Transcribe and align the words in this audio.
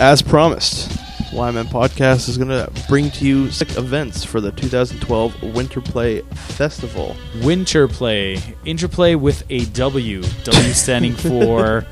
as 0.00 0.22
promised, 0.22 0.88
YMM 1.30 1.66
Podcast 1.66 2.30
is 2.30 2.38
going 2.38 2.48
to 2.48 2.72
bring 2.88 3.10
to 3.10 3.26
you 3.26 3.50
six 3.50 3.76
events 3.76 4.24
for 4.24 4.40
the 4.40 4.50
2012 4.50 5.54
Winter 5.54 5.82
Play 5.82 6.22
Festival. 6.22 7.14
Winter 7.42 7.86
play, 7.86 8.38
interplay 8.64 9.14
with 9.14 9.44
a 9.50 9.66
W. 9.66 10.22
W 10.22 10.72
standing 10.72 11.12
for 11.16 11.82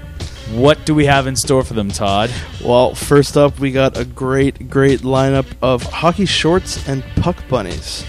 what 0.52 0.82
do 0.86 0.94
we 0.94 1.04
have 1.04 1.26
in 1.26 1.36
store 1.36 1.62
for 1.62 1.74
them, 1.74 1.90
Todd? 1.90 2.30
Well, 2.64 2.94
first 2.94 3.36
up, 3.36 3.60
we 3.60 3.72
got 3.72 3.98
a 3.98 4.06
great, 4.06 4.70
great 4.70 5.00
lineup 5.00 5.46
of 5.60 5.82
hockey 5.82 6.24
shorts 6.24 6.88
and 6.88 7.04
puck 7.16 7.36
bunnies. 7.50 8.06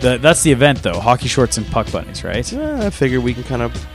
The, 0.00 0.16
that's 0.16 0.42
the 0.42 0.52
event, 0.52 0.82
though. 0.82 0.98
Hockey 0.98 1.28
shorts 1.28 1.58
and 1.58 1.66
puck 1.66 1.92
bunnies, 1.92 2.24
right? 2.24 2.50
Eh, 2.50 2.86
I 2.86 2.88
figure 2.88 3.20
we 3.20 3.34
can 3.34 3.44
kind 3.44 3.60
of 3.60 3.86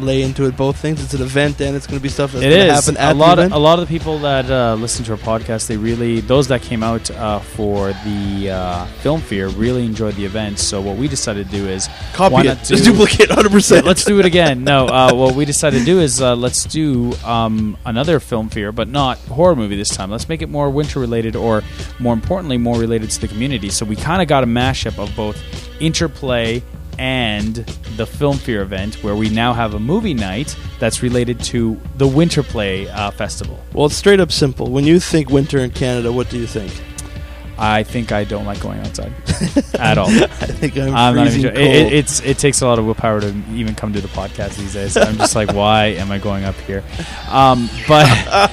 lay 0.00 0.22
into 0.22 0.44
it 0.46 0.56
both 0.56 0.76
things. 0.76 1.02
It's 1.02 1.14
an 1.14 1.22
event, 1.22 1.60
and 1.60 1.76
it's 1.76 1.86
going 1.86 1.98
to 1.98 2.02
be 2.02 2.08
stuff 2.08 2.32
that's 2.32 2.44
going 2.44 2.66
to 2.66 2.74
happen 2.74 2.96
at 2.96 3.12
a 3.12 3.18
lot. 3.18 3.36
the 3.36 3.46
Of, 3.46 3.52
a 3.52 3.58
lot 3.58 3.78
of 3.78 3.88
the 3.88 3.98
people 3.98 4.18
that 4.20 4.50
uh, 4.50 4.74
listen 4.74 5.04
to 5.06 5.12
our 5.12 5.18
podcast, 5.18 5.66
they 5.66 5.76
really 5.76 6.20
those 6.20 6.48
that 6.48 6.62
came 6.62 6.82
out 6.82 7.10
uh, 7.10 7.40
for 7.40 7.92
the 8.04 8.50
uh, 8.50 8.86
film 9.02 9.20
fear 9.20 9.48
really 9.48 9.84
enjoyed 9.84 10.14
the 10.14 10.24
event. 10.24 10.58
So 10.58 10.80
what 10.80 10.96
we 10.96 11.08
decided 11.08 11.46
to 11.46 11.52
do 11.52 11.68
is 11.68 11.88
Copy 12.12 12.36
it. 12.36 12.44
not 12.44 12.64
Just 12.64 12.84
duplicate 12.84 13.28
100%. 13.28 13.84
Let's 13.84 14.04
do 14.04 14.18
it 14.18 14.24
again. 14.24 14.64
No, 14.64 14.86
uh, 14.86 15.12
what 15.14 15.34
we 15.34 15.44
decided 15.44 15.80
to 15.80 15.84
do 15.84 16.00
is 16.00 16.20
uh, 16.20 16.36
let's 16.36 16.64
do 16.64 17.14
um, 17.24 17.76
another 17.84 18.20
film 18.20 18.48
fear, 18.48 18.72
but 18.72 18.88
not 18.88 19.18
horror 19.18 19.56
movie 19.56 19.76
this 19.76 19.90
time. 19.90 20.10
Let's 20.10 20.28
make 20.28 20.42
it 20.42 20.48
more 20.48 20.70
winter 20.70 21.00
related, 21.00 21.36
or 21.36 21.62
more 21.98 22.12
importantly, 22.12 22.58
more 22.58 22.78
related 22.78 23.10
to 23.10 23.20
the 23.20 23.28
community. 23.28 23.70
So 23.70 23.84
we 23.84 23.96
kind 23.96 24.22
of 24.22 24.28
got 24.28 24.44
a 24.44 24.46
mashup 24.46 24.98
of 24.98 25.14
both 25.14 25.38
interplay 25.80 26.62
and 26.98 27.54
the 27.96 28.06
film 28.06 28.36
fear 28.36 28.62
event, 28.62 29.02
where 29.02 29.14
we 29.14 29.28
now 29.28 29.52
have 29.52 29.74
a 29.74 29.78
movie 29.78 30.14
night 30.14 30.56
that's 30.78 31.02
related 31.02 31.40
to 31.40 31.80
the 31.96 32.06
winter 32.06 32.42
play 32.42 32.88
uh, 32.88 33.10
festival. 33.10 33.58
Well, 33.72 33.86
it's 33.86 33.96
straight 33.96 34.20
up 34.20 34.32
simple. 34.32 34.70
When 34.70 34.84
you 34.84 35.00
think 35.00 35.30
winter 35.30 35.58
in 35.58 35.70
Canada, 35.70 36.12
what 36.12 36.28
do 36.30 36.38
you 36.38 36.46
think? 36.46 36.72
I 37.60 37.82
think 37.82 38.12
I 38.12 38.22
don't 38.24 38.44
like 38.46 38.60
going 38.60 38.78
outside 38.80 39.12
at 39.74 39.98
all. 39.98 40.06
I 40.10 40.26
think 40.28 40.76
I'm, 40.78 40.94
I'm 40.94 41.14
not 41.16 41.26
even. 41.26 41.56
It, 41.56 41.58
it, 41.58 41.92
it's 41.92 42.20
it 42.20 42.38
takes 42.38 42.60
a 42.60 42.66
lot 42.66 42.78
of 42.78 42.84
willpower 42.86 43.20
to 43.20 43.34
even 43.52 43.74
come 43.74 43.92
to 43.92 44.00
the 44.00 44.08
podcast 44.08 44.56
these 44.56 44.74
days. 44.74 44.96
I'm 44.96 45.16
just 45.16 45.34
like, 45.34 45.52
why 45.52 45.86
am 45.86 46.12
I 46.12 46.18
going 46.18 46.44
up 46.44 46.54
here? 46.56 46.84
Um, 47.28 47.68
but 47.88 48.06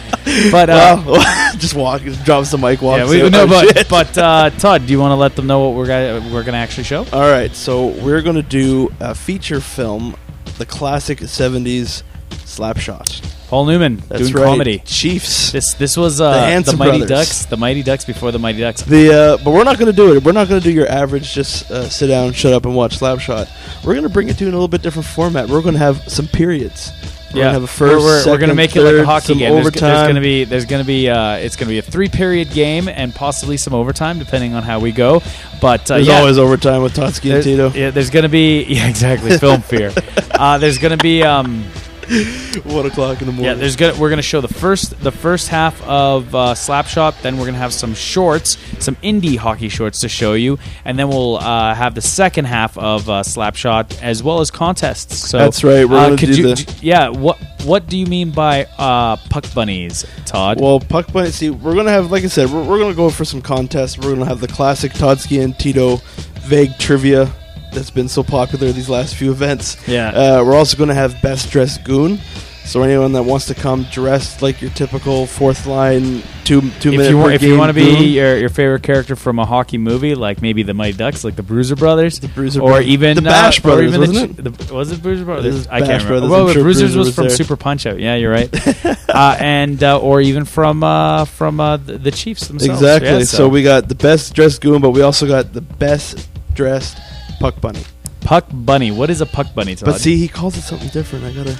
but 0.51 0.69
uh, 0.69 1.03
well, 1.05 1.53
just 1.57 1.75
walk, 1.75 2.01
just 2.01 2.23
drops 2.25 2.49
the 2.51 2.57
mic, 2.57 2.81
walks. 2.81 2.99
yeah, 3.13 3.23
we, 3.23 3.29
no, 3.29 3.43
Oh, 3.43 3.47
but 3.47 3.77
shit. 3.77 3.89
but 3.89 4.17
uh, 4.17 4.49
Todd, 4.51 4.87
do 4.87 4.91
you 4.93 4.99
want 4.99 5.11
to 5.11 5.15
let 5.15 5.35
them 5.35 5.45
know 5.45 5.67
what 5.69 5.77
we're 5.77 5.85
gonna, 5.87 6.33
we're 6.33 6.43
gonna 6.43 6.57
actually 6.57 6.85
show? 6.85 7.05
All 7.13 7.29
right, 7.29 7.53
so 7.55 7.87
we're 7.87 8.23
going 8.23 8.37
to 8.37 8.41
do 8.41 8.91
a 8.99 9.13
feature 9.13 9.61
film, 9.61 10.15
the 10.57 10.65
classic 10.65 11.19
'70s 11.19 12.01
Slapshot. 12.45 13.47
Paul 13.47 13.65
Newman 13.65 13.97
That's 14.07 14.21
doing 14.21 14.33
right, 14.33 14.45
comedy. 14.45 14.79
Chiefs. 14.85 15.51
This 15.51 15.73
this 15.75 15.97
was 15.97 16.19
uh, 16.19 16.61
The 16.61 16.71
the, 16.71 16.77
Mighty 16.77 16.99
Brothers. 16.99 17.09
Ducks, 17.09 17.45
the 17.45 17.57
Mighty 17.57 17.83
Ducks 17.83 18.05
before 18.05 18.31
the 18.31 18.39
Mighty 18.39 18.59
Ducks. 18.59 18.81
The 18.81 19.13
uh, 19.13 19.37
but 19.43 19.51
we're 19.51 19.63
not 19.63 19.77
going 19.77 19.91
to 19.91 19.95
do 19.95 20.15
it. 20.15 20.23
We're 20.23 20.31
not 20.31 20.47
going 20.47 20.61
to 20.61 20.67
do 20.67 20.73
your 20.73 20.87
average 20.87 21.33
just 21.33 21.69
uh, 21.69 21.87
sit 21.89 22.07
down, 22.07 22.33
shut 22.33 22.53
up, 22.53 22.65
and 22.65 22.75
watch 22.75 22.97
Slapshot. 22.99 23.49
We're 23.83 23.93
going 23.93 24.03
to 24.07 24.09
bring 24.09 24.29
it 24.29 24.37
to 24.37 24.45
you 24.45 24.47
in 24.47 24.53
a 24.53 24.57
little 24.57 24.67
bit 24.67 24.81
different 24.81 25.07
format. 25.07 25.47
We're 25.47 25.61
going 25.61 25.73
to 25.73 25.79
have 25.79 26.09
some 26.11 26.27
periods. 26.27 26.91
We're 27.33 27.41
yeah, 27.41 27.51
going 27.51 27.61
to 27.61 27.67
have 27.67 27.81
a 27.81 27.85
1st 27.85 27.89
we're, 27.89 27.97
we're, 27.99 28.25
we're 28.31 28.37
gonna 28.37 28.55
make 28.55 28.75
it 28.77 28.81
like 28.81 28.95
a 28.95 29.05
hockey 29.05 29.35
game. 29.35 29.53
There's, 29.53 29.71
there's 29.71 30.07
gonna 30.07 30.21
be 30.21 30.45
there's 30.45 30.63
gonna 30.63 30.85
be 30.85 31.09
uh, 31.09 31.33
it's 31.33 31.57
gonna 31.57 31.69
be 31.69 31.79
a 31.79 31.81
three 31.81 32.07
period 32.07 32.49
game 32.51 32.87
and 32.87 33.13
possibly 33.13 33.57
some 33.57 33.73
overtime 33.73 34.19
depending 34.19 34.53
on 34.53 34.63
how 34.63 34.79
we 34.79 34.93
go. 34.93 35.21
But 35.59 35.91
uh, 35.91 35.95
There's 35.95 36.07
yeah, 36.07 36.19
always 36.19 36.37
overtime 36.37 36.81
with 36.81 36.95
Totsky 36.95 37.33
and 37.33 37.43
Tito. 37.43 37.71
yeah, 37.71 37.89
there's 37.89 38.09
gonna 38.09 38.29
be 38.29 38.63
yeah, 38.69 38.87
exactly 38.87 39.37
film 39.37 39.61
fear. 39.61 39.91
Uh, 40.35 40.57
there's 40.57 40.77
gonna 40.79 40.97
be 40.97 41.23
um, 41.23 41.63
One 42.65 42.85
o'clock 42.85 43.21
in 43.21 43.27
the 43.27 43.33
morning. 43.33 43.45
yeah, 43.45 43.53
there's 43.53 43.75
gonna 43.75 43.99
we're 43.99 44.09
gonna 44.09 44.21
show 44.21 44.41
the 44.41 44.47
first 44.47 44.99
the 45.01 45.11
first 45.11 45.47
half 45.47 45.81
of 45.83 46.33
uh, 46.35 46.53
Slapshot. 46.53 47.21
Then 47.21 47.37
we're 47.37 47.45
gonna 47.45 47.57
have 47.57 47.73
some 47.73 47.93
shorts, 47.93 48.57
some 48.83 48.95
indie 48.97 49.37
hockey 49.37 49.69
shorts 49.69 49.99
to 50.01 50.09
show 50.09 50.33
you, 50.33 50.59
and 50.83 50.97
then 50.99 51.09
we'll 51.09 51.37
uh, 51.37 51.73
have 51.73 51.95
the 51.95 52.01
second 52.01 52.45
half 52.45 52.77
of 52.77 53.09
uh, 53.09 53.23
Slapshot 53.23 54.01
as 54.01 54.21
well 54.21 54.39
as 54.39 54.51
contests. 54.51 55.17
So 55.29 55.37
That's 55.37 55.63
right, 55.63 55.85
we're 55.85 55.97
uh, 55.97 56.05
gonna 56.09 56.17
could 56.17 56.29
do 56.31 56.49
you, 56.49 56.55
the- 56.55 56.75
yeah. 56.81 57.09
What 57.09 57.37
what 57.65 57.87
do 57.87 57.97
you 57.97 58.05
mean 58.05 58.29
by 58.31 58.67
uh, 58.77 59.15
puck 59.29 59.45
bunnies, 59.53 60.05
Todd? 60.25 60.61
Well, 60.61 60.79
Puck 60.79 61.11
Bunny, 61.11 61.31
see, 61.31 61.49
we're 61.49 61.73
going 61.73 61.87
to 61.87 61.91
have, 61.91 62.11
like 62.11 62.23
I 62.23 62.27
said, 62.27 62.51
we're, 62.51 62.61
we're 62.63 62.77
going 62.77 62.91
to 62.91 62.95
go 62.95 63.09
for 63.09 63.25
some 63.25 63.41
contests. 63.41 63.97
We're 63.97 64.09
going 64.09 64.19
to 64.19 64.25
have 64.25 64.39
the 64.39 64.47
classic 64.47 64.91
Todsky 64.91 65.43
and 65.43 65.57
Tito 65.57 65.97
vague 66.41 66.77
trivia 66.77 67.31
that's 67.75 67.91
been 67.91 68.09
so 68.09 68.23
popular 68.23 68.71
these 68.71 68.89
last 68.89 69.15
few 69.15 69.31
events. 69.31 69.77
yeah. 69.87 70.09
Uh, 70.09 70.43
we're 70.43 70.55
also 70.55 70.77
going 70.77 70.89
to 70.89 70.95
have 70.95 71.21
Best 71.21 71.51
Dressed 71.51 71.83
Goon. 71.83 72.19
So 72.65 72.81
anyone 72.81 73.11
that 73.11 73.21
wants 73.21 73.45
to 73.45 73.53
come 73.53 73.83
dressed 73.91 74.41
like 74.41 74.59
your 74.59 74.71
typical 74.71 75.27
fourth 75.27 75.67
line, 75.67 76.23
two 76.45 76.61
two 76.79 76.93
if 76.93 76.97
minute 76.97 77.09
you 77.11 77.29
if 77.29 77.43
you 77.43 77.59
want 77.59 77.69
to 77.69 77.75
be 77.75 78.05
your, 78.05 78.37
your 78.37 78.49
favorite 78.49 78.81
character 78.81 79.15
from 79.15 79.37
a 79.37 79.45
hockey 79.45 79.77
movie, 79.77 80.15
like 80.15 80.41
maybe 80.41 80.63
the 80.63 80.73
Mighty 80.73 80.97
Ducks, 80.97 81.23
like 81.23 81.35
the 81.35 81.43
Bruiser 81.43 81.75
Brothers, 81.75 82.19
the 82.19 82.27
Bruiser 82.27 82.61
or 82.61 82.69
Brothers- 82.69 82.87
even 82.87 83.17
the 83.17 83.21
Bash 83.21 83.59
uh, 83.59 83.61
Brothers, 83.61 83.93
even 83.93 83.99
wasn't 83.99 84.37
the, 84.37 84.49
it? 84.49 84.57
The, 84.57 84.73
was 84.73 84.91
it 84.91 85.03
Bruiser 85.03 85.25
Brothers? 85.25 85.67
I 85.67 85.79
Bash 85.79 85.89
can't 85.89 86.03
remember. 86.05 86.07
Brothers. 86.07 86.29
Well, 86.31 86.53
sure 86.53 86.63
Bruisers 86.63 86.95
Bruiser 86.95 86.97
was 86.97 87.07
was 87.07 87.15
from. 87.15 87.29
Super 87.29 87.55
Punch 87.55 87.85
Out. 87.85 87.99
Yeah, 87.99 88.15
you're 88.15 88.31
right. 88.31 88.49
uh, 89.09 89.37
and 89.39 89.83
uh, 89.83 89.99
or 89.99 90.19
even 90.21 90.45
from 90.45 90.83
uh, 90.83 91.25
from 91.25 91.59
uh, 91.59 91.77
the, 91.77 91.99
the 91.99 92.11
Chiefs 92.11 92.47
themselves. 92.47 92.81
Exactly. 92.81 93.09
Yeah, 93.09 93.23
so. 93.25 93.47
we 93.47 93.61
got 93.61 93.89
the 93.89 93.95
best 93.95 94.33
dressed 94.33 94.61
goon, 94.61 94.81
but 94.81 94.89
we 94.89 95.03
also 95.03 95.27
got 95.27 95.53
the 95.53 95.61
best 95.61 96.27
dressed 96.55 96.97
Puck 97.45 97.61
Bunny. 97.61 97.83
Puck 98.21 98.45
Bunny. 98.51 98.89
What 98.89 99.11
is 99.11 99.21
a 99.21 99.25
Puck 99.27 99.53
Bunny? 99.53 99.75
Todd? 99.75 99.85
But 99.85 100.01
see, 100.01 100.17
he 100.17 100.27
calls 100.27 100.57
it 100.57 100.61
something 100.61 100.87
different. 100.89 101.25
I 101.25 101.31
gotta 101.31 101.55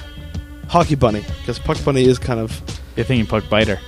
hockey 0.68 0.96
bunny 0.96 1.24
because 1.38 1.60
Puck 1.60 1.78
Bunny 1.84 2.04
is 2.04 2.18
kind 2.18 2.40
of 2.40 2.60
you're 2.96 3.06
thinking 3.06 3.24
Puck 3.24 3.48
Biter. 3.48 3.78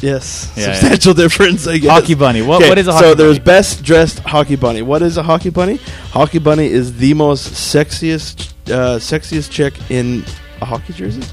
yes 0.00 0.52
Yeah, 0.56 0.74
substantial 0.74 1.14
difference. 1.22 1.66
I 1.66 1.78
guess. 1.78 1.90
Hockey 1.90 2.14
Bunny. 2.14 2.42
What 2.42 2.62
what 2.68 2.78
is 2.78 2.86
a 2.86 2.92
hockey 2.92 3.06
so 3.06 3.14
bunny? 3.16 3.24
there's 3.24 3.40
best 3.40 3.82
dressed 3.82 4.20
hockey 4.20 4.54
bunny. 4.54 4.82
What 4.82 5.02
is 5.02 5.16
a 5.16 5.24
hockey 5.24 5.50
bunny? 5.50 5.78
Hockey 6.12 6.38
bunny 6.38 6.66
is 6.66 6.96
the 6.96 7.12
most 7.14 7.48
sexiest 7.54 8.52
uh, 8.70 9.00
sexiest 9.00 9.50
chick 9.50 9.74
in 9.90 10.24
a 10.60 10.64
hockey 10.64 10.92
jersey. 10.92 11.24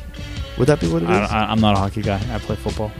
Would 0.57 0.69
that 0.69 0.79
be 0.79 0.87
what 0.87 1.03
it 1.03 1.09
I, 1.09 1.23
is? 1.23 1.31
I, 1.31 1.51
I'm 1.51 1.61
not 1.61 1.75
a 1.75 1.77
hockey 1.77 2.01
guy. 2.01 2.19
I 2.33 2.39
play 2.39 2.55
football. 2.55 2.91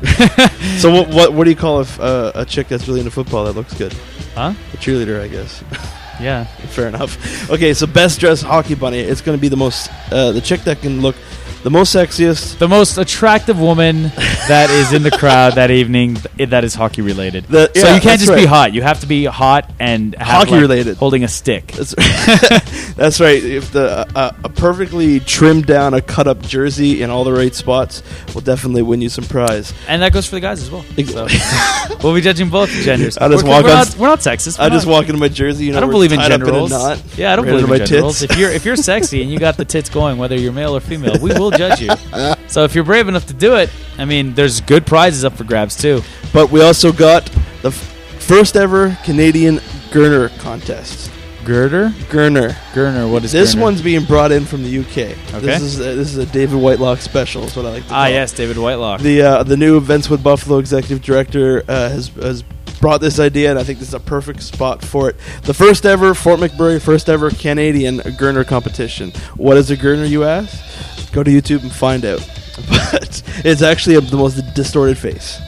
so 0.78 0.90
what, 0.90 1.08
what 1.08 1.32
what 1.34 1.44
do 1.44 1.50
you 1.50 1.56
call 1.56 1.80
a, 1.80 1.86
uh, 2.00 2.32
a 2.36 2.44
chick 2.46 2.68
that's 2.68 2.88
really 2.88 3.00
into 3.00 3.10
football 3.10 3.44
that 3.44 3.52
looks 3.52 3.74
good? 3.74 3.92
Huh? 4.34 4.54
A 4.72 4.76
cheerleader, 4.78 5.20
I 5.20 5.28
guess. 5.28 5.62
Yeah. 6.20 6.44
Fair 6.74 6.88
enough. 6.88 7.50
Okay, 7.50 7.74
so 7.74 7.86
best 7.86 8.20
dressed 8.20 8.44
hockey 8.44 8.74
bunny. 8.74 8.98
It's 8.98 9.20
going 9.20 9.36
to 9.36 9.40
be 9.40 9.48
the 9.48 9.56
most 9.56 9.90
uh, 10.12 10.32
the 10.32 10.40
chick 10.40 10.62
that 10.62 10.80
can 10.80 11.00
look 11.00 11.16
the 11.62 11.70
most 11.70 11.94
sexiest. 11.94 12.58
The 12.58 12.68
most 12.68 12.98
attractive 12.98 13.60
woman 13.60 14.04
that 14.48 14.70
is 14.70 14.92
in 14.92 15.02
the 15.02 15.10
crowd 15.10 15.54
that 15.54 15.70
evening 15.70 16.16
th- 16.16 16.50
that 16.50 16.64
is 16.64 16.74
hockey 16.74 17.02
related. 17.02 17.44
The- 17.44 17.70
so 17.74 17.86
yeah, 17.88 17.94
you 17.94 18.00
can't 18.00 18.20
just 18.20 18.34
be 18.34 18.46
hot. 18.46 18.72
You 18.72 18.82
have 18.82 19.00
to 19.00 19.06
be 19.06 19.24
hot 19.24 19.70
and 19.78 20.14
have, 20.16 20.26
Hockey 20.38 20.52
like, 20.52 20.60
related. 20.60 20.96
holding 20.96 21.24
a 21.24 21.28
stick. 21.28 21.66
That's, 21.72 21.94
that's 22.94 23.20
right. 23.20 23.42
If 23.42 23.72
the 23.72 24.06
uh, 24.14 24.32
a 24.44 24.48
perfectly 24.48 25.20
trimmed 25.20 25.66
down, 25.66 25.94
a 25.94 26.00
cut 26.00 26.26
up 26.26 26.40
jersey 26.42 27.02
in 27.02 27.10
all 27.10 27.24
the 27.24 27.32
right 27.32 27.54
spots 27.54 28.02
will 28.34 28.40
definitely 28.40 28.82
win 28.82 29.00
you 29.00 29.08
some 29.08 29.24
prize. 29.24 29.72
And 29.88 30.02
that 30.02 30.12
goes 30.12 30.26
for 30.26 30.36
the 30.36 30.40
guys 30.40 30.62
as 30.62 30.70
well. 30.70 30.84
Ex- 30.96 31.12
So 31.12 31.26
we'll 32.02 32.14
be 32.14 32.20
judging 32.20 32.48
both 32.50 32.70
genders. 32.70 33.18
I 33.18 33.28
just 33.28 33.44
we're, 33.44 33.50
walk 33.50 33.64
we're 33.64 33.70
on 33.70 33.76
not, 33.78 33.96
we're 33.96 34.06
not 34.08 34.18
sexist. 34.20 34.58
We're 34.58 34.66
I 34.66 34.68
just 34.68 34.86
not- 34.86 34.92
walk 34.92 35.06
into 35.08 35.18
my 35.18 35.28
jersey. 35.28 35.64
You 35.66 35.72
know, 35.72 35.78
I 35.78 35.80
don't 35.80 35.90
believe 35.90 36.12
in 36.12 36.20
gender 36.20 36.46
roles. 36.46 36.70
Yeah, 37.18 37.32
I 37.32 37.36
don't 37.36 37.44
right 37.46 37.52
believe 37.52 37.70
in 37.70 37.86
gender 37.86 38.02
roles. 38.02 38.22
If 38.22 38.36
you're 38.38 38.50
if 38.50 38.64
you're 38.64 38.76
sexy 38.76 39.22
and 39.22 39.30
you 39.30 39.38
got 39.38 39.56
the 39.56 39.64
tits 39.64 39.88
going, 39.88 40.18
whether 40.18 40.36
you're 40.36 40.52
male 40.52 40.76
or 40.76 40.80
female, 40.80 41.18
we 41.20 41.32
will 41.32 41.47
judge 41.50 41.80
you. 41.80 41.90
So 42.48 42.64
if 42.64 42.74
you're 42.74 42.82
brave 42.84 43.08
enough 43.08 43.26
to 43.26 43.34
do 43.34 43.56
it, 43.56 43.68
I 43.98 44.06
mean, 44.06 44.32
there's 44.34 44.62
good 44.62 44.86
prizes 44.86 45.22
up 45.22 45.34
for 45.34 45.44
grabs 45.44 45.76
too. 45.76 46.00
But 46.32 46.50
we 46.50 46.62
also 46.62 46.92
got 46.92 47.26
the 47.60 47.68
f- 47.68 47.74
first 48.20 48.56
ever 48.56 48.96
Canadian 49.04 49.56
Gurner 49.90 50.30
contest. 50.38 51.10
Girder, 51.44 51.90
Gurner. 52.10 52.52
Gurner. 52.72 53.10
What 53.10 53.24
is 53.24 53.32
This 53.32 53.54
Gurner? 53.54 53.60
one's 53.60 53.82
being 53.82 54.04
brought 54.04 54.32
in 54.32 54.44
from 54.46 54.62
the 54.64 54.78
UK. 54.78 54.96
Okay. 55.34 55.40
This 55.40 55.62
is 55.62 55.78
uh, 55.80 55.94
this 55.94 56.08
is 56.14 56.16
a 56.16 56.26
David 56.26 56.58
Whitelock 56.58 57.00
special. 57.00 57.44
Is 57.44 57.54
what 57.56 57.66
I 57.66 57.70
like 57.70 57.82
to 57.84 57.88
call 57.90 57.98
ah 57.98 58.06
it. 58.06 58.12
yes, 58.12 58.32
David 58.32 58.56
Whitelock. 58.56 59.00
The 59.02 59.20
uh, 59.22 59.42
the 59.44 59.56
new 59.56 59.76
Events 59.76 60.08
Wood 60.10 60.22
Buffalo 60.22 60.58
executive 60.58 61.02
director 61.02 61.62
uh, 61.68 61.88
has 61.90 62.08
has 62.08 62.42
brought 62.80 63.00
this 63.00 63.18
idea, 63.18 63.50
and 63.50 63.58
I 63.58 63.64
think 63.64 63.78
this 63.78 63.88
is 63.88 63.94
a 63.94 64.00
perfect 64.00 64.42
spot 64.42 64.84
for 64.84 65.10
it. 65.10 65.16
The 65.42 65.54
first 65.54 65.84
ever 65.86 66.14
Fort 66.14 66.40
McMurray, 66.40 66.80
first 66.80 67.08
ever 67.08 67.30
Canadian 67.30 67.98
Gurner 67.98 68.46
competition. 68.46 69.10
What 69.36 69.56
is 69.56 69.70
a 69.70 69.76
Gurner, 69.76 70.08
you 70.08 70.24
ask? 70.24 71.12
Go 71.12 71.22
to 71.22 71.30
YouTube 71.30 71.62
and 71.62 71.72
find 71.72 72.04
out. 72.04 72.20
But 72.68 73.22
it's 73.44 73.62
actually 73.62 73.94
a, 73.96 74.00
the 74.00 74.16
most 74.16 74.40
distorted 74.54 74.98
face. 74.98 75.38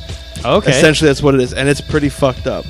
okay. 0.45 0.71
Essentially, 0.71 1.09
that's 1.09 1.23
what 1.23 1.35
it 1.35 1.41
is, 1.41 1.53
and 1.53 1.69
it's 1.69 1.81
pretty 1.81 2.09
fucked 2.09 2.47
up. 2.47 2.65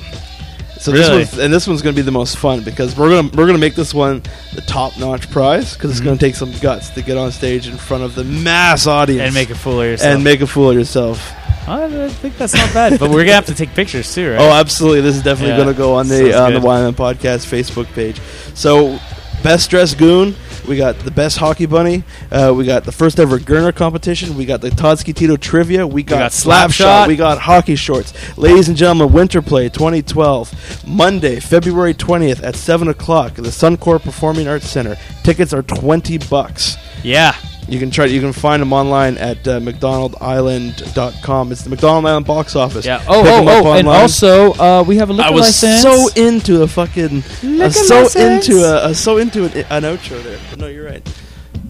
So 0.79 0.91
this 0.91 1.07
one's 1.11 1.37
and 1.37 1.53
this 1.53 1.67
one's 1.67 1.83
gonna 1.83 1.95
be 1.95 2.01
the 2.01 2.11
most 2.11 2.37
fun 2.37 2.63
because 2.63 2.97
we're 2.97 3.09
gonna 3.11 3.29
we're 3.37 3.45
gonna 3.45 3.59
make 3.59 3.75
this 3.75 3.93
one 3.93 4.23
the 4.55 4.61
top 4.61 4.97
notch 4.97 5.29
prize 5.29 5.75
because 5.75 5.91
it's 5.91 5.99
Mhm. 5.99 6.05
gonna 6.05 6.17
take 6.17 6.33
some 6.33 6.51
guts 6.53 6.89
to 6.89 7.03
get 7.03 7.17
on 7.17 7.31
stage 7.31 7.67
in 7.67 7.77
front 7.77 8.01
of 8.03 8.15
the 8.15 8.23
mass 8.23 8.87
audience 8.87 9.21
and 9.27 9.33
make 9.35 9.51
a 9.51 9.55
fool 9.55 9.79
of 9.79 9.85
yourself. 9.85 10.15
and 10.15 10.23
make 10.23 10.41
a 10.41 10.47
fool 10.47 10.71
of 10.71 10.75
yourself. 10.75 11.19
I 11.67 12.09
think 12.09 12.37
that's 12.37 12.53
not 12.53 12.73
bad, 12.73 12.99
but 12.99 13.09
we're 13.09 13.23
gonna 13.23 13.33
have 13.35 13.45
to 13.47 13.55
take 13.55 13.73
pictures 13.73 14.13
too, 14.13 14.31
right? 14.31 14.39
Oh, 14.41 14.51
absolutely! 14.51 15.01
This 15.01 15.15
is 15.15 15.23
definitely 15.23 15.51
Yeah. 15.51 15.57
going 15.63 15.67
to 15.69 15.77
go 15.77 15.93
on 15.95 16.07
the 16.07 16.31
Sounds 16.31 16.35
on 16.35 16.53
the. 16.53 16.59
YMM 16.59 16.93
podcast 16.95 17.45
Facebook 17.45 17.85
page. 17.93 18.19
So, 18.55 18.99
best 19.43 19.69
dressed 19.69 19.97
goon, 19.97 20.35
We 20.67 20.77
got 20.77 20.97
the 20.99 21.09
best 21.11 21.37
hockey 21.39 21.65
bunny. 21.65 22.03
Uh, 22.31 22.53
we 22.55 22.65
got 22.65 22.83
the 22.83 22.91
first 22.91 23.19
ever 23.19 23.39
Gurner 23.39 23.73
competition. 23.75 24.37
We 24.37 24.45
got 24.45 24.61
the 24.61 24.69
Todsky 24.69 25.13
Tito 25.15 25.35
trivia. 25.35 25.87
We 25.87 26.03
got, 26.03 26.17
got 26.19 26.31
slap 26.33 26.69
Slapshot. 26.69 26.73
shot. 26.73 27.07
We 27.07 27.15
got 27.15 27.39
hockey 27.39 27.75
shorts. 27.75 28.13
Ladies 28.37 28.67
and 28.67 28.77
gentlemen, 28.77 29.11
Winter 29.11 29.41
Play 29.41 29.69
2012, 29.69 30.85
Monday, 30.87 31.39
February 31.39 31.93
20th 31.95 32.43
at 32.43 32.55
7 32.55 32.87
o'clock 32.89 33.37
at 33.39 33.43
the 33.43 33.49
Suncor 33.49 33.99
Performing 34.01 34.47
Arts 34.47 34.69
Center. 34.69 34.97
Tickets 35.23 35.51
are 35.53 35.63
20 35.63 36.19
bucks. 36.29 36.77
Yeah. 37.03 37.33
You 37.71 37.79
can 37.79 37.89
try. 37.89 38.05
You 38.05 38.19
can 38.19 38.33
find 38.33 38.61
them 38.61 38.73
online 38.73 39.17
at 39.17 39.47
uh, 39.47 39.59
McDonaldIsland.com. 39.61 41.51
It's 41.53 41.63
the 41.63 41.69
McDonald 41.69 42.05
Island 42.05 42.25
box 42.25 42.55
office. 42.55 42.85
Yeah. 42.85 43.01
Oh, 43.07 43.23
Pick 43.23 43.31
'em 43.31 43.47
oh, 43.47 43.59
up 43.59 43.65
oh, 43.65 43.71
and 43.73 43.87
online. 43.87 44.01
also 44.01 44.53
uh, 44.53 44.83
we 44.85 44.97
have 44.97 45.09
a 45.09 45.13
liquor 45.13 45.29
I 45.29 45.31
was 45.31 45.63
license. 45.63 45.81
so 45.81 46.09
into 46.21 46.63
a 46.63 46.67
fucking. 46.67 47.23
I 47.43 47.45
Liquor 47.45 47.63
was 47.65 47.87
so 47.87 48.01
license. 48.03 48.49
into 48.49 48.63
a. 48.65 48.79
I 48.83 48.87
was 48.89 48.99
so 48.99 49.17
into 49.17 49.45
an, 49.45 49.51
an 49.69 49.83
outro 49.83 50.21
there. 50.23 50.37
But 50.49 50.59
no, 50.59 50.67
you're 50.67 50.85
right. 50.85 51.01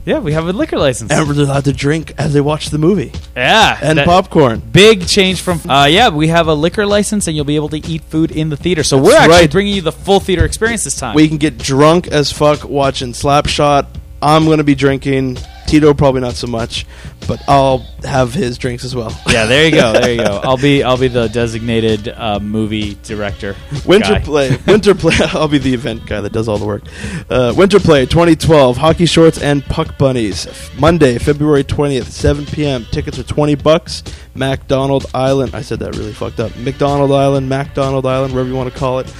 yeah, 0.06 0.18
we 0.20 0.34
have 0.34 0.48
a 0.48 0.54
liquor 0.54 0.80
license. 0.80 1.12
And 1.12 1.28
we're 1.28 1.36
allowed 1.36 1.66
to 1.66 1.74
drink 1.74 2.14
as 2.18 2.34
they 2.34 2.42
watch 2.42 2.72
the 2.72 2.80
movie 2.80 3.12
yeah, 3.36 3.78
and 3.82 4.00
that- 4.00 4.08
popcorn. 4.08 4.60
Big 4.60 5.06
change 5.08 5.42
from 5.42 5.60
uh, 5.70 5.86
yeah, 5.86 6.10
we 6.10 6.30
have 6.30 6.48
a 6.48 6.54
liquor 6.56 6.86
license 6.88 7.28
and 7.28 7.36
you'll 7.36 7.46
be 7.46 7.58
able 7.58 7.70
to 7.70 7.78
eat 7.88 8.02
food 8.06 8.32
in 8.32 8.50
the 8.50 8.58
theater. 8.58 8.82
So 8.84 8.98
we're 8.98 9.12
That's 9.12 9.22
actually 9.26 9.36
right. 9.42 9.52
bringing 9.52 9.76
you 9.76 9.82
the 9.82 9.92
full 9.92 10.20
theater 10.20 10.46
experience 10.46 10.84
this 10.84 10.96
time. 10.98 11.14
We 11.14 11.28
can 11.28 11.38
get 11.38 11.60
drunk 11.60 12.08
as 12.08 12.32
fuck 12.32 12.64
watching 12.64 13.12
Slapshot. 13.14 13.86
I'm 14.24 14.46
gonna 14.46 14.64
be 14.64 14.76
drinking. 14.76 15.38
Tito 15.68 15.94
probably 15.94 16.22
not 16.22 16.34
so 16.34 16.48
much, 16.48 16.86
but 17.28 17.42
I'll 17.48 17.80
have 18.04 18.34
his 18.34 18.58
drinks 18.58 18.84
as 18.84 18.96
well. 18.96 19.16
yeah, 19.28 19.46
there 19.46 19.66
you 19.66 19.72
go, 19.72 19.94
there 19.94 20.12
you 20.12 20.18
go. 20.18 20.42
I'll 20.44 20.58
be 20.58 20.84
I'll 20.84 20.98
be 20.98 21.08
the 21.08 21.28
designated 21.30 22.10
uh, 22.10 22.40
movie 22.40 22.98
director. 23.04 23.56
Winter 23.86 24.14
guy. 24.14 24.20
play, 24.20 24.58
winter 24.68 24.94
play. 24.94 25.16
I'll 25.34 25.48
be 25.48 25.58
the 25.58 25.74
event 25.74 26.06
guy 26.06 26.22
that 26.22 26.34
does 26.34 26.48
all 26.48 26.58
the 26.58 26.66
work. 26.66 26.84
Uh, 27.30 27.54
winter 27.56 27.80
play 27.80 28.06
2012, 28.06 28.78
hockey 28.78 29.06
shorts 29.06 29.42
and 29.42 29.64
puck 29.66 29.98
bunnies. 29.98 30.48
Monday, 30.78 31.18
February 31.18 31.64
20th, 31.64 32.06
7 32.06 32.46
p.m. 32.46 32.86
Tickets 32.92 33.18
are 33.20 33.24
20 33.24 33.56
bucks. 33.56 34.04
MacDonald 34.36 35.06
Island. 35.14 35.54
I 35.56 35.62
said 35.62 35.80
that 35.80 35.96
really 35.96 36.14
fucked 36.14 36.40
up. 36.40 36.56
McDonald 36.58 37.12
Island, 37.12 37.50
MacDonald 37.50 38.06
Island, 38.06 38.34
wherever 38.34 38.50
you 38.50 38.56
want 38.56 38.72
to 38.72 38.80
call 38.80 39.00
it. 39.00 39.14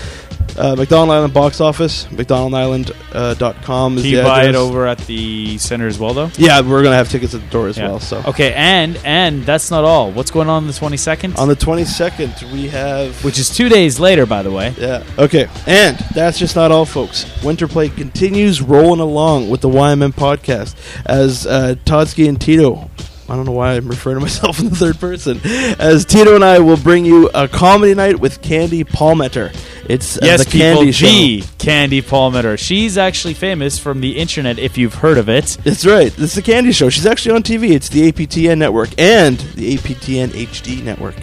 Uh, 0.58 0.76
McDonald 0.76 1.10
Island 1.12 1.34
box 1.34 1.62
office. 1.62 2.06
McDonaldIsland.com 2.08 2.96
uh, 3.14 3.34
dot 3.36 3.62
com 3.64 3.98
is 3.98 4.04
Can 4.04 4.12
the 4.12 4.18
you 4.18 4.24
buy 4.24 4.46
it 4.48 4.56
over 4.56 4.88
at 4.88 4.98
the 5.00 5.58
center 5.58 5.88
as 5.88 5.98
well, 6.00 6.14
though? 6.14 6.30
Yeah, 6.38 6.62
we're 6.62 6.84
gonna 6.84 6.96
have 6.96 7.10
tickets 7.10 7.34
at 7.34 7.42
the 7.42 7.48
door 7.48 7.68
as 7.68 7.78
Yeah. 7.78 7.90
well. 7.90 8.00
So 8.00 8.22
Okay, 8.28 8.54
and 8.54 8.98
and 9.04 9.46
that's 9.46 9.70
not 9.72 9.84
all. 9.84 10.12
What's 10.12 10.32
going 10.32 10.48
on 10.50 10.64
on 10.64 10.68
the 10.68 10.74
twenty 10.74 10.98
second? 10.98 11.36
on 11.38 11.48
the 11.48 11.56
22nd, 11.56 12.52
we 12.54 12.68
have 12.70 13.24
Which 13.24 13.40
is 13.40 13.50
two 13.50 13.70
days 13.70 14.00
later, 14.00 14.26
by 14.26 14.44
the 14.44 14.52
way. 14.52 14.74
Yeah. 14.78 15.04
Okay. 15.18 15.48
And 15.68 15.98
that's 16.14 16.38
just 16.40 16.56
not 16.56 16.72
all, 16.72 16.86
folks. 16.86 17.26
Winter 17.44 17.68
Play 17.68 17.90
continues 17.90 18.62
rolling 18.62 19.00
along 19.00 19.50
with 19.50 19.62
the 19.62 19.70
YMM 19.70 20.14
podcast 20.14 20.76
as 21.06 21.46
uh, 21.48 21.76
Todsky 21.86 22.28
and 22.30 22.40
Tito. 22.40 22.90
I 23.32 23.36
don't 23.38 23.46
know 23.46 23.54
why 23.54 23.76
I'm 23.76 23.88
referring 23.88 24.18
to 24.18 24.20
myself 24.22 24.60
in 24.64 24.68
the 24.68 24.76
third 24.76 25.00
person. 25.00 25.40
As 25.80 26.04
Tito 26.04 26.36
and 26.36 26.44
I 26.44 26.60
will 26.60 26.76
bring 26.76 27.06
you 27.06 27.30
a 27.34 27.48
comedy 27.48 27.96
night 27.96 28.20
with 28.20 28.42
Candy 28.42 28.84
Palmater. 28.84 29.56
It's 29.90 30.18
uh, 30.18 30.22
Yes, 30.24 30.44
the 30.44 30.52
people, 30.52 30.60
Candy 30.60 30.92
Show. 30.92 31.06
the 31.06 31.44
Candy 31.58 32.02
Palmater. 32.02 32.60
She's 32.60 32.98
actually 32.98 33.34
famous 33.34 33.80
from 33.80 34.02
the 34.02 34.18
internet, 34.18 34.60
if 34.60 34.78
you've 34.78 34.96
heard 34.96 35.18
of 35.18 35.30
it. 35.30 35.58
That's 35.64 35.86
right. 35.86 36.14
It's 36.20 36.36
the 36.36 36.42
Candy 36.42 36.74
Show. 36.74 36.90
She's 36.90 37.06
actually 37.06 37.34
on 37.36 37.44
TV. 37.44 37.72
It's 37.72 37.88
the 37.88 38.12
APTN 38.12 38.58
network 38.58 38.90
and 39.00 39.38
the 39.38 39.78
APTN 39.78 40.28
HD 40.32 40.84
network. 40.84 41.16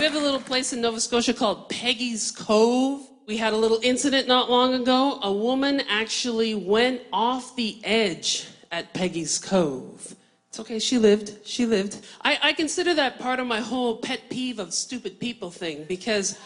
We 0.00 0.04
have 0.04 0.14
a 0.16 0.18
little 0.18 0.40
place 0.40 0.72
in 0.72 0.80
Nova 0.80 1.00
Scotia 1.00 1.34
called 1.34 1.68
Peggy's 1.68 2.32
Cove. 2.32 3.08
We 3.28 3.36
had 3.36 3.52
a 3.52 3.58
little 3.58 3.78
incident 3.82 4.26
not 4.26 4.50
long 4.50 4.72
ago. 4.72 5.18
A 5.22 5.30
woman 5.30 5.82
actually 5.86 6.54
went 6.54 7.02
off 7.12 7.54
the 7.56 7.78
edge 7.84 8.48
at 8.72 8.94
Peggy's 8.94 9.38
Cove. 9.38 10.16
It's 10.48 10.58
okay, 10.58 10.78
she 10.78 10.96
lived. 10.96 11.46
She 11.46 11.66
lived. 11.66 11.98
I, 12.22 12.38
I 12.42 12.52
consider 12.54 12.94
that 12.94 13.18
part 13.18 13.38
of 13.38 13.46
my 13.46 13.60
whole 13.60 13.98
pet 13.98 14.30
peeve 14.30 14.58
of 14.58 14.72
stupid 14.72 15.20
people 15.20 15.50
thing 15.50 15.84
because, 15.86 16.38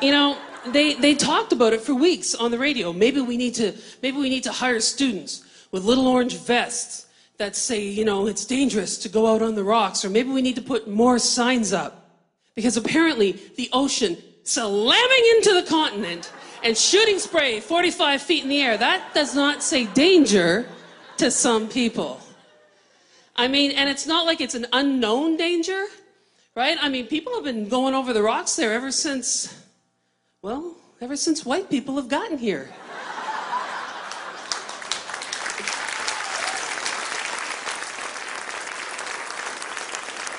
you 0.00 0.12
know, 0.12 0.38
they, 0.68 0.94
they 0.94 1.16
talked 1.16 1.52
about 1.52 1.72
it 1.72 1.80
for 1.80 1.96
weeks 1.96 2.32
on 2.36 2.52
the 2.52 2.58
radio. 2.58 2.92
Maybe 2.92 3.20
we 3.20 3.36
need 3.36 3.56
to 3.56 3.74
maybe 4.04 4.18
we 4.18 4.28
need 4.28 4.44
to 4.44 4.52
hire 4.52 4.78
students 4.78 5.44
with 5.72 5.82
little 5.82 6.06
orange 6.06 6.36
vests 6.36 7.06
that 7.38 7.56
say, 7.56 7.82
you 7.84 8.04
know, 8.04 8.28
it's 8.28 8.44
dangerous 8.44 8.98
to 8.98 9.08
go 9.08 9.26
out 9.26 9.42
on 9.42 9.56
the 9.56 9.64
rocks, 9.64 10.04
or 10.04 10.10
maybe 10.10 10.30
we 10.30 10.42
need 10.42 10.54
to 10.54 10.62
put 10.62 10.86
more 10.88 11.18
signs 11.18 11.72
up. 11.72 12.08
Because 12.54 12.76
apparently 12.76 13.32
the 13.56 13.68
ocean 13.72 14.16
slamming 14.44 15.24
into 15.36 15.54
the 15.54 15.66
continent 15.68 16.32
and 16.62 16.76
shooting 16.76 17.18
spray 17.18 17.60
45 17.60 18.22
feet 18.22 18.42
in 18.42 18.48
the 18.48 18.60
air, 18.60 18.76
that 18.76 19.14
does 19.14 19.34
not 19.34 19.62
say 19.62 19.86
danger 19.86 20.66
to 21.16 21.30
some 21.30 21.68
people. 21.68 22.20
I 23.34 23.48
mean, 23.48 23.72
and 23.72 23.88
it's 23.88 24.06
not 24.06 24.26
like 24.26 24.40
it's 24.40 24.54
an 24.54 24.66
unknown 24.72 25.36
danger, 25.36 25.86
right? 26.54 26.76
I 26.80 26.88
mean, 26.88 27.06
people 27.06 27.34
have 27.34 27.44
been 27.44 27.68
going 27.68 27.94
over 27.94 28.12
the 28.12 28.22
rocks 28.22 28.56
there 28.56 28.72
ever 28.72 28.92
since, 28.92 29.62
well, 30.42 30.76
ever 31.00 31.16
since 31.16 31.44
white 31.44 31.70
people 31.70 31.96
have 31.96 32.08
gotten 32.08 32.38
here. 32.38 32.68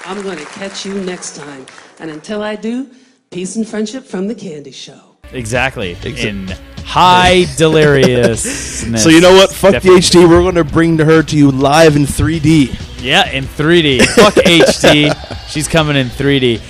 I'm 0.05 0.21
going 0.21 0.37
to 0.37 0.45
catch 0.45 0.85
you 0.85 0.93
next 0.95 1.37
time. 1.37 1.65
And 1.99 2.11
until 2.11 2.43
I 2.43 2.55
do, 2.57 2.89
peace 3.33 3.55
and 3.55 3.67
friendship 3.67 4.05
from 4.05 4.27
the 4.27 4.35
Candy 4.35 4.71
Show. 4.71 4.99
Exactly. 5.31 5.95
Exa- 5.95 6.25
In 6.25 6.47
high 6.85 7.45
deliriousness. 7.57 9.01
So 9.03 9.09
you 9.09 9.21
know 9.21 9.33
what? 9.33 9.51
Fuck 9.51 9.71
Definitely. 9.73 10.01
the 10.01 10.05
HD. 10.07 10.29
We're 10.29 10.41
going 10.41 10.55
to 10.55 10.63
bring 10.63 10.97
her 10.99 11.23
to 11.23 11.35
you 11.37 11.49
live 11.49 11.95
in 11.95 12.03
3D. 12.03 13.01
Yeah, 13.01 13.29
in 13.31 13.45
3D. 13.45 14.05
Fuck 14.15 14.35
HD. 14.35 15.47
She's 15.49 15.67
coming 15.67 15.95
in 15.95 16.07
3D. 16.07 16.61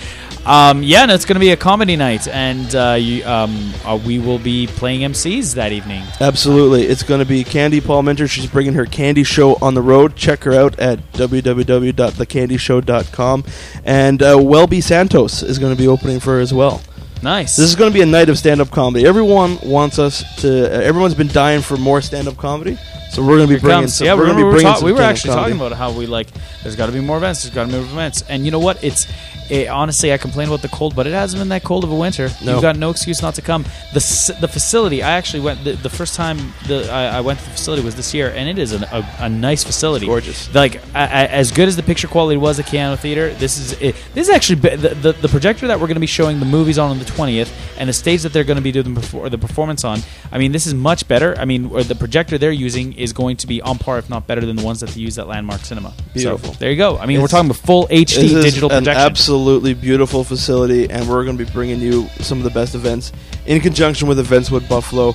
Um, 0.45 0.83
yeah, 0.83 1.03
and 1.03 1.11
it's 1.11 1.23
going 1.23 1.35
to 1.35 1.39
be 1.39 1.51
a 1.51 1.57
comedy 1.57 1.95
night, 1.95 2.27
and 2.27 2.75
uh, 2.75 2.97
you, 2.99 3.23
um, 3.25 3.71
uh, 3.85 3.97
we 4.05 4.19
will 4.19 4.39
be 4.39 4.67
playing 4.67 4.99
MCs 5.01 5.55
that 5.55 5.71
evening. 5.71 6.03
Absolutely. 6.19 6.83
It's 6.83 7.03
going 7.03 7.19
to 7.19 7.25
be 7.25 7.45
Candy 7.45 7.79
Palmater. 7.79 8.29
She's 8.29 8.47
bringing 8.47 8.73
her 8.73 8.85
candy 8.85 9.23
show 9.23 9.55
on 9.61 9.73
the 9.73 9.81
road. 9.81 10.17
Check 10.17 10.43
her 10.43 10.53
out 10.53 10.77
at 10.79 10.99
www.thecandyshow.com. 11.13 13.43
And 13.85 14.21
uh, 14.21 14.37
Welby 14.41 14.81
Santos 14.81 15.43
is 15.43 15.59
going 15.59 15.73
to 15.73 15.81
be 15.81 15.87
opening 15.87 16.19
for 16.19 16.33
her 16.33 16.41
as 16.41 16.53
well. 16.53 16.81
Nice. 17.21 17.55
This 17.55 17.69
is 17.69 17.75
going 17.77 17.89
to 17.89 17.93
be 17.93 18.01
a 18.01 18.05
night 18.05 18.27
of 18.27 18.37
stand 18.37 18.59
up 18.59 18.69
comedy. 18.69 19.07
Everyone 19.07 19.57
wants 19.63 19.97
us 19.97 20.25
to, 20.41 20.65
uh, 20.65 20.81
everyone's 20.81 21.15
been 21.15 21.29
dying 21.29 21.61
for 21.61 21.77
more 21.77 22.01
stand 22.01 22.27
up 22.27 22.35
comedy. 22.35 22.77
So 23.11 23.21
we're 23.21 23.37
going 23.37 23.47
to 23.47 23.55
be 23.55 23.61
bringing 23.61 23.87
some, 23.87 24.07
yeah, 24.07 24.13
we're 24.15 24.25
going 24.25 24.39
to 24.39 24.43
be 24.43 24.49
bringing 24.49 24.73
ta- 24.73 24.79
some 24.79 24.85
we 24.85 24.91
were 24.91 25.03
actually 25.03 25.35
comedy. 25.35 25.53
talking 25.53 25.67
about 25.67 25.77
how 25.77 25.93
we 25.97 26.05
like. 26.05 26.27
There's 26.63 26.75
got 26.75 26.87
to 26.87 26.91
be 26.91 26.99
more 26.99 27.15
events. 27.17 27.43
There's 27.43 27.53
got 27.53 27.67
to 27.67 27.71
be 27.71 27.77
more 27.77 27.83
events. 27.83 28.23
And 28.27 28.43
you 28.43 28.51
know 28.51 28.59
what? 28.59 28.83
It's 28.83 29.07
it, 29.53 29.67
honestly, 29.67 30.11
I 30.11 30.17
complain 30.17 30.47
about 30.47 30.63
the 30.63 30.67
cold, 30.67 30.95
but 30.95 31.05
it 31.05 31.13
hasn't 31.13 31.39
been 31.39 31.49
that 31.49 31.63
cold 31.63 31.83
of 31.83 31.91
a 31.91 31.95
winter. 31.95 32.29
No. 32.43 32.53
You've 32.53 32.61
got 32.63 32.75
no 32.75 32.89
excuse 32.89 33.21
not 33.21 33.35
to 33.35 33.41
come. 33.43 33.63
The 33.93 34.35
the 34.41 34.47
facility. 34.47 35.03
I 35.03 35.11
actually 35.11 35.41
went 35.41 35.63
the, 35.63 35.73
the 35.73 35.91
first 35.91 36.15
time 36.15 36.37
the 36.67 36.91
I, 36.91 37.17
I 37.17 37.21
went 37.21 37.37
to 37.39 37.45
the 37.45 37.51
facility 37.51 37.83
was 37.83 37.95
this 37.95 38.15
year, 38.15 38.29
and 38.35 38.49
it 38.49 38.57
is 38.57 38.71
an, 38.71 38.83
a, 38.85 39.07
a 39.19 39.29
nice 39.29 39.63
facility. 39.63 40.07
Gorgeous. 40.07 40.53
Like 40.55 40.75
a, 40.75 40.97
a, 40.97 41.31
as 41.31 41.51
good 41.51 41.67
as 41.67 41.75
the 41.75 41.83
picture 41.83 42.07
quality 42.07 42.37
was 42.37 42.59
at 42.59 42.65
Keyano 42.65 42.97
Theater. 42.97 43.31
This 43.35 43.59
is 43.59 43.73
it, 43.73 43.95
this 44.15 44.27
is 44.27 44.33
actually 44.33 44.61
be- 44.61 44.75
the, 44.75 44.95
the 44.95 45.11
the 45.11 45.29
projector 45.29 45.67
that 45.67 45.79
we're 45.79 45.87
going 45.87 46.01
to 46.01 46.01
be 46.01 46.07
showing 46.07 46.39
the 46.39 46.47
movies 46.47 46.79
on 46.79 46.89
on 46.89 46.97
the 46.97 47.05
twentieth, 47.05 47.53
and 47.77 47.87
the 47.87 47.93
stage 47.93 48.23
that 48.23 48.33
they're 48.33 48.43
going 48.43 48.57
to 48.57 48.63
be 48.63 48.71
doing 48.71 48.95
the, 48.95 49.01
perfor- 49.01 49.29
the 49.29 49.37
performance 49.37 49.83
on. 49.83 49.99
I 50.31 50.39
mean, 50.39 50.51
this 50.51 50.65
is 50.65 50.73
much 50.73 51.07
better. 51.07 51.37
I 51.37 51.45
mean, 51.45 51.69
the 51.69 51.95
projector 51.95 52.39
they're 52.39 52.51
using 52.51 52.93
is 52.93 53.13
going 53.13 53.37
to 53.37 53.47
be 53.47 53.61
on 53.61 53.77
par, 53.77 53.99
if 53.99 54.09
not 54.09 54.25
better, 54.25 54.41
than 54.41 54.55
the 54.55 54.63
ones 54.63 54.79
that 54.79 54.89
they 54.89 55.01
use 55.01 55.19
at 55.19 55.27
Landmark 55.27 55.61
Cinema. 55.61 55.93
Beautiful. 56.15 56.53
So 56.53 56.59
there 56.59 56.71
you 56.71 56.77
go. 56.77 56.97
I 56.97 57.05
mean, 57.05 57.21
we're 57.21 57.27
talking 57.27 57.51
about 57.51 57.63
full 57.63 57.87
HD 57.87 58.41
digital 58.41 58.71
an 58.71 58.79
projection. 58.79 59.05
absolutely 59.05 59.42
beautiful 59.73 60.23
facility, 60.23 60.89
and 60.89 61.07
we're 61.07 61.23
going 61.25 61.37
to 61.37 61.45
be 61.45 61.51
bringing 61.51 61.79
you 61.79 62.07
some 62.19 62.37
of 62.37 62.43
the 62.43 62.49
best 62.49 62.75
events 62.75 63.11
in 63.45 63.61
conjunction 63.61 64.07
with 64.07 64.19
Events 64.19 64.49
Wood 64.49 64.67
Buffalo. 64.69 65.13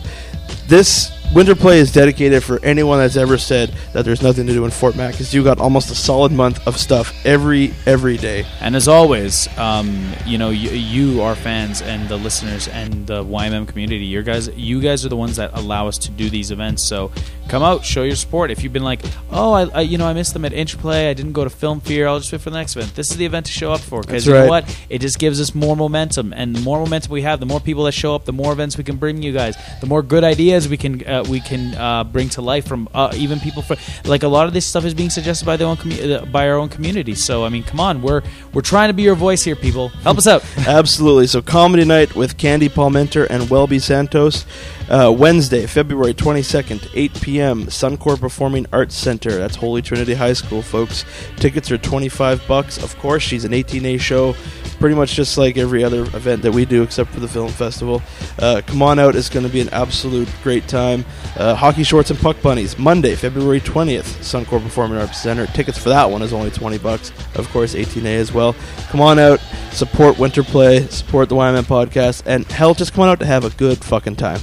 This 0.66 1.11
winter 1.35 1.54
play 1.54 1.78
is 1.78 1.92
dedicated 1.92 2.42
for 2.42 2.62
anyone 2.64 2.99
that's 2.99 3.16
ever 3.16 3.38
said 3.38 3.75
that 3.92 4.04
there's 4.04 4.23
nothing 4.23 4.47
to 4.47 4.52
do 4.52 4.64
in 4.64 4.70
Fort 4.70 4.97
Mac, 4.97 5.12
because 5.12 5.35
you 5.35 5.44
got 5.44 5.58
almost 5.58 5.90
a 5.90 5.94
solid 5.94 6.32
month 6.32 6.66
of 6.66 6.76
stuff 6.76 7.14
every 7.26 7.73
every 7.87 8.16
day. 8.16 8.44
And 8.61 8.75
as 8.75 8.88
always, 8.88 9.49
um, 9.58 10.12
you 10.26 10.38
know, 10.38 10.50
you, 10.50 10.70
you, 10.70 11.23
our 11.23 11.35
fans 11.35 11.82
and 11.82 12.08
the 12.08 12.16
listeners 12.16 12.68
and 12.68 13.06
the 13.06 13.25
YMM 13.25 13.68
community, 13.68 14.04
you 14.04 14.23
guys, 14.23 14.49
you 14.49 14.80
guys 14.80 15.04
are 15.04 15.08
the 15.08 15.16
ones 15.16 15.37
that 15.37 15.50
allow 15.54 15.88
us 15.88 15.99
to 15.99 16.11
do 16.11 16.30
these 16.30 16.50
events. 16.50 16.87
So 16.87 17.11
come 17.49 17.62
out, 17.62 17.85
show 17.85 18.02
your 18.02 18.16
support. 18.16 18.50
If 18.50 18.62
you've 18.62 18.73
been 18.73 18.85
like, 18.85 19.00
oh, 19.30 19.52
I, 19.52 19.62
I 19.68 19.80
you 19.82 19.99
know, 19.99 20.06
I 20.06 20.12
missed 20.12 20.32
them 20.32 20.44
at 20.44 20.52
Interplay, 20.52 21.11
I 21.11 21.14
didn't 21.14 21.32
go 21.32 21.44
to 21.44 21.50
Film 21.50 21.80
Fear, 21.80 22.06
I'll 22.06 22.18
just 22.18 22.32
wait 22.32 22.40
for 22.40 22.50
the 22.50 22.56
next 22.56 22.76
event. 22.76 22.94
This 22.94 23.11
is 23.11 23.16
the 23.16 23.26
event 23.26 23.47
to 23.47 23.52
show 23.52 23.73
up 23.73 23.80
for 23.80 24.02
because 24.02 24.26
you 24.26 24.35
know 24.35 24.47
what? 24.47 24.64
It 24.88 25.00
just 25.00 25.18
gives 25.18 25.40
us 25.40 25.54
more 25.54 25.76
momentum, 25.76 26.32
and 26.32 26.54
the 26.54 26.61
more 26.61 26.78
momentum 26.78 27.12
we 27.12 27.23
have, 27.23 27.40
the 27.40 27.47
more 27.47 27.61
people 27.61 27.85
that 27.85 27.92
show 27.92 28.14
up, 28.14 28.25
the 28.25 28.32
more 28.32 28.52
events 28.52 28.76
we 28.76 28.85
can 28.85 28.97
bring 28.97 29.23
you 29.23 29.32
guys, 29.32 29.56
the 29.80 29.87
more 29.87 30.02
good 30.02 30.25
ideas 30.25 30.68
we 30.68 30.76
can 30.76 31.06
uh, 31.06 31.17
uh, 31.18 31.25
we 31.28 31.40
can 31.40 31.75
uh, 31.75 32.04
bring 32.04 32.28
to 32.30 32.42
life 32.42 32.66
from 32.66 32.88
uh, 32.94 33.12
even 33.16 33.40
people 33.40 33.62
for 33.62 33.76
like 34.08 34.22
a 34.22 34.28
lot 34.28 34.46
of 34.46 34.52
this 34.52 34.66
stuff 34.66 34.84
is 34.84 34.94
being 34.94 35.10
suggested 35.10 35.44
by 35.44 35.56
the 35.56 35.64
own 35.64 35.76
commu- 35.76 36.22
uh, 36.22 36.25
by 36.26 36.48
our 36.48 36.56
own 36.56 36.68
community. 36.68 37.14
So 37.14 37.44
I 37.44 37.48
mean, 37.48 37.62
come 37.62 37.80
on, 37.80 38.02
we're 38.02 38.22
we're 38.52 38.62
trying 38.62 38.88
to 38.88 38.94
be 38.94 39.02
your 39.02 39.14
voice 39.14 39.42
here, 39.42 39.56
people. 39.56 39.88
Help 39.88 40.18
us 40.18 40.26
out. 40.26 40.44
Absolutely. 40.66 41.26
So, 41.26 41.42
comedy 41.42 41.84
night 41.84 42.14
with 42.14 42.37
Candy 42.38 42.68
Palmater 42.68 43.26
and 43.28 43.48
Welby 43.50 43.78
Santos. 43.78 44.44
Uh, 44.88 45.12
Wednesday, 45.16 45.66
February 45.66 46.14
22nd, 46.14 46.90
8 46.95 47.21
p.m., 47.21 47.64
Suncor 47.66 48.18
Performing 48.18 48.66
Arts 48.73 48.95
Center. 48.95 49.30
That's 49.30 49.57
Holy 49.57 49.83
Trinity 49.83 50.14
High 50.14 50.33
School, 50.33 50.62
folks. 50.62 51.04
Tickets 51.37 51.71
are 51.71 51.78
25 51.78 52.47
bucks. 52.49 52.83
Of 52.83 52.99
course, 52.99 53.23
she's 53.23 53.45
an 53.45 53.52
18A 53.52 54.00
show, 54.00 54.35
pretty 54.78 54.95
much 54.95 55.14
just 55.14 55.37
like 55.37 55.59
every 55.59 55.85
other 55.85 56.02
event 56.02 56.40
that 56.42 56.52
we 56.52 56.64
do, 56.64 56.83
except 56.83 57.11
for 57.11 57.21
the 57.21 57.28
film 57.28 57.50
festival. 57.50 58.02
Uh, 58.38 58.62
come 58.66 58.80
on 58.83 58.99
out. 58.99 59.14
It's 59.14 59.28
going 59.28 59.47
to 59.47 59.52
be 59.52 59.61
an 59.61 59.68
absolute 59.71 60.28
great 60.42 60.66
time. 60.68 61.04
Uh, 61.37 61.54
Hockey 61.54 61.83
Shorts 61.83 62.11
and 62.11 62.18
Puck 62.18 62.40
Bunnies, 62.40 62.78
Monday, 62.78 63.14
February 63.14 63.61
20th, 63.61 64.16
Suncor 64.21 64.62
Performing 64.62 64.99
Arts 64.99 65.21
Center. 65.21 65.47
Tickets 65.49 65.76
for 65.76 65.90
that 65.90 66.11
one 66.11 66.23
is 66.23 66.33
only 66.33 66.50
20 66.50 66.78
bucks. 66.78 67.12
Of 67.35 67.49
course, 67.50 67.75
18A 67.75 68.16
as 68.16 68.33
well. 68.33 68.57
Come 68.88 69.02
on 69.02 69.18
out, 69.18 69.40
support 69.71 70.18
Winter 70.18 70.42
Play, 70.42 70.87
support 70.87 71.28
the 71.28 71.37
YMM 71.37 71.64
podcast, 71.64 72.23
and 72.25 72.47
hell, 72.47 72.73
just 72.73 72.95
come 72.95 73.02
on 73.02 73.11
out 73.11 73.21
to 73.21 73.26
have 73.26 73.45
a 73.45 73.50
good 73.50 73.85
fucking 73.85 74.16
time. 74.16 74.40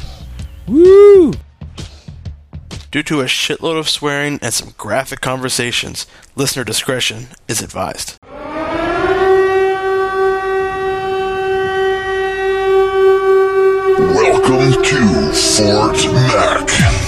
Woo! 0.67 1.33
Due 2.89 3.03
to 3.03 3.21
a 3.21 3.25
shitload 3.25 3.77
of 3.77 3.87
swearing 3.89 4.39
and 4.41 4.53
some 4.53 4.73
graphic 4.77 5.21
conversations, 5.21 6.07
listener 6.35 6.63
discretion 6.63 7.27
is 7.47 7.61
advised. 7.61 8.17
Welcome 13.99 14.83
to 14.83 15.33
Fort 15.33 15.97
Mac. 16.13 17.04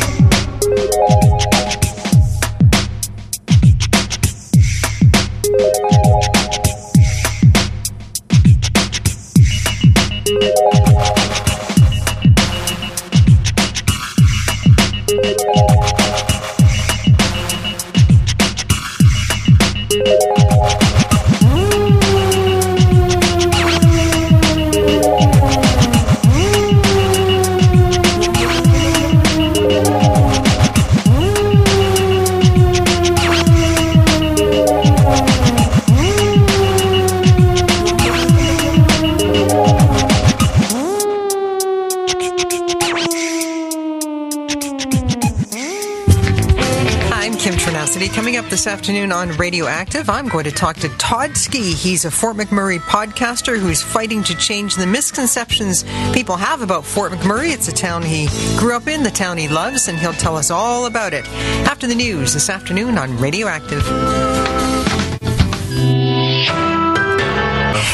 Afternoon 48.87 49.11
on 49.11 49.31
Radioactive, 49.31 50.09
I'm 50.09 50.29
going 50.29 50.45
to 50.45 50.51
talk 50.51 50.77
to 50.77 50.87
Todd 50.97 51.35
Ski. 51.35 51.73
He's 51.73 52.05
a 52.05 52.09
Fort 52.09 52.37
McMurray 52.37 52.79
podcaster 52.79 53.59
who's 53.59 53.83
fighting 53.83 54.23
to 54.23 54.37
change 54.37 54.77
the 54.77 54.87
misconceptions 54.87 55.83
people 56.13 56.37
have 56.37 56.61
about 56.61 56.85
Fort 56.85 57.11
McMurray. 57.11 57.53
It's 57.53 57.67
a 57.67 57.73
town 57.73 58.01
he 58.01 58.29
grew 58.57 58.77
up 58.77 58.87
in, 58.87 59.03
the 59.03 59.11
town 59.11 59.37
he 59.37 59.49
loves, 59.49 59.89
and 59.89 59.97
he'll 59.97 60.13
tell 60.13 60.37
us 60.37 60.51
all 60.51 60.85
about 60.85 61.13
it 61.13 61.25
after 61.67 61.85
the 61.85 61.95
news 61.95 62.33
this 62.33 62.49
afternoon 62.49 62.97
on 62.97 63.17
Radioactive. 63.17 63.83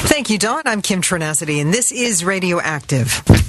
Thank 0.07 0.29
you, 0.29 0.37
Don. 0.37 0.61
I'm 0.67 0.83
Kim 0.83 1.01
Trynacity, 1.01 1.59
and 1.59 1.73
this 1.73 1.91
is 1.91 2.23
Radioactive. 2.23 3.42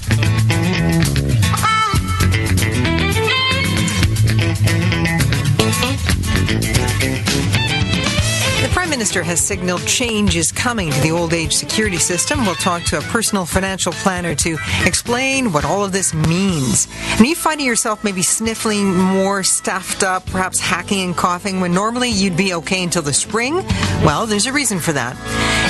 Minister 9.04 9.22
has 9.22 9.42
signaled 9.42 9.86
change 9.86 10.34
is 10.34 10.50
coming 10.50 10.90
to 10.90 11.00
the 11.02 11.10
old 11.10 11.34
age 11.34 11.52
security 11.52 11.98
system. 11.98 12.46
We'll 12.46 12.54
talk 12.54 12.84
to 12.84 12.96
a 12.96 13.02
personal 13.02 13.44
financial 13.44 13.92
planner 13.92 14.34
to 14.36 14.56
explain 14.86 15.52
what 15.52 15.66
all 15.66 15.84
of 15.84 15.92
this 15.92 16.14
means. 16.14 16.88
And 17.10 17.20
are 17.20 17.26
you 17.26 17.34
finding 17.34 17.66
yourself 17.66 18.02
maybe 18.02 18.22
sniffling 18.22 18.94
more 18.94 19.42
stuffed 19.42 20.02
up, 20.02 20.24
perhaps 20.24 20.58
hacking 20.58 21.00
and 21.00 21.14
coughing 21.14 21.60
when 21.60 21.74
normally 21.74 22.08
you'd 22.08 22.34
be 22.34 22.54
okay 22.54 22.82
until 22.82 23.02
the 23.02 23.12
spring? 23.12 23.56
Well, 24.06 24.24
there's 24.24 24.46
a 24.46 24.54
reason 24.54 24.78
for 24.78 24.94
that. 24.94 25.14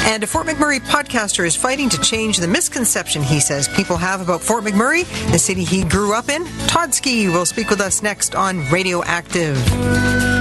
And 0.06 0.22
a 0.22 0.28
Fort 0.28 0.46
McMurray 0.46 0.78
podcaster 0.78 1.44
is 1.44 1.56
fighting 1.56 1.88
to 1.88 2.00
change 2.02 2.36
the 2.36 2.46
misconception 2.46 3.20
he 3.20 3.40
says 3.40 3.66
people 3.66 3.96
have 3.96 4.20
about 4.20 4.42
Fort 4.42 4.62
McMurray, 4.62 5.02
the 5.32 5.40
city 5.40 5.64
he 5.64 5.82
grew 5.82 6.14
up 6.14 6.28
in. 6.28 6.46
Todd 6.68 6.94
Ski 6.94 7.26
will 7.26 7.46
speak 7.46 7.68
with 7.68 7.80
us 7.80 8.00
next 8.00 8.36
on 8.36 8.64
Radioactive. 8.70 10.33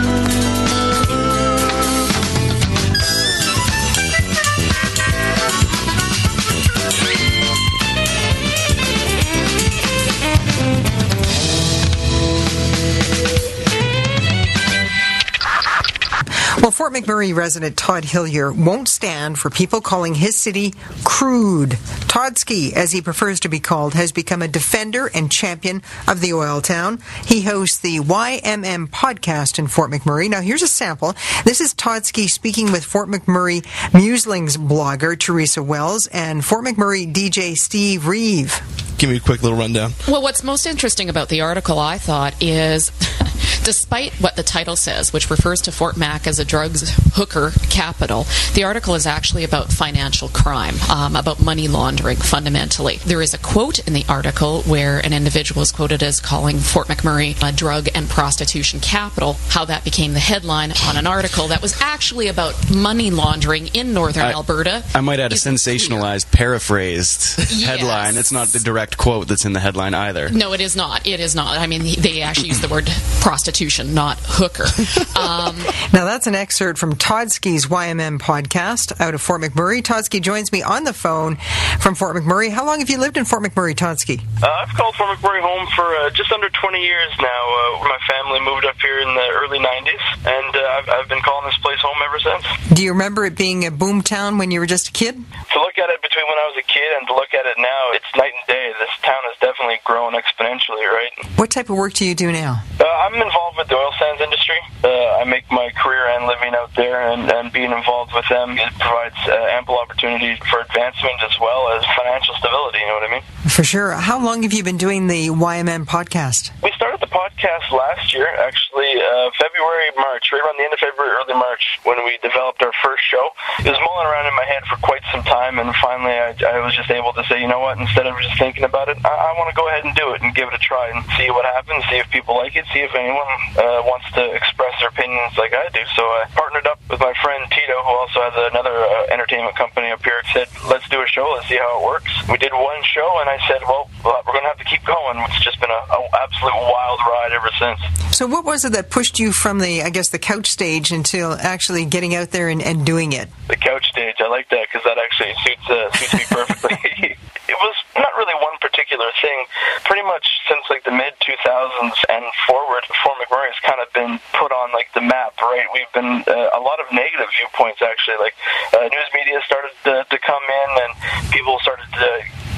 Fort 16.93 17.05
McMurray 17.05 17.35
resident 17.35 17.75
Todd 17.75 18.03
Hillier 18.03 18.53
won't 18.53 18.87
stand 18.87 19.39
for 19.39 19.49
people 19.49 19.81
calling 19.81 20.13
his 20.13 20.35
city 20.35 20.75
crude. 21.03 21.79
Todd 22.07 22.37
Ski, 22.37 22.71
as 22.75 22.91
he 22.91 23.01
prefers 23.01 23.39
to 23.39 23.49
be 23.49 23.59
called, 23.59 23.95
has 23.95 24.11
become 24.11 24.43
a 24.43 24.47
defender 24.47 25.09
and 25.15 25.31
champion 25.31 25.81
of 26.07 26.21
the 26.21 26.33
oil 26.33 26.61
town. 26.61 26.99
He 27.25 27.41
hosts 27.41 27.79
the 27.79 27.97
YMM 27.97 28.89
podcast 28.89 29.57
in 29.57 29.67
Fort 29.67 29.89
McMurray. 29.89 30.29
Now, 30.29 30.41
here's 30.41 30.61
a 30.61 30.67
sample. 30.67 31.15
This 31.45 31.61
is 31.61 31.73
Todd 31.73 32.05
Ski 32.05 32.27
speaking 32.27 32.71
with 32.71 32.85
Fort 32.85 33.09
McMurray 33.09 33.65
Musings 33.91 34.55
blogger 34.55 35.17
Teresa 35.17 35.63
Wells 35.63 36.05
and 36.07 36.45
Fort 36.45 36.63
McMurray 36.63 37.11
DJ 37.11 37.57
Steve 37.57 38.05
Reeve. 38.05 38.61
Give 38.99 39.09
me 39.09 39.17
a 39.17 39.19
quick 39.19 39.41
little 39.41 39.57
rundown. 39.57 39.93
Well, 40.07 40.21
what's 40.21 40.43
most 40.43 40.67
interesting 40.67 41.09
about 41.09 41.29
the 41.29 41.41
article, 41.41 41.79
I 41.79 41.97
thought, 41.97 42.35
is 42.39 42.91
despite 43.63 44.13
what 44.13 44.35
the 44.35 44.43
title 44.43 44.75
says, 44.75 45.13
which 45.13 45.29
refers 45.29 45.61
to 45.61 45.71
Fort 45.71 45.97
Mac 45.97 46.27
as 46.27 46.39
a 46.39 46.45
drugs 46.45 46.82
hooker 47.13 47.51
capital, 47.69 48.25
the 48.53 48.63
article 48.63 48.95
is 48.95 49.05
actually 49.05 49.43
about 49.43 49.71
financial 49.71 50.29
crime, 50.29 50.75
um, 50.89 51.15
about 51.15 51.41
money 51.41 51.67
laundering 51.67 52.17
fundamentally. 52.17 52.97
There 53.05 53.21
is 53.21 53.33
a 53.33 53.37
quote 53.37 53.79
in 53.87 53.93
the 53.93 54.05
article 54.09 54.61
where 54.63 54.99
an 54.99 55.13
individual 55.13 55.61
is 55.61 55.71
quoted 55.71 56.01
as 56.03 56.19
calling 56.19 56.57
Fort 56.59 56.87
McMurray 56.87 57.35
a 57.47 57.51
drug 57.51 57.87
and 57.95 58.09
prostitution 58.09 58.79
capital, 58.79 59.33
how 59.49 59.65
that 59.65 59.83
became 59.83 60.13
the 60.13 60.19
headline 60.19 60.71
on 60.87 60.97
an 60.97 61.07
article 61.07 61.47
that 61.47 61.61
was 61.61 61.79
actually 61.81 62.27
about 62.27 62.53
money 62.73 63.11
laundering 63.11 63.67
in 63.67 63.93
northern 63.93 64.25
I- 64.25 64.31
Alberta. 64.33 64.83
I 64.95 65.01
might 65.01 65.19
add 65.19 65.31
a 65.31 65.35
isn't 65.35 65.61
clear. 65.61 65.75
sensationalized, 65.77 66.31
paraphrased 66.31 67.37
Yes. 67.37 67.63
headline. 67.63 68.17
It's 68.17 68.31
not 68.31 68.47
the 68.49 68.59
direct 68.59 68.97
quote 68.97 69.27
that's 69.27 69.45
in 69.45 69.53
the 69.53 69.59
headline 69.59 69.93
either. 69.93 70.29
No, 70.29 70.53
it 70.53 70.61
is 70.61 70.75
not. 70.75 71.05
It 71.05 71.19
is 71.19 71.35
not. 71.35 71.57
I 71.57 71.67
mean, 71.67 71.83
they 72.01 72.21
actually 72.21 72.49
use 72.49 72.59
the 72.61 72.67
word 72.67 72.89
prostitution, 73.21 73.93
not 73.93 74.17
hooker. 74.23 74.65
Um, 75.15 75.55
Now, 75.93 76.05
that's 76.05 76.27
an 76.27 76.35
excerpt 76.35 76.72
from 76.77 76.95
Todd 76.95 77.31
Ski's 77.31 77.65
YMM 77.65 78.19
podcast 78.19 78.99
out 79.01 79.13
of 79.13 79.21
Fort 79.21 79.41
McMurray. 79.41 79.83
Todd 79.83 80.05
Ski 80.05 80.19
joins 80.19 80.51
me 80.51 80.61
on 80.61 80.83
the 80.83 80.93
phone 80.93 81.37
from 81.79 81.95
Fort 81.95 82.15
McMurray. 82.15 82.49
How 82.51 82.65
long 82.65 82.79
have 82.79 82.89
you 82.89 82.99
lived 82.99 83.17
in 83.17 83.25
Fort 83.25 83.43
McMurray, 83.43 83.75
Todd 83.75 83.99
Ski? 83.99 84.21
Uh, 84.41 84.47
I've 84.47 84.69
called 84.75 84.95
Fort 84.95 85.17
McMurray 85.17 85.41
home 85.41 85.67
for 85.75 85.83
uh, 85.95 86.09
just 86.11 86.31
under 86.31 86.49
20 86.49 86.79
years 86.79 87.11
now. 87.19 87.25
Uh, 87.25 87.83
my 87.87 87.97
family 88.07 88.39
moved 88.39 88.65
up 88.65 88.75
here 88.81 88.99
in 88.99 89.07
the 89.07 89.27
early 89.33 89.59
90s, 89.59 90.27
and 90.27 90.55
uh, 90.55 90.59
I've, 90.59 90.89
I've 90.89 91.09
been 91.09 91.21
calling 91.21 91.47
this 91.47 91.57
place 91.57 91.79
home 91.81 91.97
ever 92.05 92.19
since. 92.19 92.75
Do 92.75 92.83
you 92.83 92.91
remember 92.91 93.25
it 93.25 93.35
being 93.35 93.65
a 93.65 93.71
boom 93.71 94.01
town 94.01 94.37
when 94.37 94.51
you 94.51 94.59
were 94.59 94.67
just 94.67 94.89
a 94.89 94.91
kid? 94.91 95.15
To 95.15 95.59
look 95.59 95.77
at 95.79 95.89
it 95.89 96.01
between 96.13 96.29
when 96.29 96.37
I 96.37 96.45
was 96.45 96.57
a 96.61 96.67
kid 96.69 96.93
and 96.93 97.07
to 97.09 97.13
look 97.17 97.33
at 97.33 97.49
it 97.49 97.57
now, 97.57 97.89
it's 97.97 98.05
night 98.13 98.37
and 98.37 98.45
day. 98.45 98.69
This 98.77 98.93
town 99.01 99.17
has 99.25 99.33
definitely 99.41 99.81
grown 99.81 100.13
exponentially, 100.13 100.85
right? 100.85 101.09
What 101.41 101.49
type 101.49 101.73
of 101.73 101.75
work 101.75 101.93
do 101.93 102.05
you 102.05 102.13
do 102.13 102.31
now? 102.31 102.61
Uh, 102.77 102.85
I'm 102.85 103.17
involved 103.17 103.57
with 103.57 103.67
the 103.67 103.75
oil 103.75 103.89
sands 103.97 104.21
industry. 104.21 104.61
Uh, 104.83 105.17
I 105.17 105.23
make 105.25 105.49
my 105.49 105.73
career 105.73 106.05
and 106.13 106.29
living 106.29 106.53
out 106.53 106.69
there, 106.75 107.01
and, 107.09 107.25
and 107.31 107.51
being 107.51 107.71
involved 107.71 108.13
with 108.13 108.29
them 108.29 108.61
it 108.61 108.69
provides 108.77 109.17
uh, 109.25 109.57
ample 109.57 109.73
opportunities 109.73 110.37
for 110.45 110.61
advancement 110.61 111.17
as 111.25 111.33
well 111.41 111.73
as 111.73 111.81
financial 111.97 112.35
stability. 112.37 112.77
You 112.77 112.93
know 112.93 113.01
what 113.01 113.09
I 113.09 113.13
mean? 113.17 113.25
For 113.49 113.63
sure. 113.63 113.97
How 113.97 114.21
long 114.21 114.43
have 114.43 114.53
you 114.53 114.63
been 114.63 114.77
doing 114.77 115.07
the 115.07 115.33
YMM 115.33 115.89
podcast? 115.89 116.53
We 116.61 116.69
started 116.77 117.01
the 117.01 117.09
podcast 117.09 117.73
last 117.73 118.13
year, 118.13 118.29
actually, 118.37 119.01
uh, 119.01 119.33
February 119.41 119.63
February, 119.63 119.95
March, 119.95 120.27
right 120.35 120.43
around 120.43 120.59
the 120.59 120.67
end 120.67 120.73
of 120.75 120.79
February, 120.79 121.15
early 121.15 121.39
March, 121.39 121.79
when 121.87 122.03
we 122.03 122.19
developed 122.19 122.59
our 122.61 122.75
first 122.83 123.03
show. 123.07 123.31
It 123.63 123.71
was 123.71 123.79
mulling 123.79 124.11
around 124.11 124.27
in 124.27 124.35
my 124.35 124.43
head 124.43 124.67
for 124.67 124.75
quite 124.83 124.99
some 125.07 125.23
time, 125.23 125.55
and 125.55 125.71
finally 125.79 126.02
I, 126.11 126.35
I 126.43 126.59
was 126.59 126.75
just 126.75 126.89
able 126.91 127.13
to 127.13 127.23
say, 127.25 127.41
you 127.41 127.47
know 127.47 127.59
what, 127.59 127.77
instead 127.77 128.07
of 128.07 128.15
just 128.19 128.37
thinking 128.37 128.63
about 128.63 128.89
it, 128.89 128.97
I, 129.05 129.31
I 129.31 129.31
want 129.39 129.49
to 129.49 129.55
go 129.55 129.67
ahead 129.69 129.85
and 129.85 129.95
do 129.95 130.13
it 130.13 130.21
and 130.21 130.33
give 130.35 130.47
it 130.47 130.53
a 130.53 130.61
try 130.61 130.89
and 130.89 131.03
see 131.15 131.29
what 131.31 131.45
happens, 131.45 131.83
see 131.89 131.97
if 131.97 132.09
people 132.09 132.35
like 132.35 132.55
it, 132.55 132.65
see 132.73 132.79
if 132.79 132.93
anyone 132.95 133.27
uh, 133.57 133.81
wants 133.85 134.09
to 134.13 134.23
express 134.33 134.73
their 134.79 134.89
opinions 134.89 135.37
like 135.37 135.53
I 135.53 135.69
do. 135.73 135.81
So 135.95 136.03
I 136.03 136.25
partnered 136.33 136.67
up 136.67 136.79
with 136.89 136.99
my 136.99 137.13
friend 137.21 137.43
Tito, 137.51 137.77
who 137.83 137.93
also 137.95 138.19
has 138.21 138.33
another 138.51 138.73
uh, 138.73 139.13
entertainment 139.13 139.55
company 139.55 139.91
up 139.91 140.03
here, 140.03 140.21
said, 140.33 140.47
let's 140.67 140.87
do 140.89 141.01
a 141.01 141.07
show, 141.07 141.29
let's 141.35 141.47
see 141.47 141.57
how 141.57 141.79
it 141.79 141.85
works. 141.85 142.11
We 142.29 142.37
did 142.37 142.53
one 142.53 142.81
show, 142.83 143.19
and 143.21 143.29
I 143.29 143.39
said, 143.47 143.61
well, 143.63 143.89
we're 144.03 144.35
going 144.35 144.43
to 144.43 144.51
have 144.51 144.59
to 144.59 144.69
keep 144.69 144.83
going. 144.85 145.17
It's 145.29 145.43
just 145.43 145.59
been 145.59 145.71
an 145.71 145.83
absolute 146.13 146.53
wild 146.53 146.99
ride 146.99 147.31
ever 147.31 147.49
since. 147.59 147.79
So, 148.13 148.27
what 148.27 148.45
was 148.45 148.63
it 148.63 148.73
that 148.73 148.91
pushed 148.91 149.19
you 149.19 149.31
from 149.31 149.59
the, 149.59 149.81
I 149.81 149.89
guess, 149.89 150.09
the 150.09 150.19
couch 150.19 150.47
stage 150.47 150.91
until 150.91 151.33
actually 151.33 151.85
getting 151.85 152.13
out 152.13 152.29
there 152.29 152.47
and, 152.47 152.61
and 152.61 152.85
doing 152.85 153.11
it? 153.13 153.27
The 153.47 153.57
couch 153.57 153.89
stage, 153.89 154.15
I 154.19 154.27
like 154.27 154.49
that 154.49 154.67
because 154.71 154.83
that 154.85 154.97
actually 154.99 155.33
suits 155.43 155.69
uh, 155.69 155.89
suits 155.95 156.13
me 156.13 156.25
perfectly. 156.29 157.17
it 157.49 157.57
was 157.59 157.75
not 157.95 158.11
really 158.17 158.33
one 158.41 158.57
particular 158.59 159.09
thing. 159.21 159.45
Pretty 159.83 160.03
much 160.03 160.25
since 160.47 160.63
like 160.69 160.83
the 160.83 160.91
mid 160.91 161.13
2000s 161.21 161.97
and 162.09 162.25
forward, 162.47 162.83
Fort 163.03 163.17
McMurray 163.19 163.51
has 163.51 163.59
kind 163.61 163.81
of 163.81 163.91
been 163.93 164.19
put 164.33 164.51
on 164.51 164.71
like 164.73 164.89
the 164.93 165.01
map, 165.01 165.35
right? 165.41 165.65
We've 165.73 165.91
been 165.93 166.23
uh, 166.27 166.57
a 166.57 166.61
lot 166.61 166.79
of 166.79 166.87
negative 166.91 167.27
viewpoints 167.37 167.81
actually. 167.81 168.17
Like 168.19 168.35
uh, 168.73 168.87
news 168.87 169.09
media 169.13 169.39
started 169.45 169.73
to, 169.85 170.05
to 170.09 170.17
come 170.19 170.43
in, 170.43 170.69
and 170.87 170.91
people 171.31 171.59
started 171.59 171.87
to 171.99 172.09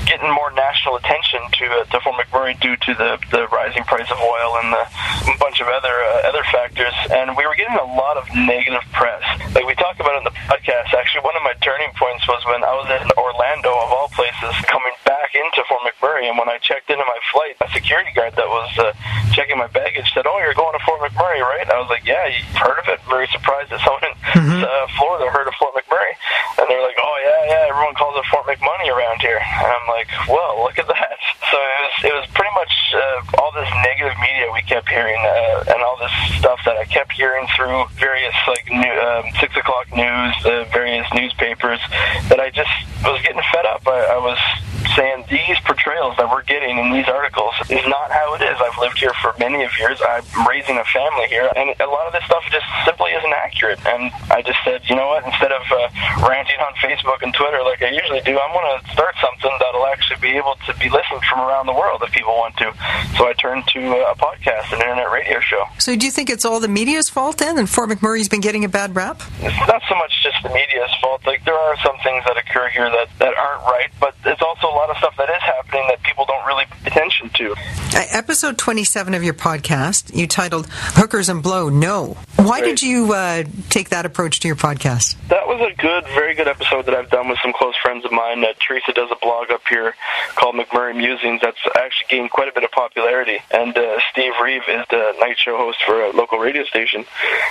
getting 0.06 0.30
more 0.32 0.52
national 0.54 0.96
attention 0.98 1.42
to 1.60 1.66
uh, 1.66 1.86
to 1.86 2.00
Fort 2.02 2.16
McMurray 2.16 2.60
due 2.60 2.76
to 2.76 2.92
the 2.94 3.18
the 3.32 3.48
rising 3.50 3.84
price 3.84 4.10
of 4.10 4.18
oil 4.18 4.58
and 4.62 4.74
the, 4.74 4.84
a 5.34 5.38
bunch 5.40 5.62
of 5.62 5.68
other 5.68 5.94
uh, 5.94 6.30
other 6.30 6.44
factors. 6.52 6.94
And 7.12 7.36
we 7.38 7.46
were 7.46 7.56
getting 7.56 7.78
a 7.78 7.90
lot 7.98 8.18
of 8.18 8.26
negative 8.34 8.86
press. 8.94 9.22
Like 9.54 9.66
we 9.66 9.76
talk 9.76 10.00
about 10.00 10.18
in 10.18 10.24
the 10.24 10.36
podcast. 10.50 10.94
Actually, 10.94 11.26
one 11.26 11.36
of 11.36 11.44
my 11.44 11.54
turning 11.62 11.92
points 11.98 12.28
was 12.28 12.42
when 12.46 12.64
I 12.64 12.74
was 12.74 12.88
in 12.90 13.06
Orlando, 13.18 13.72
of 13.74 13.90
all 13.94 14.10
places, 14.14 14.54
coming 14.66 14.94
back 15.06 15.34
into 15.36 15.64
Fort 15.68 15.82
McMurray. 15.82 16.30
And 16.30 16.38
when 16.38 16.50
I 16.50 16.58
checked 16.60 16.90
into 16.90 17.04
my 17.04 17.20
flight, 17.32 17.58
a 17.62 17.68
security 17.72 18.12
guard 18.14 18.36
that 18.36 18.48
was 18.48 18.70
uh, 18.78 18.94
checking 19.34 19.58
my 19.58 19.68
baggage 19.72 20.12
said, 20.14 20.28
"Oh, 20.28 20.38
you're 20.40 20.56
going 20.58 20.78
to 20.78 20.84
Fort 20.86 21.02
McMurray, 21.02 21.42
right?" 21.42 21.68
I 21.70 21.80
was 21.80 21.90
like, 21.90 22.06
"Yeah, 22.06 22.26
you've 22.28 22.58
heard 22.58 22.80
of 22.80 22.88
it." 22.90 23.00
Very 23.10 23.28
surprised 23.32 23.72
that 23.72 23.82
someone 23.82 24.04
in 24.06 24.64
uh, 24.64 24.88
Florida 24.98 25.32
heard 25.32 25.48
of 25.48 25.56
Fort 25.56 25.74
McMurray, 25.74 26.14
and 26.60 26.68
they 26.68 26.76
were 26.76 26.86
like, 26.86 27.00
"Oh 27.00 27.18
yeah, 27.24 27.42
yeah, 27.52 27.72
everyone 27.72 27.96
calls 27.96 28.16
it 28.20 28.26
Fort 28.28 28.46
McMoney 28.46 28.92
around 28.92 29.22
here." 29.22 29.40
And 29.40 29.70
I'm 29.72 29.88
like, 29.88 29.95
"Well, 30.28 30.64
look 30.64 30.78
at 30.80 30.88
that." 30.88 31.18
So 31.52 31.58
it 31.62 31.80
was 31.80 31.96
it 32.04 32.14
was 32.14 32.26
pretty 32.34 32.54
much 32.56 32.74
uh, 32.96 33.40
all 33.40 33.52
this 33.52 33.70
negative 33.86 34.18
media 34.20 34.52
we 34.52 34.62
kept 34.64 34.90
hearing, 34.90 35.20
uh, 35.20 35.64
and 35.72 35.80
all 35.84 35.96
this 35.98 36.12
stuff 36.40 36.60
that 36.66 36.76
I 36.76 36.86
kept 36.86 37.12
hearing 37.14 37.48
through 37.56 37.86
various 37.96 38.34
like 38.48 38.66
new, 38.68 38.92
um, 39.00 39.26
six 39.40 39.56
o'clock 39.56 39.86
news, 39.96 40.34
uh, 40.44 40.66
various 40.74 41.06
newspapers, 41.14 41.80
that 42.30 42.40
I 42.40 42.50
just 42.50 42.72
was 43.04 43.22
getting 43.22 43.42
fed 43.54 43.66
up. 43.66 43.88
I, 43.88 44.18
I 44.18 44.18
was 44.18 44.40
saying 44.96 45.26
these 45.30 45.58
portrayals 45.66 46.16
that 46.18 46.30
we're 46.30 46.44
getting 46.44 46.78
in 46.78 46.92
these 46.92 47.08
articles 47.08 47.54
is 47.70 47.86
not 47.88 48.12
how 48.12 48.36
it 48.36 48.42
is. 48.42 48.58
I've 48.60 48.78
lived 48.78 49.00
here 49.00 49.14
for 49.22 49.34
many 49.40 49.64
of 49.64 49.72
years. 49.80 50.00
I'm 50.02 50.48
raising 50.48 50.78
a 50.78 50.86
family 50.86 51.28
here, 51.28 51.50
and 51.56 51.74
a 51.80 51.90
lot 51.90 52.08
of 52.08 52.14
this 52.14 52.24
stuff 52.26 52.44
just 52.52 52.66
simply 52.86 53.12
isn't 53.12 53.34
accurate. 53.34 53.80
And 53.86 54.12
I 54.32 54.42
just 54.42 54.60
said, 54.64 54.82
you 54.90 54.96
know 54.96 55.08
what? 55.08 55.26
Instead 55.26 55.52
of 55.52 55.64
uh, 55.72 56.28
ranting 56.28 56.60
on 56.62 56.74
Facebook 56.82 57.22
and 57.22 57.34
Twitter 57.34 57.62
like 57.64 57.82
I 57.82 57.90
usually 57.90 58.22
do, 58.22 58.38
I'm 58.38 58.54
going 58.54 58.70
to 58.80 58.92
start 58.92 59.16
something 59.22 59.52
that'll 59.60 59.86
actually 59.88 60.20
be 60.22 60.38
able 60.38 60.56
to 60.68 60.74
be 60.78 60.90
listened 60.90 61.24
from 61.30 61.40
around 61.40 61.66
the 61.66 61.74
world 61.74 62.02
if 62.04 62.12
people 62.12 62.34
want 62.34 62.56
to. 62.58 62.72
So 63.18 63.28
I 63.28 63.34
turned 63.34 63.68
to 63.74 63.80
uh, 63.80 64.14
a 64.14 64.16
podcast, 64.16 64.74
an 64.74 64.82
internet 64.82 65.12
radio 65.12 65.40
show. 65.40 65.66
So, 65.80 65.96
do 65.96 66.06
you 66.06 66.12
think 66.12 66.30
it's 66.30 66.46
all 66.46 66.60
the 66.60 66.68
media's 66.68 67.10
fault 67.10 67.38
then, 67.38 67.58
and 67.58 67.70
Fort 67.70 67.90
McMurray's 67.90 68.30
been 68.30 68.42
getting 68.42 68.66
a 68.66 68.70
bad 68.70 68.96
rap? 68.96 69.22
It's 69.40 69.68
not 69.68 69.82
so 69.88 69.96
much 69.96 70.12
just 70.24 70.42
the 70.44 70.50
media's 70.50 70.92
fault. 71.02 71.26
Like 71.26 71.44
there 71.46 71.56
are 71.56 71.78
some 71.84 71.98
things 72.04 72.24
that 72.26 72.38
occur 72.38 72.70
here 72.70 72.90
that 72.90 73.10
that 73.20 73.34
aren't 73.38 73.64
right, 73.64 73.90
but 74.00 74.16
it's 74.26 74.42
also 74.42 74.68
lot 74.76 74.90
of 74.90 74.98
stuff 74.98 75.16
that 75.18 75.30
is 75.30 75.42
happening 75.42 75.86
that 75.90 76.02
people 76.04 76.26
don't 76.26 76.46
really 76.46 76.66
pay 76.66 76.88
attention 76.88 77.30
to. 77.30 77.52
Uh, 77.54 78.06
episode 78.12 78.58
27 78.58 79.14
of 79.14 79.24
your 79.24 79.34
podcast, 79.34 80.16
you 80.16 80.28
titled 80.28 80.68
Hookers 80.70 81.30
and 81.30 81.42
Blow 81.42 81.70
No. 81.70 82.18
Why 82.36 82.62
did 82.62 82.82
you 82.82 83.14
uh, 83.14 83.44
take 83.70 83.90
that 83.90 84.06
approach 84.06 84.40
to 84.42 84.48
your 84.48 84.58
podcast? 84.58 85.16
That 85.30 85.48
was 85.48 85.60
a 85.62 85.76
good, 85.82 86.04
very 86.08 86.36
good 86.36 86.48
episode 86.48 86.86
that 86.86 86.94
I've 86.94 87.10
done 87.10 87.30
with 87.30 87.40
some 87.42 87.54
close 87.54 87.76
friends 87.82 88.06
of 88.06 88.12
mine. 88.12 88.44
Uh, 88.44 88.54
Teresa 88.60 88.92
does 88.94 89.10
a 89.12 89.16
blog 89.22 89.50
up 89.52 89.62
here 89.70 89.96
called 90.36 90.56
McMurray 90.56 90.96
Musings 90.96 91.42
that's 91.42 91.58
actually 91.76 92.08
gained 92.10 92.32
quite 92.32 92.48
a 92.48 92.52
bit 92.52 92.64
of 92.64 92.72
popularity. 92.72 93.40
And 93.52 93.78
uh, 93.78 94.00
Steve 94.12 94.34
Reeve 94.44 94.64
is 94.68 94.86
the 94.90 95.14
night 95.20 95.40
show 95.40 95.58
host 95.58 95.80
for 95.86 96.02
a 96.04 96.12
local 96.12 96.38
radio 96.40 96.64
station. 96.66 97.06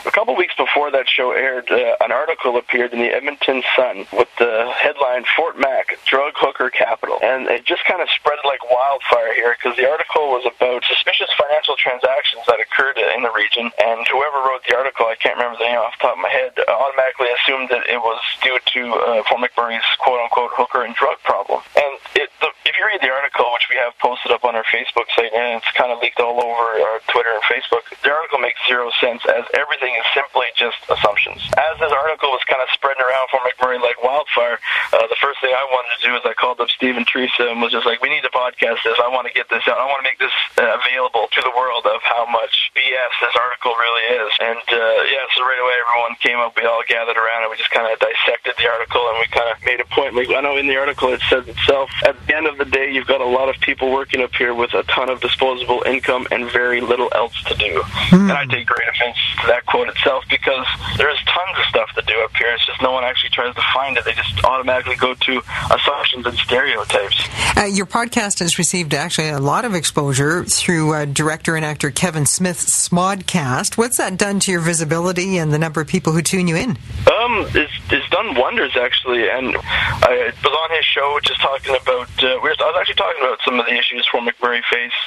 A 0.06 0.10
couple 0.10 0.36
weeks 0.36 0.54
before 0.56 0.90
that 0.90 1.08
show 1.08 1.32
aired, 1.32 1.70
uh, 1.70 1.96
an 2.00 2.12
article 2.12 2.56
appeared 2.56 2.92
in 2.92 2.98
the 3.00 3.14
Edmonton 3.14 3.62
Sun 3.74 4.06
with 4.12 4.28
the 4.38 4.70
headline 4.76 5.24
Fort 5.36 5.58
Mac, 5.58 5.98
Drug 6.04 6.34
Hooker 6.36 6.70
Capital. 6.70 7.13
And 7.22 7.46
it 7.48 7.64
just 7.64 7.84
kind 7.84 8.00
of 8.00 8.08
spread 8.10 8.38
like 8.44 8.62
wildfire 8.70 9.34
here 9.34 9.56
because 9.56 9.76
the 9.76 9.88
article 9.88 10.32
was 10.34 10.44
about 10.46 10.84
suspicious 10.84 11.30
financial 11.36 11.76
transactions 11.76 12.42
that 12.46 12.60
occurred 12.60 12.98
in 12.98 13.22
the 13.22 13.32
region. 13.32 13.70
And 13.78 14.00
whoever 14.08 14.38
wrote 14.42 14.64
the 14.66 14.76
article, 14.76 15.06
I 15.06 15.16
can't 15.16 15.36
remember 15.36 15.58
the 15.58 15.68
name 15.68 15.78
off 15.78 15.94
the 15.98 16.10
top 16.10 16.16
of 16.16 16.22
my 16.22 16.32
head, 16.32 16.52
automatically 16.66 17.28
assumed 17.34 17.68
that 17.70 17.86
it 17.86 18.00
was 18.00 18.20
due 18.42 18.58
to 18.58 18.80
uh, 18.94 19.22
Fort 19.28 19.40
McMurray's 19.40 19.86
quote 20.00 20.20
unquote 20.20 20.52
hooker 20.54 20.82
and 20.82 20.94
drug 20.94 21.18
problem. 21.22 21.62
And 21.76 21.92
it, 22.16 22.30
the, 22.40 22.50
if 22.66 22.74
you 22.78 22.84
read 22.86 23.00
the 23.00 23.12
article, 23.12 23.46
which 23.54 23.68
we 23.70 23.76
have 23.76 23.92
posted 24.02 24.32
up 24.32 24.44
on 24.44 24.56
our 24.56 24.66
Facebook 24.68 25.08
site, 25.14 25.32
and 25.32 25.60
it's 25.60 25.70
kind 25.76 25.92
of 25.92 26.00
leaked 26.00 26.20
all 26.20 26.40
over 26.40 26.64
our 26.80 26.98
Twitter 27.08 27.30
and 27.32 27.44
Facebook, 27.46 27.84
the 28.02 28.10
article 28.10 28.38
makes 28.38 28.58
zero 28.66 28.90
sense 29.00 29.22
as 29.28 29.44
everything 29.54 29.94
is 29.94 30.06
simply 30.12 30.48
just 30.56 30.78
assumptions. 30.90 31.40
As 31.56 31.78
this 31.78 31.92
article 31.92 32.30
was 32.34 32.42
kind 32.48 32.60
of 32.60 32.68
spreading 32.72 33.02
around 33.02 33.28
Fort 33.30 33.44
McMurray 33.46 33.80
like 33.80 33.98
wildfire, 34.02 34.58
uh, 34.92 35.06
the 35.06 35.18
first 35.20 35.40
thing 35.40 35.52
I 35.52 35.64
wanted 35.70 35.92
to 35.96 36.00
do 36.02 36.12
is 36.16 36.22
I 36.24 36.34
called 36.34 36.60
up 36.60 36.70
Steve 36.84 37.00
and 37.00 37.08
Teresa 37.08 37.48
and 37.48 37.64
was 37.64 37.72
just 37.72 37.88
like, 37.88 38.04
we 38.04 38.12
need 38.12 38.20
to 38.20 38.28
podcast 38.28 38.84
this. 38.84 39.00
I 39.00 39.08
want 39.08 39.24
to 39.24 39.32
get 39.32 39.48
this 39.48 39.64
out. 39.64 39.80
I 39.80 39.88
want 39.88 40.04
to 40.04 40.08
make 40.12 40.20
this 40.20 40.36
uh, 40.60 40.68
available 40.76 41.32
to 41.32 41.40
the 41.40 41.48
world 41.56 41.88
of 41.88 42.04
how 42.04 42.28
much 42.28 42.68
BS 42.76 43.12
this 43.24 43.32
article 43.40 43.72
really 43.72 44.20
is. 44.20 44.28
And 44.36 44.60
uh, 44.68 45.00
yeah, 45.08 45.24
so 45.32 45.48
right 45.48 45.64
away 45.64 45.80
everyone 45.80 46.12
came 46.20 46.36
up. 46.44 46.52
We 46.60 46.68
all 46.68 46.84
gathered 46.84 47.16
around 47.16 47.48
and 47.48 47.48
we 47.48 47.56
just 47.56 47.72
kind 47.72 47.88
of 47.88 47.96
dissected 48.04 48.60
the 48.60 48.68
article 48.68 49.00
and 49.00 49.16
we 49.16 49.32
kind 49.32 49.48
of 49.48 49.56
made 49.64 49.80
a. 49.80 49.83
Like 50.26 50.38
I 50.38 50.40
know 50.40 50.56
in 50.56 50.66
the 50.66 50.76
article 50.76 51.12
it 51.12 51.20
says 51.28 51.46
itself. 51.48 51.90
At 52.04 52.16
the 52.26 52.36
end 52.36 52.46
of 52.46 52.58
the 52.58 52.64
day, 52.64 52.90
you've 52.92 53.06
got 53.06 53.20
a 53.20 53.26
lot 53.26 53.48
of 53.48 53.60
people 53.60 53.92
working 53.92 54.22
up 54.22 54.34
here 54.34 54.54
with 54.54 54.74
a 54.74 54.82
ton 54.84 55.08
of 55.10 55.20
disposable 55.20 55.82
income 55.86 56.26
and 56.30 56.50
very 56.50 56.80
little 56.80 57.08
else 57.14 57.40
to 57.44 57.54
do. 57.54 57.82
And 58.12 58.32
I 58.32 58.44
take 58.46 58.66
great 58.66 58.88
offense 58.88 59.16
to 59.40 59.46
that 59.48 59.66
quote 59.66 59.88
itself 59.88 60.24
because 60.30 60.66
there's 60.96 61.18
tons 61.24 61.58
of 61.58 61.64
stuff 61.66 61.90
to 61.94 62.02
do 62.02 62.14
up 62.24 62.34
here. 62.36 62.48
It's 62.54 62.66
just 62.66 62.80
no 62.82 62.92
one 62.92 63.04
actually 63.04 63.30
tries 63.30 63.54
to 63.54 63.62
find 63.72 63.96
it. 63.96 64.04
They 64.04 64.12
just 64.12 64.44
automatically 64.44 64.96
go 64.96 65.14
to 65.14 65.42
assumptions 65.70 66.26
and 66.26 66.36
stereotypes. 66.38 67.28
Uh, 67.56 67.64
your 67.64 67.86
podcast 67.86 68.40
has 68.40 68.58
received 68.58 68.94
actually 68.94 69.28
a 69.28 69.38
lot 69.38 69.64
of 69.64 69.74
exposure 69.74 70.44
through 70.44 70.94
uh, 70.94 71.04
director 71.04 71.56
and 71.56 71.64
actor 71.64 71.90
Kevin 71.90 72.26
Smith's 72.26 72.88
Smodcast. 72.88 73.76
What's 73.76 73.96
that 73.98 74.16
done 74.16 74.40
to 74.40 74.52
your 74.52 74.60
visibility 74.60 75.38
and 75.38 75.52
the 75.52 75.58
number 75.58 75.80
of 75.80 75.86
people 75.86 76.12
who 76.12 76.22
tune 76.22 76.48
you 76.48 76.56
in? 76.56 76.70
Um, 76.70 77.46
it's, 77.54 77.72
it's 77.90 78.08
done 78.10 78.34
wonders 78.34 78.76
actually, 78.76 79.28
and 79.28 79.56
I 79.56 80.13
was 80.14 80.54
on 80.54 80.70
his 80.76 80.84
show 80.84 81.18
just 81.22 81.40
talking 81.40 81.74
about. 81.74 82.08
Uh, 82.22 82.38
we 82.42 82.48
were, 82.50 82.56
I 82.58 82.70
was 82.70 82.76
actually 82.78 83.00
talking 83.00 83.22
about 83.22 83.38
some 83.44 83.58
of 83.58 83.66
the 83.66 83.74
issues 83.74 84.06
Fort 84.06 84.24
McMurray 84.24 84.62
face, 84.70 84.98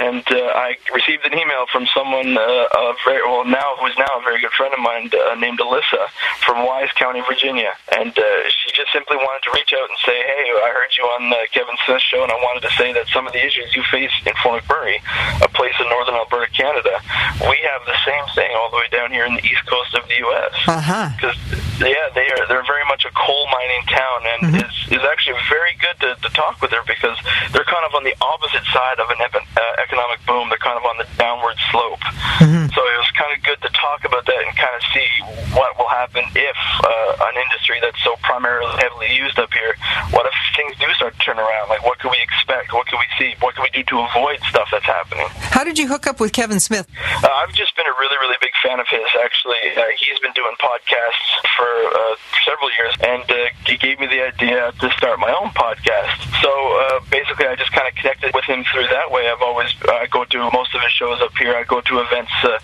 and 0.00 0.24
uh, 0.30 0.52
I 0.54 0.76
received 0.94 1.24
an 1.26 1.34
email 1.34 1.66
from 1.70 1.86
someone, 1.94 2.36
uh, 2.36 2.42
a 2.42 2.94
very 3.04 3.22
well 3.22 3.44
now 3.44 3.76
who 3.78 3.86
is 3.86 3.96
now 3.98 4.12
a 4.18 4.22
very 4.22 4.40
good 4.40 4.52
friend 4.52 4.72
of 4.74 4.80
mine 4.80 5.10
uh, 5.12 5.34
named 5.36 5.58
Alyssa 5.58 6.08
from 6.44 6.66
Wise 6.66 6.92
County, 6.94 7.22
Virginia, 7.28 7.72
and 7.96 8.12
uh, 8.12 8.24
she 8.48 8.72
just 8.74 8.92
simply 8.92 9.16
wanted 9.16 9.42
to 9.44 9.50
reach 9.54 9.72
out 9.72 9.88
and 9.88 9.98
say, 10.04 10.16
"Hey, 10.16 10.44
I 10.64 10.70
heard 10.74 10.92
you 10.96 11.04
on 11.04 11.32
uh, 11.32 11.36
Kevin 11.52 11.76
Smith's 11.86 12.04
show, 12.04 12.22
and 12.22 12.32
I 12.32 12.38
wanted 12.42 12.62
to 12.68 12.72
say 12.76 12.92
that 12.92 13.08
some 13.08 13.26
of 13.26 13.32
the 13.32 13.44
issues 13.44 13.74
you 13.76 13.82
face 13.90 14.12
in 14.26 14.32
Fort 14.42 14.62
McMurray, 14.64 15.00
a 15.42 15.48
place 15.48 15.74
in 15.80 15.88
northern 15.88 16.14
Alberta, 16.14 16.50
Canada, 16.52 17.00
we 17.48 17.58
have 17.66 17.82
the 17.86 17.98
same 18.04 18.24
thing 18.34 18.50
all 18.56 18.70
the 18.70 18.76
way 18.76 18.88
down 18.90 19.10
here 19.10 19.24
in 19.24 19.34
the 19.34 19.44
east 19.44 19.64
coast 19.66 19.94
of 19.94 20.06
the 20.08 20.16
U.S. 20.30 20.54
Uh 20.68 20.80
huh. 20.80 21.08
Because 21.16 21.36
yeah, 21.80 22.08
they 22.14 22.28
are 22.30 22.46
they're 22.48 22.66
very 22.66 22.84
much 22.86 23.04
a 23.04 23.12
coal 23.14 23.46
mining 23.50 23.82
town, 23.88 24.20
and 24.26 24.41
it's, 24.42 24.78
it's 24.90 25.06
actually 25.06 25.40
very 25.48 25.74
good 25.80 25.96
to, 26.04 26.10
to 26.20 26.28
talk 26.34 26.60
with 26.60 26.70
her 26.70 26.82
because 26.86 27.16
they're 27.54 27.66
kind 27.66 27.86
of 27.86 27.94
on 27.94 28.04
the 28.04 28.14
opposite 28.20 28.64
side 28.68 28.98
of 29.00 29.08
an 29.08 29.20
epi- 29.22 29.46
uh, 29.56 29.82
economic 29.82 30.20
boom. 30.26 30.48
They're 30.48 30.62
kind 30.62 30.76
of 30.76 30.84
on 30.84 30.98
the 30.98 31.08
downward 31.16 31.56
slope. 31.72 32.02
So 32.42 32.80
it 32.82 32.98
was 32.98 33.12
kind 33.14 33.32
of 33.32 33.38
good 33.44 33.60
to 33.62 33.70
talk 33.72 34.04
about 34.04 34.26
that 34.26 34.40
and 34.42 34.52
kind 34.56 34.74
of 34.74 34.82
see 34.92 35.08
what 35.54 35.78
will 35.78 35.88
happen 35.88 36.24
if 36.34 36.58
uh, 36.82 37.28
an 37.30 37.36
industry 37.38 37.78
that's 37.80 38.02
so 38.02 38.16
primarily 38.22 38.72
heavily 38.82 39.14
used 39.14 39.38
up 39.38 39.52
here, 39.52 39.76
what 40.10 40.26
if 40.26 40.34
things 40.56 40.74
do 40.80 40.90
start 40.94 41.14
to 41.14 41.20
turn 41.20 41.38
around? 41.38 41.68
Like, 41.68 41.84
what 41.84 41.98
can 42.00 42.10
we 42.10 42.18
expect? 42.18 42.72
What 42.72 42.86
can 42.86 42.98
we 42.98 43.06
see 43.18 43.22
see 43.22 43.34
what 43.40 43.54
can 43.54 43.62
we 43.62 43.70
do 43.70 43.82
to 43.84 43.96
avoid 44.00 44.40
stuff 44.48 44.68
that's 44.70 44.84
happening. 44.84 45.26
How 45.54 45.64
did 45.64 45.78
you 45.78 45.86
hook 45.86 46.06
up 46.06 46.20
with 46.20 46.32
Kevin 46.32 46.60
Smith? 46.60 46.86
Uh, 47.22 47.28
I've 47.28 47.54
just 47.54 47.76
been 47.76 47.86
a 47.86 47.94
really, 48.00 48.16
really 48.20 48.36
big 48.40 48.52
fan 48.62 48.80
of 48.80 48.86
his. 48.88 49.06
Actually, 49.22 49.62
uh, 49.76 49.82
he's 49.98 50.18
been 50.20 50.32
doing 50.34 50.54
podcasts 50.58 51.30
for 51.56 51.70
uh, 51.70 52.14
several 52.44 52.70
years, 52.74 52.94
and 53.02 53.30
uh, 53.30 53.34
he 53.66 53.76
gave 53.76 54.00
me 54.00 54.06
the 54.06 54.20
idea 54.32 54.72
to 54.80 54.90
start 54.96 55.18
my 55.18 55.30
own 55.40 55.50
podcast. 55.50 56.16
So 56.42 56.50
uh, 56.50 57.00
basically, 57.10 57.46
I 57.46 57.56
just 57.56 57.72
kind 57.72 57.88
of 57.88 57.94
connected 57.94 58.34
with 58.34 58.44
him 58.44 58.64
through 58.72 58.86
that 58.88 59.10
way. 59.10 59.28
I've 59.28 59.42
always 59.42 59.70
I 59.88 60.06
go 60.10 60.24
to 60.24 60.50
most 60.52 60.74
of 60.74 60.80
his 60.80 60.92
shows 60.92 61.20
up 61.20 61.32
here. 61.36 61.54
I 61.54 61.64
go 61.64 61.80
to 61.80 62.00
events 62.00 62.32
uh, 62.44 62.58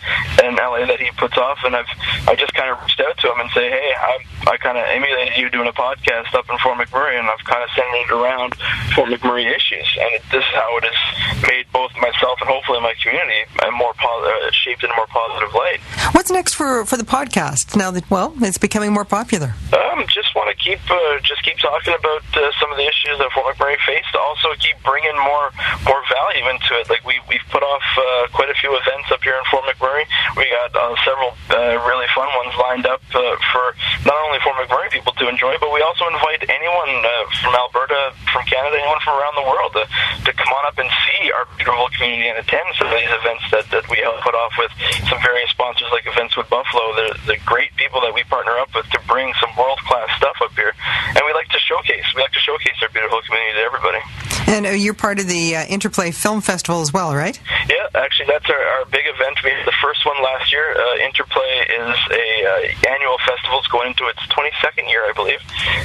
in 0.45 0.57
LA 0.57 0.87
that 0.87 1.01
he 1.01 1.11
puts 1.17 1.37
off, 1.37 1.59
and 1.65 1.77
I've 1.77 1.89
I 2.27 2.35
just 2.35 2.55
kind 2.55 2.71
of 2.71 2.81
reached 2.83 3.01
out 3.01 3.17
to 3.19 3.33
him 3.33 3.41
and 3.41 3.51
say, 3.53 3.69
hey, 3.71 3.93
I, 3.97 4.53
I 4.53 4.57
kind 4.57 4.79
of 4.79 4.85
emulated 4.89 5.37
you 5.37 5.51
doing 5.51 5.69
a 5.69 5.73
podcast 5.73 6.35
up 6.35 6.49
in 6.51 6.59
Fort 6.59 6.79
McMurray, 6.79 7.19
and 7.19 7.29
I've 7.29 7.45
kind 7.45 7.63
of 7.63 7.71
centered 7.77 8.09
it 8.09 8.11
around 8.11 8.55
Fort 8.95 9.11
McMurray 9.11 9.47
issues, 9.55 9.89
and 10.01 10.23
this 10.33 10.45
is 10.45 10.55
how 10.55 10.77
it 10.79 10.85
has 10.85 11.49
made 11.49 11.67
both 11.73 11.93
myself 12.01 12.41
and 12.41 12.49
hopefully 12.49 12.81
my 12.81 12.95
community 13.03 13.45
a 13.63 13.71
more 13.73 13.93
po- 13.95 14.25
uh, 14.25 14.51
shaped 14.51 14.83
in 14.85 14.91
a 14.91 14.97
more 14.97 15.07
positive 15.07 15.55
light. 15.55 15.81
What's 16.13 16.31
next 16.31 16.55
for, 16.55 16.85
for 16.85 16.97
the 16.97 17.05
podcast 17.05 17.77
now 17.77 17.91
that, 17.91 18.11
well, 18.11 18.35
it's 18.41 18.59
becoming 18.59 18.93
more 18.93 19.05
popular? 19.05 19.55
Um, 19.73 20.05
just 20.09 20.35
want 20.35 20.49
to 20.51 20.57
keep 20.57 20.79
uh, 20.91 21.21
just 21.23 21.43
keep 21.45 21.58
talking 21.59 21.95
about 21.95 22.25
uh, 22.35 22.51
some 22.61 22.71
of 22.71 22.79
the 22.79 22.87
issues 22.87 23.19
that 23.19 23.31
Fort 23.35 23.55
McMurray 23.55 23.79
faced. 23.87 24.15
Also, 24.15 24.55
keep 24.59 24.79
bringing 24.83 25.15
more 25.19 25.51
more 25.85 26.03
value 26.09 26.47
into 26.51 26.73
it. 26.79 26.89
Like 26.89 27.05
we 27.05 27.21
we've 27.29 27.45
put 27.51 27.63
off 27.63 27.85
uh, 27.99 28.31
quite 28.33 28.51
a 28.51 28.57
few 28.59 28.75
events 28.75 29.11
up 29.11 29.23
here 29.23 29.37
in 29.37 29.45
Fort 29.51 29.65
McMurray. 29.67 30.07
We 30.37 30.47
got 30.51 30.71
uh, 30.75 30.95
several 31.05 31.35
uh, 31.51 31.77
really 31.87 32.07
fun 32.15 32.29
ones 32.39 32.55
lined 32.57 32.87
up 32.87 33.03
uh, 33.15 33.37
for 33.53 33.75
not 34.07 34.19
only 34.27 34.39
Fort 34.41 34.57
McMurray 34.57 34.91
people 34.91 35.13
to 35.19 35.29
enjoy, 35.29 35.59
but 35.61 35.73
we 35.73 35.83
also 35.83 36.07
invite 36.09 36.47
anyone 36.49 36.93
uh, 37.03 37.11
from 37.43 37.55
Alberta, 37.55 38.15
from 38.33 38.45
Canada, 38.47 38.79
anyone 38.79 39.01
from 39.03 39.19
around 39.19 39.35
the 39.35 39.47
world 39.47 39.71
to, 39.75 39.85
to 40.25 40.31
come 40.33 40.51
on 40.55 40.65
up 40.67 40.79
and 40.79 40.89
see 41.05 41.31
our 41.33 41.47
beautiful 41.57 41.89
community 41.97 42.29
and 42.29 42.39
attend 42.39 42.67
some 42.79 42.87
of 42.87 42.95
these 42.95 43.11
events 43.11 43.45
that, 43.51 43.67
that 43.75 43.85
we 43.91 43.99
help 44.05 44.21
put 44.23 44.35
off 44.35 44.53
with 44.59 44.71
some 45.09 45.19
various 45.23 45.51
sponsors 45.51 45.89
like 45.91 46.07
Events 46.07 46.37
Wood 46.37 46.49
Buffalo. 46.49 46.95
They're 46.95 47.17
the 47.27 47.39
great 47.45 47.75
people 47.77 48.01
that 48.01 48.13
we 48.15 48.23
partner 48.29 48.57
up 48.59 48.71
with 48.75 48.87
to 48.95 49.01
bring 49.09 49.33
some 49.41 49.51
world 49.57 49.79
class 49.89 50.09
stuff 50.17 50.37
up 50.43 50.53
here, 50.55 50.73
and 51.15 51.23
we 51.27 51.33
like 51.33 51.48
to 51.51 51.59
showcase. 51.59 52.05
We 52.15 52.23
like 52.23 52.33
to 52.33 52.41
showcase 52.41 52.77
our 52.83 52.89
beautiful 52.89 53.21
community 53.23 53.59
to 53.59 53.65
everybody. 53.65 54.03
And 54.49 54.65
uh, 54.67 54.71
you're 54.71 54.97
part 54.97 55.21
of 55.21 55.29
the 55.29 55.57
uh, 55.57 55.67
Interplay 55.67 56.11
Film 56.11 56.41
Festival 56.41 56.81
as 56.81 56.93
well, 56.93 57.15
right? 57.15 57.39
Yeah, 57.69 57.85
actually, 57.95 58.33
that's 58.33 58.49
our, 58.49 58.57
our 58.57 58.85
big 58.87 59.05
event. 59.05 59.37
We 59.45 59.51
had 59.51 59.67
the 59.67 59.77
first 59.83 60.07
one 60.07 60.17
last 60.23 60.51
year. 60.51 60.73
Uh, 60.73 61.05
Interplay 61.05 61.69
is 61.69 61.97
a 62.09 62.27
uh, 62.49 62.89
annual 62.89 63.19
festival. 63.29 63.59
It's 63.61 63.69
going 63.69 63.93
into 63.93 64.09
its 64.09 64.25
22nd 64.33 64.89
year, 64.89 65.05
I 65.05 65.13
believe. 65.13 65.41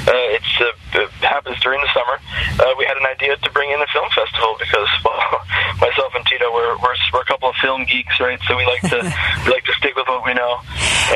Uh, 0.07 0.35
it's 0.39 0.53
uh, 0.61 1.03
it 1.03 1.09
happens 1.19 1.59
during 1.59 1.81
the 1.81 1.91
summer. 1.91 2.15
Uh, 2.55 2.73
we 2.77 2.85
had 2.85 2.95
an 2.95 3.05
idea 3.05 3.35
to 3.35 3.51
bring 3.51 3.71
in 3.71 3.81
a 3.81 3.87
film 3.91 4.07
festival 4.15 4.55
because, 4.59 4.87
well, 5.05 5.43
myself 5.81 6.15
and 6.15 6.25
Tito, 6.25 6.47
we're, 6.53 6.77
we're 6.79 6.95
we're 7.11 7.21
a 7.21 7.25
couple 7.25 7.49
of 7.49 7.55
film 7.59 7.83
geeks, 7.85 8.19
right? 8.19 8.39
So 8.47 8.55
we 8.55 8.65
like 8.65 8.81
to 8.89 8.99
we 9.45 9.51
like 9.51 9.65
to 9.65 9.73
stick 9.73 9.95
with 9.95 10.07
what 10.07 10.25
we 10.25 10.33
know. 10.33 10.59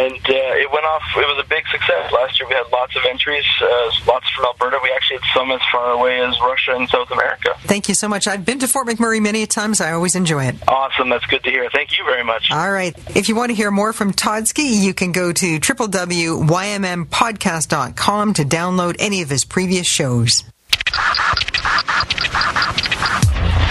And 0.04 0.20
uh, 0.20 0.62
it 0.62 0.70
went 0.72 0.86
off. 0.86 1.04
It 1.16 1.26
was 1.26 1.40
a 1.40 1.48
big 1.48 1.64
success 1.72 2.12
last 2.12 2.40
year. 2.40 2.48
We 2.50 2.56
had 2.56 2.68
lots 2.72 2.96
of 2.96 3.04
entries, 3.08 3.46
uh, 3.62 3.92
lots 4.06 4.28
from 4.38 4.46
Alberta. 4.46 4.80
We 4.82 4.90
actually 4.96 5.18
had 5.18 5.26
some 5.34 5.52
as 5.52 5.60
far 5.72 5.92
away 5.92 6.22
as 6.22 6.40
Russia 6.40 6.76
and 6.76 6.88
South 6.90 7.12
America. 7.12 7.56
Thank 7.64 7.90
you 7.90 7.96
so 7.96 8.08
much. 8.08 8.28
I've 8.28 8.46
been 8.46 8.60
to 8.60 8.68
Fort 8.68 8.88
McMurray 8.88 9.20
many 9.22 9.46
times. 9.48 9.82
I 9.82 9.92
always 9.92 10.16
enjoy 10.16 10.46
it. 10.46 10.56
Awesome. 10.68 11.10
That's 11.10 11.26
good 11.26 11.44
to 11.44 11.50
hear. 11.50 11.68
Thank 11.72 11.98
you 11.98 12.06
very 12.06 12.24
much. 12.24 12.52
All 12.52 12.72
right. 12.72 12.96
If 13.16 13.30
you 13.30 13.36
want 13.36 13.50
to 13.50 13.56
hear 13.56 13.72
more 13.72 13.94
from 13.94 14.14
Todsky, 14.14 14.80
you 14.82 14.94
can 14.94 15.12
go 15.12 15.34
to 15.34 15.60
www.ymmpodcast.com 15.60 18.34
to 18.36 18.44
download 18.44 18.96
any 19.00 19.22
of 19.22 19.30
his 19.30 19.44
previous 19.44 19.88
shows. 19.88 20.44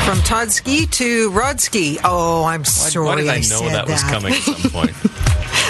From 0.05 0.19
Todsky 0.19 0.89
to 0.93 1.31
Rodsky. 1.33 1.99
Oh, 2.05 2.45
I'm 2.45 2.65
sorry. 2.65 3.07
Why 3.07 3.17
did 3.17 3.29
I 3.29 3.37
know 3.37 3.43
said 3.43 3.73
that 3.73 3.89
was 3.89 4.03
coming 4.05 4.35
at 4.35 4.41
some 4.41 4.71
point? 4.71 4.93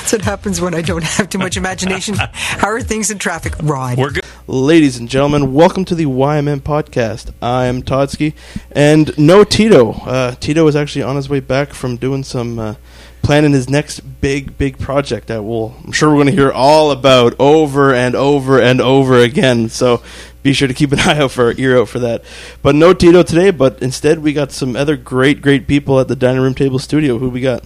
That's 0.06 0.12
what 0.12 0.22
happens 0.22 0.60
when 0.60 0.72
I 0.72 0.82
don't 0.82 1.02
have 1.02 1.28
too 1.30 1.38
much 1.38 1.56
imagination. 1.56 2.14
How 2.16 2.68
are 2.68 2.80
things 2.80 3.10
in 3.10 3.18
traffic, 3.18 3.54
Rod? 3.60 3.98
We're 3.98 4.10
good. 4.10 4.24
Ladies 4.48 4.96
and 4.96 5.08
gentlemen, 5.08 5.54
welcome 5.54 5.84
to 5.86 5.96
the 5.96 6.04
YMM 6.04 6.60
podcast. 6.60 7.32
I'm 7.42 7.82
Todsky, 7.82 8.32
and 8.70 9.10
no 9.18 9.42
Tito. 9.42 9.90
Uh, 9.90 10.36
Tito 10.36 10.68
is 10.68 10.76
actually 10.76 11.02
on 11.02 11.16
his 11.16 11.28
way 11.28 11.40
back 11.40 11.72
from 11.72 11.96
doing 11.96 12.22
some 12.22 12.60
uh, 12.60 12.74
planning 13.22 13.50
his 13.50 13.68
next 13.68 13.98
big, 14.20 14.56
big 14.56 14.78
project 14.78 15.26
that 15.26 15.42
we'll, 15.42 15.74
I'm 15.82 15.90
sure 15.90 16.10
we're 16.10 16.22
going 16.22 16.26
to 16.28 16.32
hear 16.32 16.52
all 16.52 16.92
about 16.92 17.34
over 17.40 17.92
and 17.92 18.14
over 18.14 18.60
and 18.60 18.80
over 18.80 19.18
again. 19.18 19.68
So 19.68 20.00
be 20.44 20.52
sure 20.52 20.68
to 20.68 20.74
keep 20.74 20.92
an 20.92 21.00
eye 21.00 21.18
out 21.18 21.32
for 21.32 21.52
ear 21.58 21.80
out 21.80 21.88
for 21.88 21.98
that. 21.98 22.22
But 22.62 22.76
no 22.76 22.94
Tito 22.94 23.24
today, 23.24 23.50
but 23.50 23.82
instead 23.82 24.20
we 24.20 24.32
got 24.32 24.52
some 24.52 24.76
other 24.76 24.96
great, 24.96 25.42
great 25.42 25.66
people 25.66 25.98
at 25.98 26.06
the 26.06 26.14
dining 26.14 26.40
room 26.40 26.54
table 26.54 26.78
studio. 26.78 27.18
Who 27.18 27.30
we 27.30 27.40
got? 27.40 27.64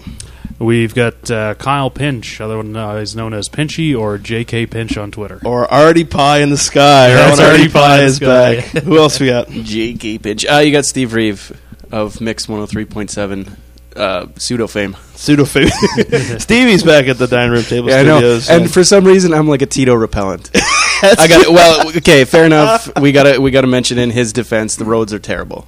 We've 0.61 0.95
got 0.95 1.31
uh, 1.31 1.55
Kyle 1.55 1.89
Pinch, 1.89 2.39
otherwise 2.39 3.17
known 3.17 3.33
as 3.33 3.49
Pinchy 3.49 3.99
or 3.99 4.19
JK 4.19 4.71
Pinch 4.71 4.99
on 4.99 5.11
Twitter. 5.11 5.41
Or 5.43 5.67
Artie 5.73 6.05
Pie 6.05 6.41
in 6.41 6.51
the 6.51 6.59
sky. 6.59 7.09
That's 7.09 7.41
Our 7.41 7.47
own 7.47 7.53
Artie 7.53 7.69
Pie 7.71 7.99
in 8.01 8.05
is 8.05 8.17
sky. 8.17 8.57
back. 8.57 8.65
Who 8.85 8.99
else 8.99 9.19
we 9.19 9.29
got? 9.29 9.49
J.K. 9.49 10.19
Pinch. 10.19 10.45
Uh, 10.45 10.59
you 10.59 10.71
got 10.71 10.85
Steve 10.85 11.15
Reeve 11.15 11.59
of 11.91 12.21
Mix 12.21 12.47
103.7 12.47 13.57
uh, 13.97 14.27
pseudo 14.37 14.67
fame. 14.67 14.97
Pseudo 15.15 15.47
fame. 15.47 15.69
Stevie's 16.39 16.83
back 16.85 17.09
at 17.09 17.17
the 17.17 17.27
dining 17.27 17.53
room 17.53 17.63
table 17.65 17.89
Yeah, 17.89 17.97
I 17.97 18.03
know. 18.03 18.19
studios. 18.19 18.51
And 18.51 18.71
for 18.71 18.85
some 18.85 19.05
reason, 19.07 19.33
I'm 19.33 19.49
like 19.49 19.63
a 19.63 19.67
Tito 19.67 19.95
repellent. 19.95 20.51
I 20.55 21.27
got 21.27 21.41
it. 21.47 21.51
Well, 21.51 21.89
okay, 21.97 22.27
fair 22.27 22.45
enough. 22.45 22.91
We 23.01 23.13
got 23.13 23.23
to 23.23 23.39
we 23.39 23.51
got 23.51 23.63
to 23.63 23.67
mention 23.67 23.97
in 23.99 24.11
his 24.11 24.35
defense, 24.35 24.77
the 24.77 24.85
roads 24.85 25.15
are 25.15 25.19
terrible. 25.19 25.67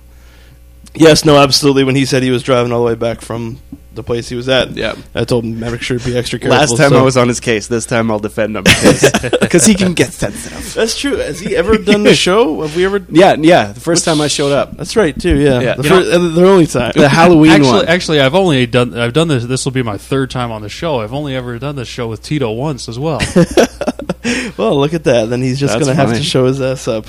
yes, 0.95 1.25
no, 1.25 1.39
absolutely. 1.39 1.83
When 1.85 1.97
he 1.97 2.05
said 2.05 2.23
he 2.23 2.31
was 2.31 2.43
driving 2.43 2.71
all 2.73 2.81
the 2.81 2.87
way 2.89 2.95
back 2.95 3.23
from 3.23 3.59
the 3.95 4.03
place 4.03 4.29
he 4.29 4.35
was 4.37 4.49
at, 4.49 4.71
Yeah. 4.77 4.95
I 5.15 5.25
told 5.25 5.45
him 5.45 5.61
make 5.61 5.81
sure 5.83 5.99
to 5.99 6.05
be 6.05 6.17
extra 6.17 6.39
careful. 6.39 6.59
Last 6.59 6.77
time 6.77 6.91
so- 6.91 6.99
I 6.99 7.03
was 7.03 7.17
on 7.17 7.29
his 7.29 7.41
case. 7.41 7.67
This 7.67 7.87
time 7.87 8.11
I'll 8.11 8.19
defend 8.19 8.57
him 8.57 8.65
because 9.41 9.65
he 9.67 9.75
can 9.75 9.95
get 9.95 10.13
sensitive. 10.13 10.75
That's 10.75 10.99
true. 10.99 11.17
Has 11.17 11.41
he 11.41 11.55
ever 11.57 11.77
done 11.79 12.03
the 12.03 12.15
show? 12.15 12.63
Have 12.63 12.75
we 12.77 12.85
ever? 12.85 12.99
Yeah, 13.11 13.35
yeah. 13.39 13.73
The 13.73 13.81
first 13.81 14.05
time 14.05 14.21
I 14.21 14.29
showed 14.29 14.53
up, 14.53 14.77
That's 14.77 14.97
right 14.97 15.19
too. 15.19 15.39
Yeah, 15.39 15.61
Yeah. 15.61 15.75
The, 15.75 15.83
You 15.83 15.89
fir- 15.89 16.13
uh, 16.15 16.19
the 16.35 16.47
only 16.49 16.67
time. 16.67 16.93
the 16.95 17.09
Halloween 17.09 17.53
Actually, 17.53 17.71
one. 17.71 17.89
actually, 17.89 18.21
I've 18.21 18.35
only 18.35 18.67
done 18.67 18.97
I've 18.99 19.13
done 19.13 19.29
this. 19.29 19.45
This 19.45 19.65
will 19.65 19.73
be 19.73 19.83
my 19.83 19.99
third 19.99 20.31
time 20.31 20.51
on 20.51 20.63
the 20.63 20.69
show. 20.69 21.01
I've 21.01 21.13
only 21.13 21.35
ever 21.37 21.59
done 21.59 21.77
this 21.77 21.89
show 21.89 22.09
with 22.09 22.23
Tito 22.23 22.51
once 22.53 22.89
as 22.89 22.99
well. 22.99 23.19
well, 24.57 24.77
look 24.79 24.95
at 24.95 25.05
that. 25.05 25.27
Then 25.31 25.43
he's 25.43 25.59
just 25.61 25.75
going 25.75 25.87
to 25.87 25.95
have 25.95 26.13
to 26.15 26.23
show 26.23 26.47
his 26.47 26.61
ass 26.61 26.89
up. 26.89 27.07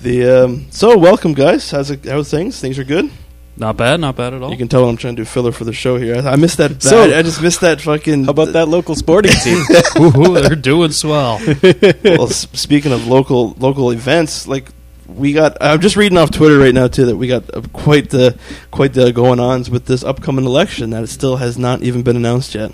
The 0.00 0.44
um, 0.44 0.66
so 0.70 0.98
welcome 0.98 1.32
guys. 1.34 1.70
How's 1.70 1.90
it? 1.90 2.04
How's 2.04 2.30
things? 2.30 2.60
Things 2.60 2.78
are 2.78 2.84
good. 2.84 3.10
Not 3.56 3.76
bad, 3.76 4.00
not 4.00 4.16
bad 4.16 4.34
at 4.34 4.42
all. 4.42 4.50
You 4.50 4.56
can 4.56 4.68
tell 4.68 4.88
I'm 4.88 4.96
trying 4.96 5.16
to 5.16 5.22
do 5.22 5.26
filler 5.26 5.52
for 5.52 5.64
the 5.64 5.72
show 5.72 5.96
here. 5.96 6.16
I, 6.16 6.32
I 6.32 6.36
missed 6.36 6.58
that. 6.58 6.82
So- 6.82 7.02
I, 7.12 7.18
I 7.18 7.22
just 7.22 7.40
missed 7.42 7.60
that 7.60 7.80
fucking. 7.80 8.24
How 8.24 8.30
about 8.30 8.52
that 8.54 8.66
local 8.68 8.94
sporting 8.94 9.32
team? 9.32 9.62
Ooh, 10.00 10.34
they're 10.40 10.56
doing 10.56 10.90
swell. 10.92 11.40
well, 12.04 12.24
s- 12.28 12.48
speaking 12.52 12.92
of 12.92 13.06
local 13.06 13.54
local 13.58 13.90
events, 13.92 14.48
like 14.48 14.68
we 15.06 15.32
got, 15.32 15.56
I'm 15.60 15.80
just 15.80 15.96
reading 15.96 16.18
off 16.18 16.30
Twitter 16.30 16.58
right 16.58 16.74
now 16.74 16.88
too 16.88 17.06
that 17.06 17.16
we 17.16 17.28
got 17.28 17.54
uh, 17.54 17.62
quite 17.72 18.10
the 18.10 18.36
quite 18.70 18.94
the 18.94 19.12
going 19.12 19.38
ons 19.38 19.70
with 19.70 19.86
this 19.86 20.02
upcoming 20.02 20.46
election 20.46 20.90
that 20.90 21.04
it 21.04 21.08
still 21.08 21.36
has 21.36 21.56
not 21.58 21.82
even 21.82 22.02
been 22.02 22.16
announced 22.16 22.54
yet. 22.54 22.72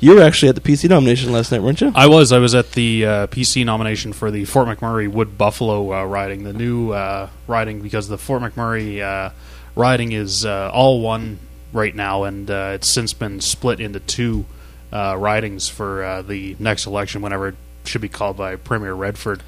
You 0.00 0.14
were 0.16 0.22
actually 0.22 0.50
at 0.50 0.54
the 0.54 0.60
PC 0.60 0.90
nomination 0.90 1.32
last 1.32 1.50
night, 1.50 1.62
weren't 1.62 1.80
you? 1.80 1.90
I 1.94 2.06
was. 2.08 2.30
I 2.30 2.38
was 2.38 2.54
at 2.54 2.72
the 2.72 3.06
uh, 3.06 3.26
PC 3.28 3.64
nomination 3.64 4.12
for 4.12 4.30
the 4.30 4.44
Fort 4.44 4.68
McMurray 4.68 5.08
Wood 5.08 5.38
Buffalo 5.38 5.92
uh, 5.94 6.04
riding, 6.04 6.44
the 6.44 6.52
new 6.52 6.90
uh, 6.92 7.30
riding, 7.46 7.80
because 7.80 8.08
the 8.08 8.18
Fort 8.18 8.42
McMurray 8.42 9.00
uh, 9.00 9.30
riding 9.74 10.12
is 10.12 10.44
uh, 10.44 10.70
all 10.72 11.00
one 11.00 11.38
right 11.72 11.94
now, 11.94 12.24
and 12.24 12.50
uh, 12.50 12.72
it's 12.74 12.92
since 12.92 13.12
been 13.12 13.40
split 13.40 13.80
into 13.80 14.00
two 14.00 14.44
uh, 14.92 15.16
ridings 15.18 15.68
for 15.68 16.04
uh, 16.04 16.22
the 16.22 16.56
next 16.58 16.86
election, 16.86 17.20
whenever 17.22 17.48
it 17.48 17.54
should 17.84 18.00
be 18.00 18.08
called 18.08 18.36
by 18.36 18.56
Premier 18.56 18.94
Redford. 18.94 19.42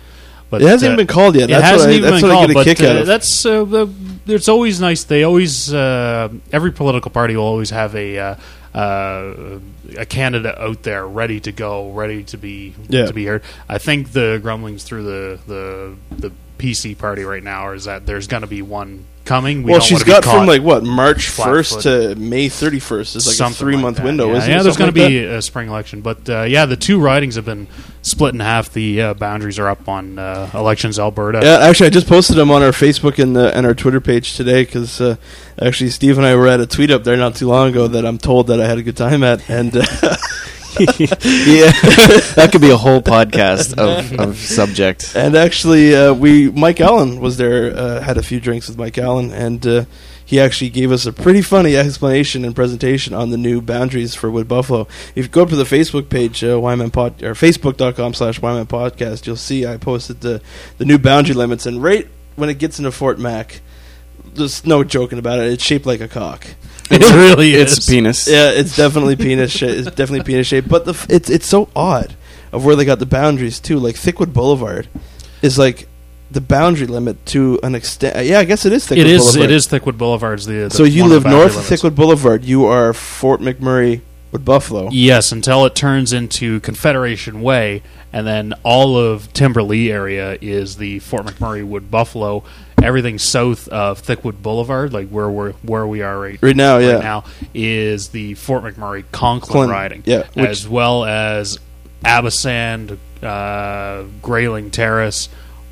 But 0.50 0.62
It 0.62 0.68
hasn't 0.68 0.90
uh, 0.90 0.92
even 0.94 1.06
been 1.06 1.12
called 1.14 1.34
yet. 1.34 1.44
It 1.50 1.54
That's 1.54 1.62
what 1.62 1.70
hasn't 1.72 1.92
I- 1.92 1.96
even 1.96 2.10
that's 2.10 2.22
been 2.22 2.30
called, 2.30 2.54
but 2.54 2.80
uh, 2.80 3.02
that's 3.04 3.46
uh, 3.46 3.64
the, 3.64 3.88
it's 4.26 4.48
always 4.48 4.80
nice. 4.80 5.02
They 5.04 5.24
always 5.24 5.72
uh, 5.74 6.28
every 6.52 6.70
political 6.72 7.10
party 7.10 7.36
will 7.36 7.44
always 7.44 7.70
have 7.70 7.94
a 7.96 8.18
uh, 8.18 8.34
uh, 8.72 9.58
a 9.96 10.06
candidate 10.06 10.56
out 10.58 10.82
there 10.84 11.06
ready 11.06 11.40
to 11.40 11.50
go, 11.52 11.90
ready 11.90 12.22
to 12.24 12.36
be 12.38 12.74
Yeah. 12.88 13.06
to 13.06 13.12
be 13.12 13.24
heard. 13.26 13.42
I 13.68 13.78
think 13.78 14.12
the 14.12 14.38
grumblings 14.42 14.84
through 14.84 15.02
the 15.04 15.38
the 15.46 15.96
the 16.28 16.32
PC 16.58 16.96
party 16.96 17.22
right 17.22 17.42
now 17.42 17.66
or 17.66 17.74
is 17.74 17.84
that 17.84 18.06
there's 18.06 18.26
going 18.26 18.42
to 18.42 18.46
be 18.46 18.62
one 18.62 19.04
coming. 19.26 19.62
We 19.62 19.72
well, 19.72 19.80
she's 19.80 20.02
got 20.02 20.24
from 20.24 20.46
like 20.46 20.62
what 20.62 20.84
March 20.84 21.28
first 21.28 21.82
to 21.82 22.14
May 22.14 22.48
thirty 22.48 22.80
first. 22.80 23.14
It's 23.14 23.26
like 23.26 23.36
Something 23.36 23.54
a 23.54 23.58
three 23.58 23.76
month 23.76 23.98
that. 23.98 24.06
window. 24.06 24.28
Yeah, 24.28 24.36
isn't 24.38 24.48
yeah 24.48 24.54
it? 24.54 24.58
Yeah, 24.58 24.62
there's 24.62 24.76
going 24.78 24.94
like 24.94 25.02
to 25.02 25.08
be 25.08 25.24
a 25.24 25.42
spring 25.42 25.68
election, 25.68 26.00
but 26.00 26.28
uh, 26.30 26.42
yeah, 26.42 26.64
the 26.64 26.76
two 26.76 26.98
ridings 26.98 27.34
have 27.34 27.44
been 27.44 27.66
split 28.00 28.32
in 28.32 28.40
half. 28.40 28.72
The 28.72 29.02
uh, 29.02 29.14
boundaries 29.14 29.58
are 29.58 29.68
up 29.68 29.88
on 29.88 30.18
uh, 30.18 30.50
elections 30.54 30.98
Alberta. 30.98 31.40
Yeah, 31.42 31.58
actually, 31.58 31.88
I 31.88 31.90
just 31.90 32.06
posted 32.06 32.36
them 32.36 32.50
on 32.50 32.62
our 32.62 32.70
Facebook 32.70 33.22
and, 33.22 33.36
the, 33.36 33.54
and 33.54 33.66
our 33.66 33.74
Twitter 33.74 34.00
page 34.00 34.36
today 34.36 34.64
because 34.64 35.00
uh, 35.00 35.16
actually 35.60 35.90
Steve 35.90 36.16
and 36.16 36.26
I 36.26 36.34
were 36.36 36.48
at 36.48 36.60
a 36.60 36.66
tweet 36.66 36.90
up 36.90 37.04
there 37.04 37.16
not 37.16 37.34
too 37.34 37.48
long 37.48 37.68
ago 37.68 37.88
that 37.88 38.06
I'm 38.06 38.18
told 38.18 38.46
that 38.46 38.60
I 38.60 38.66
had 38.66 38.78
a 38.78 38.82
good 38.82 38.96
time 38.96 39.22
at, 39.22 39.48
and 39.50 39.76
uh, 39.76 39.84
yeah, 40.98 41.70
that 42.34 42.50
could 42.52 42.60
be 42.60 42.70
a 42.70 42.76
whole 42.76 43.00
podcast 43.00 43.78
of, 43.78 44.12
of 44.20 44.36
subject. 44.36 45.14
and 45.16 45.34
actually 45.34 45.94
uh, 45.94 46.12
we 46.12 46.50
Mike 46.50 46.80
Allen 46.80 47.20
was 47.20 47.36
there, 47.36 47.76
uh, 47.76 48.00
had 48.00 48.18
a 48.18 48.22
few 48.22 48.40
drinks 48.40 48.68
with 48.68 48.76
Mike 48.76 48.98
Allen, 48.98 49.32
and 49.32 49.66
uh, 49.66 49.84
he 50.26 50.40
actually 50.40 50.70
gave 50.70 50.90
us 50.90 51.06
a 51.06 51.12
pretty 51.12 51.40
funny 51.40 51.76
explanation 51.76 52.44
and 52.44 52.54
presentation 52.54 53.14
on 53.14 53.30
the 53.30 53.36
new 53.36 53.62
boundaries 53.62 54.14
for 54.14 54.30
Wood 54.30 54.48
Buffalo. 54.48 54.88
If 55.14 55.26
you 55.26 55.28
go 55.28 55.44
up 55.44 55.50
to 55.50 55.56
the 55.56 55.64
Facebook 55.64 56.08
page, 56.10 56.42
uh, 56.42 56.60
Wyman 56.60 56.90
Pod, 56.90 57.22
or 57.22 57.34
facebook.com 57.34 58.12
slash 58.12 58.42
Wyman 58.42 58.66
Podcast, 58.66 59.26
you'll 59.26 59.36
see 59.36 59.64
I 59.64 59.76
posted 59.76 60.22
the, 60.22 60.42
the 60.78 60.84
new 60.84 60.98
boundary 60.98 61.34
limits. 61.36 61.64
And 61.64 61.80
right 61.80 62.08
when 62.34 62.48
it 62.48 62.58
gets 62.58 62.78
into 62.78 62.90
Fort 62.90 63.20
Mac, 63.20 63.60
there's 64.34 64.66
no 64.66 64.82
joking 64.82 65.18
about 65.18 65.38
it, 65.38 65.52
it's 65.52 65.62
shaped 65.62 65.86
like 65.86 66.00
a 66.00 66.08
cock. 66.08 66.46
It 66.90 67.02
really 67.14 67.52
is. 67.54 67.76
It's 67.78 67.86
penis. 67.88 68.28
Yeah, 68.28 68.50
it's 68.50 68.76
definitely 68.76 69.16
penis 69.16 69.50
shape. 69.50 69.70
It's 69.78 69.86
definitely 69.96 70.22
penis 70.22 70.46
shape. 70.46 70.66
But 70.68 70.84
the 70.84 70.92
f- 70.92 71.06
it's 71.10 71.28
it's 71.30 71.46
so 71.46 71.68
odd 71.74 72.14
of 72.52 72.64
where 72.64 72.76
they 72.76 72.84
got 72.84 72.98
the 73.00 73.06
boundaries 73.06 73.58
too. 73.60 73.78
Like 73.78 73.96
Thickwood 73.96 74.32
Boulevard 74.32 74.88
is 75.42 75.58
like 75.58 75.88
the 76.30 76.40
boundary 76.40 76.86
limit 76.86 77.24
to 77.26 77.58
an 77.62 77.74
extent. 77.74 78.16
uh, 78.16 78.20
Yeah, 78.20 78.38
I 78.40 78.44
guess 78.44 78.64
it 78.66 78.72
is 78.72 78.86
Thickwood 78.86 78.98
It 78.98 79.06
is. 79.06 79.22
Boulevard. 79.22 79.44
It 79.50 79.50
is 79.54 79.66
Thickwood 79.68 79.98
Boulevard's 79.98 80.46
the. 80.46 80.52
the 80.54 80.70
So 80.70 80.84
you 80.84 81.02
one 81.02 81.12
of 81.12 81.24
live 81.24 81.32
north 81.32 81.56
of. 81.56 81.64
Thickwood 81.64 81.94
Boulevard. 81.94 82.44
You 82.44 82.66
are 82.66 82.92
Fort 82.92 83.40
McMurray 83.40 84.00
Wood 84.32 84.44
Buffalo. 84.44 84.88
Yes, 84.90 85.32
until 85.32 85.64
it 85.66 85.74
turns 85.74 86.12
into 86.12 86.60
Confederation 86.60 87.42
Way, 87.42 87.82
and 88.12 88.26
then 88.26 88.54
all 88.64 88.96
of 88.98 89.32
Timberlea 89.32 89.90
area 89.90 90.36
is 90.40 90.76
the 90.76 90.98
Fort 91.00 91.26
McMurray 91.26 91.64
Wood 91.66 91.90
Buffalo. 91.90 92.42
Everything 92.82 93.18
south 93.18 93.68
of 93.68 94.02
Thickwood 94.02 94.42
Boulevard, 94.42 94.92
like 94.92 95.08
where 95.08 95.28
we're 95.30 95.52
where 95.62 95.86
we 95.86 96.02
are 96.02 96.18
right, 96.18 96.38
Right 96.40 96.54
now, 96.54 96.78
yeah. 96.78 96.94
right 96.94 97.02
now, 97.02 97.24
is 97.54 98.08
the 98.08 98.34
Fort 98.34 98.62
McMurray 98.62 99.04
Conklin 99.12 99.68
Clin- 99.68 99.70
riding, 99.72 100.02
yeah, 100.06 100.24
which- 100.34 100.46
as 100.48 100.68
well 100.68 101.04
as 101.04 101.58
Abasand, 102.04 102.98
uh, 103.22 104.04
Grayling 104.22 104.70
Terrace, 104.70 105.28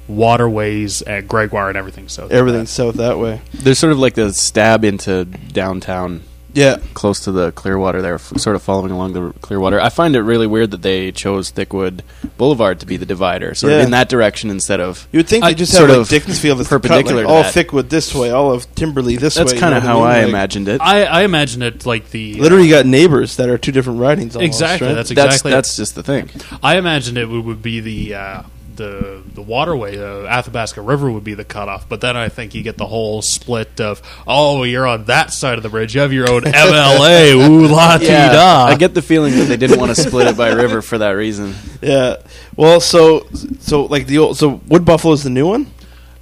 waterways 0.09 1.03
at 1.03 1.29
Gregoire, 1.29 1.69
and 1.69 1.77
everything 1.79 2.09
south. 2.09 2.33
Everything 2.33 2.67
south 2.67 2.97
that 2.97 3.19
way. 3.19 3.41
There's 3.53 3.79
sort 3.79 3.93
of 3.93 3.99
like 3.99 4.15
the 4.15 4.33
stab 4.33 4.85
into 4.85 5.25
downtown, 5.27 6.23
Yeah, 6.55 6.77
close 6.95 7.21
to 7.25 7.33
the 7.33 7.51
Clearwater. 7.53 8.01
There, 8.01 8.15
f- 8.15 8.39
sort 8.39 8.55
of 8.57 8.63
following 8.63 8.93
along 8.93 9.13
the 9.13 9.33
Clearwater. 9.41 9.81
I 9.81 9.89
find 9.89 10.15
it 10.15 10.23
really 10.23 10.47
weird 10.47 10.71
that 10.71 10.83
they 10.83 11.11
chose 11.13 11.51
Thickwood 11.51 12.01
Boulevard 12.39 12.79
to 12.81 12.87
be 12.87 12.97
the 12.97 13.05
divider, 13.07 13.55
sort 13.55 13.73
Yeah. 13.73 13.79
of 13.81 13.85
in 13.87 13.91
that 13.91 14.09
direction 14.09 14.51
instead 14.51 14.81
of. 14.81 15.09
you 15.13 15.19
would 15.19 15.29
think 15.29 15.43
I- 15.45 15.49
they 15.51 15.55
just 15.57 15.73
sort 15.73 15.91
have 15.91 15.99
like 15.99 16.03
of 16.05 16.09
Dickinsfield 16.09 16.61
as 16.61 16.69
perpendicular 16.69 17.23
the 17.23 17.23
to 17.23 17.27
cut, 17.27 17.35
like, 17.35 17.45
all 17.47 17.53
that. 17.53 17.55
Thickwood 17.55 17.89
this 17.89 18.15
way, 18.15 18.31
all 18.31 18.53
of 18.53 18.73
Timberlea 18.77 19.19
this 19.19 19.37
way. 19.37 19.43
That's 19.43 19.53
way. 19.55 19.59
kind 19.59 19.75
of 19.75 19.83
you 19.83 19.89
how 19.89 20.03
I 20.03 20.15
mean? 20.15 20.23
Like, 20.23 20.29
imagined 20.29 20.69
it. 20.69 20.81
I, 20.81 21.05
I 21.05 21.23
imagine 21.25 21.63
it 21.63 21.85
like 21.87 22.11
the 22.11 22.35
Literally, 22.41 22.65
you 22.69 22.71
got 22.71 22.87
neighbors 22.87 23.37
that 23.37 23.49
are 23.49 23.59
two 23.59 23.73
different 23.73 23.99
ridings. 24.01 24.37
Almost, 24.37 24.47
Exactly, 24.47 24.87
right? 24.89 24.95
that's 24.95 25.09
that's 25.11 25.27
exactly 25.35 25.51
that's 25.51 25.77
just 25.77 25.95
the 25.97 26.03
thing. 26.05 26.31
I 26.63 26.77
imagined 26.77 27.19
it 27.19 27.29
would, 27.29 27.45
would 27.45 27.63
be 27.63 27.81
the 27.81 28.15
uh, 28.15 28.43
the 28.77 29.23
the 29.35 29.43
waterway, 29.43 29.97
the 29.97 30.27
Athabasca 30.29 30.81
River 30.81 31.11
would 31.11 31.25
be 31.25 31.35
the 31.35 31.45
cutoff. 31.45 31.89
But 31.89 32.01
then 32.01 32.17
I 32.17 32.29
think 32.29 32.55
you 32.55 32.63
get 32.63 32.77
the 32.77 32.87
whole 32.87 33.23
split 33.23 33.81
of 33.81 34.03
oh, 34.27 34.63
you're 34.63 34.87
on 34.87 35.05
that 35.05 35.33
side 35.33 35.57
of 35.57 35.63
the 35.63 35.69
bridge. 35.69 35.95
You 35.95 36.01
have 36.01 36.13
your 36.13 36.31
own 36.31 36.43
MLA. 36.43 37.35
Ooh 37.35 37.67
la 37.67 37.99
ti 37.99 38.07
da. 38.07 38.67
I 38.67 38.77
get 38.77 38.95
the 38.95 39.03
feeling 39.03 39.37
that 39.39 39.45
they 39.45 39.57
didn't 39.57 39.79
want 39.79 39.95
to 39.95 40.01
split 40.01 40.27
it 40.27 40.37
by 40.37 40.53
river 40.53 40.83
for 40.83 40.99
that 40.99 41.11
reason. 41.11 41.55
Yeah. 41.83 42.17
Well, 42.57 42.81
so 42.81 43.27
so 43.61 43.85
like 43.85 44.07
the 44.07 44.19
old 44.19 44.37
so 44.37 44.61
Wood 44.69 44.85
Buffalo 44.85 45.15
is 45.15 45.25
the 45.25 45.31
new 45.31 45.47
one. 45.47 45.67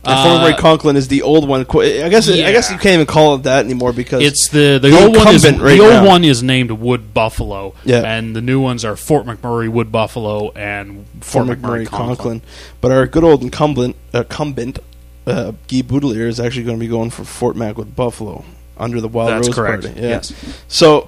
And 0.05 0.15
Uh, 0.15 0.25
Fort 0.25 0.41
McMurray 0.41 0.59
Conklin 0.59 0.97
is 0.97 1.07
the 1.09 1.23
old 1.23 1.47
one. 1.49 1.61
I 1.61 2.09
guess 2.09 2.29
I 2.29 2.51
guess 2.53 2.71
you 2.73 2.77
can't 2.77 2.95
even 2.95 3.07
call 3.07 3.37
it 3.37 3.45
that 3.45 3.65
anymore 3.65 3.93
because 3.93 4.23
It's 4.23 4.49
the 4.49 4.79
the, 4.83 4.89
The 4.91 5.01
old 5.01 5.17
one 5.17 5.29
is 5.35 5.45
right 5.45 5.59
the 5.77 5.81
old 5.81 5.91
now. 5.93 6.07
one 6.07 6.25
is 6.25 6.43
named 6.43 6.73
Wood 6.73 7.15
Buffalo, 7.15 7.75
Yeah. 7.85 8.03
and 8.03 8.35
the 8.35 8.41
new 8.41 8.61
ones 8.61 8.85
are 8.85 8.97
Fort 8.97 9.27
McMurray 9.27 9.69
Wood 9.69 9.93
Buffalo 9.93 10.51
and 10.57 11.07
Fort 11.21 11.47
McMurray 11.47 11.87
Conklin. 11.87 12.43
But 12.81 12.91
our 12.91 13.07
good 13.07 13.23
old 13.23 13.43
incumbent, 13.43 13.95
uh, 14.13 14.19
incumbent 14.21 14.81
uh, 15.25 15.53
Guy 15.69 15.83
Boutilier 15.83 16.27
is 16.27 16.41
actually 16.41 16.65
going 16.65 16.79
to 16.79 16.81
be 16.85 16.89
going 16.89 17.11
for 17.11 17.23
Fort 17.25 17.55
Mac 17.55 17.79
Wood 17.79 17.95
Buffalo 17.95 18.45
under 18.77 19.01
the 19.01 19.07
Wild 19.07 19.31
That's 19.31 19.47
Rose 19.49 19.55
correct. 19.55 19.85
Party. 19.85 20.01
Yeah. 20.01 20.09
Yes. 20.09 20.33
So, 20.67 21.07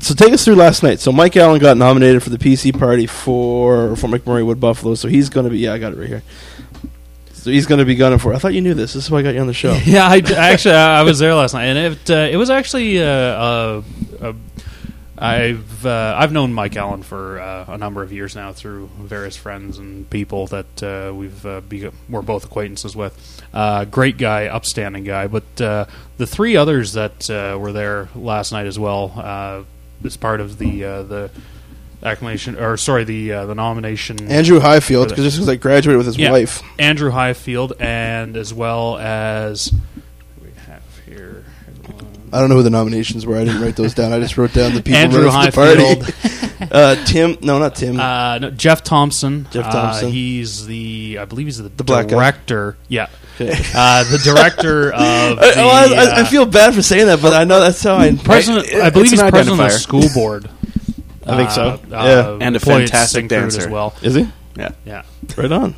so 0.00 0.12
take 0.14 0.34
us 0.34 0.44
through 0.44 0.56
last 0.56 0.82
night. 0.82 1.00
So 1.00 1.10
Mike 1.10 1.34
Allen 1.38 1.58
got 1.58 1.78
nominated 1.78 2.22
for 2.22 2.28
the 2.28 2.36
PC 2.38 2.78
party 2.78 3.06
for 3.06 3.96
for 3.96 4.08
McMurray 4.08 4.44
Wood 4.44 4.60
Buffalo. 4.60 4.94
So 4.94 5.08
he's 5.08 5.30
going 5.30 5.44
to 5.44 5.50
be. 5.50 5.58
Yeah, 5.60 5.72
I 5.72 5.78
got 5.78 5.94
it 5.94 5.98
right 5.98 6.08
here. 6.08 6.22
So 7.38 7.50
he's 7.50 7.66
going 7.66 7.78
to 7.78 7.84
be 7.84 7.94
gunning 7.94 8.18
for. 8.18 8.32
it. 8.32 8.36
I 8.36 8.38
thought 8.40 8.52
you 8.54 8.60
knew 8.60 8.74
this. 8.74 8.94
This 8.94 9.04
is 9.04 9.10
why 9.10 9.18
I 9.18 9.22
got 9.22 9.34
you 9.34 9.40
on 9.40 9.46
the 9.46 9.54
show. 9.54 9.72
Yeah, 9.84 10.06
I 10.06 10.18
actually 10.36 10.74
I 10.74 11.02
was 11.02 11.18
there 11.18 11.34
last 11.34 11.54
night, 11.54 11.66
and 11.66 11.78
it 11.78 12.10
uh, 12.10 12.28
it 12.30 12.36
was 12.36 12.50
actually 12.50 13.00
uh, 13.00 13.06
uh, 13.06 13.82
uh, 14.20 14.32
I've 15.16 15.86
uh, 15.86 16.14
I've 16.18 16.32
known 16.32 16.52
Mike 16.52 16.76
Allen 16.76 17.02
for 17.02 17.40
uh, 17.40 17.64
a 17.68 17.78
number 17.78 18.02
of 18.02 18.12
years 18.12 18.34
now 18.34 18.52
through 18.52 18.90
various 18.98 19.36
friends 19.36 19.78
and 19.78 20.08
people 20.10 20.48
that 20.48 21.14
we've 21.14 21.44
we're 22.08 22.22
both 22.22 22.44
acquaintances 22.44 22.96
with. 22.96 23.42
Great 23.90 24.18
guy, 24.18 24.46
upstanding 24.46 25.04
guy. 25.04 25.28
But 25.28 25.56
the 25.56 25.86
three 26.26 26.56
others 26.56 26.92
that 26.94 27.28
were 27.28 27.72
there 27.72 28.08
last 28.14 28.52
night 28.52 28.66
as 28.66 28.78
well, 28.78 29.64
as 30.04 30.16
part 30.16 30.40
of 30.40 30.58
the 30.58 30.80
the 30.80 31.30
acclamation 32.02 32.56
or 32.58 32.76
sorry 32.76 33.04
the 33.04 33.32
uh, 33.32 33.46
the 33.46 33.54
nomination 33.54 34.28
Andrew 34.30 34.60
Highfield, 34.60 35.08
because 35.08 35.24
just 35.24 35.36
because 35.38 35.48
I 35.48 35.56
graduated 35.56 35.98
with 35.98 36.06
his 36.06 36.16
Yeah. 36.18 36.30
wife. 36.30 36.62
Andrew 36.78 37.10
Highfield, 37.10 37.72
and 37.80 38.36
as 38.36 38.52
well 38.54 38.96
as 38.98 39.72
we 40.42 40.48
have 40.66 40.82
here. 41.06 41.44
I 42.32 42.40
don't 42.40 42.50
know 42.50 42.56
who 42.56 42.62
the 42.62 42.68
nominations 42.70 43.24
were. 43.24 43.36
I 43.38 43.44
didn't 43.44 43.62
write 43.62 43.76
those 43.76 43.94
down. 43.94 44.12
I 44.12 44.20
just 44.20 44.36
wrote 44.36 44.52
down 44.52 44.74
the 44.74 44.82
people 44.82 44.96
Andrew 44.98 45.24
running 45.26 45.50
for 45.50 45.64
the 45.64 46.12
party. 46.58 46.68
uh, 46.72 47.02
Tim, 47.06 47.38
no, 47.40 47.58
not 47.58 47.74
Tim. 47.74 47.98
Uh, 47.98 48.38
no, 48.38 48.50
Jeff 48.50 48.84
Thompson. 48.84 49.46
Jeff 49.50 49.64
Uh, 49.64 49.70
Thompson. 49.72 50.10
he's 50.12 50.66
the, 50.66 51.16
I 51.20 51.24
believe 51.24 51.46
he's 51.46 51.56
the, 51.56 51.70
The 51.70 51.84
black 51.84 52.06
guy. 52.06 52.14
director. 52.16 52.76
Yeah, 52.88 53.06
uh, 53.40 54.04
the 54.04 54.20
director 54.22 54.92
of. 54.92 55.00
I, 55.00 55.34
the, 55.34 55.60
I, 55.60 55.62
I, 55.62 56.04
I 56.18 56.20
uh, 56.20 56.24
feel 56.26 56.44
bad 56.44 56.74
for 56.74 56.82
saying 56.82 57.06
that, 57.06 57.22
but 57.22 57.32
I 57.32 57.44
know 57.44 57.60
that's 57.60 57.82
how 57.82 57.96
I. 57.96 58.14
president. 58.14 58.74
I 58.74 58.90
believe 58.90 59.10
he's 59.10 59.20
president 59.22 59.52
of 59.52 59.66
the 59.66 59.70
school 59.70 60.04
board. 60.14 60.50
I 61.28 61.36
think 61.36 61.50
so. 61.50 61.62
Uh, 61.68 61.78
Yeah. 61.90 61.96
uh, 61.98 62.38
And 62.40 62.56
a 62.56 62.58
employed 62.58 62.88
fantastic 62.90 63.24
Syncrude 63.26 63.46
as 63.46 63.56
dancer. 63.56 63.70
well. 63.70 63.94
Is 64.02 64.14
he 64.14 64.28
Yeah. 64.56 64.70
Yeah, 64.84 65.02
right 65.36 65.52
on? 65.52 65.74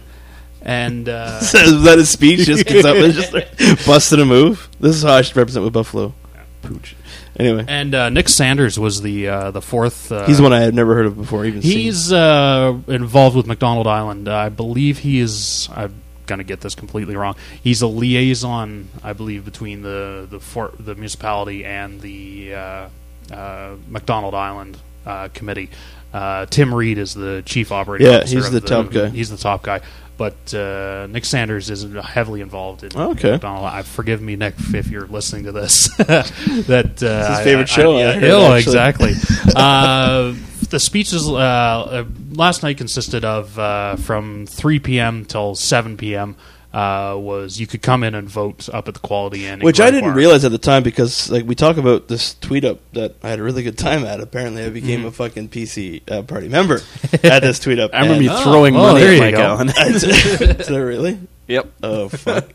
and 0.63 1.09
uh, 1.09 1.39
Is 1.43 1.83
that 1.85 1.97
his 1.99 2.09
speech? 2.11 2.41
Just 2.47 2.67
gets 2.67 2.85
up 2.85 2.97
and 2.97 3.13
just 3.15 3.33
like, 3.35 3.49
busted 3.87 4.21
a 4.21 4.25
move. 4.25 4.69
This 4.79 4.97
is 4.97 5.03
how 5.03 5.15
I 5.15 5.23
should 5.23 5.37
represent 5.37 5.65
Wood 5.65 5.73
Buffalo. 5.73 6.15
Pooch. 6.63 6.95
Anyway, 7.39 7.65
and 7.69 7.95
uh, 7.95 8.11
Nick 8.11 8.29
Sanders 8.29 8.79
was 8.79 9.01
the 9.01 9.29
uh, 9.29 9.51
the 9.51 9.63
fourth. 9.63 10.13
Uh, 10.13 10.27
he's 10.27 10.43
one 10.43 10.53
I 10.53 10.61
had 10.61 10.75
never 10.75 10.95
heard 10.95 11.07
of 11.07 11.17
before. 11.17 11.47
Even 11.47 11.63
seen. 11.63 11.71
He's 11.73 12.13
uh, 12.13 12.77
involved 12.87 13.35
with 13.35 13.47
McDonald 13.47 13.87
Island. 13.87 14.29
Uh, 14.29 14.37
I 14.37 14.51
believe 14.51 14.99
he 14.99 15.21
is. 15.21 15.71
I'm 15.75 15.95
gonna 16.27 16.45
get 16.45 16.61
this 16.61 16.75
completely 16.75 17.17
wrong. 17.17 17.37
He's 17.63 17.81
a 17.81 17.87
liaison, 17.87 18.89
I 19.03 19.15
believe, 19.15 19.47
between 19.47 19.81
the 19.81 20.27
the 20.31 20.39
fort, 20.41 20.75
the 20.79 20.95
municipality 20.95 21.65
and 21.65 22.03
the 22.03 22.55
uh, 22.55 22.89
uh, 23.33 23.77
McDonald 23.89 24.35
Island 24.35 24.77
uh, 25.07 25.29
committee. 25.35 25.71
Uh, 26.13 26.47
Tim 26.47 26.75
Reed 26.75 26.99
is 26.99 27.15
the 27.15 27.43
chief 27.47 27.71
operating 27.73 28.07
Yeah, 28.09 28.19
officer. 28.19 28.37
he's 28.37 28.47
of 28.47 28.53
the 28.53 28.61
top 28.61 28.91
guy. 28.91 29.09
He's 29.11 29.31
the 29.31 29.37
top 29.37 29.63
guy. 29.63 29.81
But 30.17 30.53
uh, 30.53 31.07
Nick 31.09 31.25
Sanders 31.25 31.71
is 31.71 31.87
heavily 32.03 32.43
involved 32.43 32.85
in 32.85 32.95
Okay. 32.95 33.39
I 33.43 33.81
forgive 33.83 34.21
me, 34.21 34.37
Nick, 34.37 34.55
if 34.75 34.89
you're 34.89 35.07
listening 35.07 35.45
to 35.45 35.53
this. 35.53 35.89
that 35.97 37.03
uh, 37.03 37.31
his 37.37 37.41
favorite 37.41 37.63
I- 37.71 37.75
show, 37.75 37.97
I- 37.97 38.11
I 38.11 38.19
heard, 38.19 38.59
exactly. 38.59 39.13
uh, 39.57 40.35
the 40.69 40.79
speeches 40.79 41.27
uh, 41.27 41.33
uh, 41.35 42.05
last 42.33 42.63
night 42.63 42.77
consisted 42.77 43.25
of 43.25 43.59
uh, 43.59 43.97
from 43.97 44.47
3 44.47 44.79
p.m. 44.81 45.25
till 45.25 45.55
7 45.55 45.97
p.m. 45.97 46.37
Uh, 46.73 47.17
was 47.19 47.59
you 47.59 47.67
could 47.67 47.83
come 47.83 48.05
in 48.05 48.15
and 48.15 48.29
vote 48.29 48.69
up 48.73 48.87
at 48.87 48.95
the 48.95 49.01
Quality 49.01 49.45
Inn, 49.45 49.59
Which 49.59 49.81
I 49.81 49.87
didn't 49.87 50.03
Gregoire. 50.05 50.15
realize 50.17 50.45
at 50.45 50.53
the 50.53 50.59
time 50.59 50.85
because 50.85 51.29
like 51.29 51.45
we 51.45 51.57
talk 51.57 51.79
about 51.79 52.07
this 52.07 52.35
tweet 52.35 52.65
up 52.65 52.79
that 52.93 53.17
I 53.25 53.31
had 53.31 53.41
a 53.41 53.43
really 53.43 53.65
good 53.65 53.77
time 53.77 54.05
at. 54.05 54.21
Apparently, 54.21 54.63
I 54.63 54.67
Mm-hmm. 54.67 54.75
became 54.75 55.05
a 55.05 55.11
fucking 55.11 55.49
PC 55.49 56.09
uh, 56.09 56.23
party 56.23 56.49
member 56.49 56.79
at 57.25 57.41
this 57.43 57.59
tweet 57.59 57.81
up. 57.81 57.91
I 57.95 58.03
remember 58.03 58.15
and- 58.15 58.25
you 58.25 58.31
Oh, 58.31 58.43
throwing 58.45 58.75
well, 58.75 58.93
money 58.93 59.01
there 59.01 59.11
at 59.11 59.15
you 59.17 59.21
Mike 59.21 59.35
go. 59.35 59.43
Allen. 59.43 59.67
Did 59.67 60.71
I 60.71 60.77
really? 60.77 61.19
yep. 61.49 61.73
Oh 61.83 62.09
fuck. 62.09 62.47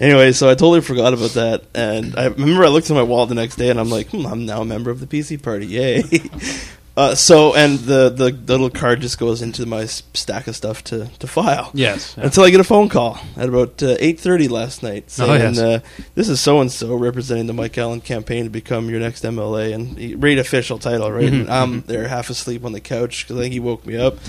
anyway, 0.00 0.32
so 0.32 0.46
I 0.48 0.54
totally 0.54 0.80
forgot 0.80 1.12
about 1.12 1.32
that, 1.32 1.64
and 1.74 2.16
I 2.16 2.28
remember 2.28 2.64
I 2.64 2.68
looked 2.68 2.88
at 2.90 2.94
my 2.94 3.02
wall 3.02 3.26
the 3.26 3.34
next 3.34 3.56
day, 3.56 3.68
and 3.68 3.78
I'm 3.78 3.90
like, 3.90 4.08
hmm, 4.08 4.24
I'm 4.26 4.46
now 4.46 4.62
a 4.62 4.64
member 4.64 4.90
of 4.90 5.00
the 5.00 5.06
PC 5.06 5.42
party. 5.42 5.66
Yay! 5.66 6.04
uh, 6.98 7.14
so, 7.14 7.54
and 7.54 7.78
the, 7.78 8.10
the 8.10 8.30
little 8.32 8.70
card 8.70 9.00
just 9.00 9.18
goes 9.18 9.40
into 9.40 9.64
my 9.66 9.86
stack 9.86 10.46
of 10.48 10.56
stuff 10.56 10.82
to 10.84 11.06
to 11.20 11.26
file. 11.26 11.70
Yes. 11.72 12.14
yeah. 12.18 12.24
Until 12.24 12.44
I 12.44 12.50
get 12.50 12.60
a 12.60 12.64
phone 12.64 12.88
call 12.88 13.18
at 13.36 13.48
about 13.48 13.82
uh, 13.82 13.96
eight 14.00 14.18
thirty 14.18 14.48
last 14.48 14.82
night 14.82 15.08
saying, 15.10 15.30
Oh, 15.30 15.34
yes. 15.34 15.58
uh, 15.58 15.80
"This 16.14 16.28
is 16.28 16.40
so 16.40 16.60
and 16.60 16.70
so 16.72 16.94
representing 16.96 17.46
the 17.46 17.52
Mike 17.54 17.78
Allen 17.78 18.00
campaign 18.00 18.44
to 18.44 18.50
become 18.50 18.90
your 18.90 19.00
next 19.00 19.22
MLA." 19.24 19.72
And 19.74 20.22
read 20.22 20.38
official 20.38 20.78
title, 20.78 21.10
right? 21.12 21.30
Mhm, 21.32 21.40
And 21.42 21.50
I'm 21.50 21.80
there 21.82 22.08
half 22.08 22.30
asleep 22.30 22.64
on 22.64 22.72
the 22.72 22.80
couch 22.80 23.24
because 23.24 23.38
I 23.38 23.42
think 23.42 23.52
he 23.54 23.60
woke 23.60 23.86
me 23.86 23.96
up. 23.96 24.16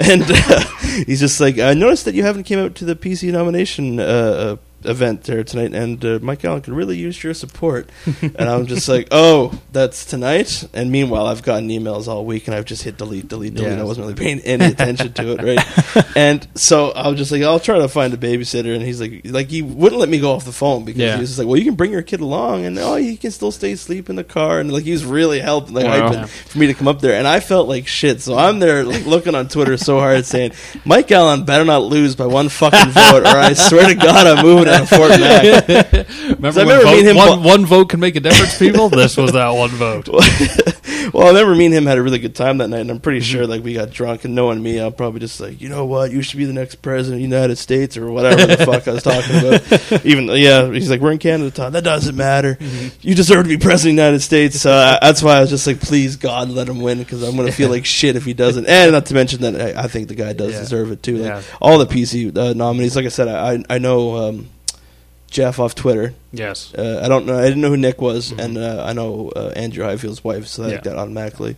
And 0.00 0.24
uh, 0.26 0.60
he's 1.06 1.20
just 1.20 1.40
like, 1.40 1.60
"I 1.60 1.72
noticed 1.74 2.06
that 2.06 2.14
you 2.14 2.24
haven't 2.24 2.42
came 2.42 2.58
out 2.58 2.74
to 2.76 2.84
the 2.84 2.96
PC 2.96 3.30
nomination 3.30 4.00
uh, 4.00 4.02
uh, 4.02 4.56
event 4.86 5.24
there 5.24 5.44
tonight, 5.44 5.74
and 5.74 6.04
uh, 6.04 6.18
Mike 6.22 6.44
Allen 6.44 6.62
could 6.62 6.74
really 6.74 6.96
use 6.96 7.22
your 7.22 7.34
support. 7.34 7.88
and 8.22 8.40
I'm 8.48 8.66
just 8.66 8.88
like, 8.88 9.08
oh, 9.10 9.58
that's 9.72 10.04
tonight. 10.04 10.68
And 10.72 10.90
meanwhile, 10.90 11.26
I've 11.26 11.42
gotten 11.42 11.68
emails 11.68 12.08
all 12.08 12.24
week, 12.24 12.46
and 12.48 12.54
I've 12.54 12.64
just 12.64 12.82
hit 12.82 12.96
delete, 12.96 13.28
delete, 13.28 13.54
delete. 13.54 13.72
Yeah. 13.72 13.80
I 13.80 13.84
wasn't 13.84 14.06
really 14.06 14.18
paying 14.18 14.40
any 14.40 14.66
attention 14.66 15.12
to 15.14 15.32
it, 15.32 15.42
right? 15.42 16.06
and 16.16 16.46
so 16.54 16.90
I 16.92 17.08
was 17.08 17.18
just 17.18 17.32
like, 17.32 17.42
I'll 17.42 17.60
try 17.60 17.78
to 17.78 17.88
find 17.88 18.12
a 18.14 18.16
babysitter, 18.16 18.74
and 18.74 18.82
he's 18.84 19.00
like, 19.00 19.22
like 19.24 19.48
he 19.48 19.62
wouldn't 19.62 20.00
let 20.00 20.08
me 20.08 20.18
go 20.20 20.32
off 20.32 20.44
the 20.44 20.52
phone 20.52 20.84
because 20.84 21.00
Yeah. 21.00 21.14
he 21.14 21.20
was 21.20 21.30
just 21.30 21.38
like, 21.38 21.48
well, 21.48 21.58
you 21.58 21.64
can 21.64 21.74
bring 21.74 21.92
your 21.92 22.02
kid 22.02 22.20
along, 22.20 22.64
and 22.64 22.78
oh, 22.78 22.96
you 22.96 23.16
can 23.16 23.30
still 23.30 23.50
stay 23.52 23.72
asleep 23.72 24.08
in 24.10 24.16
the 24.16 24.24
car, 24.24 24.60
and 24.60 24.72
like 24.72 24.84
he 24.84 24.92
was 24.92 25.04
really 25.04 25.40
helping, 25.40 25.74
like 25.74 25.84
Wow. 25.84 26.08
hyping 26.10 26.12
Yeah. 26.14 26.24
for 26.26 26.58
me 26.58 26.66
to 26.68 26.74
come 26.74 26.88
up 26.88 27.00
there, 27.00 27.14
and 27.14 27.26
I 27.26 27.40
felt 27.40 27.68
like 27.68 27.86
shit. 27.86 28.20
So 28.20 28.36
I'm 28.36 28.58
there 28.58 28.84
like 28.84 29.04
looking 29.06 29.34
on 29.34 29.48
Twitter 29.48 29.76
so 29.76 29.98
hard, 29.98 30.24
saying, 30.24 30.52
Mike 30.84 31.10
Allen 31.12 31.44
better 31.44 31.64
not 31.64 31.82
lose 31.82 32.14
by 32.16 32.26
one 32.26 32.48
fucking 32.48 32.90
vote, 32.90 33.22
or 33.24 33.26
I 33.38 33.52
swear 33.52 33.88
to 33.88 33.94
God, 33.94 34.26
I'm 34.26 34.44
moving 34.44 34.68
out 34.82 34.88
Fort 34.88 35.10
Mac. 35.10 35.42
Remember, 36.38 36.52
So 36.52 36.62
I 36.62 36.64
when 36.64 36.68
remember 36.68 36.84
vote- 36.84 36.92
me 36.92 36.98
and 37.00 37.08
him 37.08 37.16
one, 37.16 37.42
bo- 37.42 37.48
one 37.48 37.66
vote 37.66 37.88
can 37.90 38.00
make 38.00 38.16
a 38.16 38.20
difference, 38.20 38.58
people? 38.58 38.88
this 38.88 39.16
was 39.16 39.32
that 39.32 39.48
one 39.50 39.70
vote. 39.70 40.08
well, 41.12 41.24
I 41.26 41.28
remember 41.28 41.54
me 41.54 41.66
and 41.66 41.74
him 41.74 41.86
had 41.86 41.98
a 41.98 42.02
really 42.02 42.18
good 42.18 42.34
time 42.34 42.58
that 42.58 42.68
night, 42.68 42.80
and 42.80 42.90
I'm 42.90 43.00
pretty 43.00 43.16
Mm-hmm. 43.16 43.24
sure 43.32 43.46
like 43.46 43.62
we 43.64 43.72
got 43.74 43.90
drunk 43.90 44.24
and 44.24 44.34
knowing 44.34 44.62
me, 44.62 44.78
I'm 44.78 44.92
probably 44.92 45.20
just 45.20 45.40
like, 45.40 45.60
you 45.60 45.68
know 45.70 45.86
what, 45.86 46.10
you 46.12 46.20
should 46.22 46.36
be 46.36 46.44
the 46.44 46.52
next 46.52 46.76
president 46.76 47.14
of 47.24 47.30
the 47.30 47.36
United 47.36 47.56
States 47.56 47.96
or 47.96 48.10
whatever 48.10 48.44
the 48.46 48.58
fuck 48.64 48.86
I 48.86 48.92
was 48.92 49.02
talking 49.02 49.36
about. 49.36 50.04
Even 50.06 50.26
yeah, 50.28 50.70
he's 50.70 50.90
like, 50.90 51.00
we're 51.00 51.12
in 51.12 51.18
Canada, 51.18 51.50
Todd. 51.50 51.72
That 51.72 51.84
doesn't 51.84 52.14
matter. 52.16 52.56
Mm-hmm. 52.56 52.88
You 53.00 53.14
deserve 53.14 53.44
to 53.44 53.48
be 53.48 53.56
president 53.56 53.92
of 53.94 53.96
the 53.96 54.02
United 54.02 54.20
States. 54.20 54.60
So 54.60 54.70
I, 54.72 54.98
that's 55.00 55.22
why 55.22 55.36
I 55.38 55.40
was 55.40 55.50
just 55.50 55.66
like, 55.66 55.80
please 55.80 56.16
God, 56.16 56.50
let 56.50 56.68
him 56.68 56.80
win 56.80 56.98
because 56.98 57.22
I'm 57.22 57.36
gonna 57.36 57.52
feel 57.52 57.70
like 57.70 57.86
shit 57.86 58.16
if 58.16 58.24
he 58.26 58.34
doesn't. 58.34 58.66
And 58.66 58.92
not 58.92 59.06
to 59.06 59.14
mention 59.14 59.40
that 59.42 59.76
I, 59.78 59.84
I 59.84 59.88
think 59.88 60.08
the 60.08 60.14
guy 60.14 60.34
does 60.34 60.52
Yeah. 60.52 60.60
deserve 60.60 60.90
it 60.92 61.02
too. 61.02 61.16
Like 61.18 61.28
Yeah. 61.30 61.42
all 61.60 61.78
the 61.78 61.86
PC 61.86 62.36
uh, 62.36 62.52
nominees, 62.52 62.94
like 62.96 63.06
I 63.06 63.08
said, 63.08 63.28
I 63.28 63.64
I 63.74 63.78
know. 63.78 64.16
Um, 64.28 64.48
Jeff 65.30 65.58
off 65.58 65.74
Twitter. 65.74 66.14
Yes. 66.32 66.72
Uh, 66.74 67.00
I 67.04 67.08
don't 67.08 67.26
know. 67.26 67.38
I 67.38 67.42
didn't 67.42 67.60
know 67.60 67.70
who 67.70 67.76
Nick 67.76 68.00
was, 68.00 68.30
Mm-hmm. 68.30 68.40
and 68.40 68.58
uh, 68.58 68.84
I 68.86 68.92
know 68.92 69.30
uh, 69.34 69.52
Andrew 69.56 69.84
Highfield's 69.84 70.22
wife, 70.24 70.46
so 70.46 70.64
I 70.64 70.68
Yeah. 70.72 70.80
that 70.80 70.96
automatically 70.96 71.56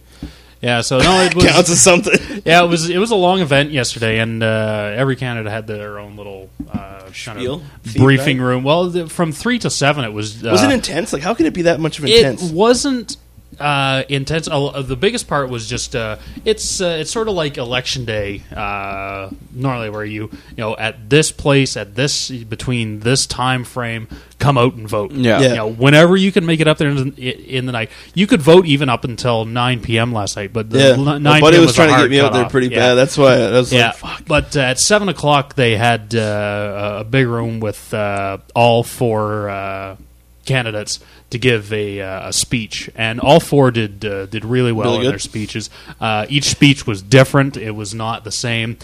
Yeah, 0.61 0.81
so 0.81 0.99
no, 0.99 1.21
it 1.23 1.35
was 1.37 1.45
counts 1.45 1.71
as 1.71 1.81
something. 1.81 2.43
yeah, 2.45 2.65
it 2.65 2.69
was 2.69 2.89
it 2.91 2.99
was 2.99 3.11
a 3.11 3.17
long 3.17 3.41
event 3.41 3.71
yesterday, 3.71 4.19
and 4.19 4.43
uh, 4.43 4.93
every 4.97 5.15
candidate 5.17 5.53
had 5.53 5.67
their 5.67 5.99
own 5.99 6.17
little 6.17 6.51
uh, 6.73 7.03
kind 7.25 7.47
of 7.47 7.63
briefing 7.97 8.41
room. 8.41 8.65
Well, 8.65 8.89
the, 8.91 9.09
from 9.09 9.31
three 9.33 9.59
to 9.61 9.71
seven, 9.71 10.05
it 10.05 10.13
was. 10.13 10.45
Uh, 10.45 10.51
was 10.51 10.63
it 10.65 10.71
intense? 10.73 11.13
Like, 11.13 11.23
how 11.23 11.35
can 11.35 11.47
it 11.47 11.55
be 11.55 11.63
that 11.63 11.79
much 11.79 11.99
of 12.01 12.05
intense? 12.07 12.51
it 12.51 12.55
wasn't 12.55 13.17
uh, 13.59 14.03
intense. 14.09 14.47
Uh, 14.49 14.83
the 14.83 14.97
biggest 14.97 15.27
part 15.27 15.49
was 15.51 15.69
just 15.69 15.97
uh, 15.97 16.17
it's 16.45 16.81
uh, 16.81 16.99
it's 17.01 17.11
sort 17.11 17.29
of 17.29 17.35
like 17.35 17.57
election 17.59 18.05
day 18.05 18.43
uh, 18.55 19.31
normally, 19.53 19.91
where 19.91 20.05
you 20.05 20.31
you 20.51 20.57
know 20.59 20.77
at 20.77 21.09
this 21.11 21.33
place 21.33 21.77
at 21.77 21.95
this 21.95 22.31
between 22.31 23.01
this 23.01 23.27
time 23.27 23.65
frame 23.65 24.07
come 24.39 24.57
out 24.57 24.75
and 24.75 24.89
vote. 24.89 25.11
Yeah. 25.11 25.41
Yeah. 25.41 25.49
You 25.49 25.55
know, 25.57 25.69
whenever 25.73 26.17
you 26.17 26.31
can 26.31 26.47
make 26.47 26.61
it 26.61 26.69
up 26.69 26.79
there 26.79 26.91
in, 26.91 27.13
in 27.15 27.67
the 27.67 27.73
night, 27.73 27.91
you 28.15 28.27
could 28.29 28.41
vote 28.43 28.67
even 28.67 28.89
up 28.89 29.03
until 29.05 29.45
nine 29.45 29.81
p.m. 29.81 30.13
last 30.13 30.37
night. 30.37 30.53
But 30.53 30.71
the 30.71 30.79
yeah, 30.79 30.85
l- 30.91 30.99
my 30.99 31.19
nine 31.19 31.41
buddy 31.41 31.57
p.m. 31.57 31.67
was 31.67 31.75
trying 31.75 31.95
to 31.95 32.03
get 32.03 32.11
me 32.11 32.21
out 32.21 32.33
there 32.33 32.43
cutoff. 32.43 32.53
pretty 32.53 32.69
Yeah. 32.69 32.77
bad. 32.79 32.95
That's 32.95 33.19
why 33.19 33.35
I 33.35 33.51
was 33.51 33.73
Yeah, 33.73 33.87
like, 33.89 33.97
"Fuck." 33.97 34.23
but 34.27 34.57
uh, 34.57 34.61
at 34.61 34.79
seven 34.79 35.09
o'clock 35.09 35.55
they 35.55 35.77
had 35.77 36.15
uh, 36.15 36.99
a 37.01 37.05
big 37.05 37.27
room 37.27 37.59
with 37.59 37.93
uh, 37.93 38.39
all 38.55 38.85
four 38.85 39.49
uh, 39.49 39.97
candidates 40.45 41.01
to 41.31 41.39
give 41.39 41.73
a, 41.73 42.01
uh, 42.01 42.29
a 42.29 42.33
speech, 42.33 42.91
and 42.95 43.21
all 43.21 43.41
four 43.41 43.71
did 43.71 44.05
uh, 44.05 44.27
did 44.27 44.45
really 44.45 44.73
well 44.73 44.93
Really 44.93 45.07
in 45.07 45.13
their 45.13 45.19
speeches. 45.19 45.71
Uh, 46.01 46.27
each 46.29 46.45
speech 46.45 46.87
was 46.87 47.03
different; 47.03 47.57
it 47.57 47.73
was 47.73 47.95
not 47.95 48.25
the 48.25 48.33
same. 48.33 48.79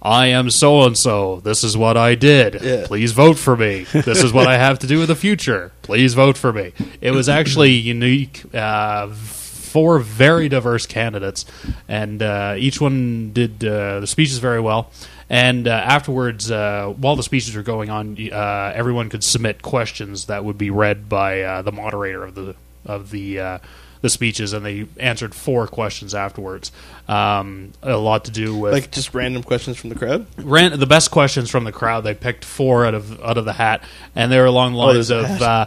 I 0.00 0.28
am 0.28 0.50
so 0.50 0.82
and 0.82 0.96
so. 0.96 1.40
This 1.40 1.62
is 1.62 1.76
what 1.76 1.96
I 1.96 2.14
did. 2.14 2.62
Yeah. 2.62 2.86
Please 2.86 3.12
vote 3.12 3.38
for 3.38 3.56
me. 3.56 3.84
This 3.92 4.22
is 4.22 4.32
what 4.32 4.46
I 4.46 4.56
have 4.56 4.78
to 4.80 4.86
do 4.86 5.02
in 5.02 5.06
the 5.06 5.16
future. 5.16 5.72
Please 5.82 6.14
vote 6.14 6.38
for 6.38 6.52
me. 6.52 6.72
It 7.00 7.10
was 7.10 7.28
actually 7.28 7.72
unique. 7.72 8.42
Uh, 8.54 9.08
four 9.08 9.98
very 9.98 10.48
diverse 10.48 10.86
candidates, 10.86 11.44
and 11.88 12.22
uh, 12.22 12.54
each 12.56 12.80
one 12.80 13.32
did 13.32 13.64
uh, 13.64 14.00
the 14.00 14.06
speeches 14.06 14.38
very 14.38 14.60
well. 14.60 14.90
And 15.34 15.66
uh, 15.66 15.72
afterwards, 15.72 16.48
uh, 16.48 16.94
while 16.96 17.16
the 17.16 17.24
speeches 17.24 17.56
were 17.56 17.64
going 17.64 17.90
on, 17.90 18.16
uh, 18.30 18.72
everyone 18.72 19.08
could 19.08 19.24
submit 19.24 19.62
questions 19.62 20.26
that 20.26 20.44
would 20.44 20.56
be 20.56 20.70
read 20.70 21.08
by 21.08 21.42
uh, 21.42 21.62
the 21.62 21.72
moderator 21.72 22.22
of 22.22 22.36
the 22.36 22.54
of 22.86 23.10
the 23.10 23.40
uh, 23.40 23.58
the 24.00 24.10
speeches, 24.10 24.52
and 24.52 24.64
they 24.64 24.86
answered 24.96 25.34
four 25.34 25.66
questions 25.66 26.14
afterwards. 26.14 26.70
Um, 27.08 27.72
a 27.82 27.96
lot 27.96 28.26
to 28.26 28.30
do 28.30 28.56
with 28.56 28.74
like 28.74 28.92
just 28.92 29.12
random 29.12 29.42
questions 29.42 29.76
from 29.76 29.90
the 29.90 29.96
crowd. 29.96 30.24
ran 30.36 30.78
the 30.78 30.86
best 30.86 31.10
questions 31.10 31.50
from 31.50 31.64
the 31.64 31.72
crowd. 31.72 32.04
They 32.04 32.14
picked 32.14 32.44
four 32.44 32.86
out 32.86 32.94
of 32.94 33.20
out 33.20 33.36
of 33.36 33.44
the 33.44 33.54
hat, 33.54 33.82
and 34.14 34.30
they 34.30 34.38
were 34.38 34.44
along 34.44 34.74
the 34.74 34.78
Oh, 34.78 34.86
lines 34.86 35.10
a 35.10 35.18
of, 35.18 35.42
uh, 35.42 35.66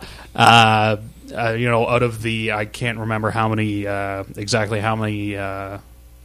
uh, 1.36 1.52
you 1.58 1.70
know, 1.70 1.86
out 1.86 2.04
of 2.04 2.22
the 2.22 2.54
I 2.54 2.64
can't 2.64 3.00
remember 3.00 3.32
how 3.32 3.50
many 3.50 3.86
uh, 3.86 4.24
exactly 4.38 4.80
how 4.80 4.96
many 4.96 5.36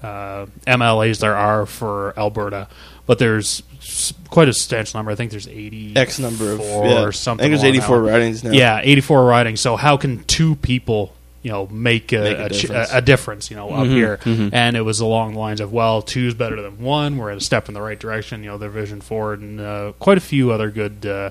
uh, 0.03 0.47
MLAs 0.67 1.21
there 1.21 1.37
are 1.37 1.67
for 1.67 2.13
Alberta, 2.19 2.69
but 3.07 3.19
there's 3.19 3.63
quite 4.29 4.49
a 4.49 4.53
substantial 4.53 4.99
number. 4.99 5.13
I 5.13 5.15
think 5.15 5.31
there's 5.31 5.49
eighty 5.49 5.95
X 5.97 6.19
number 6.19 6.53
of 6.53 6.61
yeah. 6.61 7.03
or 7.03 7.13
something. 7.13 7.45
I 7.45 7.49
think 7.49 7.61
there's 7.61 7.75
84 7.75 7.97
line. 7.99 8.13
ridings 8.13 8.45
now. 8.45 8.51
Yeah, 8.51 8.81
84 8.83 9.25
ridings. 9.25 9.61
So 9.61 9.77
how 9.77 9.97
can 9.97 10.25
two 10.25 10.57
people, 10.57 11.15
you 11.43 11.51
know, 11.51 11.67
make 11.67 12.13
a, 12.13 12.21
Make 12.21 12.39
a 12.39 12.45
a, 12.45 12.49
difference. 12.49 12.93
a, 12.93 12.97
a 12.99 13.01
difference, 13.01 13.51
you 13.51 13.57
know, 13.57 13.71
up 13.71 13.87
here? 13.87 14.19
And 14.25 14.77
it 14.77 14.83
was 14.83 15.01
along 15.01 15.35
the 15.35 15.39
lines 15.41 15.61
of, 15.61 15.73
well, 15.73 16.03
two's 16.03 16.35
better 16.35 16.61
than 16.61 16.79
one. 16.81 17.17
We're 17.17 17.31
at 17.31 17.39
a 17.39 17.41
step 17.41 17.69
in 17.69 17.75
the 17.75 17.83
right 17.83 17.99
direction, 17.99 18.43
you 18.43 18.51
know, 18.51 18.59
their 18.59 18.71
vision 18.71 19.01
forward, 19.01 19.41
and 19.41 19.61
uh, 19.61 19.93
quite 19.99 20.19
a 20.19 20.23
few 20.23 20.53
other 20.53 20.71
good. 20.71 21.05
Uh, 21.07 21.31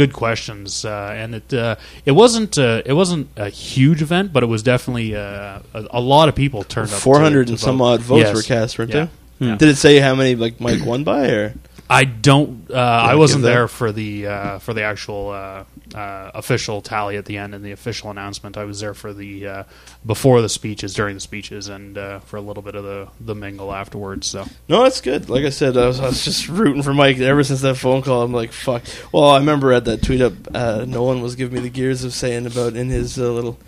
Good 0.00 0.12
questions, 0.14 0.84
uh, 0.86 1.12
and 1.14 1.34
it 1.34 1.52
uh, 1.52 1.76
it 2.06 2.12
wasn't 2.12 2.56
uh, 2.56 2.80
it 2.86 2.94
wasn't 2.94 3.28
a 3.36 3.50
huge 3.50 4.00
event, 4.00 4.32
but 4.32 4.42
it 4.42 4.46
was 4.46 4.62
definitely 4.62 5.14
uh, 5.14 5.58
a, 5.74 5.86
a 5.90 6.00
lot 6.00 6.30
of 6.30 6.34
people 6.34 6.64
turned 6.64 6.88
up. 6.88 6.94
to- 6.94 7.00
400 7.02 7.46
to 7.48 7.52
and 7.52 7.60
some 7.60 7.82
odd 7.82 8.00
votes 8.00 8.22
Yes. 8.24 8.34
were 8.34 8.42
cast, 8.42 8.78
weren't 8.78 8.90
Yeah. 8.94 9.08
there? 9.40 9.48
Yeah. 9.50 9.56
Did 9.56 9.68
it 9.68 9.76
say 9.76 9.98
how 9.98 10.14
many 10.14 10.36
like 10.36 10.58
Mike 10.58 10.84
won 10.86 11.04
by, 11.04 11.26
or 11.28 11.54
I 11.90 12.04
don't. 12.04 12.70
Uh, 12.70 12.74
I 12.76 13.16
wasn't 13.16 13.42
there 13.42 13.66
for 13.66 13.90
the 13.90 14.28
uh, 14.28 14.58
for 14.60 14.72
the 14.72 14.82
actual 14.82 15.30
uh, 15.30 15.64
uh, 15.92 16.30
official 16.34 16.80
tally 16.82 17.16
at 17.16 17.24
the 17.24 17.36
end 17.36 17.52
and 17.52 17.64
the 17.64 17.72
official 17.72 18.12
announcement. 18.12 18.56
I 18.56 18.62
was 18.62 18.78
there 18.78 18.94
for 18.94 19.12
the 19.12 19.46
uh, 19.46 19.62
before 20.06 20.40
the 20.40 20.48
speeches, 20.48 20.94
during 20.94 21.14
the 21.14 21.20
speeches, 21.20 21.66
and 21.66 21.98
uh, 21.98 22.20
for 22.20 22.36
a 22.36 22.40
little 22.40 22.62
bit 22.62 22.76
of 22.76 22.84
the, 22.84 23.08
the 23.18 23.34
mingle 23.34 23.72
afterwards. 23.72 24.28
So 24.28 24.46
No, 24.68 24.84
that's 24.84 25.00
good. 25.00 25.28
Like 25.28 25.44
I 25.44 25.50
said, 25.50 25.76
I 25.76 25.88
was, 25.88 25.98
I 25.98 26.06
was 26.06 26.24
just 26.24 26.48
rooting 26.48 26.84
for 26.84 26.94
Mike 26.94 27.18
ever 27.18 27.42
since 27.42 27.60
that 27.62 27.74
phone 27.74 28.02
call. 28.02 28.22
I'm 28.22 28.32
like, 28.32 28.52
fuck. 28.52 28.84
Well, 29.10 29.24
I 29.24 29.38
remember 29.38 29.72
at 29.72 29.84
that 29.86 30.00
tweet 30.00 30.20
up, 30.20 30.34
uh, 30.54 30.84
Nolan 30.86 31.22
was 31.22 31.34
giving 31.34 31.56
me 31.56 31.60
the 31.60 31.70
gears 31.70 32.04
of 32.04 32.14
saying 32.14 32.46
about 32.46 32.76
in 32.76 32.88
his 32.88 33.18
uh, 33.18 33.32
little 33.32 33.58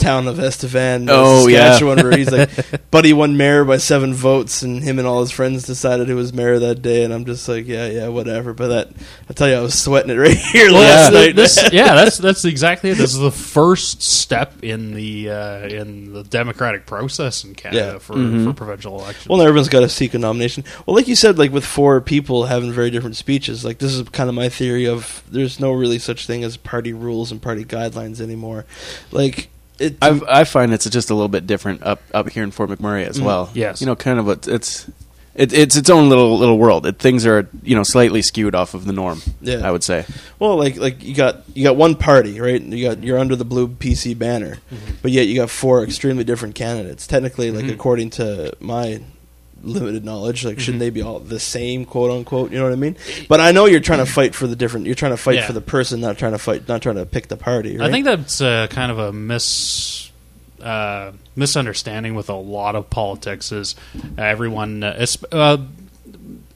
town 0.00 0.26
of 0.26 0.38
Estevan, 0.40 1.08
Oh, 1.10 1.46
yeah. 1.46 1.72
Saskatchewan, 1.72 1.98
where 2.02 2.16
he's 2.16 2.30
like, 2.32 2.50
Buddy 2.90 3.12
won 3.12 3.36
mayor 3.36 3.64
by 3.64 3.76
seven 3.76 4.12
votes, 4.14 4.62
and 4.62 4.82
him 4.82 4.98
and 4.98 5.06
all 5.06 5.20
his 5.20 5.30
friends 5.30 5.62
decided 5.64 6.08
who 6.08 6.16
was 6.16 6.32
mayor 6.32 6.58
that 6.58 6.82
day. 6.82 7.04
And 7.04 7.12
I'm 7.14 7.24
just 7.24 7.48
like, 7.48 7.66
yeah, 7.68 7.86
yeah, 7.86 8.08
whatever. 8.08 8.52
But 8.52 8.68
that, 8.68 8.88
I 9.28 9.32
tell 9.32 9.48
you, 9.48 9.54
I 9.54 9.60
was 9.60 9.80
sweating 9.80 10.10
it 10.10 10.16
right 10.18 10.36
here 10.52 10.70
last 10.70 11.12
night. 11.12 11.36
This- 11.36 11.58
yeah, 11.72 11.94
that's 11.94 12.18
that's 12.18 12.44
exactly 12.44 12.90
it. 12.90 12.96
This 12.96 13.12
is 13.12 13.18
the 13.20 13.30
first 13.30 14.02
step 14.02 14.64
in 14.64 14.94
the 14.94 15.30
uh, 15.30 15.68
in 15.68 16.12
the 16.12 16.24
democratic 16.24 16.86
process 16.86 17.44
in 17.44 17.54
Canada 17.54 17.92
Yeah. 17.94 17.98
for, 17.98 18.14
Mm-hmm. 18.14 18.46
for 18.46 18.52
provincial 18.54 18.98
elections. 18.98 19.28
Well, 19.28 19.40
everyone's 19.42 19.68
got 19.68 19.80
to 19.80 19.88
seek 19.88 20.14
a 20.14 20.18
nomination. 20.18 20.64
Well, 20.86 20.96
like 20.96 21.06
you 21.08 21.14
said, 21.16 21.38
like 21.38 21.52
with 21.52 21.64
four 21.64 22.00
people 22.00 22.46
having 22.46 22.72
very 22.72 22.90
different 22.90 23.16
speeches, 23.16 23.64
like 23.64 23.78
this 23.78 23.92
is 23.92 24.08
kind 24.08 24.28
of 24.28 24.34
my 24.34 24.48
theory 24.48 24.86
of 24.86 25.22
there's 25.30 25.60
no 25.60 25.72
really 25.72 25.98
such 25.98 26.26
thing 26.26 26.42
as 26.44 26.56
party 26.56 26.92
rules 26.92 27.30
and 27.30 27.40
party 27.40 27.64
guidelines 27.64 28.20
anymore. 28.20 28.64
Like 29.12 29.48
it, 29.80 29.96
I've, 30.02 30.22
I 30.24 30.44
find 30.44 30.72
it's 30.72 30.88
just 30.88 31.10
a 31.10 31.14
little 31.14 31.28
bit 31.28 31.46
different 31.46 31.82
up 31.82 32.02
up 32.12 32.28
here 32.28 32.44
in 32.44 32.50
Fort 32.50 32.70
McMurray 32.70 33.06
as 33.06 33.16
mm-hmm. 33.16 33.26
well. 33.26 33.50
Yes. 33.54 33.80
you 33.80 33.86
know, 33.86 33.96
kind 33.96 34.18
of 34.18 34.28
a, 34.28 34.54
it's 34.54 34.88
it, 35.34 35.52
it's 35.52 35.76
its 35.76 35.88
own 35.88 36.08
little 36.08 36.38
little 36.38 36.58
world. 36.58 36.86
It, 36.86 36.98
things 36.98 37.24
are 37.24 37.48
you 37.62 37.74
know 37.74 37.82
slightly 37.82 38.20
skewed 38.20 38.54
off 38.54 38.74
of 38.74 38.84
the 38.84 38.92
norm. 38.92 39.22
Yeah. 39.40 39.66
I 39.66 39.70
would 39.70 39.82
say. 39.82 40.04
well, 40.38 40.56
like 40.56 40.76
like 40.76 41.02
you 41.02 41.14
got 41.14 41.44
you 41.54 41.64
got 41.64 41.76
one 41.76 41.94
party, 41.94 42.40
right? 42.40 42.60
You 42.60 42.88
got 42.88 43.02
you're 43.02 43.18
under 43.18 43.36
the 43.36 43.44
blue 43.44 43.68
PC 43.68 44.18
banner, 44.18 44.58
mm-hmm. 44.70 44.94
but 45.02 45.12
yet 45.12 45.26
you 45.26 45.36
got 45.36 45.48
four 45.48 45.82
extremely 45.82 46.24
different 46.24 46.54
candidates. 46.54 47.06
Technically, 47.06 47.50
like 47.50 47.64
mm-hmm. 47.64 47.74
according 47.74 48.10
to 48.10 48.52
my 48.60 49.00
limited 49.62 50.04
knowledge, 50.04 50.44
like 50.44 50.58
shouldn't 50.60 50.80
they 50.80 50.90
be 50.90 51.02
all 51.02 51.18
the 51.18 51.38
same, 51.40 51.84
quote 51.84 52.10
unquote? 52.10 52.50
You 52.52 52.58
know 52.58 52.64
what 52.64 52.72
I 52.72 52.76
mean? 52.76 52.96
But 53.28 53.40
I 53.40 53.52
know 53.52 53.66
you're 53.66 53.80
trying 53.80 53.98
to 54.04 54.06
fight 54.10 54.34
for 54.34 54.46
the 54.46 54.56
different. 54.56 54.86
You're 54.86 54.94
trying 54.94 55.12
to 55.12 55.16
fight 55.16 55.36
Yeah. 55.36 55.46
for 55.46 55.52
the 55.52 55.60
person, 55.60 56.00
not 56.00 56.18
trying 56.18 56.32
to 56.32 56.38
fight, 56.38 56.66
not 56.68 56.82
trying 56.82 56.96
to 56.96 57.06
pick 57.06 57.28
the 57.28 57.36
party. 57.36 57.76
Right? 57.76 57.88
I 57.88 57.92
think 57.92 58.04
that's 58.06 58.40
uh, 58.40 58.66
kind 58.70 58.90
of 58.90 58.98
a 58.98 59.12
mis 59.12 60.10
uh, 60.62 61.12
misunderstanding 61.36 62.14
with 62.14 62.28
a 62.28 62.34
lot 62.34 62.74
of 62.76 62.90
politics. 62.90 63.52
Is 63.52 63.74
everyone 64.18 64.82
uh, 64.82 64.94
es- 64.98 65.22
uh, 65.32 65.58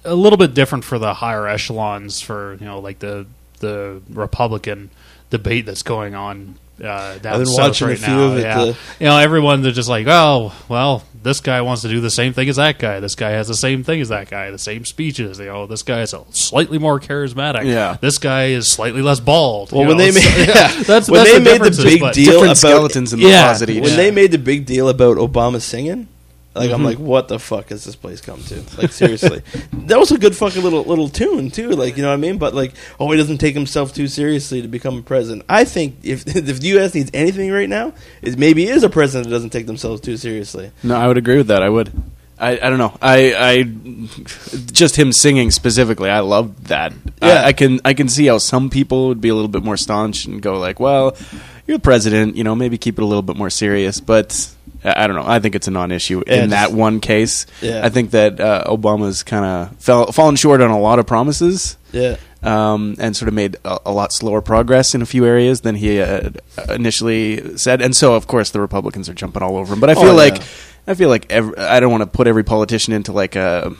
a 0.04 0.14
little 0.14 0.36
bit 0.36 0.54
different 0.54 0.84
for 0.84 0.98
the 0.98 1.14
higher 1.14 1.46
echelons 1.48 2.20
for 2.20 2.54
you 2.60 2.66
know 2.66 2.80
like 2.80 2.98
the 2.98 3.26
the 3.60 4.02
Republican 4.10 4.90
debate 5.30 5.64
that's 5.66 5.82
going 5.82 6.14
on 6.14 6.56
uh, 6.82 7.18
down 7.18 7.32
I've 7.34 7.38
been 7.40 7.46
south 7.46 7.58
watching 7.68 7.86
a 7.86 7.90
right 7.90 7.98
few 7.98 8.14
now. 8.14 8.22
of 8.24 8.38
it, 8.38 8.42
yeah. 8.42 8.60
uh, 8.60 8.74
you 8.98 9.06
know, 9.06 9.18
everyone 9.18 9.62
they're 9.62 9.72
just 9.72 9.88
like, 9.88 10.06
oh, 10.08 10.52
well, 10.68 11.04
this 11.22 11.40
guy 11.40 11.62
wants 11.62 11.82
to 11.82 11.88
do 11.88 12.00
the 12.00 12.10
same 12.10 12.32
thing 12.32 12.48
as 12.48 12.56
that 12.56 12.78
guy. 12.78 13.00
This 13.00 13.14
guy 13.14 13.30
has 13.30 13.48
the 13.48 13.54
same 13.54 13.82
thing 13.84 14.00
as 14.00 14.08
that 14.10 14.28
guy. 14.28 14.50
The 14.50 14.58
same 14.58 14.84
speeches. 14.84 15.38
You 15.38 15.46
know, 15.46 15.66
this 15.66 15.82
guy 15.82 16.02
is 16.02 16.12
a 16.12 16.24
slightly 16.30 16.78
more 16.78 17.00
charismatic. 17.00 17.64
Yeah. 17.64 17.96
This 18.00 18.18
guy 18.18 18.46
is 18.46 18.70
slightly 18.70 19.00
less 19.02 19.20
bald. 19.20 19.72
Well, 19.72 19.82
you 19.82 19.88
when 19.88 19.96
know, 19.98 20.04
they 20.04 20.10
so- 20.12 20.28
made 20.38 20.48
yeah, 20.48 20.68
that's 20.82 21.08
when 21.08 21.20
that's 21.24 21.32
they 21.32 21.38
the 21.38 21.44
made 21.44 21.62
the 21.62 21.82
big 21.82 22.12
deal 22.12 22.42
about 22.42 22.56
skeletons 22.56 23.12
in 23.12 23.20
the 23.20 23.26
Yeah. 23.28 23.44
closet 23.44 23.70
each. 23.70 23.82
when 23.82 23.96
they 23.96 24.10
made 24.10 24.32
the 24.32 24.38
big 24.38 24.66
deal 24.66 24.88
about 24.88 25.16
Obama 25.16 25.60
singing, 25.60 26.08
like 26.54 26.70
Mm-hmm. 26.70 26.74
I'm 26.74 26.84
like, 26.84 26.98
what 26.98 27.28
the 27.28 27.38
fuck 27.38 27.70
has 27.70 27.84
this 27.84 27.96
place 27.96 28.20
come 28.20 28.40
to? 28.44 28.62
Like 28.78 28.92
seriously, 28.92 29.42
that 29.72 29.98
was 29.98 30.12
a 30.12 30.18
good 30.18 30.36
fucking 30.36 30.62
little 30.62 30.84
little 30.84 31.08
tune 31.08 31.50
too. 31.50 31.70
Like 31.70 31.96
you 31.96 32.02
know 32.02 32.08
what 32.08 32.14
I 32.14 32.18
mean? 32.18 32.38
But 32.38 32.54
like, 32.54 32.74
oh, 33.00 33.10
he 33.10 33.16
doesn't 33.16 33.38
take 33.38 33.54
himself 33.54 33.92
too 33.92 34.06
seriously 34.06 34.62
to 34.62 34.68
become 34.68 34.98
a 34.98 35.02
president. 35.02 35.44
I 35.48 35.64
think 35.64 35.96
if 36.02 36.26
if 36.36 36.60
the 36.60 36.68
U.S. 36.68 36.94
needs 36.94 37.10
anything 37.12 37.50
right 37.50 37.68
now, 37.68 37.92
is 38.22 38.36
maybe 38.36 38.68
is 38.68 38.82
a 38.82 38.88
president 38.90 39.28
that 39.28 39.34
doesn't 39.34 39.50
take 39.50 39.66
themselves 39.66 40.00
too 40.00 40.16
seriously. 40.16 40.70
No, 40.82 40.96
I 40.96 41.08
would 41.08 41.18
agree 41.18 41.36
with 41.36 41.48
that. 41.48 41.62
I 41.62 41.68
would. 41.68 41.92
I, 42.36 42.58
I 42.58 42.68
don't 42.68 42.78
know. 42.78 42.98
I, 43.00 43.34
I 43.34 43.62
just 44.72 44.96
him 44.96 45.12
singing 45.12 45.52
specifically. 45.52 46.10
I 46.10 46.18
love 46.18 46.64
that. 46.68 46.92
Yeah. 47.22 47.28
I, 47.28 47.44
I 47.46 47.52
can 47.52 47.80
I 47.84 47.94
can 47.94 48.08
see 48.08 48.26
how 48.26 48.38
some 48.38 48.70
people 48.70 49.08
would 49.08 49.20
be 49.20 49.28
a 49.28 49.34
little 49.34 49.48
bit 49.48 49.62
more 49.62 49.76
staunch 49.76 50.26
and 50.26 50.42
go 50.42 50.58
like, 50.58 50.80
well, 50.80 51.16
you're 51.66 51.78
the 51.78 51.82
president. 51.82 52.36
You 52.36 52.44
know, 52.44 52.54
maybe 52.54 52.78
keep 52.78 52.98
it 52.98 53.02
a 53.02 53.06
little 53.06 53.22
bit 53.22 53.36
more 53.36 53.50
serious. 53.50 54.00
But 54.00 54.50
I 54.84 55.06
don't 55.06 55.16
know. 55.16 55.24
I 55.26 55.38
think 55.40 55.54
it's 55.54 55.68
a 55.68 55.70
non-issue 55.70 56.22
Yeah, 56.26 56.42
in 56.44 56.50
that 56.50 56.72
one 56.72 57.00
case. 57.00 57.46
Yeah. 57.62 57.84
I 57.84 57.88
think 57.88 58.10
that 58.12 58.38
uh, 58.40 58.64
Obama's 58.66 59.22
kind 59.22 59.44
of 59.44 59.76
fell 59.78 60.12
fallen 60.12 60.36
short 60.36 60.60
on 60.60 60.70
a 60.70 60.78
lot 60.78 60.98
of 60.98 61.06
promises. 61.06 61.76
Yeah. 61.92 62.16
um, 62.42 62.96
and 62.98 63.16
sort 63.16 63.28
of 63.28 63.34
made 63.34 63.56
a, 63.64 63.78
a 63.86 63.92
lot 63.92 64.12
slower 64.12 64.42
progress 64.42 64.94
in 64.94 65.00
a 65.00 65.06
few 65.06 65.24
areas 65.24 65.60
than 65.62 65.74
he 65.76 66.00
uh, 66.00 66.30
initially 66.68 67.56
said. 67.56 67.80
And 67.80 67.94
so, 67.96 68.14
of 68.14 68.26
course, 68.26 68.50
the 68.50 68.60
Republicans 68.60 69.08
are 69.08 69.14
jumping 69.14 69.42
all 69.42 69.56
over 69.56 69.72
him. 69.74 69.80
But 69.80 69.90
I 69.90 69.94
feel 69.94 70.10
Oh, 70.10 70.14
like 70.14 70.36
yeah. 70.38 70.44
I 70.88 70.94
feel 70.94 71.08
like 71.08 71.32
ev 71.32 71.54
I 71.56 71.80
don't 71.80 71.90
want 71.90 72.02
to 72.02 72.06
put 72.06 72.26
every 72.26 72.44
politician 72.44 72.92
into 72.92 73.12
like 73.12 73.36
a. 73.36 73.72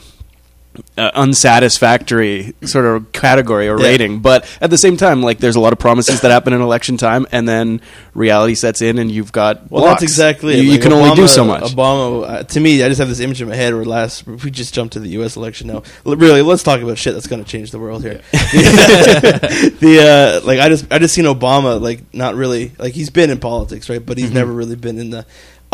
Uh, 0.97 1.11
unsatisfactory 1.15 2.53
sort 2.63 2.85
of 2.85 3.11
category 3.11 3.67
or 3.67 3.79
Yeah. 3.79 3.87
rating, 3.87 4.19
but 4.19 4.45
at 4.61 4.69
the 4.69 4.77
same 4.77 4.97
time, 4.97 5.21
like 5.21 5.39
there's 5.39 5.55
a 5.55 5.59
lot 5.59 5.73
of 5.73 5.79
promises 5.79 6.21
that 6.21 6.31
happen 6.31 6.53
in 6.53 6.61
election 6.61 6.97
time, 6.97 7.25
and 7.31 7.47
then 7.49 7.81
reality 8.13 8.55
sets 8.55 8.81
in, 8.81 8.97
and 8.97 9.11
you've 9.11 9.31
got 9.31 9.69
Well, 9.69 9.83
blocks. 9.83 10.01
that's 10.01 10.11
exactly 10.11 10.55
You, 10.55 10.61
it. 10.61 10.65
you 10.65 10.71
Like, 10.73 10.81
can 10.81 10.93
only 10.93 11.15
do 11.15 11.27
so 11.27 11.43
much. 11.43 11.63
Obama, 11.63 12.29
uh, 12.29 12.43
to 12.43 12.59
me, 12.59 12.81
I 12.83 12.87
just 12.87 12.99
have 12.99 13.09
this 13.09 13.19
image 13.19 13.41
in 13.41 13.49
my 13.49 13.55
head 13.55 13.73
where 13.73 13.85
last 13.85 14.25
we 14.25 14.51
just 14.51 14.73
jumped 14.73 14.93
to 14.93 14.99
the 14.99 15.09
U.S. 15.09 15.35
election 15.35 15.67
now. 15.67 15.83
L- 16.05 16.15
Really, 16.15 16.41
let's 16.41 16.63
talk 16.63 16.81
about 16.81 16.97
shit 16.97 17.13
that's 17.13 17.27
going 17.27 17.43
to 17.43 17.49
change 17.49 17.71
the 17.71 17.79
world 17.79 18.03
here. 18.03 18.21
the 18.31 19.99
uh, 20.41 20.45
like, 20.45 20.59
I 20.59 20.69
just 20.69 20.91
I 20.91 20.99
just 20.99 21.13
seen 21.13 21.25
Obama 21.25 21.79
like 21.81 22.13
not 22.13 22.35
really 22.35 22.71
like 22.77 22.93
he's 22.93 23.09
been 23.09 23.29
in 23.29 23.39
politics, 23.39 23.89
right? 23.89 24.03
But 24.05 24.17
he's 24.17 24.25
Mm-hmm. 24.27 24.35
never 24.35 24.51
really 24.51 24.75
been 24.75 24.97
in 24.97 25.11
the 25.11 25.25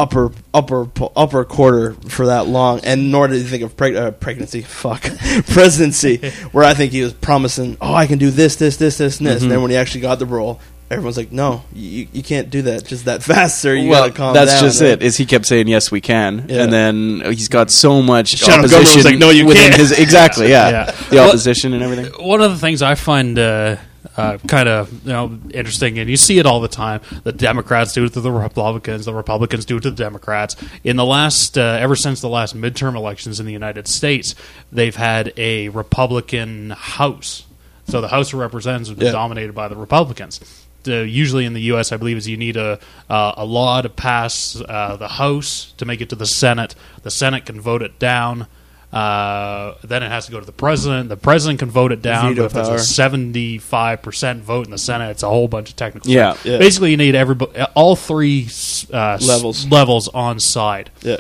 upper 0.01 0.31
upper 0.53 0.87
upper 1.15 1.45
quarter 1.45 1.93
for 2.09 2.25
that 2.27 2.47
long 2.47 2.79
and 2.83 3.11
nor 3.11 3.27
did 3.27 3.37
he 3.41 3.47
think 3.47 3.61
of 3.63 3.75
preg- 3.77 3.95
uh, 3.95 4.11
pregnancy 4.11 4.61
fuck 4.61 5.01
presidency 5.47 6.17
where 6.51 6.63
i 6.63 6.73
think 6.73 6.91
he 6.91 7.01
was 7.03 7.13
promising 7.13 7.77
oh 7.81 7.93
i 7.93 8.07
can 8.07 8.17
do 8.17 8.31
this 8.31 8.55
this 8.55 8.77
this 8.77 8.97
this 8.97 9.19
and 9.19 9.27
this 9.27 9.35
Mm-hmm. 9.35 9.43
and 9.45 9.51
then 9.51 9.61
when 9.61 9.71
he 9.71 9.77
actually 9.77 10.01
got 10.01 10.17
the 10.19 10.25
role 10.25 10.59
everyone's 10.89 11.17
like 11.17 11.31
no 11.31 11.63
you, 11.73 12.07
you 12.11 12.23
can't 12.23 12.49
do 12.49 12.63
that 12.63 12.83
just 12.85 13.05
that 13.05 13.21
fast 13.31 13.59
sir 13.61 13.73
you 13.75 13.89
well, 13.89 14.03
gotta 14.03 14.13
calm 14.13 14.33
that's 14.33 14.51
down 14.53 14.63
just 14.63 14.81
right? 14.81 14.89
it. 14.91 15.03
Is 15.03 15.15
he 15.17 15.25
kept 15.25 15.45
saying 15.45 15.67
yes, 15.67 15.89
we 15.91 16.01
can, 16.01 16.47
Yeah. 16.49 16.63
and 16.63 16.73
then 16.73 17.21
he's 17.31 17.47
got 17.47 17.71
so 17.71 18.01
much 18.01 18.29
Shadow 18.29 18.63
government 18.63 18.71
was 18.73 18.73
opposition 18.89 19.11
like, 19.11 19.19
"No, 19.19 19.29
you 19.29 19.45
can't." 19.53 19.75
his 19.75 19.91
exactly, 19.97 20.49
yeah, 20.49 20.69
Yeah. 20.69 20.85
the 21.09 21.15
Well- 21.15 21.29
opposition 21.29 21.73
and 21.73 21.81
everything. 21.83 22.11
one 22.25 22.41
of 22.41 22.51
the 22.51 22.57
things 22.57 22.81
I 22.81 22.95
find 22.95 23.39
uh, 23.39 23.77
uh, 24.17 24.37
kind 24.47 24.67
of 24.67 24.91
you 25.05 25.11
know 25.13 25.39
interesting, 25.53 25.99
and 25.99 26.09
you 26.09 26.17
see 26.17 26.39
it 26.39 26.45
all 26.45 26.59
the 26.59 26.67
time. 26.67 27.01
The 27.23 27.31
Democrats 27.31 27.93
do 27.93 28.05
it 28.05 28.13
to 28.13 28.21
the 28.21 28.31
Republicans. 28.31 29.05
The 29.05 29.13
Republicans 29.13 29.65
do 29.65 29.77
it 29.77 29.81
to 29.83 29.91
the 29.91 29.95
Democrats. 29.95 30.55
In 30.83 30.95
the 30.95 31.05
last, 31.05 31.57
uh, 31.57 31.61
ever 31.79 31.95
since 31.95 32.21
the 32.21 32.29
last 32.29 32.55
midterm 32.55 32.95
elections 32.95 33.39
in 33.39 33.45
the 33.45 33.53
United 33.53 33.87
States, 33.87 34.35
they've 34.71 34.95
had 34.95 35.33
a 35.37 35.69
Republican 35.69 36.71
House. 36.71 37.45
So 37.87 38.01
the 38.01 38.07
House 38.07 38.33
of 38.33 38.39
Representatives 38.39 38.89
has 38.89 38.97
been 38.97 39.07
Yeah. 39.07 39.11
dominated 39.13 39.53
by 39.53 39.67
the 39.67 39.75
Republicans. 39.75 40.39
The, 40.83 41.07
usually 41.07 41.45
in 41.45 41.53
the 41.53 41.61
U.S., 41.63 41.91
I 41.91 41.97
believe 41.97 42.17
is 42.17 42.27
you 42.27 42.37
need 42.37 42.57
a 42.57 42.79
uh, 43.07 43.33
a 43.37 43.45
law 43.45 43.81
to 43.83 43.89
pass 43.89 44.59
uh, 44.67 44.95
the 44.95 45.09
House 45.09 45.73
to 45.77 45.85
make 45.85 46.01
it 46.01 46.09
to 46.09 46.15
the 46.15 46.25
Senate. 46.25 46.73
The 47.03 47.11
Senate 47.11 47.45
can 47.45 47.61
vote 47.61 47.83
it 47.83 47.99
down. 47.99 48.47
Uh, 48.91 49.75
then 49.83 50.03
it 50.03 50.09
has 50.09 50.25
to 50.25 50.31
go 50.31 50.39
to 50.39 50.45
the 50.45 50.51
president. 50.51 51.09
The 51.09 51.17
president 51.17 51.59
can 51.59 51.69
vote 51.69 51.91
it 51.91 52.01
down. 52.01 52.29
Veto 52.29 52.41
but 52.41 52.45
if 52.47 52.53
there's 52.53 52.67
power. 52.67 52.75
a 52.75 52.79
seventy-five 52.79 54.01
percent 54.01 54.43
vote 54.43 54.65
in 54.65 54.71
the 54.71 54.77
Senate, 54.77 55.11
it's 55.11 55.23
a 55.23 55.29
whole 55.29 55.47
bunch 55.47 55.69
of 55.69 55.75
technical. 55.77 56.11
Yeah. 56.11 56.33
stuff. 56.33 56.45
Yeah. 56.45 56.57
Basically, 56.57 56.91
you 56.91 56.97
need 56.97 57.15
every 57.15 57.35
all 57.73 57.95
three 57.95 58.47
uh, 58.91 59.17
Levels. 59.21 59.67
levels 59.67 60.07
on 60.09 60.39
side 60.39 60.89
yeah 61.01 61.17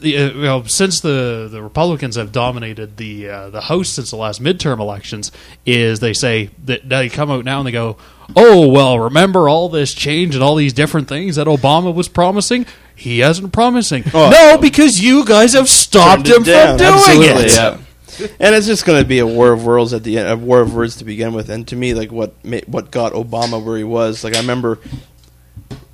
the, 0.00 0.16
uh, 0.16 0.26
you 0.32 0.42
know, 0.42 0.62
since 0.64 1.00
the, 1.00 1.48
the 1.50 1.62
Republicans 1.62 2.16
have 2.16 2.32
dominated 2.32 2.96
the 2.96 3.28
uh, 3.28 3.50
the 3.50 3.62
House 3.62 3.88
since 3.88 4.10
the 4.10 4.16
last 4.16 4.42
midterm 4.42 4.78
elections, 4.78 5.32
is 5.64 6.00
they 6.00 6.12
say 6.12 6.50
that 6.64 6.88
they 6.88 7.08
come 7.08 7.30
out 7.30 7.44
now 7.44 7.58
and 7.58 7.66
they 7.66 7.72
go, 7.72 7.96
oh 8.34 8.68
well, 8.68 8.98
remember 8.98 9.48
all 9.48 9.68
this 9.68 9.94
change 9.94 10.34
and 10.34 10.44
all 10.44 10.54
these 10.54 10.72
different 10.72 11.08
things 11.08 11.36
that 11.36 11.46
Obama 11.46 11.94
was 11.94 12.08
promising. 12.08 12.66
He 12.94 13.18
hasn't 13.20 13.52
promising. 13.52 14.04
no, 14.14 14.58
because 14.60 15.00
you 15.00 15.24
guys 15.24 15.52
have 15.52 15.68
stopped 16.00 16.28
him 16.28 16.42
it 16.42 16.66
from 16.68 16.76
doing 16.76 16.92
Absolutely, 16.92 17.44
it. 17.44 17.56
yeah. 17.56 17.78
and 18.40 18.54
it's 18.54 18.66
just 18.66 18.84
going 18.86 19.02
to 19.02 19.06
be 19.08 19.18
a 19.18 19.26
war 19.26 19.52
of 19.52 19.64
words 19.66 19.92
at 19.92 20.02
the 20.02 20.18
end, 20.18 20.28
a 20.28 20.36
war 20.36 20.60
of 20.60 20.74
words 20.74 20.96
to 20.96 21.04
begin 21.04 21.32
with. 21.34 21.50
And 21.50 21.66
to 21.68 21.76
me, 21.76 21.92
like 21.94 22.10
what 22.10 22.32
ma- 22.44 22.60
what 22.66 22.90
got 22.90 23.12
Obama 23.12 23.62
where 23.62 23.76
he 23.76 23.84
was, 23.84 24.24
like 24.24 24.34
I 24.34 24.40
remember 24.40 24.78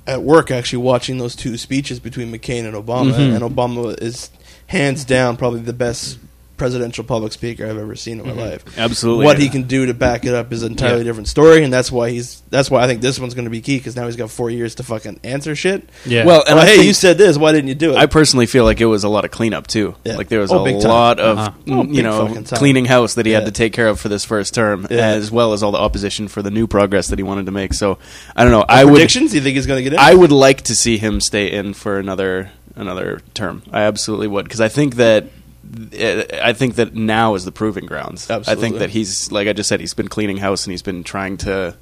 at 0.07 0.21
work 0.21 0.51
actually 0.51 0.83
watching 0.83 1.17
those 1.17 1.35
two 1.35 1.57
speeches 1.57 1.99
between 1.99 2.31
McCain 2.31 2.65
and 2.65 2.75
Obama, 2.75 3.13
Mm-hmm. 3.13 3.35
and 3.43 3.55
Obama 3.55 4.01
is 4.01 4.29
hands 4.67 5.03
down 5.05 5.37
probably 5.37 5.61
the 5.61 5.73
best 5.73 6.17
presidential 6.57 7.03
public 7.03 7.33
speaker 7.33 7.65
I've 7.65 7.77
ever 7.77 7.95
seen 7.95 8.19
in 8.19 8.27
my 8.27 8.33
life. 8.33 8.63
Mm-hmm. 8.65 8.79
Absolutely, 8.79 9.25
what 9.25 9.37
yeah. 9.37 9.43
he 9.45 9.49
can 9.49 9.63
do 9.63 9.87
to 9.87 9.93
back 9.93 10.23
it 10.25 10.33
up 10.33 10.53
is 10.53 10.63
an 10.63 10.71
entirely 10.73 10.99
Yeah. 10.99 11.03
different 11.05 11.27
story, 11.27 11.63
and 11.63 11.73
that's 11.73 11.91
why 11.91 12.11
he's 12.11 12.41
that's 12.49 12.69
why 12.69 12.83
I 12.83 12.87
think 12.87 13.01
this 13.01 13.19
one's 13.19 13.33
going 13.33 13.45
to 13.45 13.51
be 13.51 13.61
key 13.61 13.77
because 13.77 13.95
now 13.95 14.05
he's 14.05 14.15
got 14.15 14.29
four 14.29 14.49
years 14.51 14.75
to 14.75 14.83
fucking 14.83 15.19
answer 15.23 15.55
shit. 15.55 15.89
Yeah. 16.05 16.25
Well, 16.25 16.43
and 16.47 16.55
Well, 16.55 16.63
I 16.65 16.67
hey, 16.67 16.75
think- 16.75 16.87
you 16.87 16.93
said 16.93 17.17
this. 17.17 17.37
Why 17.37 17.51
didn't 17.51 17.67
you 17.69 17.75
do 17.75 17.91
it? 17.93 17.97
I 17.97 18.05
personally 18.05 18.45
feel 18.45 18.63
like 18.65 18.79
it 18.81 18.85
was 18.85 19.03
a 19.03 19.09
lot 19.09 19.25
of 19.25 19.31
cleanup 19.31 19.67
too. 19.67 19.95
Yeah. 20.03 20.15
Like 20.17 20.29
there 20.29 20.39
was 20.39 20.51
Oh, 20.51 20.61
a 20.61 20.63
big 20.63 20.79
time. 20.79 20.89
lot 20.89 21.19
of 21.19 21.37
Uh-huh. 21.39 21.51
Oh, 21.69 21.83
you 21.83 22.03
know 22.03 22.27
cleaning 22.51 22.85
house 22.85 23.15
that 23.15 23.25
he 23.25 23.31
Yeah. 23.31 23.39
had 23.39 23.45
to 23.47 23.51
take 23.51 23.73
care 23.73 23.87
of 23.87 23.99
for 23.99 24.09
this 24.09 24.23
first 24.23 24.53
term, 24.53 24.85
Yeah. 24.89 24.97
as 25.07 25.31
well 25.31 25.53
as 25.53 25.63
all 25.63 25.71
the 25.71 25.79
opposition 25.79 26.27
for 26.27 26.41
the 26.41 26.51
new 26.51 26.67
progress 26.67 27.07
that 27.07 27.17
he 27.19 27.23
wanted 27.23 27.45
to 27.47 27.51
make. 27.51 27.73
So 27.73 27.97
I 28.35 28.43
don't 28.43 28.51
know. 28.51 28.65
I 28.69 28.83
predictions? 28.83 29.31
Do 29.31 29.37
you 29.37 29.43
think 29.43 29.55
he's 29.55 29.65
going 29.65 29.77
to 29.79 29.83
get 29.83 29.93
in? 29.93 29.99
I 29.99 30.13
would 30.13 30.31
like 30.31 30.61
to 30.63 30.75
see 30.75 30.97
him 30.97 31.19
stay 31.19 31.51
in 31.51 31.73
for 31.73 31.97
another 31.99 32.51
another 32.75 33.21
term. 33.33 33.61
I 33.71 33.81
absolutely 33.81 34.27
would 34.27 34.45
because 34.45 34.61
I 34.61 34.67
think 34.67 34.95
that. 34.95 35.25
I 35.93 36.53
think 36.53 36.75
that 36.75 36.93
now 36.93 37.35
is 37.35 37.45
the 37.45 37.51
proving 37.51 37.85
grounds. 37.85 38.29
I 38.29 38.55
think 38.55 38.77
that 38.79 38.89
he's 38.89 39.31
like 39.31 39.47
I 39.47 39.53
just 39.53 39.69
said, 39.69 39.79
he's 39.79 39.93
been 39.93 40.07
cleaning 40.07 40.37
house 40.37 40.65
and 40.65 40.71
he's 40.71 40.81
been 40.81 41.03
trying 41.03 41.37
to, 41.37 41.75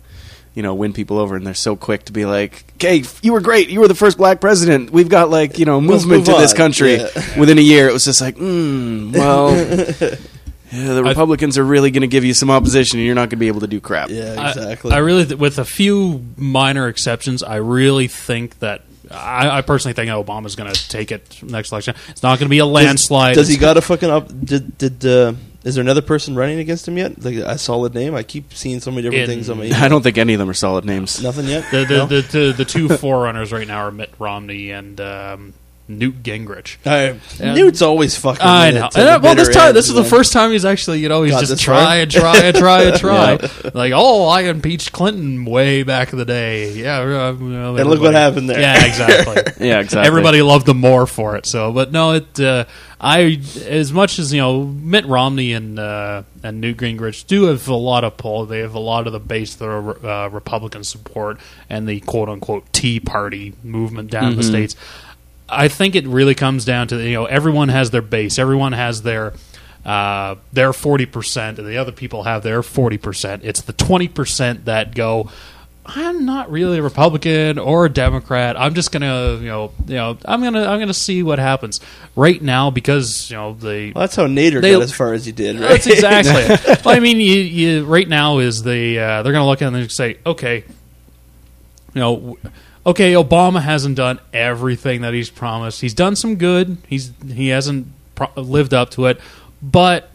you 0.53 0.61
know, 0.63 0.73
win 0.75 0.93
people 0.93 1.17
over. 1.17 1.35
And 1.35 1.45
they're 1.45 1.53
so 1.53 1.75
quick 1.75 2.05
to 2.05 2.11
be 2.13 2.25
like, 2.25 2.65
"Okay, 2.75 3.03
you 3.21 3.33
were 3.33 3.41
great. 3.41 3.69
You 3.69 3.79
were 3.79 3.87
the 3.87 3.95
first 3.95 4.17
black 4.17 4.39
president. 4.39 4.91
We've 4.91 5.09
got 5.09 5.29
like 5.29 5.57
you 5.59 5.65
know 5.65 5.81
movement 5.81 6.27
move 6.27 6.35
in 6.35 6.41
this 6.41 6.53
country." 6.53 6.95
Yeah. 6.97 7.09
Within 7.39 7.57
a 7.57 7.61
year, 7.61 7.87
it 7.87 7.93
was 7.93 8.05
just 8.05 8.21
like, 8.21 8.35
mm, 8.35 9.13
well, 9.13 9.49
yeah, 10.71 10.93
the 10.93 11.03
Republicans 11.03 11.57
are 11.57 11.63
really 11.65 11.91
going 11.91 12.01
to 12.01 12.07
give 12.07 12.23
you 12.23 12.33
some 12.33 12.49
opposition, 12.51 12.99
and 12.99 13.05
you're 13.05 13.15
not 13.15 13.23
going 13.29 13.31
to 13.31 13.35
be 13.37 13.47
able 13.47 13.61
to 13.61 13.67
do 13.67 13.81
crap. 13.81 14.09
yeah, 14.09 14.35
I- 14.37 14.49
exactly. 14.51 14.91
I, 14.91 14.97
really, 14.99 15.25
th- 15.25 15.39
with 15.39 15.57
a 15.59 15.65
few 15.65 16.23
minor 16.37 16.87
exceptions, 16.87 17.43
I 17.43 17.55
really 17.57 18.07
think 18.07 18.59
that. 18.59 18.83
I, 19.13 19.57
I 19.57 19.61
personally 19.61 19.93
think 19.93 20.09
Obama's 20.09 20.55
going 20.55 20.71
to 20.73 20.89
take 20.89 21.11
it 21.11 21.41
next 21.43 21.71
election. 21.71 21.95
It's 22.09 22.23
not 22.23 22.39
going 22.39 22.47
to 22.47 22.49
be 22.49 22.59
a 22.59 22.65
landslide. 22.65 23.35
Does 23.35 23.47
he 23.47 23.57
got 23.57 23.77
a 23.77 23.81
fucking 23.81 24.09
up? 24.09 24.27
Did 24.45 24.77
did 24.77 25.05
uh, 25.05 25.33
is 25.63 25.75
there 25.75 25.81
another 25.83 26.01
person 26.01 26.35
running 26.35 26.59
against 26.59 26.87
him 26.87 26.97
yet? 26.97 27.23
Like 27.23 27.35
a 27.35 27.57
solid 27.57 27.93
name? 27.93 28.15
I 28.15 28.23
keep 28.23 28.53
seeing 28.53 28.79
so 28.79 28.89
many 28.91 29.03
different 29.03 29.23
In- 29.23 29.29
things 29.29 29.49
on 29.49 29.57
my. 29.59 29.65
I 29.75 29.87
don't 29.87 30.01
think 30.01 30.17
any 30.17 30.33
of 30.33 30.39
them 30.39 30.49
are 30.49 30.53
solid 30.55 30.85
names. 30.85 31.21
Nothing 31.21 31.45
yet. 31.47 31.65
The 31.71 31.85
the, 31.85 31.97
No? 31.97 32.05
the, 32.07 32.21
the 32.21 32.53
the 32.57 32.65
two 32.65 32.89
forerunners 32.97 33.51
right 33.51 33.67
now 33.67 33.85
are 33.85 33.91
Mitt 33.91 34.11
Romney 34.19 34.71
and 34.71 34.99
um, 35.01 35.53
Newt 35.87 36.23
Gingrich. 36.23 36.77
I, 36.85 37.19
Yeah. 37.39 37.53
Newt's 37.53 37.81
always 37.81 38.15
fucking. 38.17 38.41
I 38.41 38.71
know. 38.71 38.89
to 38.89 38.97
the 38.97 39.19
well, 39.21 39.35
this 39.35 39.49
time, 39.49 39.73
this 39.73 39.89
is 39.89 39.93
the 39.95 40.03
first 40.03 40.31
time 40.31 40.51
he's 40.51 40.65
actually, 40.65 40.99
you 40.99 41.09
know, 41.09 41.23
he's 41.23 41.33
Got 41.33 41.45
just 41.45 41.61
try 41.61 41.97
and 41.97 42.09
try 42.09 42.37
and 42.37 42.55
try 42.55 42.83
and 42.83 42.97
try. 42.97 43.37
Like, 43.73 43.91
oh, 43.93 44.27
I 44.27 44.41
impeached 44.43 44.91
Clinton 44.91 45.45
way 45.45 45.83
back 45.83 46.13
in 46.13 46.19
the 46.19 46.25
day. 46.25 46.71
Yeah, 46.73 46.99
uh, 46.99 47.35
well, 47.39 47.77
And 47.77 47.89
look 47.89 47.99
what 48.01 48.13
happened 48.13 48.49
there. 48.49 48.59
Yeah, 48.59 48.85
exactly. 48.85 49.31
Yeah, 49.67 49.79
exactly. 49.79 50.07
Everybody 50.07 50.41
loved 50.41 50.65
them 50.65 50.77
more 50.77 51.05
for 51.05 51.35
it. 51.35 51.45
So, 51.45 51.71
but 51.71 51.91
no, 51.91 52.13
it. 52.13 52.39
Uh, 52.39 52.65
I 52.99 53.41
as 53.67 53.91
much 53.91 54.19
as 54.19 54.31
you 54.31 54.39
know, 54.39 54.63
Mitt 54.63 55.05
Romney 55.05 55.53
and 55.53 55.79
uh, 55.79 56.23
and 56.43 56.61
Newt 56.61 56.77
Gingrich 56.77 57.25
do 57.25 57.45
have 57.45 57.67
a 57.67 57.75
lot 57.75 58.03
of 58.03 58.17
pull. 58.17 58.45
They 58.45 58.59
have 58.59 58.75
a 58.75 58.79
lot 58.79 59.07
of 59.07 59.13
the 59.13 59.19
base 59.19 59.55
that 59.55 59.65
are 59.65 60.05
uh, 60.05 60.27
Republican 60.29 60.83
support 60.83 61.39
and 61.69 61.87
the 61.87 61.99
quote 62.01 62.29
unquote 62.29 62.71
Tea 62.73 62.99
Party 62.99 63.53
movement 63.63 64.11
down 64.11 64.31
in 64.33 64.37
the 64.37 64.43
states. 64.43 64.75
I 65.51 65.67
think 65.67 65.95
it 65.95 66.07
really 66.07 66.35
comes 66.35 66.65
down 66.65 66.87
to 66.87 66.97
you 66.97 67.13
know 67.13 67.25
everyone 67.25 67.69
has 67.69 67.91
their 67.91 68.01
base, 68.01 68.39
everyone 68.39 68.71
has 68.73 69.01
their 69.01 69.33
uh, 69.85 70.35
their 70.53 70.73
forty 70.73 71.05
percent, 71.05 71.59
and 71.59 71.67
the 71.67 71.77
other 71.77 71.91
people 71.91 72.23
have 72.23 72.43
their 72.43 72.63
forty 72.63 72.97
percent. 72.97 73.43
It's 73.43 73.61
the 73.61 73.73
twenty 73.73 74.07
percent 74.07 74.65
that 74.65 74.95
go. 74.95 75.29
I'm 75.83 76.25
not 76.27 76.51
really 76.51 76.77
a 76.77 76.83
Republican 76.83 77.57
or 77.57 77.85
a 77.87 77.89
Democrat. 77.89 78.55
I'm 78.57 78.75
just 78.75 78.91
gonna, 78.91 79.37
you 79.37 79.47
know, 79.47 79.71
you 79.87 79.95
know, 79.95 80.15
I'm 80.25 80.41
gonna, 80.43 80.63
I'm 80.63 80.79
gonna 80.79 80.93
see 80.93 81.23
what 81.23 81.39
happens 81.39 81.81
right 82.15 82.39
now 82.39 82.69
because 82.69 83.29
you 83.31 83.35
know 83.35 83.53
the. 83.55 83.91
Well, 83.93 84.01
that's 84.03 84.15
how 84.15 84.27
Nader 84.27 84.61
They- 84.61 84.73
got 84.73 84.83
as 84.83 84.93
far 84.93 85.13
as 85.13 85.25
he 85.25 85.31
did, 85.31 85.59
right? 85.59 85.69
That's 85.69 85.87
exactly. 85.87 86.33
it. 86.71 86.81
Well, 86.85 86.95
I 86.95 86.99
mean, 86.99 87.19
you, 87.19 87.33
you 87.39 87.85
right 87.85 88.07
now 88.07 88.37
is 88.37 88.61
the 88.61 88.99
uh, 88.99 89.23
they're 89.23 89.33
gonna 89.33 89.47
look 89.47 89.63
at 89.63 89.73
it 89.73 89.75
and 89.75 89.91
say, 89.91 90.17
okay, 90.23 90.63
you 91.95 91.99
know, 91.99 92.37
okay, 92.85 93.13
Obama 93.13 93.61
hasn't 93.61 93.95
done 93.95 94.19
everything 94.33 95.01
that 95.01 95.13
he's 95.13 95.29
promised. 95.29 95.81
He's 95.81 95.93
done 95.93 96.15
some 96.15 96.35
good. 96.35 96.77
He's 96.87 97.11
he 97.27 97.49
hasn't 97.49 97.87
pro- 98.15 98.31
lived 98.35 98.73
up 98.73 98.91
to 98.91 99.07
it, 99.07 99.19
but 99.61 100.10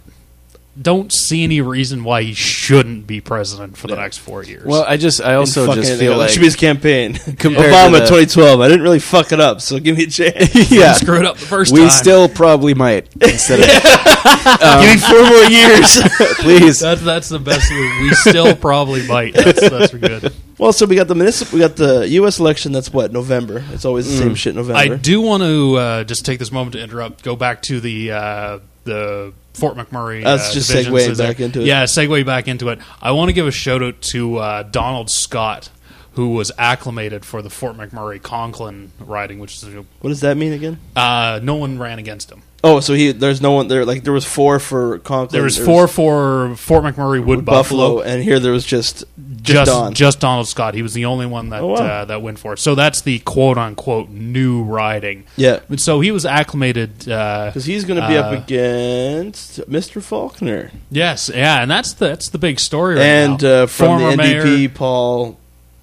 don't 0.80 1.12
see 1.12 1.42
any 1.42 1.60
reason 1.60 2.04
why 2.04 2.22
he 2.22 2.34
shouldn't 2.34 3.06
be 3.06 3.20
president 3.20 3.76
for 3.76 3.86
the 3.86 3.96
next 3.96 4.18
four 4.18 4.44
years. 4.44 4.64
Well, 4.66 4.84
I 4.86 4.96
just 4.96 5.20
I 5.22 5.34
also 5.36 5.66
Fucking 5.66 5.82
just 5.82 5.98
feel 5.98 6.12
else. 6.12 6.18
like 6.20 6.28
it 6.28 6.32
should 6.32 6.40
be 6.40 6.46
his 6.46 6.56
campaign. 6.56 7.14
Compared 7.38 7.72
Obama 7.72 7.92
the- 7.92 8.06
2012. 8.06 8.60
I 8.60 8.68
didn't 8.68 8.82
really 8.82 8.98
fuck 8.98 9.32
it 9.32 9.40
up, 9.40 9.60
so 9.60 9.78
give 9.78 9.96
me 9.96 10.04
a 10.04 10.06
chance. 10.08 10.54
yeah, 10.70 10.92
screw 10.92 11.18
it 11.18 11.24
up 11.24 11.38
the 11.38 11.46
first 11.46 11.72
we 11.72 11.80
time. 11.80 11.90
still 11.90 12.28
probably 12.28 12.74
might 12.74 13.08
instead 13.22 13.60
of 13.60 13.66
give 14.82 14.94
me 14.94 14.98
four 14.98 15.22
more 15.24 15.44
years. 15.44 15.98
please. 16.40 16.80
that's 16.80 17.00
that's 17.02 17.28
the 17.28 17.38
best. 17.38 17.70
Move. 17.70 18.00
We 18.02 18.10
still 18.14 18.54
probably 18.54 19.06
might. 19.06 19.34
That's 19.34 19.60
that's 19.68 19.94
good. 19.94 20.32
well, 20.58 20.72
so 20.72 20.84
we 20.86 20.96
got 20.96 21.08
the 21.08 21.14
municipal, 21.14 21.58
we 21.58 21.60
got 21.60 21.76
the 21.76 22.06
U.S. 22.08 22.38
election. 22.38 22.72
That's 22.72 22.92
what 22.92 23.12
November. 23.12 23.64
It's 23.72 23.84
always 23.84 24.06
the 24.10 24.16
same 24.16 24.34
shit. 24.34 24.54
November. 24.54 24.78
I 24.94 24.96
do 24.96 25.20
want 25.22 25.42
to 25.42 25.76
uh, 25.76 26.04
just 26.04 26.26
take 26.26 26.38
this 26.38 26.52
moment 26.52 26.74
to 26.74 26.82
interrupt. 26.82 27.22
Go 27.24 27.34
back 27.34 27.62
to 27.62 27.80
the 27.80 28.12
uh, 28.12 28.58
the 28.86 29.32
Fort 29.54 29.76
McMurray. 29.76 30.24
Let's 30.24 30.50
uh, 30.50 30.54
just 30.54 30.70
segue 30.70 31.18
back 31.18 31.40
into 31.40 31.60
it. 31.60 31.66
Yeah, 31.66 31.84
segue 31.84 32.24
back 32.24 32.48
into 32.48 32.70
it. 32.70 32.78
I 33.02 33.12
want 33.12 33.28
to 33.28 33.32
give 33.34 33.46
a 33.46 33.50
shout 33.52 33.82
out 33.82 34.00
to 34.12 34.38
uh, 34.38 34.62
Donald 34.64 35.10
Scott, 35.10 35.68
who 36.12 36.30
was 36.30 36.50
acclimated 36.58 37.24
for 37.24 37.42
the 37.42 37.50
Fort 37.50 37.76
McMurray 37.76 38.22
Conklin 38.22 38.92
riding, 38.98 39.38
which 39.38 39.62
is 39.62 39.74
What 40.00 40.08
does 40.08 40.20
that 40.20 40.36
mean 40.36 40.52
again? 40.54 40.78
uh, 40.96 41.40
no 41.42 41.56
one 41.56 41.78
ran 41.78 41.98
against 41.98 42.30
him. 42.30 42.42
Oh, 42.66 42.80
so 42.80 42.94
he 42.94 43.12
there's 43.12 43.40
no 43.40 43.52
one 43.52 43.68
there. 43.68 43.84
Like 43.84 44.02
there 44.04 44.12
was 44.12 44.24
four 44.24 44.58
for 44.58 44.98
Conklin. 45.00 45.32
There 45.36 45.42
was 45.44 45.56
four 45.58 45.86
for 45.88 46.54
Fort 46.56 46.82
McMurray 46.84 47.24
Wood 47.24 47.44
Buffalo, 47.44 47.96
Buffalo. 47.96 48.00
and 48.02 48.22
here 48.22 48.38
there 48.40 48.52
was 48.52 48.64
just 48.64 49.04
Just, 49.42 49.70
Don. 49.70 49.94
just 49.94 50.18
Donald 50.20 50.48
Scott. 50.48 50.74
He 50.74 50.82
was 50.82 50.92
the 50.94 51.04
only 51.04 51.26
one 51.26 51.50
that 51.50 51.62
Oh, 51.62 51.68
wow. 51.68 51.74
uh, 51.76 52.04
that 52.06 52.20
went 52.22 52.38
for 52.38 52.54
it. 52.54 52.58
So 52.58 52.74
that's 52.74 53.00
the 53.02 53.20
quote 53.20 53.58
unquote 53.58 54.08
new 54.08 54.62
riding. 54.62 55.24
yeah, 55.36 55.60
And 55.68 55.80
so 55.80 56.00
he 56.00 56.10
was 56.10 56.26
acclimated. 56.26 57.08
Uh, 57.08 57.46
because 57.46 57.64
he's 57.66 57.84
going 57.84 58.00
to 58.00 58.08
be 58.08 58.16
up 58.16 58.32
uh, 58.32 58.36
against 58.42 59.60
Mr. 59.70 60.02
Faulkner 60.02 60.72
Yes, 60.90 61.30
yeah, 61.32 61.62
and 61.62 61.70
that's 61.70 61.92
the 61.92 62.06
that's 62.08 62.28
the 62.30 62.38
big 62.38 62.58
story 62.58 62.96
right 62.96 63.02
and 63.04 63.42
now. 63.42 63.48
uh, 63.62 63.66
from 63.66 64.00
Former 64.00 64.16
the 64.16 64.22
NDP, 64.22 64.44
mayor- 64.56 64.68
Paul 64.70 65.38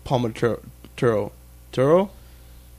Palmaturo. 0.06 0.60
Turo, 0.98 2.10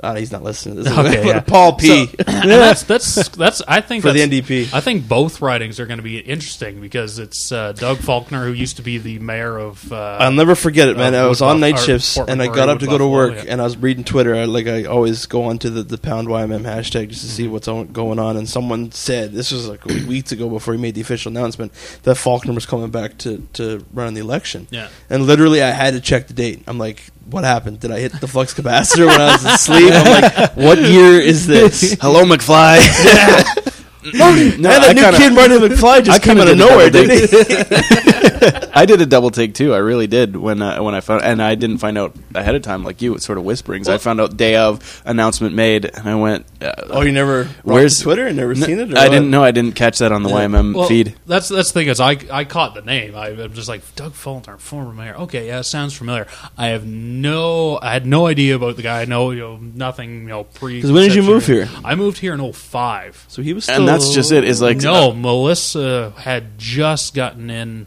Ah, 0.03 0.15
he's 0.15 0.33
not 0.33 0.43
listening. 0.43 0.77
To 0.77 0.83
this. 0.83 0.93
Okay, 0.99 1.27
yeah. 1.29 1.41
Paul 1.41 1.75
P. 1.77 2.07
So- 2.07 2.13
that's 2.27 2.83
that's 2.83 3.29
that's 3.31 3.63
I 3.67 3.81
think 3.81 4.03
for 4.03 4.13
the 4.13 4.21
NDP. 4.21 4.73
I 4.75 4.81
think 4.81 5.09
both 5.09 5.41
writings 5.41 5.79
are 5.81 5.87
going 5.87 5.99
to 5.99 6.03
be 6.03 6.19
interesting 6.19 6.81
because 6.81 7.19
it's 7.19 7.51
uh, 7.53 7.73
Doug 7.73 7.99
Faulkner 7.99 8.45
who 8.45 8.53
used 8.53 8.77
to 8.77 8.83
be 8.83 8.99
the 8.99 9.19
mayor 9.21 9.57
of. 9.57 9.91
Uh, 9.93 10.19
I'll 10.21 10.33
never 10.33 10.55
forget 10.55 10.89
it, 10.89 10.97
man. 10.97 11.15
Uh, 11.15 11.25
I 11.25 11.27
was 11.27 11.41
on 11.41 11.61
night 11.61 11.79
shifts, 11.79 12.19
and 12.19 12.43
I 12.43 12.49
got 12.49 12.69
up 12.69 12.81
to 12.81 12.87
go 12.87 12.99
to 12.99 13.07
work, 13.07 13.35
yeah. 13.35 13.45
and 13.49 13.61
I 13.61 13.65
was 13.65 13.77
reading 13.77 14.05
Twitter. 14.05 14.35
I, 14.35 14.45
like 14.45 14.67
I 14.67 14.85
always 14.85 15.25
go 15.27 15.45
onto 15.45 15.71
the, 15.71 15.83
the 15.85 15.97
pound 15.97 16.29
YMM 16.29 16.63
hashtag 16.65 17.09
just 17.11 17.23
to 17.23 17.29
see 17.29 17.45
Mm-hmm. 17.45 17.53
what's 17.53 17.69
on, 17.69 17.87
going 17.89 18.19
on. 18.19 18.37
And 18.37 18.49
someone 18.49 18.91
said 18.93 19.33
this 19.33 19.53
was 19.53 19.69
like 19.69 19.85
weeks 20.09 20.33
ago 20.33 20.49
before 20.51 20.75
he 20.75 20.81
made 20.81 20.95
the 20.97 21.01
official 21.03 21.31
announcement 21.31 21.73
that 22.03 22.17
Faulkner 22.17 22.53
was 22.53 22.67
coming 22.67 22.91
back 22.91 23.17
to 23.19 23.47
to 23.55 23.85
run 23.93 24.09
in 24.09 24.15
the 24.15 24.21
election. 24.21 24.67
Yeah. 24.71 24.89
and 25.09 25.25
literally 25.27 25.63
I 25.63 25.71
had 25.71 25.95
to 25.95 26.01
check 26.01 26.27
the 26.27 26.35
date. 26.35 26.63
I'm 26.67 26.79
like, 26.79 27.05
what 27.27 27.45
happened? 27.45 27.81
Did 27.81 27.91
I 27.91 28.01
hit 28.01 28.12
the 28.12 28.29
flux 28.29 28.55
capacitor 28.55 29.07
when 29.07 29.20
I 29.20 29.33
was 29.33 29.45
asleep? 29.45 29.93
I'm 29.93 30.22
like, 30.22 30.57
what 30.57 30.79
year 30.79 31.20
is 31.20 31.47
this? 31.47 31.97
Hello, 32.01 32.25
McFly. 32.25 32.79
no, 34.13 34.29
and 34.35 34.65
that 34.65 34.83
I 34.83 34.93
new 34.93 35.01
kinda- 35.03 35.19
kid 35.19 35.33
Marty 35.35 35.55
McFly 35.57 35.89
I 35.91 36.01
just 36.03 36.23
came 36.23 36.39
out 36.39 36.49
of 36.49 36.59
nowhere, 36.59 36.91
didn't 36.91 37.31
he? 37.31 38.69
I 38.75 38.85
did 38.87 39.01
a 39.01 39.07
double 39.07 39.31
take 39.31 39.55
too. 39.55 39.73
I 39.73 39.79
really 39.79 40.07
did 40.07 40.37
when 40.37 40.61
uh, 40.61 40.83
when 40.83 40.95
I 40.95 41.01
found, 41.01 41.23
and 41.25 41.41
I 41.43 41.55
didn't 41.55 41.79
find 41.79 41.97
out 41.97 42.15
ahead 42.35 42.55
of 42.55 42.63
time 42.63 42.85
like 42.85 43.01
you. 43.01 43.15
It's 43.15 43.25
sort 43.25 43.39
of 43.39 43.45
whisperings. 43.45 43.89
I 43.89 43.99
found 43.99 44.21
out 44.21 44.37
day 44.37 44.57
of 44.57 45.03
announcement 45.07 45.55
made, 45.55 45.85
and 45.87 46.09
I 46.09 46.15
went. 46.17 46.45
Uh, 46.61 46.73
oh, 46.91 47.01
you 47.03 47.13
never 47.13 47.45
Where's- 47.45 47.55
where's 47.65 47.99
Twitter 48.01 48.27
and 48.27 48.37
never 48.37 48.51
N- 48.53 48.57
seen 48.57 48.79
it? 48.81 48.93
Or 48.93 48.99
I 48.99 49.05
what? 49.05 49.11
didn't 49.13 49.31
know. 49.31 49.43
I 49.45 49.51
didn't 49.53 49.73
catch 49.77 49.99
that 50.01 50.13
on 50.13 50.23
the 50.23 50.29
YMM 50.29 50.75
well, 50.75 50.89
feed. 50.89 51.15
That's 51.27 51.49
that's 51.49 51.71
the 51.73 51.81
thing 51.81 51.89
is 51.89 52.01
I 52.01 52.19
I 52.31 52.45
caught 52.45 52.75
the 52.75 52.83
name. 52.83 53.15
I, 53.17 53.29
I'm 53.29 53.53
just 53.55 53.69
like 53.69 53.83
Doug 53.97 54.13
Faulkner, 54.13 54.59
former 54.59 54.93
mayor. 54.93 55.15
Okay, 55.15 55.47
yeah, 55.47 55.63
sounds 55.63 55.95
familiar. 55.95 56.27
I 56.59 56.69
have 56.69 56.85
no 56.87 57.79
I 57.81 57.93
had 57.93 58.05
no 58.07 58.27
idea 58.27 58.57
about 58.57 58.77
the 58.77 58.83
guy. 58.83 59.05
No, 59.07 59.31
you 59.31 59.41
know 59.41 59.57
nothing. 59.57 60.23
You 60.23 60.29
know 60.29 60.45
pre. 60.45 60.83
'Cause 60.83 60.93
when 60.93 61.05
did 61.05 61.15
you 61.15 61.23
move 61.23 61.47
here? 61.47 61.69
I 61.85 61.95
moved 61.95 62.19
here 62.19 62.35
in 62.35 62.53
05. 62.53 63.25
So 63.29 63.41
he 63.43 63.53
was, 63.55 63.69
And 63.69 63.87
that's 64.01 64.15
just 64.15 64.33
it. 64.33 64.45
Is 64.45 64.61
like 64.63 64.79
no, 64.79 65.13
Melissa 65.13 66.13
had 66.19 66.59
just 66.59 67.15
gotten 67.15 67.51
in. 67.51 67.87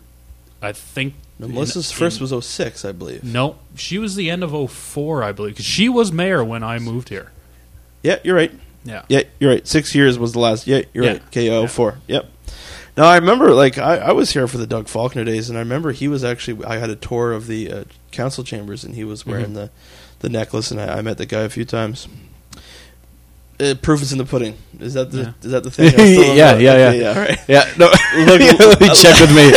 I 0.62 0.72
think 0.72 1.14
No, 1.40 1.48
Melissa's 1.48 1.92
in- 1.92 1.98
first 1.98 2.20
in- 2.20 2.28
was 2.28 2.46
06, 2.46 2.84
I 2.84 2.92
believe. 2.92 3.24
No, 3.24 3.58
she 3.76 3.98
was 4.00 4.16
the 4.16 4.30
end 4.30 4.44
of 4.44 4.52
04, 4.72 5.24
I 5.24 5.32
believe, 5.32 5.54
because 5.54 5.66
she 5.66 5.88
was 5.88 6.12
mayor 6.12 6.44
when 6.44 6.64
I 6.64 6.80
moved 6.80 7.10
here. 7.10 7.32
Yeah, 8.02 8.18
you're 8.24 8.36
right. 8.36 8.52
Yeah. 8.84 9.04
Yeah, 9.08 9.24
you're 9.40 9.52
right. 9.52 9.68
Six 9.68 9.94
years 9.94 10.18
was 10.18 10.32
the 10.34 10.40
last. 10.40 10.66
Yeah, 10.66 10.82
you're 10.94 11.04
Yeah. 11.06 11.12
right. 11.14 11.32
KO 11.32 11.68
four. 11.68 12.00
Yep. 12.08 12.30
Now 12.96 13.04
I 13.06 13.16
remember, 13.18 13.52
like 13.54 13.78
I, 13.78 13.98
I 13.98 14.12
was 14.14 14.32
here 14.32 14.48
for 14.48 14.58
the 14.58 14.66
Doug 14.66 14.88
Faulkner 14.88 15.24
days, 15.24 15.50
and 15.50 15.58
I 15.58 15.62
remember 15.62 15.92
he 15.92 16.08
was 16.08 16.24
actually. 16.24 16.66
I 16.66 16.78
had 16.78 16.90
a 16.90 16.96
tour 16.96 17.32
of 17.34 17.46
the 17.48 17.72
uh, 17.72 17.84
council 18.12 18.44
chambers, 18.44 18.84
and 18.84 18.96
he 18.96 19.04
was 19.04 19.22
Mm-hmm. 19.22 19.30
wearing 19.32 19.54
the 19.54 19.70
the 20.20 20.30
necklace, 20.30 20.72
and 20.72 20.82
I, 20.82 20.98
I 20.98 21.02
met 21.02 21.20
the 21.20 21.26
guy 21.28 21.42
a 21.42 21.50
few 21.50 21.66
times. 21.66 22.08
Uh, 23.60 23.74
proof 23.82 24.02
is 24.04 24.12
in 24.12 24.20
the 24.20 24.26
pudding. 24.26 24.56
Is 24.80 24.94
that 24.94 25.10
the 25.10 25.18
Yeah. 25.18 25.32
is 25.42 25.52
that 25.52 25.64
the 25.64 25.72
thing? 25.72 25.88
I'm 25.98 26.00
Yeah, 26.38 26.58
yeah, 26.58 26.72
okay, 26.90 27.02
yeah. 27.02 27.20
Right. 27.20 27.40
Yeah. 27.48 27.66
No. 27.78 27.86
Look, 27.88 28.40
Let 28.70 28.82
me 28.82 28.90
check 28.94 29.20
with 29.20 29.34
me. 29.36 29.52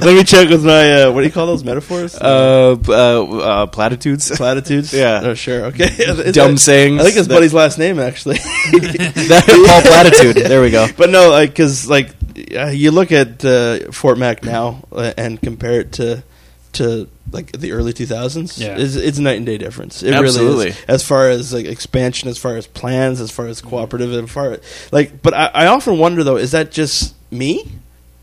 Let 0.00 0.14
me 0.16 0.24
check 0.24 0.48
with 0.48 0.64
my 0.66 1.02
uh, 1.02 1.12
what 1.12 1.20
do 1.20 1.26
you 1.26 1.32
call 1.32 1.46
those 1.46 1.62
metaphors? 1.62 2.16
Uh, 2.16 2.74
b- 2.74 2.92
uh, 2.92 3.22
uh, 3.22 3.66
platitudes. 3.66 4.30
Platitudes. 4.36 4.92
yeah. 4.92 5.20
Oh, 5.22 5.34
sure. 5.34 5.66
Okay. 5.66 5.84
Is 5.86 6.34
Dumb 6.34 6.52
that- 6.54 6.58
sayings. 6.58 7.00
I 7.00 7.04
think 7.04 7.16
it's 7.16 7.28
Buddy's 7.28 7.54
last 7.54 7.78
name, 7.78 8.00
actually. 8.00 8.38
that, 8.38 9.44
Paul 9.46 9.82
Platitude. 9.82 10.36
There 10.44 10.60
we 10.60 10.70
go. 10.70 10.88
But 10.96 11.10
no, 11.10 11.30
like 11.30 11.50
because 11.50 11.88
like 11.88 12.10
uh, 12.56 12.66
you 12.66 12.90
look 12.90 13.12
at 13.12 13.44
uh, 13.44 13.92
Fort 13.92 14.18
Mac 14.18 14.42
now 14.42 14.82
uh, 14.90 15.12
and 15.16 15.40
compare 15.40 15.80
it 15.80 15.92
to 15.92 16.24
to 16.78 17.08
like 17.30 17.52
the 17.52 17.72
early 17.72 17.92
2000s. 17.92 18.58
Yeah. 18.58 18.76
It's, 18.78 18.94
it's 18.96 19.18
night 19.18 19.36
and 19.36 19.46
day 19.46 19.58
difference. 19.58 20.02
It 20.02 20.10
really 20.10 20.24
Absolutely. 20.26 20.68
is. 20.70 20.84
As 20.88 21.02
far 21.06 21.28
as 21.30 21.52
like 21.52 21.66
expansion, 21.66 22.28
as 22.28 22.38
far 22.38 22.56
as 22.56 22.66
plans, 22.66 23.20
as 23.20 23.30
far 23.30 23.46
as 23.46 23.60
cooperative, 23.60 24.12
as 24.12 24.30
far 24.30 24.58
like. 24.90 25.22
But 25.22 25.34
I, 25.34 25.46
I 25.54 25.66
often 25.66 25.98
wonder 25.98 26.24
though, 26.24 26.36
is 26.36 26.52
that 26.52 26.72
just 26.72 27.14
me? 27.30 27.64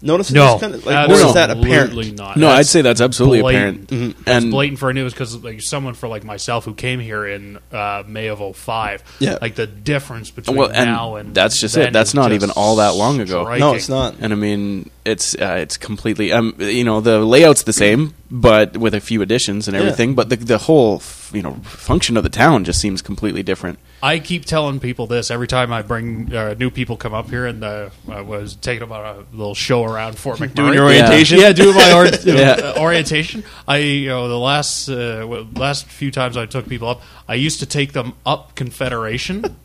Noticing 0.02 0.36
No, 0.36 0.52
this 0.54 0.62
kind 0.62 0.76
of 0.76 0.86
like, 0.86 1.10
or 1.10 1.14
is 1.14 1.34
that 1.34 1.50
absolutely 1.50 1.70
apparent? 2.10 2.18
not. 2.18 2.38
No, 2.38 2.48
That's 2.50 2.60
I'd 2.60 2.66
say 2.72 2.82
that's 2.84 3.02
absolutely 3.02 3.42
blatant. 3.42 3.86
apparent. 3.92 4.18
That's 4.26 4.44
And 4.44 4.52
blatant 4.52 4.78
for 4.78 4.94
news 4.94 5.14
because 5.14 5.42
like 5.44 5.62
someone 5.62 5.96
for 5.96 6.08
like 6.08 6.24
myself 6.24 6.66
who 6.66 6.76
came 6.76 7.00
here 7.00 7.26
in 7.26 7.58
uh, 7.72 8.04
May 8.06 8.28
of 8.28 8.56
05, 8.56 9.04
Yeah. 9.20 9.40
like 9.42 9.56
the 9.56 9.66
difference 9.66 10.30
between 10.30 10.58
well, 10.58 10.68
and 10.68 10.92
now 10.92 11.16
and 11.16 11.34
that's 11.34 11.60
just 11.60 11.74
then 11.74 11.88
it. 11.88 11.94
That's 11.94 12.14
not 12.14 12.34
even 12.34 12.52
all 12.52 12.76
that 12.76 12.94
long 12.94 13.20
ago. 13.20 13.46
striking. 13.46 13.62
No, 13.62 13.74
it's 13.74 13.90
not. 13.90 14.16
And 14.20 14.32
I 14.32 14.36
mean, 14.36 14.92
it's 15.06 15.34
uh, 15.34 15.56
it's 15.62 15.78
completely 15.78 16.32
um, 16.32 16.54
you 16.60 16.84
know 16.84 17.02
the 17.02 17.20
layout's 17.26 17.64
the 17.64 17.74
same, 17.74 18.14
but 18.32 18.78
with 18.78 18.94
a 18.94 19.00
few 19.00 19.22
additions 19.22 19.68
and 19.68 19.76
Yeah. 19.76 19.82
everything. 19.84 20.16
But 20.16 20.30
the 20.30 20.36
the 20.36 20.58
whole 20.58 20.96
f- 20.98 21.32
you 21.34 21.42
know 21.42 21.54
function 21.64 22.18
of 22.18 22.24
the 22.24 22.30
town 22.30 22.64
just 22.64 22.80
seems 22.80 23.02
completely 23.02 23.44
different. 23.44 23.80
I 24.04 24.20
keep 24.20 24.46
telling 24.46 24.80
people 24.80 25.08
this 25.08 25.32
every 25.32 25.48
time 25.48 25.72
I 25.74 25.82
bring 25.82 26.34
uh, 26.36 26.54
new 26.60 26.70
people 26.70 26.96
come 26.98 27.14
up 27.14 27.30
here, 27.30 27.46
and 27.48 27.64
uh, 27.64 27.90
I 28.12 28.22
was 28.22 28.56
taking 28.56 28.82
them 28.82 28.92
on 28.92 29.04
a 29.06 29.36
little 29.36 29.56
show 29.56 29.84
around 29.84 30.18
Fort 30.18 30.38
McMurray. 30.40 30.54
Doing 30.56 30.74
your 30.74 30.84
orientation? 30.86 31.40
Yeah, 31.40 31.54
doing 31.54 31.76
my 31.76 31.92
or- 31.94 32.06
Yeah. 32.26 32.74
uh, 32.76 32.82
orientation. 32.82 33.44
I, 33.68 33.78
you 33.78 34.10
know, 34.10 34.28
the 34.28 34.38
last 34.40 34.90
uh, 34.90 35.26
last 35.56 35.88
few 35.88 36.12
times 36.12 36.38
I 36.38 36.46
took 36.46 36.68
people 36.68 36.88
up, 36.90 37.02
I 37.28 37.34
used 37.36 37.60
to 37.62 37.66
take 37.66 37.94
them 37.94 38.14
up 38.26 38.56
Confederation. 38.56 39.56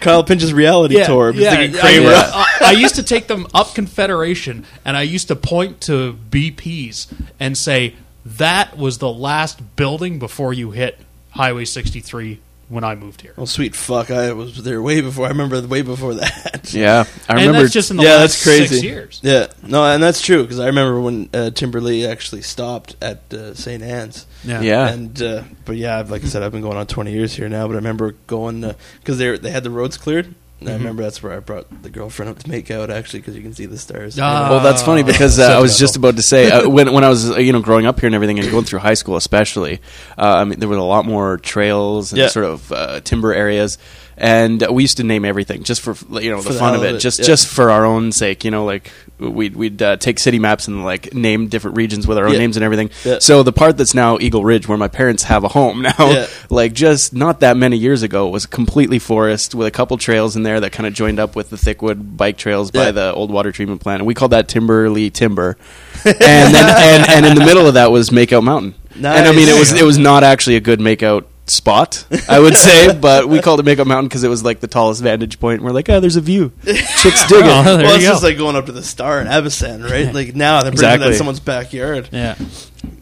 Kyle 0.00 0.24
Pinch's 0.24 0.52
reality 0.52 0.96
tour. 1.06 1.28
I'm 1.30 1.36
thinking 1.56 1.76
I, 1.76 1.80
Kramer. 1.80 2.10
I- 2.14 2.48
I 2.64 2.70
used 2.72 2.94
to 2.96 3.02
take 3.02 3.26
them 3.26 3.46
up 3.54 3.74
Confederation, 3.74 4.64
and 4.84 4.96
I 4.96 5.02
used 5.02 5.28
to 5.28 5.36
point 5.36 5.80
to 5.82 6.16
BPs 6.30 7.06
and 7.40 7.56
say 7.58 7.94
that 8.24 8.78
was 8.78 8.98
the 8.98 9.12
last 9.12 9.76
building 9.76 10.18
before 10.18 10.52
you 10.52 10.70
hit 10.70 10.98
Highway 11.30 11.64
63 11.64 12.38
when 12.72 12.84
I 12.84 12.94
moved 12.94 13.20
here. 13.20 13.34
Oh 13.36 13.44
sweet 13.44 13.76
fuck! 13.76 14.10
I 14.10 14.32
was 14.32 14.62
there 14.64 14.80
way 14.80 15.00
before. 15.02 15.26
I 15.26 15.28
remember 15.28 15.60
way 15.66 15.82
before 15.82 16.14
that. 16.22 16.72
Yeah, 16.72 17.04
I 17.28 17.32
and 17.34 17.40
remember. 17.40 17.60
that's 17.62 17.72
just 17.72 17.90
in 17.90 17.98
the 17.98 18.04
yeah, 18.04 18.16
last 18.16 18.20
that's 18.20 18.44
crazy. 18.44 18.66
six 18.76 18.82
years. 18.82 19.20
Yeah, 19.22 19.48
no, 19.62 19.84
and 19.84 20.02
that's 20.02 20.20
true 20.22 20.42
because 20.42 20.58
I 20.58 20.66
remember 20.66 21.00
when 21.00 21.24
uh, 21.34 21.50
Timberlea 21.52 22.08
actually 22.10 22.42
stopped 22.42 22.96
at 23.02 23.32
uh, 23.32 23.54
St. 23.54 23.82
Anne's. 23.82 24.26
yeah, 24.44 24.88
And 24.88 25.20
uh, 25.22 25.44
but 25.64 25.76
yeah, 25.76 26.00
like 26.00 26.24
I 26.24 26.26
said, 26.26 26.42
I've 26.42 26.52
been 26.52 26.62
going 26.62 26.76
on 26.78 26.86
twenty 26.86 27.12
years 27.12 27.34
here 27.34 27.48
now. 27.48 27.66
But 27.66 27.74
I 27.74 27.76
remember 27.76 28.12
going 28.26 28.62
because 29.00 29.18
they 29.18 29.36
they 29.36 29.50
had 29.50 29.62
the 29.64 29.70
roads 29.70 29.96
cleared, 29.98 30.34
And 30.66 30.70
I 30.70 30.78
remember 30.78 31.02
that's 31.02 31.22
where 31.22 31.32
I 31.32 31.40
brought 31.40 31.82
the 31.82 31.90
girlfriend 31.90 32.30
up 32.30 32.38
to 32.40 32.48
make 32.50 32.70
out 32.70 32.90
actually 32.90 33.20
because 33.20 33.36
you 33.36 33.42
can 33.42 33.52
see 33.54 33.66
the 33.66 33.78
stars. 33.78 34.18
Ah. 34.18 34.48
Well, 34.50 34.60
that's 34.60 34.82
funny 34.82 35.02
because 35.02 35.38
uh, 35.38 35.44
I 35.58 35.60
was 35.60 35.78
just 35.78 35.96
about 35.96 36.16
to 36.16 36.22
say 36.22 36.50
uh, 36.50 36.68
when 36.76 36.92
when 36.92 37.04
I 37.04 37.08
was 37.08 37.30
uh, 37.30 37.36
you 37.38 37.52
know 37.52 37.60
growing 37.60 37.86
up 37.86 38.00
here 38.00 38.06
and 38.06 38.14
everything 38.14 38.38
and 38.38 38.50
going 38.50 38.64
through 38.64 38.78
high 38.80 38.94
school 38.94 39.16
especially, 39.16 39.80
uh, 40.16 40.36
I 40.38 40.44
mean 40.44 40.58
there 40.60 40.68
were 40.68 40.76
a 40.76 40.82
lot 40.84 41.04
more 41.04 41.38
trails 41.38 42.12
and 42.12 42.18
Yeah. 42.18 42.28
sort 42.28 42.46
of 42.46 42.70
uh, 42.72 43.00
timber 43.00 43.32
areas, 43.34 43.78
and 44.16 44.64
we 44.70 44.82
used 44.82 44.96
to 44.98 45.04
name 45.04 45.24
everything 45.24 45.62
just 45.64 45.80
for 45.80 45.94
you 46.20 46.30
know 46.30 46.38
the, 46.38 46.42
For 46.48 46.52
the 46.52 46.58
fun 46.58 46.74
hell 46.74 46.82
of 46.82 46.88
of 46.88 46.94
it, 46.94 46.96
it, 46.96 47.00
just 47.00 47.18
yeah. 47.20 47.24
just 47.26 47.48
for 47.48 47.70
our 47.70 47.84
own 47.84 48.12
sake. 48.12 48.44
You 48.44 48.50
know, 48.50 48.64
like 48.64 48.90
we'd 49.30 49.56
we'd 49.56 49.80
uh, 49.82 49.96
take 49.96 50.18
city 50.18 50.38
maps 50.38 50.68
and 50.68 50.84
like 50.84 51.14
name 51.14 51.48
different 51.48 51.76
regions 51.76 52.06
with 52.06 52.18
our 52.18 52.26
own 52.26 52.32
Yeah. 52.32 52.38
names 52.38 52.56
and 52.56 52.64
everything. 52.64 52.90
Yeah. 53.04 53.18
So 53.20 53.42
the 53.42 53.52
part 53.52 53.76
that's 53.76 53.94
now 53.94 54.18
Eagle 54.18 54.44
Ridge, 54.44 54.66
where 54.68 54.78
my 54.78 54.88
parents 54.88 55.24
have 55.24 55.44
a 55.44 55.48
home 55.48 55.82
now, 55.82 55.92
Yeah. 55.98 56.26
like 56.50 56.72
just 56.72 57.14
not 57.14 57.40
that 57.40 57.56
many 57.56 57.76
years 57.76 58.02
ago, 58.02 58.28
was 58.28 58.46
completely 58.46 58.98
forest 58.98 59.54
with 59.54 59.66
a 59.66 59.70
couple 59.70 59.96
trails 59.98 60.36
in 60.36 60.42
there 60.42 60.60
that 60.60 60.72
kind 60.72 60.86
of 60.86 60.94
joined 60.94 61.18
up 61.18 61.36
with 61.36 61.50
the 61.50 61.56
thickwood 61.56 62.16
bike 62.16 62.36
trails 62.36 62.70
by 62.70 62.90
the 62.92 63.12
old 63.14 63.30
water 63.30 63.52
treatment 63.52 63.80
plant, 63.80 64.00
and 64.00 64.06
we 64.06 64.14
called 64.14 64.32
that 64.32 64.48
Timberly 64.48 65.10
Timber. 65.10 65.56
and 66.04 66.14
then 66.54 66.54
and, 66.54 67.10
and 67.10 67.26
in 67.26 67.34
the 67.36 67.44
middle 67.44 67.66
of 67.66 67.74
that 67.74 67.90
was 67.92 68.10
Makeout 68.10 68.42
Mountain. 68.42 68.74
And 68.96 69.06
I 69.06 69.32
mean, 69.32 69.48
it 69.48 69.58
was 69.58 69.72
it 69.72 69.84
was 69.84 69.98
not 69.98 70.22
actually 70.24 70.56
a 70.56 70.60
good 70.60 70.78
makeout 70.80 71.24
spot, 71.46 72.06
I 72.28 72.38
would 72.38 72.54
say, 72.56 72.96
but 73.00 73.28
we 73.28 73.40
called 73.40 73.60
it 73.60 73.66
Makeout 73.66 73.86
Mountain 73.86 74.08
because 74.08 74.24
it 74.24 74.28
was 74.28 74.44
like 74.44 74.60
the 74.60 74.66
tallest 74.68 75.02
vantage 75.02 75.40
point. 75.40 75.56
And 75.56 75.64
we're 75.64 75.72
like, 75.72 75.88
oh, 75.88 76.00
there's 76.00 76.16
a 76.16 76.20
view. 76.20 76.52
Chicks 76.64 77.24
dig 77.28 77.40
it. 77.40 77.44
Well, 77.44 77.78
it's 77.80 78.04
go. 78.04 78.10
just 78.10 78.22
like 78.22 78.36
going 78.38 78.56
up 78.56 78.66
to 78.66 78.72
the 78.72 78.82
star 78.82 79.20
in 79.20 79.26
Abasand, 79.26 79.88
right? 79.88 80.12
Like 80.14 80.34
now 80.34 80.62
they're 80.62 80.72
bringing 80.72 80.74
Exactly. 80.74 81.06
that 81.06 81.12
in 81.12 81.18
someone's 81.18 81.40
backyard. 81.40 82.08
Yeah. 82.12 82.36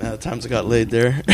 Uh, 0.01 0.17
times 0.17 0.47
I 0.47 0.49
got 0.49 0.65
laid 0.67 0.89
there. 0.91 1.23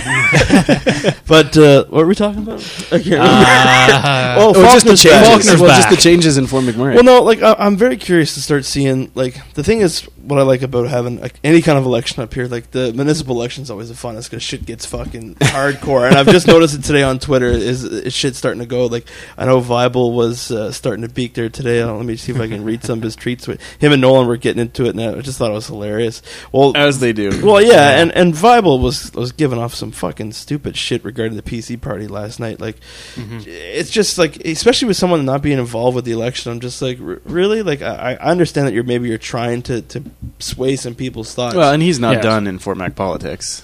but 1.26 1.57
uh, 1.57 1.84
what 1.84 1.92
were 2.01 2.07
we 2.07 2.14
talking 2.14 2.42
about? 2.42 2.61
I 2.86 2.99
can't 2.99 3.05
remember. 3.07 3.22
Uh, 3.22 4.34
oh, 4.38 4.53
Oh, 4.57 4.62
just 4.80 4.86
the 4.86 4.92
Faulkner's 4.97 5.05
back. 5.05 5.24
changes. 5.24 5.61
Well, 5.61 5.76
just 5.76 5.90
the 5.90 5.97
changes 5.97 6.36
in 6.38 6.47
Fort 6.47 6.64
McMurray. 6.64 6.94
Well, 6.94 7.05
no, 7.05 7.22
like 7.22 7.42
I, 7.42 7.55
I'm 7.59 7.76
very 7.76 7.97
curious 7.97 8.34
to 8.34 8.40
start 8.42 8.64
seeing. 8.64 9.11
Like 9.14 9.36
the 9.55 9.62
thing 9.62 9.80
is, 9.80 10.03
what 10.22 10.38
I 10.40 10.42
like 10.42 10.62
about 10.62 10.88
having 10.88 11.20
like, 11.20 11.38
any 11.44 11.62
kind 11.62 11.78
of 11.78 11.84
election 11.84 12.22
up 12.22 12.34
here, 12.34 12.47
like 12.49 12.72
the 12.72 12.92
municipal 12.92 13.36
election 13.36 13.62
is 13.62 13.70
always 13.70 13.88
the 13.88 13.94
funnest 13.94 14.30
because 14.30 14.42
shit 14.42 14.66
gets 14.66 14.84
fucking 14.86 15.36
hardcore. 15.36 16.09
and 16.09 16.16
I've 16.16 16.26
just 16.26 16.47
noticed 16.49 16.74
it 16.74 16.82
today 16.82 17.03
on 17.05 17.18
Twitter. 17.20 17.47
Is, 17.47 17.84
is 17.84 18.12
shit 18.12 18.34
starting 18.34 18.61
to 18.61 18.66
go? 18.66 18.86
Like 18.86 19.07
I 19.38 19.44
know 19.44 19.61
Viable 19.61 20.12
was 20.12 20.51
uh, 20.51 20.72
starting 20.72 21.03
to 21.07 21.12
beak 21.12 21.34
there 21.34 21.49
today. 21.49 21.82
Uh, 21.82 21.92
let 21.92 22.05
me 22.05 22.16
see 22.16 22.32
if 22.32 22.40
I 22.40 22.49
can 22.49 22.64
read 22.64 22.82
some 22.82 22.99
of 22.99 23.03
his 23.05 23.16
tweets. 23.16 23.47
With 23.47 23.61
him 23.80 23.92
and 23.92 24.01
Nolan 24.03 24.26
were 24.26 24.36
getting 24.36 24.61
into 24.61 24.86
it, 24.86 24.97
and 24.97 25.01
I 25.01 25.20
just 25.20 25.38
thought 25.38 25.51
it 25.51 25.55
was 25.55 25.66
hilarious. 25.68 26.20
Well, 26.53 26.72
as 26.76 26.99
they 27.01 27.12
do. 27.12 27.44
well, 27.44 27.62
yeah, 27.62 28.01
and 28.01 28.11
and 28.12 28.36
Viable 28.37 28.78
was 28.78 29.12
was 29.14 29.32
giving 29.32 29.59
off 29.59 29.74
some 29.74 29.91
fucking 29.91 30.32
stupid 30.32 30.76
shit 30.76 31.05
regarding 31.05 31.37
the 31.37 31.43
PC 31.43 31.80
party 31.80 32.07
last 32.07 32.39
night. 32.41 32.61
Like, 32.61 32.76
mm-hmm. 33.14 33.41
it's 33.47 33.91
just 33.91 34.18
like, 34.18 34.37
especially 34.45 34.89
with 34.89 34.97
someone 34.97 35.24
not 35.24 35.43
being 35.43 35.59
involved 35.59 35.95
with 35.97 36.05
the 36.05 36.12
election, 36.12 36.53
I'm 36.53 36.61
just 36.61 36.80
like, 36.82 37.01
r- 37.01 37.20
really? 37.24 37.62
Like, 37.62 37.82
I, 37.82 38.14
I 38.14 38.30
understand 38.30 38.66
that 38.68 38.74
you're 38.74 38.84
maybe 38.84 39.09
you're 39.09 39.18
trying 39.18 39.62
to 39.62 39.82
to 39.82 40.03
sway 40.39 40.76
some 40.76 40.95
people's 40.95 41.34
thoughts. 41.34 41.55
Well, 41.55 41.72
and 41.72 41.82
he's 41.82 41.99
not 41.99 42.14
Yes. 42.14 42.22
done 42.22 42.47
in 42.47 42.59
Fort 42.59 42.76
Mac 42.76 42.95
politics. 42.95 43.62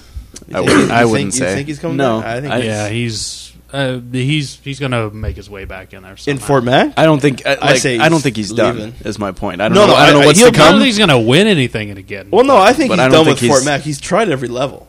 I 0.48 0.54
think- 0.54 0.54
wouldn't, 0.66 0.80
you 0.80 0.86
think- 0.88 1.10
wouldn't 1.10 1.34
you 1.34 1.40
think 1.46 1.68
he's 1.68 1.78
coming 1.78 1.96
no, 1.96 2.20
back? 2.20 2.26
I 2.36 2.40
think 2.40 2.52
I, 2.52 2.58
yeah, 2.58 2.88
he's 2.88 3.51
uh, 3.72 3.98
he's 4.12 4.56
he's 4.60 4.78
gonna 4.78 5.10
make 5.10 5.36
his 5.36 5.48
way 5.48 5.64
back 5.64 5.92
in 5.94 6.02
there. 6.02 6.16
in 6.26 6.38
Fort 6.38 6.62
Mac. 6.64 6.92
I 6.96 7.04
don't 7.04 7.20
think. 7.20 7.46
I, 7.46 7.54
like, 7.54 7.78
say 7.78 7.98
I 7.98 8.08
don't 8.08 8.12
he's 8.18 8.22
think 8.22 8.36
he's 8.36 8.52
done. 8.52 8.94
Is 9.04 9.18
my 9.18 9.32
point. 9.32 9.60
I 9.60 9.68
don't 9.68 9.74
No, 9.76 9.86
know. 9.86 9.92
no, 9.92 9.94
I 9.98 10.06
don't 10.06 10.16
I- 10.16 10.20
know 10.20 10.26
what's 10.26 10.38
he'll 10.38 10.50
to 10.52 10.56
I 10.56 10.58
don't 10.58 10.70
come. 10.72 10.78
think 10.80 10.86
he's 10.86 10.98
gonna 10.98 11.20
win 11.20 11.46
anything 11.46 11.90
again. 11.90 12.28
Well, 12.30 12.44
no, 12.44 12.56
I 12.56 12.72
think 12.72 12.88
But 12.90 12.98
he's 12.98 13.06
I 13.06 13.08
don't 13.08 13.24
done 13.24 13.24
think 13.26 13.40
with 13.40 13.48
Fort 13.50 13.60
he's- 13.62 13.64
Mac. 13.66 13.80
He's 13.82 14.00
tried 14.00 14.28
every 14.28 14.48
level. 14.48 14.88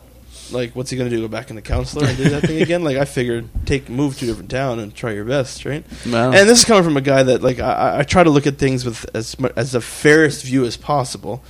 Like, 0.52 0.76
what's 0.76 0.90
he 0.90 0.96
going 0.98 1.08
to 1.10 1.16
do? 1.16 1.22
Go 1.22 1.26
back 1.26 1.48
in 1.48 1.56
the 1.56 1.62
counselor 1.62 2.06
and 2.06 2.16
do 2.18 2.28
that 2.28 2.42
thing 2.42 2.60
again? 2.60 2.84
Like, 2.84 2.98
I 2.98 3.06
figured 3.06 3.48
take 3.64 3.88
move 3.88 4.18
to 4.18 4.26
a 4.26 4.28
different 4.28 4.50
town 4.50 4.78
and 4.78 4.94
try 4.94 5.12
your 5.12 5.24
best, 5.24 5.64
right? 5.64 5.82
Well. 6.06 6.34
And 6.34 6.48
this 6.48 6.58
is 6.60 6.64
coming 6.66 6.84
from 6.84 6.98
a 6.98 7.00
guy 7.00 7.22
that 7.24 7.42
like 7.42 7.58
I- 7.60 7.72
I, 7.72 7.98
I 8.00 8.02
try 8.02 8.22
to 8.22 8.30
look 8.30 8.46
at 8.46 8.58
things 8.58 8.84
with 8.84 9.06
as 9.14 9.40
mu- 9.40 9.48
as 9.56 9.72
the 9.72 9.80
fairest 9.80 10.44
view 10.44 10.64
as 10.66 10.76
possible. 10.76 11.42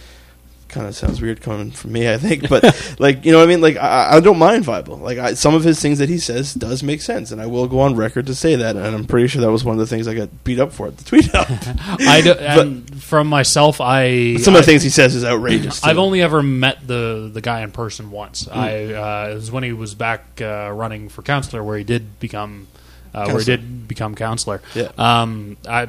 Kind 0.69 0.87
of 0.89 0.97
sounds 0.97 1.21
weird 1.23 1.41
coming 1.41 1.71
from 1.71 1.93
me, 1.93 2.11
I 2.13 2.17
think, 2.19 2.49
but 2.49 2.65
like 2.99 3.25
you 3.25 3.31
know 3.31 3.39
what 3.39 3.45
I 3.45 3.47
mean. 3.47 3.61
Like 3.61 3.77
I, 3.77 4.17
I 4.17 4.21
don't 4.21 4.39
mind 4.39 4.67
Bible. 4.67 4.97
Like 4.97 5.19
I, 5.19 5.35
some 5.35 5.55
of 5.55 5.63
his 5.63 5.81
things 5.81 5.99
that 5.99 6.09
he 6.09 6.19
says 6.19 6.53
does 6.53 6.83
make 6.83 7.01
sense, 7.01 7.31
and 7.31 7.41
I 7.41 7.47
will 7.47 7.69
go 7.69 7.81
on 7.81 7.95
record 7.95 8.27
to 8.27 8.35
say 8.35 8.57
that. 8.57 8.75
And 8.75 8.85
I'm 8.85 9.05
pretty 9.05 9.29
sure 9.29 9.41
that 9.43 9.53
was 9.53 9.65
one 9.65 9.75
of 9.75 9.79
the 9.79 9.87
things 9.87 10.09
I 10.09 10.15
got 10.15 10.43
beat 10.43 10.59
up 10.59 10.73
for 10.73 10.89
at 10.89 10.97
the 10.97 11.05
tweet 11.05 11.33
up. 11.35 11.47
I 11.51 12.23
do, 12.23 12.33
and 12.33 13.01
from 13.03 13.29
myself, 13.29 13.81
I 13.81 14.37
some 14.37 14.57
of 14.57 14.59
the 14.59 14.65
I- 14.65 14.67
things 14.73 14.83
he 14.83 14.91
says 14.91 15.15
is 15.15 15.25
outrageous. 15.25 15.81
too. 15.81 15.89
I've 15.89 15.99
only 15.99 16.23
ever 16.23 16.43
met 16.43 16.85
the 16.85 17.31
the 17.33 17.41
guy 17.41 17.61
in 17.61 17.71
person 17.71 18.11
once. 18.11 18.47
Hmm. 18.47 18.59
I 18.59 18.95
uh, 18.95 19.29
it 19.31 19.35
was 19.35 19.53
when 19.53 19.63
he 19.63 19.73
was 19.73 19.95
back 19.95 20.41
uh, 20.41 20.71
running 20.73 21.09
for 21.09 21.23
counselor, 21.23 21.63
where 21.63 21.79
he 21.79 21.85
did 21.85 22.19
become 22.19 22.67
uh, 23.15 23.27
where 23.27 23.39
he 23.39 23.45
did 23.45 23.87
become 23.87 24.17
counselor. 24.17 24.61
Yeah. 24.75 24.91
Um, 24.99 25.57
I 25.69 25.89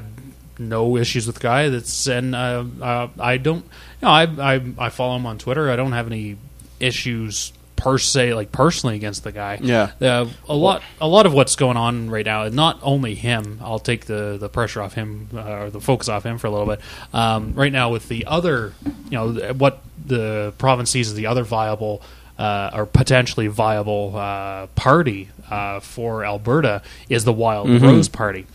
no 0.57 0.95
issues 0.97 1.27
with 1.27 1.35
the 1.37 1.41
guy. 1.41 1.69
That's 1.69 2.07
and 2.07 2.35
uh, 2.35 2.63
uh, 2.81 3.07
I 3.19 3.37
don't. 3.37 3.65
Know, 4.05 4.11
I, 4.11 4.55
I 4.55 4.61
I 4.77 4.89
follow 4.89 5.15
him 5.15 5.25
on 5.25 5.37
Twitter. 5.37 5.69
I 5.69 5.75
don't 5.75 5.91
have 5.91 6.07
any 6.07 6.37
issues 6.79 7.51
per 7.75 7.97
se, 7.97 8.33
like 8.33 8.51
personally 8.51 8.95
against 8.95 9.23
the 9.23 9.31
guy. 9.31 9.59
Yeah. 9.61 9.91
Uh, 10.01 10.27
a 10.47 10.55
lot 10.55 10.81
a 11.01 11.07
lot 11.07 11.25
of 11.25 11.33
what's 11.33 11.55
going 11.55 11.75
on 11.77 12.09
right 12.09 12.25
now, 12.25 12.43
and 12.43 12.55
not 12.55 12.79
only 12.83 13.15
him. 13.15 13.59
I'll 13.61 13.79
take 13.79 14.05
the 14.05 14.37
the 14.39 14.47
pressure 14.49 14.81
off 14.81 14.93
him 14.93 15.29
uh, 15.33 15.39
or 15.39 15.69
the 15.69 15.81
focus 15.81 16.07
off 16.07 16.25
him 16.25 16.37
for 16.37 16.47
a 16.47 16.51
little 16.51 16.67
bit. 16.67 16.79
Um, 17.13 17.53
right 17.53 17.71
now, 17.71 17.89
with 17.91 18.07
the 18.07 18.25
other, 18.25 18.73
you 19.09 19.11
know, 19.11 19.53
what 19.53 19.81
the 20.05 20.53
province 20.57 20.91
sees 20.91 21.09
as 21.09 21.15
the 21.15 21.27
other 21.27 21.43
viable. 21.43 22.01
Uh, 22.37 22.69
or 22.73 22.85
potentially 22.85 23.47
viable 23.47 24.11
uh, 24.17 24.67
party 24.75 25.29
uh, 25.49 25.79
for 25.79 26.25
Alberta 26.25 26.81
is 27.07 27.23
the 27.23 27.31
Wild 27.31 27.69
Rose 27.81 28.09
Party. 28.09 28.45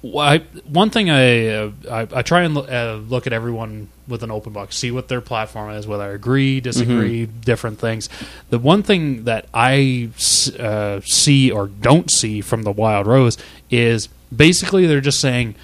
Why, 0.00 0.38
one 0.64 0.90
thing 0.90 1.10
I, 1.10 1.48
uh, 1.48 1.72
I 1.90 2.06
I 2.14 2.22
try 2.22 2.42
and 2.42 2.54
lo- 2.54 2.66
uh, 2.66 3.00
look 3.08 3.26
at 3.26 3.32
everyone 3.32 3.88
with 4.10 4.22
an 4.22 4.30
open 4.30 4.52
book, 4.52 4.72
see 4.72 4.90
what 4.90 5.08
their 5.08 5.20
platform 5.20 5.70
is, 5.70 5.86
whether 5.86 6.04
I 6.04 6.08
agree, 6.08 6.60
disagree, 6.60 7.26
different 7.26 7.78
things. 7.78 8.08
The 8.50 8.58
one 8.58 8.82
thing 8.82 9.24
that 9.24 9.46
I 9.54 10.10
uh, 10.58 11.00
see 11.04 11.50
or 11.50 11.68
don't 11.68 12.10
see 12.10 12.40
from 12.40 12.62
the 12.64 12.72
Wild 12.72 13.06
Rose 13.06 13.38
is 13.70 14.08
basically 14.34 14.86
they're 14.86 15.00
just 15.00 15.20
saying 15.20 15.54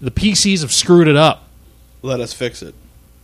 the 0.00 0.10
PCs 0.10 0.62
have 0.62 0.72
screwed 0.72 1.06
it 1.08 1.16
up. 1.16 1.48
let 2.02 2.18
us 2.20 2.32
fix 2.32 2.62
it. 2.62 2.74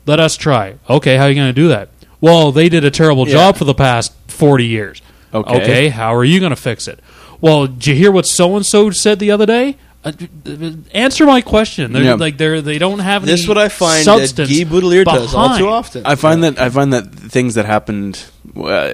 Let 0.06 0.20
us 0.20 0.36
try. 0.36 0.76
Okay, 0.88 1.16
how 1.16 1.24
are 1.24 1.28
you 1.28 1.34
going 1.34 1.48
to 1.48 1.52
do 1.52 1.68
that? 1.68 1.88
Well, 2.20 2.52
they 2.52 2.68
did 2.68 2.84
a 2.84 2.90
terrible 2.90 3.26
Yeah. 3.26 3.34
job 3.34 3.56
for 3.56 3.64
the 3.64 3.74
past 3.74 4.12
forty 4.28 4.66
years. 4.66 5.02
Okay. 5.34 5.56
Okay, 5.62 5.88
how 5.88 6.14
are 6.14 6.24
you 6.24 6.40
going 6.40 6.50
to 6.50 6.56
fix 6.56 6.88
it? 6.88 7.00
Well, 7.40 7.66
did 7.66 7.86
you 7.86 7.94
hear 7.94 8.10
what 8.10 8.26
so 8.26 8.56
and 8.56 8.64
so 8.64 8.90
said 8.90 9.18
the 9.18 9.30
other 9.30 9.44
day? 9.46 9.76
Uh, 10.04 10.12
d- 10.12 10.28
d- 10.44 10.76
answer 10.92 11.26
my 11.26 11.40
question. 11.40 11.92
They're, 11.92 12.02
Yeah. 12.04 12.14
Like 12.14 12.38
they're 12.38 12.62
they 12.62 12.78
don't 12.78 13.00
have 13.00 13.22
any 13.24 13.32
This 13.32 13.40
is 13.40 13.48
what 13.48 13.58
I 13.58 13.68
find 13.68 14.04
that 14.06 14.28
substance 14.28 14.48
Guy 14.48 14.64
Boutilier 14.64 15.04
does 15.04 15.34
all 15.34 15.58
too 15.58 15.68
often. 15.68 16.06
I 16.06 16.14
find 16.14 16.44
that 16.44 16.58
I 16.60 16.70
find 16.70 16.92
that 16.92 17.12
things 17.14 17.54
that 17.54 17.66
happened 17.66 18.24
uh, 18.56 18.92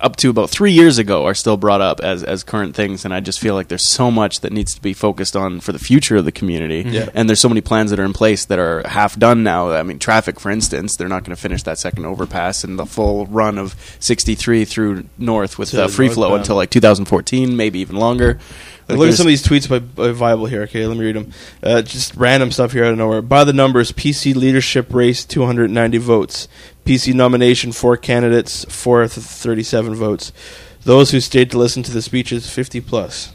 up 0.00 0.16
to 0.16 0.30
about 0.30 0.50
three 0.50 0.72
years 0.72 0.98
ago 0.98 1.26
are 1.26 1.34
still 1.34 1.56
brought 1.56 1.80
up 1.80 2.00
as 2.00 2.22
as 2.22 2.42
current 2.42 2.74
things, 2.74 3.04
and 3.04 3.12
I 3.12 3.20
just 3.20 3.40
feel 3.40 3.54
like 3.54 3.68
there's 3.68 3.88
so 3.88 4.10
much 4.10 4.40
that 4.40 4.52
needs 4.52 4.74
to 4.74 4.82
be 4.82 4.92
focused 4.92 5.36
on 5.36 5.60
for 5.60 5.72
the 5.72 5.78
future 5.78 6.16
of 6.16 6.24
the 6.24 6.32
community. 6.32 6.88
Yeah. 6.88 7.08
And 7.14 7.28
there's 7.28 7.40
so 7.40 7.48
many 7.48 7.60
plans 7.60 7.90
that 7.90 7.98
are 8.00 8.04
in 8.04 8.12
place 8.12 8.44
that 8.46 8.58
are 8.58 8.86
half 8.86 9.18
done 9.18 9.42
now. 9.42 9.70
I 9.70 9.82
mean, 9.82 9.98
traffic, 9.98 10.40
for 10.40 10.50
instance, 10.50 10.96
they're 10.96 11.08
not 11.08 11.24
going 11.24 11.34
to 11.34 11.40
finish 11.40 11.62
that 11.64 11.78
second 11.78 12.04
overpass 12.06 12.64
and 12.64 12.78
the 12.78 12.86
full 12.86 13.26
run 13.26 13.58
of 13.58 13.74
63 14.00 14.64
through 14.64 15.04
north 15.18 15.58
with 15.58 15.74
uh, 15.74 15.88
free 15.88 16.08
flow 16.08 16.34
until 16.34 16.56
like 16.56 16.70
2014, 16.70 17.56
maybe 17.56 17.80
even 17.80 17.96
longer. 17.96 18.38
Like, 18.88 18.98
look 18.98 19.08
at 19.10 19.14
some 19.16 19.26
of 19.26 19.28
these 19.28 19.44
tweets 19.44 19.68
by, 19.68 19.80
by 19.80 20.12
Viable 20.12 20.46
here. 20.46 20.62
Okay, 20.62 20.86
let 20.86 20.96
me 20.96 21.04
read 21.04 21.16
them. 21.16 21.32
Uh, 21.62 21.82
just 21.82 22.16
random 22.16 22.50
stuff 22.50 22.72
here 22.72 22.84
out 22.84 22.92
of 22.92 22.98
nowhere. 22.98 23.20
By 23.20 23.44
the 23.44 23.52
numbers, 23.52 23.92
PC 23.92 24.34
leadership 24.34 24.94
race 24.94 25.26
290 25.26 25.98
votes. 25.98 26.48
PC 26.88 27.12
nomination 27.12 27.70
four 27.70 27.98
candidates, 27.98 28.64
four 28.64 29.06
th- 29.06 29.10
37 29.10 29.94
votes. 29.94 30.32
Those 30.84 31.10
who 31.10 31.20
stayed 31.20 31.50
to 31.50 31.58
listen 31.58 31.82
to 31.82 31.92
the 31.92 32.00
speeches 32.00 32.48
50 32.48 32.80
plus. 32.80 33.32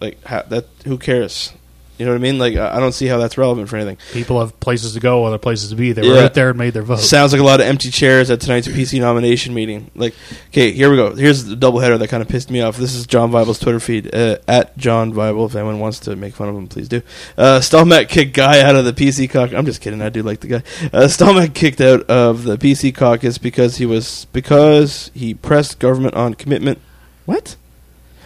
Like 0.00 0.22
ha- 0.24 0.44
that, 0.50 0.66
who 0.84 0.98
cares? 0.98 1.54
You 2.00 2.06
know 2.06 2.12
what 2.12 2.18
I 2.18 2.22
mean? 2.22 2.38
Like 2.38 2.56
I 2.56 2.80
don't 2.80 2.92
see 2.92 3.06
how 3.06 3.18
that's 3.18 3.36
relevant 3.36 3.68
for 3.68 3.76
anything. 3.76 3.98
People 4.12 4.40
have 4.40 4.58
places 4.58 4.94
to 4.94 5.00
go, 5.00 5.24
other 5.26 5.36
places 5.36 5.68
to 5.68 5.76
be. 5.76 5.92
They 5.92 6.00
were 6.08 6.14
Yeah. 6.16 6.24
out 6.24 6.34
there 6.34 6.48
and 6.48 6.58
made 6.58 6.72
their 6.72 6.82
vote. 6.82 7.00
Sounds 7.00 7.32
like 7.32 7.42
a 7.42 7.44
lot 7.44 7.60
of 7.60 7.66
empty 7.66 7.90
chairs 7.90 8.30
at 8.30 8.40
tonight's 8.40 8.66
PC 8.68 8.98
nomination 9.00 9.52
meeting. 9.52 9.90
Like, 9.94 10.14
okay, 10.48 10.72
here 10.72 10.88
we 10.90 10.96
go. 10.96 11.14
Here's 11.14 11.44
the 11.44 11.54
doubleheader 11.56 11.98
that 11.98 12.08
kind 12.08 12.22
of 12.22 12.28
pissed 12.28 12.50
me 12.50 12.62
off. 12.62 12.78
This 12.78 12.94
is 12.94 13.06
John 13.06 13.30
Vible's 13.30 13.58
Twitter 13.58 13.80
feed 13.80 14.14
uh, 14.14 14.38
at 14.48 14.76
John 14.78 15.12
Vible. 15.12 15.46
If 15.46 15.54
anyone 15.54 15.78
wants 15.78 15.98
to 16.00 16.16
make 16.16 16.32
fun 16.34 16.48
of 16.48 16.56
him, 16.56 16.68
please 16.68 16.88
do. 16.88 17.02
Uh, 17.36 17.58
Stelmach 17.60 18.08
kicked 18.08 18.32
guy 18.34 18.62
out 18.62 18.76
of 18.76 18.86
the 18.86 18.94
PC 18.94 19.28
caucus. 19.30 19.54
I'm 19.54 19.66
just 19.66 19.82
kidding. 19.82 20.00
I 20.00 20.08
do 20.08 20.22
like 20.22 20.40
the 20.40 20.48
guy. 20.48 20.62
Uh, 20.92 21.02
Stelmach 21.06 21.52
kicked 21.54 21.82
out 21.82 22.08
of 22.08 22.44
the 22.44 22.56
PC 22.56 22.94
caucus 22.94 23.36
because 23.36 23.76
he 23.76 23.84
was 23.84 24.26
because 24.32 25.10
he 25.12 25.34
pressed 25.34 25.78
government 25.78 26.14
on 26.14 26.32
commitment. 26.32 26.78
What? 27.26 27.56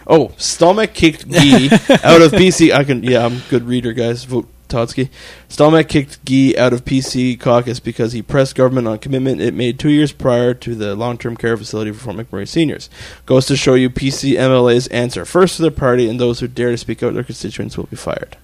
Oh, 0.07 0.29
Stelmach 0.37 0.93
kicked 0.93 1.29
Gee 1.31 1.69
out 1.71 2.21
of 2.21 2.31
PC. 2.31 2.73
I 2.73 2.83
can, 2.83 3.03
yeah, 3.03 3.25
I'm 3.25 3.37
a 3.37 3.43
good 3.49 3.63
reader, 3.63 3.93
guys. 3.93 4.23
Vote 4.25 4.47
Totsky. 4.67 5.09
Stelmach 5.49 5.87
kicked 5.87 6.23
Gee 6.25 6.57
out 6.57 6.73
of 6.73 6.85
PC 6.85 7.39
caucus 7.39 7.79
because 7.79 8.13
he 8.13 8.21
pressed 8.21 8.55
government 8.55 8.87
on 8.87 8.99
commitment 8.99 9.41
it 9.41 9.53
made 9.53 9.79
two 9.79 9.89
years 9.89 10.11
prior 10.11 10.53
to 10.53 10.75
the 10.75 10.95
long-term 10.95 11.37
care 11.37 11.55
facility 11.57 11.91
for 11.91 11.99
Fort 11.99 12.17
McMurray 12.17 12.47
seniors. 12.47 12.89
Goes 13.25 13.45
to 13.47 13.55
show 13.55 13.73
you 13.75 13.89
PC 13.89 14.33
MLA's 14.33 14.87
answer 14.87 15.25
first 15.25 15.55
to 15.57 15.61
their 15.61 15.71
party, 15.71 16.09
and 16.09 16.19
those 16.19 16.39
who 16.39 16.47
dare 16.47 16.71
to 16.71 16.77
speak 16.77 17.01
out 17.03 17.13
their 17.13 17.23
constituents 17.23 17.77
will 17.77 17.85
be 17.85 17.95
fired. 17.95 18.37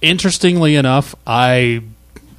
interestingly 0.00 0.74
enough, 0.74 1.14
I, 1.26 1.82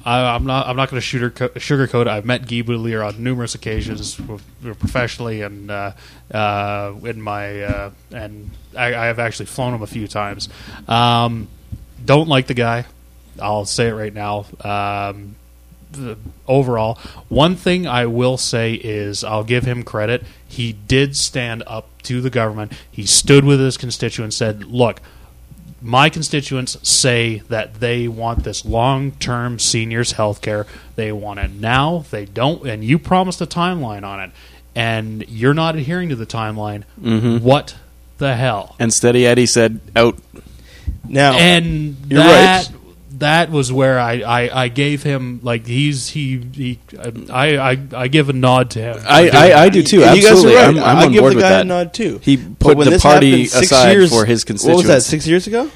I 0.04 0.34
I'm 0.34 0.44
not 0.44 0.66
I'm 0.66 0.76
not 0.76 0.90
going 0.90 1.00
to 1.00 1.06
sugar 1.06 1.30
sugarcoat. 1.30 2.02
it. 2.02 2.08
I've 2.08 2.26
met 2.26 2.42
Guy 2.42 2.62
Boutilier 2.62 3.06
on 3.06 3.22
numerous 3.22 3.54
occasions, 3.54 4.20
professionally 4.62 5.42
and 5.42 5.70
uh, 5.70 5.92
uh, 6.32 6.94
in 7.02 7.22
my 7.22 7.62
uh, 7.62 7.90
and 8.12 8.50
I, 8.76 8.88
I 8.94 9.06
have 9.06 9.18
actually 9.18 9.46
flown 9.46 9.74
him 9.74 9.82
a 9.82 9.86
few 9.86 10.06
times. 10.06 10.48
Um, 10.88 11.48
don't 12.04 12.28
like 12.28 12.46
the 12.46 12.54
guy. 12.54 12.84
I'll 13.40 13.64
say 13.64 13.88
it 13.88 13.94
right 13.94 14.12
now. 14.12 14.46
Um, 14.60 15.36
the, 15.90 16.18
overall, 16.46 16.98
one 17.28 17.56
thing 17.56 17.86
I 17.86 18.06
will 18.06 18.36
say 18.36 18.74
is 18.74 19.24
I'll 19.24 19.44
give 19.44 19.64
him 19.64 19.84
credit. 19.84 20.24
He 20.46 20.72
did 20.72 21.16
stand 21.16 21.62
up 21.66 21.88
to 22.02 22.20
the 22.20 22.30
government. 22.30 22.72
He 22.90 23.06
stood 23.06 23.44
with 23.44 23.58
his 23.58 23.76
constituents, 23.78 24.36
said, 24.36 24.64
"Look." 24.64 25.00
My 25.84 26.08
constituents 26.08 26.78
say 26.82 27.42
that 27.50 27.74
they 27.74 28.08
want 28.08 28.42
this 28.42 28.64
long-term 28.64 29.58
seniors 29.58 30.12
health 30.12 30.40
care. 30.40 30.66
They 30.96 31.12
want 31.12 31.40
it 31.40 31.50
now. 31.52 32.06
They 32.10 32.24
don't, 32.24 32.66
and 32.66 32.82
you 32.82 32.98
promised 32.98 33.42
a 33.42 33.46
timeline 33.46 34.02
on 34.02 34.18
it, 34.18 34.30
and 34.74 35.28
you're 35.28 35.52
not 35.52 35.76
adhering 35.76 36.08
to 36.08 36.16
the 36.16 36.24
timeline. 36.24 36.84
Mm-hmm. 37.00 37.44
What 37.44 37.76
the 38.16 38.34
hell? 38.34 38.76
And 38.78 38.92
Steady 38.94 39.26
Eddie 39.26 39.46
said, 39.46 39.80
"Out." 39.94 40.18
Now, 41.06 41.34
and 41.34 41.96
you're 42.08 42.20
that 42.20 42.70
right. 42.70 42.80
That 43.18 43.50
was 43.50 43.72
where 43.72 43.98
I, 43.98 44.20
I, 44.20 44.62
I 44.64 44.68
gave 44.68 45.02
him 45.02 45.40
like 45.42 45.66
he's 45.66 46.08
he, 46.08 46.38
he 46.52 46.78
I, 47.30 47.56
I 47.72 47.78
I 47.94 48.08
give 48.08 48.28
a 48.28 48.32
nod 48.32 48.70
to 48.72 48.80
him. 48.80 49.02
I, 49.06 49.28
I, 49.30 49.62
I 49.64 49.68
do 49.68 49.82
too. 49.82 49.98
You 49.98 50.04
guys 50.04 50.24
are 50.26 50.28
Absolutely, 50.30 50.54
right. 50.56 50.64
I'm, 50.68 50.78
I'm 50.78 50.96
I 50.98 51.04
on 51.06 51.12
give 51.12 51.20
board 51.22 51.32
the 51.32 51.36
with 51.36 51.44
guy 51.44 51.48
that. 51.50 51.60
a 51.62 51.64
nod 51.64 51.94
too. 51.94 52.18
He 52.22 52.36
put 52.36 52.78
the 52.78 52.98
party 53.00 53.30
happened 53.30 53.48
six 53.50 53.66
aside 53.66 53.92
years- 53.92 54.10
for 54.10 54.24
his 54.24 54.44
constituents. 54.44 54.64
What 54.64 54.76
was 54.76 54.86
constituents. 54.86 55.04
that? 55.06 55.10
Six 55.10 55.26
years 55.26 55.46
ago? 55.46 55.70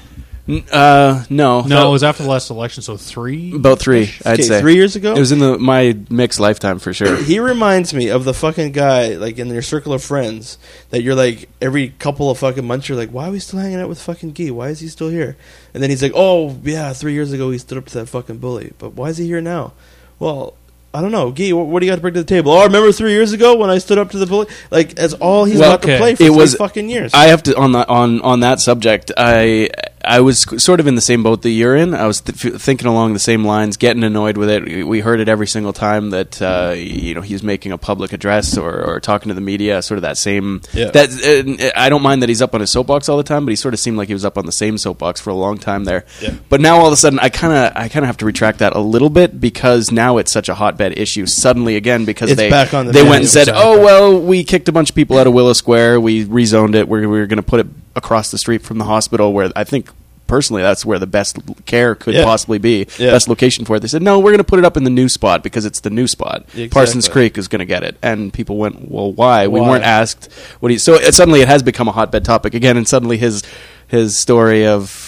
N- 0.49 0.63
Uh, 0.71 1.23
no, 1.29 1.61
no, 1.61 1.89
it 1.89 1.91
was 1.91 2.03
after 2.03 2.23
the 2.23 2.29
last 2.29 2.49
election, 2.49 2.81
so 2.81 2.97
three. 2.97 3.53
about 3.53 3.77
three. 3.79 4.09
I'd 4.25 4.33
Okay, 4.33 4.41
say 4.43 4.59
three 4.61 4.73
years 4.75 4.95
ago? 4.95 5.13
It 5.13 5.19
was 5.19 5.31
in 5.31 5.37
the 5.39 5.59
my 5.59 5.95
mixed 6.09 6.39
lifetime 6.39 6.79
for 6.79 6.91
sure. 6.91 7.15
He 7.29 7.39
reminds 7.39 7.93
me 7.93 8.09
of 8.09 8.23
the 8.25 8.33
fucking 8.33 8.71
guy, 8.71 9.09
like 9.15 9.37
in 9.37 9.47
your 9.49 9.61
circle 9.61 9.93
of 9.93 10.03
friends, 10.03 10.57
that 10.89 11.03
you're 11.03 11.13
like 11.15 11.47
every 11.61 11.89
couple 11.99 12.31
of 12.31 12.39
fucking 12.39 12.65
months, 12.65 12.89
you're 12.89 12.97
like, 12.97 13.11
why 13.11 13.27
are 13.27 13.31
we 13.31 13.39
still 13.39 13.59
hanging 13.59 13.79
out 13.79 13.89
with 13.89 14.01
fucking 14.01 14.31
Guy? 14.31 14.49
Why 14.49 14.69
is 14.69 14.79
he 14.79 14.87
still 14.87 15.09
here? 15.09 15.37
And 15.75 15.83
then 15.83 15.91
he's 15.91 16.01
like, 16.01 16.13
oh 16.15 16.57
yeah, 16.63 16.93
three 16.93 17.13
years 17.13 17.31
ago 17.31 17.51
he 17.51 17.59
stood 17.59 17.77
up 17.77 17.85
to 17.85 17.93
that 17.99 18.07
fucking 18.07 18.39
bully, 18.39 18.73
but 18.79 18.93
why 18.93 19.09
is 19.09 19.17
he 19.17 19.25
here 19.27 19.41
now? 19.41 19.73
Well, 20.17 20.55
I 20.91 21.01
don't 21.01 21.11
know, 21.11 21.29
Guy. 21.29 21.51
What, 21.51 21.67
what 21.67 21.81
do 21.81 21.85
you 21.85 21.91
got 21.91 21.97
to 21.97 22.01
bring 22.01 22.15
to 22.15 22.21
the 22.21 22.25
table? 22.25 22.51
Oh, 22.51 22.63
remember 22.63 22.91
three 22.91 23.11
years 23.11 23.31
ago 23.31 23.55
when 23.55 23.69
I 23.69 23.77
stood 23.77 23.99
up 23.99 24.09
to 24.09 24.17
the 24.17 24.25
bully? 24.25 24.47
Like 24.71 24.95
that's 24.95 25.13
all 25.13 25.45
he's 25.45 25.59
Well, 25.59 25.73
got 25.77 25.83
to 25.83 25.97
play 25.99 26.15
for 26.15 26.23
it 26.23 26.27
three 26.27 26.35
was 26.35 26.55
fucking 26.55 26.89
years. 26.89 27.13
I 27.13 27.25
have 27.27 27.43
to 27.43 27.55
on 27.55 27.73
that 27.73 27.87
on 27.89 28.21
on 28.21 28.39
that 28.39 28.59
subject. 28.59 29.11
I 29.15 29.69
I 30.03 30.21
was 30.21 30.41
sort 30.63 30.79
of 30.79 30.87
in 30.87 30.95
the 30.95 31.01
same 31.01 31.23
boat 31.23 31.41
that 31.41 31.49
you're 31.49 31.75
in. 31.75 31.93
I 31.93 32.07
was 32.07 32.21
th- 32.21 32.55
thinking 32.55 32.87
along 32.87 33.13
the 33.13 33.19
same 33.19 33.43
lines, 33.43 33.75
getting 33.77 34.03
annoyed 34.03 34.37
with 34.37 34.49
it. 34.49 34.85
We 34.85 35.01
heard 35.01 35.19
it 35.19 35.27
every 35.27 35.47
single 35.47 35.73
time 35.73 36.11
that 36.11 36.41
uh, 36.41 36.73
you 36.75 37.13
know 37.13 37.21
he 37.21 37.33
was 37.33 37.43
making 37.43 37.71
a 37.71 37.77
public 37.77 38.13
address 38.13 38.57
or, 38.57 38.81
or 38.81 38.99
talking 38.99 39.29
to 39.29 39.33
the 39.33 39.41
media. 39.41 39.81
Sort 39.81 39.97
of 39.97 40.03
that 40.03 40.17
same. 40.17 40.61
Yeah. 40.73 40.91
That 40.91 41.09
uh, 41.09 41.79
I 41.79 41.89
don't 41.89 42.01
mind 42.01 42.21
that 42.21 42.29
he's 42.29 42.41
up 42.41 42.53
on 42.53 42.61
his 42.61 42.71
soapbox 42.71 43.09
all 43.09 43.17
the 43.17 43.23
time, 43.23 43.45
but 43.45 43.51
he 43.51 43.55
sort 43.55 43.73
of 43.73 43.79
seemed 43.79 43.97
like 43.97 44.07
he 44.07 44.13
was 44.13 44.25
up 44.25 44.37
on 44.37 44.45
the 44.45 44.51
same 44.51 44.77
soapbox 44.77 45.19
for 45.19 45.31
a 45.31 45.35
long 45.35 45.57
time 45.57 45.83
there. 45.83 46.05
Yeah. 46.21 46.35
But 46.47 46.61
now 46.61 46.77
all 46.77 46.87
of 46.87 46.93
a 46.93 46.97
sudden, 46.97 47.19
I 47.19 47.29
kind 47.29 47.53
of 47.53 47.73
I 47.75 47.89
kind 47.89 48.03
of 48.03 48.07
have 48.07 48.17
to 48.17 48.25
retract 48.25 48.59
that 48.59 48.75
a 48.75 48.79
little 48.79 49.09
bit 49.09 49.39
because 49.39 49.91
now 49.91 50.17
it's 50.17 50.31
such 50.31 50.49
a 50.49 50.55
hotbed 50.55 50.97
issue 50.97 51.25
suddenly 51.25 51.75
again 51.75 52.05
because 52.05 52.31
It's 52.31 52.37
they 52.37 52.49
the 52.49 52.91
they 52.91 53.03
went 53.03 53.21
and 53.21 53.29
said, 53.29 53.49
oh 53.49 53.83
well, 53.83 54.19
we 54.19 54.43
kicked 54.43 54.69
a 54.69 54.71
bunch 54.71 54.89
of 54.89 54.95
people 54.95 55.17
out 55.17 55.27
of 55.27 55.33
Willow 55.33 55.53
Square. 55.53 56.01
We 56.01 56.25
rezoned 56.25 56.75
it. 56.75 56.87
We're, 56.87 57.07
we're 57.09 57.27
going 57.27 57.37
to 57.37 57.43
put 57.43 57.59
it 57.59 57.67
across 57.95 58.31
the 58.31 58.37
street 58.37 58.61
from 58.61 58.77
the 58.77 58.85
hospital, 58.85 59.33
where 59.33 59.51
I 59.55 59.63
think 59.63 59.89
personally 60.27 60.61
that's 60.61 60.85
where 60.85 60.99
the 60.99 61.07
best 61.07 61.39
care 61.65 61.95
could 61.95 62.13
Yeah. 62.13 62.23
possibly 62.23 62.59
be. 62.59 62.85
Yeah. 62.99 63.09
Best 63.11 63.27
location 63.27 63.65
for 63.65 63.77
it. 63.77 63.79
They 63.79 63.87
said, 63.87 64.03
no, 64.03 64.19
we're 64.19 64.29
going 64.29 64.37
to 64.37 64.43
put 64.43 64.59
it 64.59 64.65
up 64.65 64.77
in 64.77 64.83
the 64.83 64.91
new 64.91 65.09
spot 65.09 65.41
because 65.41 65.65
it's 65.65 65.79
the 65.79 65.89
new 65.89 66.07
spot. 66.07 66.41
Exactly. 66.49 66.69
Parsons 66.69 67.07
Creek 67.09 67.37
is 67.37 67.47
going 67.47 67.59
to 67.59 67.65
get 67.65 67.81
it, 67.83 67.97
and 68.03 68.31
people 68.31 68.57
went, 68.57 68.91
well, 68.91 69.11
why? 69.11 69.47
We 69.47 69.59
weren't 69.59 69.83
asked. 69.85 70.31
What 70.59 70.71
he 70.71 70.77
so 70.77 70.93
it, 70.95 71.13
suddenly 71.15 71.41
it 71.41 71.47
has 71.47 71.63
become 71.63 71.87
a 71.87 71.91
hotbed 71.91 72.25
topic 72.25 72.53
again, 72.53 72.77
and 72.77 72.87
suddenly 72.87 73.17
his 73.17 73.43
his 73.87 74.17
story 74.17 74.65
of. 74.67 75.07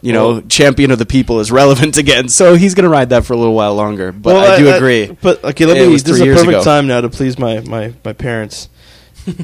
You 0.00 0.12
know, 0.12 0.28
Well- 0.32 0.42
champion 0.50 0.90
of 0.90 0.98
the 0.98 1.06
people 1.06 1.40
is 1.40 1.50
relevant 1.50 1.96
again, 2.04 2.28
so 2.28 2.56
he's 2.56 2.74
going 2.74 2.82
to 2.84 2.90
ride 2.90 3.08
that 3.08 3.24
for 3.24 3.32
a 3.32 3.38
little 3.38 3.54
while 3.54 3.74
longer. 3.74 4.12
But 4.12 4.34
Well, 4.34 4.52
I 4.52 4.58
do 4.58 4.68
agree. 4.68 5.06
But 5.22 5.42
okay, 5.42 5.64
let 5.64 5.78
me. 5.78 5.92
This 5.96 6.06
is 6.06 6.20
a 6.20 6.26
perfect 6.26 6.48
ago. 6.48 6.62
time 6.62 6.86
now 6.86 7.00
to 7.00 7.08
please 7.08 7.38
my 7.38 7.60
my 7.60 7.94
my 8.04 8.12
parents 8.12 8.68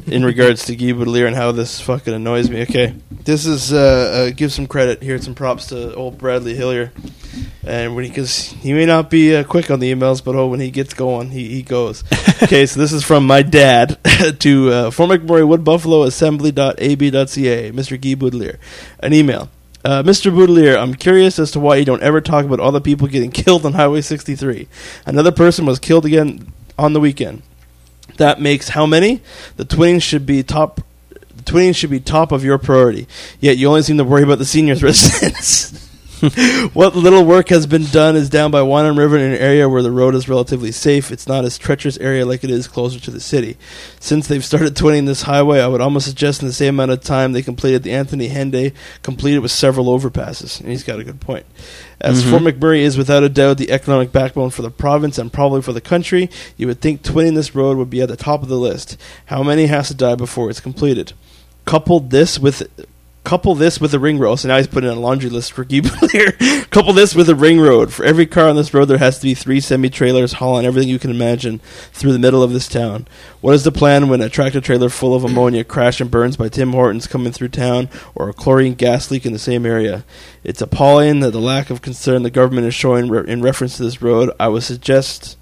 in 0.06 0.24
regards 0.24 0.64
to 0.66 0.76
Guy 0.76 0.92
Boutilier 0.92 1.26
and 1.26 1.36
how 1.36 1.52
this 1.52 1.80
fucking 1.80 2.12
annoys 2.12 2.50
me. 2.50 2.62
Okay, 2.62 2.94
this 3.10 3.46
is 3.46 3.72
uh, 3.72 3.76
uh 4.28 4.30
give 4.30 4.52
some 4.52 4.66
credit 4.66 5.02
here, 5.02 5.20
some 5.20 5.34
props 5.34 5.66
to 5.66 5.94
old 5.94 6.18
Bradley 6.18 6.54
Hillier, 6.54 6.92
and 7.64 7.94
when 7.94 8.04
he 8.04 8.10
because 8.10 8.52
he 8.52 8.72
may 8.72 8.86
not 8.86 9.10
be 9.10 9.34
uh, 9.34 9.44
quick 9.44 9.70
on 9.70 9.80
the 9.80 9.92
emails, 9.92 10.22
but 10.22 10.34
oh, 10.34 10.48
when 10.48 10.60
he 10.60 10.70
gets 10.70 10.94
going, 10.94 11.30
he 11.30 11.48
he 11.48 11.62
goes. 11.62 12.04
okay, 12.42 12.66
so 12.66 12.80
this 12.80 12.92
is 12.92 13.04
from 13.04 13.26
my 13.26 13.42
dad 13.42 13.98
to 14.40 14.70
uh, 14.70 14.90
Fort 14.90 15.10
McMurray 15.10 15.46
Wood 15.46 15.64
Buffalo 15.64 16.02
Assembly.ab.ca, 16.02 17.72
Mr. 17.72 18.00
Guy 18.00 18.14
Boutilier, 18.14 18.58
an 19.00 19.12
email. 19.12 19.50
Uh, 19.82 20.02
Mr. 20.02 20.30
Boutilier, 20.30 20.76
I'm 20.76 20.94
curious 20.94 21.38
as 21.38 21.50
to 21.52 21.60
why 21.60 21.76
you 21.76 21.86
don't 21.86 22.02
ever 22.02 22.20
talk 22.20 22.44
about 22.44 22.60
all 22.60 22.70
the 22.70 22.82
people 22.82 23.08
getting 23.08 23.30
killed 23.30 23.64
on 23.64 23.72
Highway 23.72 24.02
63. 24.02 24.68
Another 25.06 25.32
person 25.32 25.64
was 25.64 25.78
killed 25.78 26.04
again 26.04 26.52
on 26.78 26.92
the 26.92 27.00
weekend. 27.00 27.42
That 28.16 28.40
makes 28.40 28.70
how 28.70 28.86
many? 28.86 29.20
The 29.56 29.64
twins 29.64 30.02
should 30.02 30.26
be 30.26 30.42
top. 30.42 30.80
The 31.08 31.42
twins 31.42 31.76
should 31.76 31.90
be 31.90 32.00
top 32.00 32.32
of 32.32 32.44
your 32.44 32.58
priority. 32.58 33.06
Yet 33.40 33.56
you 33.56 33.68
only 33.68 33.82
seem 33.82 33.98
to 33.98 34.04
worry 34.04 34.22
about 34.22 34.38
the 34.38 34.44
seniors' 34.44 34.82
residents. 34.82 35.89
what 36.74 36.94
little 36.94 37.24
work 37.24 37.48
has 37.48 37.66
been 37.66 37.84
done 37.84 38.14
is 38.14 38.28
down 38.28 38.50
by 38.50 38.60
Wandering 38.60 38.98
River 38.98 39.16
in 39.16 39.32
an 39.32 39.38
area 39.38 39.66
where 39.68 39.82
the 39.82 39.90
road 39.90 40.14
is 40.14 40.28
relatively 40.28 40.70
safe. 40.70 41.10
It's 41.10 41.26
not 41.26 41.46
as 41.46 41.56
treacherous 41.56 41.96
area 41.96 42.26
like 42.26 42.44
it 42.44 42.50
is 42.50 42.68
closer 42.68 43.00
to 43.00 43.10
the 43.10 43.20
city. 43.20 43.56
Since 44.00 44.28
they've 44.28 44.44
started 44.44 44.74
twinning 44.74 45.06
this 45.06 45.22
highway, 45.22 45.60
I 45.60 45.66
would 45.66 45.80
almost 45.80 46.06
suggest 46.06 46.42
in 46.42 46.48
the 46.48 46.52
same 46.52 46.74
amount 46.74 46.90
of 46.90 47.00
time 47.00 47.32
they 47.32 47.40
completed 47.40 47.84
the 47.84 47.92
Anthony 47.92 48.28
Henday, 48.28 48.74
completed 49.02 49.38
with 49.38 49.50
several 49.50 49.86
overpasses. 49.86 50.60
And 50.60 50.68
he's 50.68 50.84
got 50.84 51.00
a 51.00 51.04
good 51.04 51.22
point. 51.22 51.46
As 52.02 52.22
mm-hmm. 52.22 52.30
Fort 52.30 52.42
McMurray 52.42 52.80
is 52.80 52.98
without 52.98 53.22
a 53.22 53.30
doubt 53.30 53.56
the 53.56 53.70
economic 53.70 54.12
backbone 54.12 54.50
for 54.50 54.60
the 54.60 54.70
province 54.70 55.16
and 55.16 55.32
probably 55.32 55.62
for 55.62 55.72
the 55.72 55.80
country, 55.80 56.28
you 56.58 56.66
would 56.66 56.82
think 56.82 57.02
twinning 57.02 57.34
this 57.34 57.54
road 57.54 57.78
would 57.78 57.90
be 57.90 58.02
at 58.02 58.10
the 58.10 58.16
top 58.16 58.42
of 58.42 58.48
the 58.48 58.58
list. 58.58 58.98
How 59.26 59.42
many 59.42 59.66
has 59.66 59.88
to 59.88 59.94
die 59.94 60.16
before 60.16 60.50
it's 60.50 60.60
completed? 60.60 61.14
Couple 61.64 62.00
this 62.00 62.38
with 62.38 62.68
couple 63.24 63.54
this 63.54 63.80
with 63.80 63.92
a 63.94 63.98
ring 63.98 64.18
road. 64.18 64.36
So 64.36 64.48
now 64.48 64.56
he's 64.56 64.66
putting 64.66 64.90
in 64.90 64.96
a 64.96 65.00
laundry 65.00 65.30
list 65.30 65.52
for 65.52 65.64
Guy 65.64 65.80
here. 66.12 66.32
couple 66.70 66.92
this 66.92 67.14
with 67.14 67.28
a 67.28 67.34
ring 67.34 67.60
road. 67.60 67.92
For 67.92 68.04
every 68.04 68.26
car 68.26 68.48
on 68.48 68.56
this 68.56 68.72
road, 68.72 68.86
there 68.86 68.98
has 68.98 69.18
to 69.18 69.24
be 69.24 69.34
three 69.34 69.60
semi 69.60 69.90
trailers 69.90 70.34
hauling 70.34 70.66
everything 70.66 70.88
you 70.88 70.98
can 70.98 71.10
imagine 71.10 71.58
through 71.92 72.12
the 72.12 72.18
middle 72.18 72.42
of 72.42 72.52
this 72.52 72.68
town. 72.68 73.06
What 73.40 73.54
is 73.54 73.64
the 73.64 73.72
plan 73.72 74.08
when 74.08 74.20
a 74.20 74.28
tractor 74.28 74.60
trailer 74.60 74.88
full 74.88 75.14
of 75.14 75.24
ammonia 75.24 75.64
crash 75.64 76.00
and 76.00 76.10
burns 76.10 76.36
by 76.36 76.48
Tim 76.48 76.72
Hortons 76.72 77.06
coming 77.06 77.32
through 77.32 77.48
town, 77.48 77.88
or 78.14 78.28
a 78.28 78.32
chlorine 78.34 78.74
gas 78.74 79.10
leak 79.10 79.26
in 79.26 79.32
the 79.32 79.38
same 79.38 79.66
area? 79.66 80.04
It's 80.42 80.62
appalling 80.62 81.20
that 81.20 81.32
the 81.32 81.40
lack 81.40 81.70
of 81.70 81.82
concern 81.82 82.22
the 82.22 82.30
government 82.30 82.66
is 82.66 82.74
showing 82.74 83.08
re- 83.08 83.30
in 83.30 83.42
reference 83.42 83.76
to 83.76 83.82
this 83.82 84.00
road. 84.02 84.30
I 84.40 84.48
would 84.48 84.62
suggest 84.62 85.36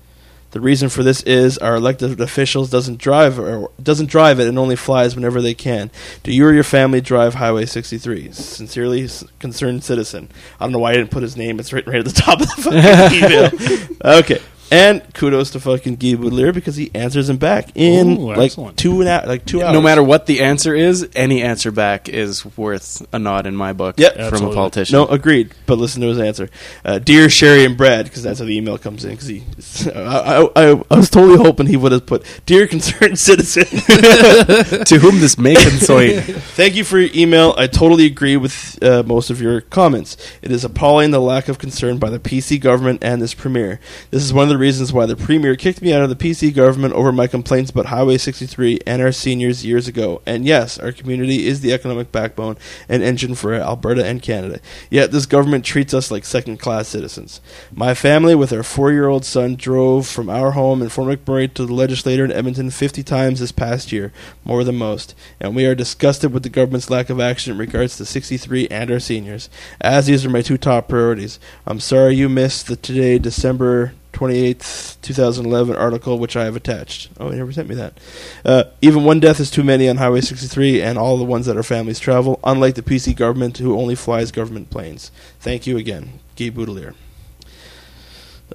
the 0.50 0.60
reason 0.60 0.88
for 0.88 1.02
this 1.02 1.22
is 1.22 1.58
our 1.58 1.76
elected 1.76 2.20
officials 2.20 2.70
doesn't 2.70 2.98
drive 2.98 3.38
or 3.38 3.70
doesn't 3.82 4.06
drive 4.06 4.40
it 4.40 4.48
and 4.48 4.58
only 4.58 4.76
flies 4.76 5.14
whenever 5.14 5.42
they 5.42 5.54
can. 5.54 5.90
Do 6.22 6.32
you 6.32 6.46
or 6.46 6.52
your 6.52 6.64
family 6.64 7.00
drive 7.00 7.34
Highway 7.34 7.66
63? 7.66 8.32
Sincerely, 8.32 9.08
concerned 9.38 9.84
citizen. 9.84 10.30
I 10.58 10.64
don't 10.64 10.72
know 10.72 10.78
why 10.78 10.92
I 10.92 10.94
didn't 10.94 11.10
put 11.10 11.22
his 11.22 11.36
name. 11.36 11.60
It's 11.60 11.72
written 11.72 11.92
right 11.92 12.00
at 12.00 12.06
the 12.06 12.20
top 12.20 12.40
of 12.40 12.48
the 12.48 12.62
fucking 12.62 13.98
email. 14.04 14.18
Okay. 14.20 14.40
And 14.70 15.02
kudos 15.14 15.50
to 15.52 15.60
fucking 15.60 15.96
Guy 15.96 16.14
Boutilier 16.14 16.52
because 16.52 16.76
he 16.76 16.90
answers 16.94 17.30
him 17.30 17.38
back 17.38 17.70
in 17.74 18.18
Ooh, 18.18 18.28
like 18.34 18.38
excellent. 18.50 18.76
two 18.76 19.00
and 19.00 19.08
a, 19.08 19.26
like 19.26 19.46
two 19.46 19.62
hours. 19.62 19.72
No 19.72 19.80
matter 19.80 20.02
what 20.02 20.26
the 20.26 20.42
answer 20.42 20.74
is, 20.74 21.08
any 21.14 21.42
answer 21.42 21.70
back 21.70 22.08
is 22.08 22.44
worth 22.58 23.06
a 23.14 23.18
nod 23.18 23.46
in 23.46 23.56
my 23.56 23.72
book 23.72 23.94
Yep. 23.98 24.14
from 24.14 24.22
Absolutely. 24.24 24.50
a 24.52 24.54
politician. 24.54 24.92
No, 24.98 25.06
agreed. 25.06 25.52
But 25.64 25.78
listen 25.78 26.02
to 26.02 26.08
his 26.08 26.18
answer. 26.18 26.50
Uh, 26.84 26.98
Dear 26.98 27.30
Sherry 27.30 27.64
and 27.64 27.76
Brad, 27.78 28.04
because 28.04 28.22
that's 28.22 28.40
how 28.40 28.44
the 28.44 28.56
email 28.56 28.76
comes 28.76 29.04
in. 29.04 29.12
Because 29.12 29.28
he, 29.28 29.42
I, 29.94 30.00
I, 30.00 30.42
I, 30.72 30.82
I 30.90 30.96
was 30.96 31.08
totally 31.08 31.38
hoping 31.38 31.66
he 31.66 31.76
would 31.78 31.92
have 31.92 32.04
put 32.04 32.24
Dear 32.44 32.66
Concerned 32.66 33.18
Citizen. 33.18 33.64
to 34.84 34.98
whom 35.00 35.20
this 35.20 35.38
may 35.38 35.54
concern. 35.54 36.20
Thank 36.20 36.74
you 36.74 36.84
for 36.84 36.98
your 36.98 37.10
email. 37.14 37.54
I 37.56 37.68
totally 37.68 38.04
agree 38.04 38.36
with 38.36 38.78
uh, 38.82 39.02
most 39.04 39.30
of 39.30 39.40
your 39.40 39.62
comments. 39.62 40.16
It 40.42 40.50
is 40.52 40.62
appalling 40.64 41.10
the 41.10 41.20
lack 41.20 41.48
of 41.48 41.58
concern 41.58 41.96
by 41.98 42.10
the 42.10 42.18
PC 42.18 42.60
government 42.60 43.02
and 43.02 43.22
this 43.22 43.32
premier. 43.32 43.80
This 44.10 44.22
is 44.22 44.32
one 44.32 44.42
of 44.44 44.48
the 44.50 44.57
the 44.57 44.57
reasons 44.58 44.92
why 44.92 45.06
the 45.06 45.16
Premier 45.16 45.56
kicked 45.56 45.80
me 45.80 45.92
out 45.92 46.02
of 46.02 46.08
the 46.10 46.16
PC 46.16 46.54
government 46.54 46.94
over 46.94 47.12
my 47.12 47.26
complaints 47.26 47.70
about 47.70 47.86
Highway 47.86 48.18
63 48.18 48.80
and 48.86 49.00
our 49.00 49.12
seniors 49.12 49.64
years 49.64 49.88
ago. 49.88 50.20
And 50.26 50.44
yes, 50.44 50.78
our 50.78 50.92
community 50.92 51.46
is 51.46 51.60
the 51.60 51.72
economic 51.72 52.12
backbone 52.12 52.56
and 52.88 53.02
engine 53.02 53.34
for 53.34 53.54
Alberta 53.54 54.04
and 54.04 54.20
Canada. 54.20 54.60
Yet 54.90 55.12
this 55.12 55.26
government 55.26 55.64
treats 55.64 55.94
us 55.94 56.10
like 56.10 56.24
second 56.24 56.58
class 56.58 56.88
citizens. 56.88 57.40
My 57.72 57.94
family, 57.94 58.34
with 58.34 58.52
our 58.52 58.62
four 58.62 58.92
year 58.92 59.08
old 59.08 59.24
son, 59.24 59.56
drove 59.56 60.06
from 60.06 60.28
our 60.28 60.50
home 60.50 60.82
in 60.82 60.88
Fort 60.88 61.08
McMurray 61.08 61.52
to 61.54 61.64
the 61.64 61.74
legislator 61.74 62.24
in 62.24 62.32
Edmonton 62.32 62.70
50 62.70 63.02
times 63.02 63.40
this 63.40 63.52
past 63.52 63.92
year, 63.92 64.12
more 64.44 64.64
than 64.64 64.76
most. 64.76 65.14
And 65.40 65.54
we 65.54 65.66
are 65.66 65.74
disgusted 65.74 66.32
with 66.32 66.42
the 66.42 66.48
government's 66.48 66.90
lack 66.90 67.08
of 67.08 67.20
action 67.20 67.52
in 67.52 67.58
regards 67.58 67.96
to 67.96 68.04
63 68.04 68.68
and 68.68 68.90
our 68.90 69.00
seniors, 69.00 69.48
as 69.80 70.06
these 70.06 70.26
are 70.26 70.30
my 70.30 70.42
two 70.42 70.58
top 70.58 70.88
priorities. 70.88 71.38
I'm 71.66 71.80
sorry 71.80 72.16
you 72.16 72.28
missed 72.28 72.66
the 72.66 72.76
today, 72.76 73.18
December 73.18 73.92
28th, 74.18 75.00
2011 75.00 75.76
article, 75.76 76.18
which 76.18 76.36
I 76.36 76.44
have 76.44 76.56
attached. 76.56 77.08
Oh, 77.20 77.30
he 77.30 77.36
never 77.36 77.52
sent 77.52 77.68
me 77.68 77.76
that. 77.76 77.98
Uh, 78.44 78.64
even 78.82 79.04
one 79.04 79.20
death 79.20 79.38
is 79.38 79.48
too 79.48 79.62
many 79.62 79.88
on 79.88 79.96
Highway 79.96 80.22
63 80.22 80.82
and 80.82 80.98
all 80.98 81.16
the 81.16 81.24
ones 81.24 81.46
that 81.46 81.56
our 81.56 81.62
families 81.62 82.00
travel, 82.00 82.40
unlike 82.42 82.74
the 82.74 82.82
PC 82.82 83.14
government 83.14 83.58
who 83.58 83.78
only 83.78 83.94
flies 83.94 84.32
government 84.32 84.70
planes. 84.70 85.12
Thank 85.38 85.68
you 85.68 85.76
again, 85.76 86.18
Guy 86.36 86.50
Boutilier. 86.50 86.94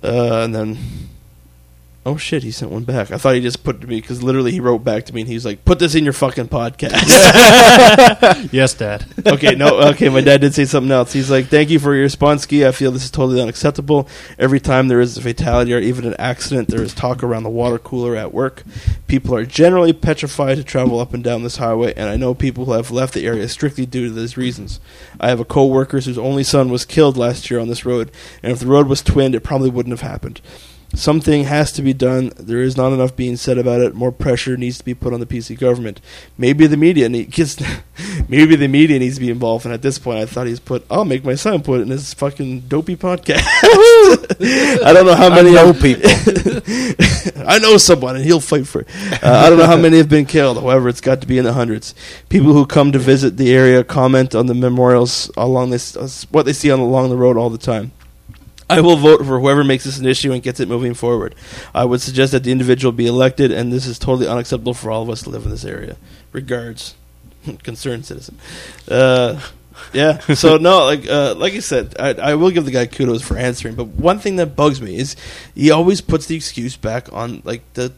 Uh, 0.03 0.41
and 0.43 0.53
then, 0.53 0.78
oh 2.06 2.18
shit, 2.18 2.43
he 2.43 2.51
sent 2.51 2.72
one 2.72 2.84
back. 2.84 3.12
I 3.12 3.18
thought 3.18 3.36
he 3.36 3.41
just 3.41 3.64
put 3.64 3.78
it 3.78 3.80
to 3.82 3.88
me 3.88 4.01
because 4.01 4.22
literally 4.22 4.51
he 4.51 4.60
wrote 4.60 4.84
back 4.84 5.06
to 5.06 5.14
me 5.14 5.22
and 5.22 5.30
he's 5.30 5.45
like, 5.45 5.64
"Put 5.66 5.80
this 5.80 5.95
in 5.95 6.04
your 6.04 6.14
fucking 6.14 6.49
podcast." 6.49 7.01
yes, 8.51 8.74
Dad. 8.74 9.06
okay, 9.26 9.56
no, 9.56 9.80
okay. 9.89 10.10
My 10.10 10.22
dad 10.22 10.41
did 10.41 10.54
say 10.54 10.66
something 10.66 10.91
else. 10.91 11.14
He's 11.14 11.32
like, 11.32 11.47
"Thank 11.47 11.70
you 11.70 11.80
for 11.80 11.93
your 11.93 12.04
response, 12.04 12.45
Guy. 12.45 12.68
I 12.68 12.72
feel 12.72 12.91
this 12.91 13.06
is 13.06 13.12
totally 13.12 13.41
unacceptable. 13.41 14.08
Every 14.38 14.60
time 14.60 14.88
there 14.88 14.99
is 14.99 15.18
a 15.18 15.22
fatality 15.22 15.74
or 15.74 15.80
even 15.80 16.06
an 16.06 16.16
accident, 16.20 16.68
there 16.70 16.84
is 16.84 16.93
talk 16.93 17.24
around 17.24 17.43
the 17.43 17.49
water 17.49 17.80
cooler 17.80 18.16
at 18.16 18.34
work. 18.34 18.64
People 19.08 19.36
are 19.36 19.45
generally 19.45 19.93
petrified 19.93 20.58
to 20.58 20.64
travel 20.64 20.99
up 20.99 21.14
and 21.14 21.24
down 21.24 21.43
this 21.43 21.58
highway, 21.58 21.93
and 21.95 22.10
I 22.10 22.18
know 22.18 22.34
people 22.34 22.66
who 22.66 22.74
have 22.74 22.91
left 22.91 23.14
the 23.14 23.26
area 23.26 23.47
strictly 23.47 23.86
due 23.86 24.08
to 24.08 24.14
these 24.14 24.38
reasons. 24.38 24.80
I 25.20 25.30
have 25.30 25.39
a 25.39 25.45
co-worker 25.45 25.99
whose 25.99 26.18
only 26.18 26.43
son 26.43 26.70
was 26.70 26.86
killed 26.86 27.18
last 27.18 27.49
year 27.49 27.60
on 27.60 27.70
this 27.70 27.86
road, 27.86 28.12
and 28.41 28.51
if 28.51 28.60
the 28.60 28.68
road 28.68 28.88
was 28.88 29.01
twinned, 29.01 29.36
it 29.36 29.41
probably 29.41 29.70
wouldn't 29.70 29.97
have 29.97 30.10
happened." 30.10 30.41
Something 30.95 31.45
has 31.45 31.71
to 31.73 31.81
be 31.81 31.93
done. 31.93 32.31
There 32.37 32.61
is 32.61 32.77
not 32.77 32.93
enough 32.93 33.15
being 33.15 33.35
said 33.35 33.57
about 33.57 33.81
it. 33.81 33.95
More 33.95 34.11
pressure 34.11 34.55
needs 34.55 34.77
to 34.77 34.85
be 34.85 34.93
put 34.93 35.11
on 35.11 35.19
the 35.19 35.25
PC 35.25 35.57
government. 35.57 35.99
Maybe 36.37 36.67
the 36.67 36.77
media 36.77 37.09
needs, 37.09 37.59
maybe 38.29 38.55
the 38.55 38.67
media 38.67 38.99
needs 38.99 39.15
to 39.15 39.21
be 39.21 39.31
involved. 39.31 39.65
And 39.65 39.73
at 39.73 39.81
this 39.81 39.97
point, 39.97 40.19
I 40.19 40.27
thought 40.27 40.45
he's 40.45 40.59
put. 40.59 40.85
I'll 40.91 41.03
make 41.03 41.25
my 41.25 41.33
son 41.33 41.63
put 41.63 41.79
it 41.79 41.83
in 41.83 41.89
his 41.89 42.13
fucking 42.13 42.61
dopey 42.61 42.95
podcast. 42.95 43.43
I 44.83 44.93
don't 44.93 45.07
know 45.07 45.15
how 45.15 45.31
I 45.31 45.35
many 45.35 45.51
know 45.51 45.73
people. 45.73 46.03
I 47.47 47.57
know 47.57 47.77
someone, 47.77 48.15
and 48.15 48.23
he'll 48.23 48.39
fight 48.39 48.67
for 48.67 48.81
it. 48.81 48.87
Uh, 49.23 49.43
I 49.45 49.49
don't 49.49 49.57
know 49.57 49.65
how 49.65 49.77
many 49.77 49.97
have 49.97 50.09
been 50.09 50.25
killed. 50.25 50.57
However, 50.57 50.89
it's 50.89 51.01
got 51.01 51.21
to 51.21 51.27
be 51.27 51.39
in 51.39 51.43
the 51.43 51.53
hundreds. 51.53 51.95
People 52.29 52.53
who 52.53 52.67
come 52.67 52.91
to 52.91 52.99
visit 52.99 53.37
the 53.37 53.51
area 53.51 53.83
comment 53.83 54.35
on 54.35 54.45
the 54.45 54.53
memorials 54.53 55.31
along 55.35 55.71
this, 55.71 55.97
uh, 55.97 56.07
what 56.29 56.45
they 56.45 56.53
see 56.53 56.69
on 56.69 56.79
along 56.79 57.09
the 57.09 57.17
road 57.17 57.35
all 57.35 57.49
the 57.49 57.57
time. 57.57 57.91
I 58.70 58.82
will 58.82 58.95
vote 58.95 59.20
for 59.20 59.39
whoever 59.39 59.64
makes 59.64 59.84
this 59.84 59.99
an 59.99 60.05
issue 60.05 60.32
and 60.32 60.41
gets 60.41 60.59
it 60.59 60.68
moving 60.68 60.93
forward. 60.93 61.36
I 61.74 61.86
would 61.86 62.01
suggest 62.01 62.32
that 62.32 62.43
the 62.43 62.51
individual 62.51 62.91
be 62.91 63.07
elected, 63.07 63.51
and 63.51 63.72
this 63.72 63.86
is 63.86 63.99
totally 63.99 64.28
unacceptable 64.28 64.74
for 64.74 64.91
all 64.91 65.03
of 65.03 65.09
us 65.09 65.24
to 65.24 65.30
live 65.30 65.43
in 65.43 65.51
this 65.51 65.66
area. 65.66 65.97
Regards, 66.32 66.95
concerned 67.64 68.05
citizen. 68.05 68.38
Uh, 68.89 69.41
yeah. 69.91 70.20
So 70.20 70.57
no, 70.70 70.86
like 70.86 71.07
uh, 71.07 71.36
like 71.36 71.53
I 71.53 71.59
said, 71.59 71.95
I, 71.99 72.14
I 72.14 72.36
will 72.36 72.51
give 72.51 72.66
the 72.66 72.72
guy 72.72 72.86
kudos 72.86 73.22
for 73.22 73.38
answering. 73.38 73.76
But 73.76 73.88
one 73.88 74.20
thing 74.20 74.38
that 74.38 74.55
bugs 74.55 74.82
me 74.82 74.97
is 74.97 75.16
he 75.55 75.72
always 75.72 76.01
puts 76.01 76.26
the 76.26 76.36
excuse 76.36 76.78
back 76.78 77.11
on 77.11 77.41
like 77.43 77.61
the. 77.74 77.93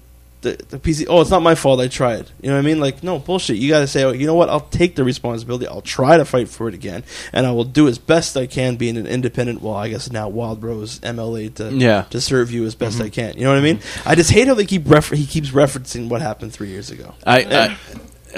The, 0.46 0.64
the 0.70 0.78
PC. 0.78 1.08
Oh, 1.10 1.22
it's 1.22 1.32
not 1.32 1.42
my 1.42 1.56
fault. 1.56 1.80
I 1.80 1.88
tried. 1.88 2.30
You 2.40 2.50
know 2.50 2.54
what 2.56 2.60
I 2.60 2.62
mean? 2.62 2.80
Like, 2.80 3.02
no 3.04 3.18
bullshit. 3.18 3.58
You 3.58 3.68
got 3.70 3.80
to 3.80 3.88
say, 3.88 4.04
oh, 4.04 4.12
you 4.12 4.28
know 4.28 4.36
what? 4.36 4.48
I'll 4.50 4.60
take 4.70 4.96
the 4.96 5.04
responsibility. 5.04 5.68
I'll 5.68 5.82
try 5.82 6.18
to 6.18 6.26
fight 6.26 6.50
for 6.50 6.68
it 6.68 6.76
again, 6.76 7.04
and 7.34 7.48
I 7.48 7.52
will 7.52 7.64
do 7.64 7.88
as 7.88 7.98
best 7.98 8.38
I 8.38 8.46
can, 8.46 8.76
being 8.76 8.96
an 8.98 9.08
independent. 9.08 9.62
Well, 9.64 9.74
I 9.74 9.90
guess 9.90 10.12
now 10.12 10.30
Wild 10.30 10.62
Rose 10.64 11.00
MLA 11.00 11.56
to 11.56 11.74
Yeah. 11.74 12.04
to 12.12 12.22
serve 12.22 12.52
you 12.52 12.64
as 12.66 12.76
best 12.76 13.02
I 13.02 13.10
can. 13.10 13.36
You 13.38 13.46
know 13.46 13.50
what 13.50 13.58
I 13.58 13.62
mean? 13.62 13.80
I 14.06 14.14
just 14.14 14.30
hate 14.30 14.48
how 14.48 14.54
they 14.54 14.66
keep 14.66 14.84
refer- 14.90 15.16
he 15.16 15.26
keeps 15.26 15.50
referencing 15.50 16.10
what 16.10 16.22
happened 16.22 16.54
three 16.54 16.70
years 16.70 16.92
ago. 16.92 17.16
I, 17.26 17.40
I, 17.44 17.78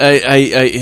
I, 0.00 0.10
I, 0.32 0.36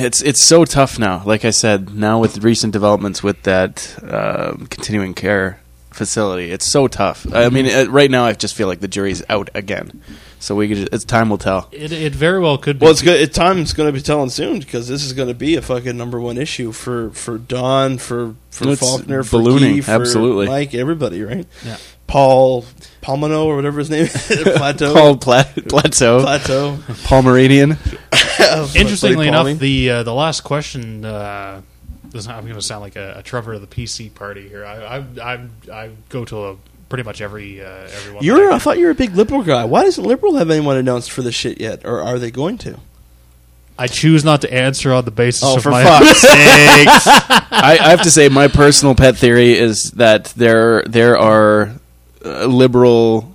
it's 0.06 0.22
it's 0.22 0.42
so 0.44 0.64
tough 0.64 0.98
now. 0.98 1.22
Like 1.24 1.44
I 1.44 1.50
said, 1.50 1.92
now 1.94 2.20
with 2.20 2.44
recent 2.44 2.72
developments 2.72 3.22
with 3.22 3.42
that 3.42 3.96
um 4.04 4.66
continuing 4.68 5.14
care 5.14 5.58
facility, 5.97 6.51
it's 6.51 6.66
so 6.66 6.86
tough. 6.88 7.26
I 7.32 7.49
mean, 7.49 7.66
uh, 7.66 7.86
right 7.90 8.11
now 8.11 8.24
I 8.24 8.32
just 8.32 8.55
feel 8.55 8.68
like 8.68 8.80
the 8.80 8.88
jury's 8.88 9.22
out 9.28 9.51
again. 9.55 10.03
So 10.38 10.55
we 10.55 10.68
could, 10.68 10.92
it's 10.92 11.05
time 11.05 11.30
will 11.30 11.38
tell. 11.38 11.68
It, 11.72 11.90
it 11.92 12.14
very 12.14 12.38
well 12.38 12.59
could 12.59 12.78
be. 12.78 12.84
Well, 12.84 12.92
it's 12.92 13.03
good. 13.03 13.20
It, 13.20 13.32
time's 13.32 13.72
going 13.72 13.88
to 13.88 13.92
be 13.92 14.03
telling 14.03 14.30
soon 14.30 14.59
because 14.59 14.86
this 14.86 15.03
is 15.03 15.12
going 15.12 15.28
to 15.28 15.34
be 15.34 15.57
a 15.57 15.62
fucking 15.62 15.97
number 15.97 16.20
one 16.20 16.36
issue 16.38 16.72
for 16.72 17.11
for 17.11 17.38
Don, 17.38 17.99
for 17.99 18.34
for 18.51 18.68
It's 18.68 18.80
Faulkner, 18.80 19.22
for 19.24 19.38
ballooning, 19.38 19.76
Guy, 19.76 19.80
for 19.80 19.90
absolutely. 19.92 20.47
Mike, 20.47 20.74
everybody, 20.74 21.22
right? 21.22 21.47
Yeah. 21.64 21.78
Paul 22.07 22.64
Palmano 23.03 23.47
or 23.47 23.57
whatever 23.57 23.78
his 23.78 23.90
name 23.90 24.05
is, 24.05 24.12
Plateau, 24.57 24.94
Paul 24.94 25.16
Pla- 25.16 25.44
Plateau, 25.68 26.20
Plateau. 26.20 26.78
Paul 27.05 27.22
Meridian. 27.22 27.72
Interestingly 28.76 29.28
enough, 29.28 29.59
the 29.59 29.90
uh, 29.90 30.03
the 30.03 30.14
last 30.14 30.42
question. 30.42 31.05
Uh, 31.05 31.62
this- 32.16 32.28
I'm 32.28 32.42
going 32.44 32.54
to 32.56 32.62
sound 32.62 32.82
like 32.82 32.96
a, 32.96 33.18
a 33.18 33.22
Trevor 33.22 33.54
of 33.54 33.60
the 33.60 33.66
PC 33.66 34.12
party 34.14 34.48
here. 34.48 34.64
I 34.64 34.98
I, 34.98 35.04
I, 35.22 35.48
I 35.72 35.90
go 36.08 36.24
to 36.24 36.44
a, 36.46 36.56
pretty 36.88 37.04
much 37.04 37.20
every 37.20 37.62
uh, 37.64 37.68
everyone. 37.68 38.24
You're. 38.24 38.52
I 38.52 38.58
thought 38.58 38.78
you 38.78 38.86
were 38.86 38.90
a 38.92 38.94
big 38.94 39.14
liberal 39.14 39.42
guy. 39.42 39.64
Why 39.64 39.82
doesn't 39.84 40.02
liberal 40.04 40.36
have 40.36 40.50
anyone 40.50 40.76
announced 40.76 41.10
for 41.10 41.22
this 41.22 41.34
shit 41.34 41.60
yet, 41.60 41.84
or 41.84 42.00
are 42.02 42.18
they 42.18 42.30
going 42.30 42.58
to? 42.58 42.78
I 43.78 43.88
choose 43.88 44.24
not 44.24 44.40
to 44.40 44.50
answer 44.52 44.90
on 44.92 45.04
the 45.04 45.10
basis 45.10 45.42
Oh, 45.44 45.56
of 45.56 45.62
for 45.62 45.70
my. 45.70 45.84
fuck's 45.84 46.16
sakes! 46.22 47.06
I, 47.52 47.78
I 47.78 47.90
have 47.90 48.00
to 48.02 48.10
say, 48.10 48.28
my 48.30 48.48
personal 48.48 48.94
pet 48.94 49.16
theory 49.18 49.52
is 49.52 49.90
that 49.92 50.26
there 50.36 50.82
there 50.86 51.18
are 51.18 51.72
uh, 52.24 52.46
liberal 52.46 53.34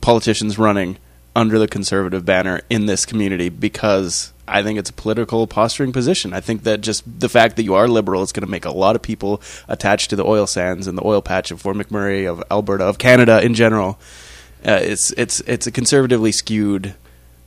politicians 0.00 0.58
running 0.58 0.96
under 1.36 1.58
the 1.58 1.68
conservative 1.68 2.24
banner 2.24 2.60
in 2.70 2.86
this 2.86 3.04
community 3.04 3.48
because 3.50 4.32
I 4.46 4.62
think 4.62 4.78
it's 4.78 4.90
a 4.90 4.92
political 4.92 5.46
posturing 5.46 5.92
position. 5.92 6.32
I 6.32 6.40
think 6.40 6.64
that 6.64 6.80
just 6.80 7.04
the 7.20 7.28
fact 7.28 7.56
that 7.56 7.62
you 7.62 7.74
are 7.74 7.86
liberal 7.86 8.22
is 8.22 8.32
going 8.32 8.44
to 8.44 8.50
make 8.50 8.64
a 8.64 8.72
lot 8.72 8.96
of 8.96 9.02
people 9.02 9.40
attached 9.68 10.10
to 10.10 10.16
the 10.16 10.24
oil 10.24 10.46
sands 10.46 10.86
and 10.86 10.98
the 10.98 11.06
oil 11.06 11.22
patch 11.22 11.50
of 11.50 11.60
Fort 11.60 11.76
McMurray, 11.76 12.30
of 12.30 12.42
Alberta, 12.50 12.84
of 12.84 12.98
Canada 12.98 13.40
in 13.40 13.54
general. 13.54 13.98
Uh, 14.66 14.78
it's 14.82 15.12
it's 15.12 15.40
it's 15.40 15.66
a 15.66 15.70
conservatively 15.70 16.32
skewed 16.32 16.94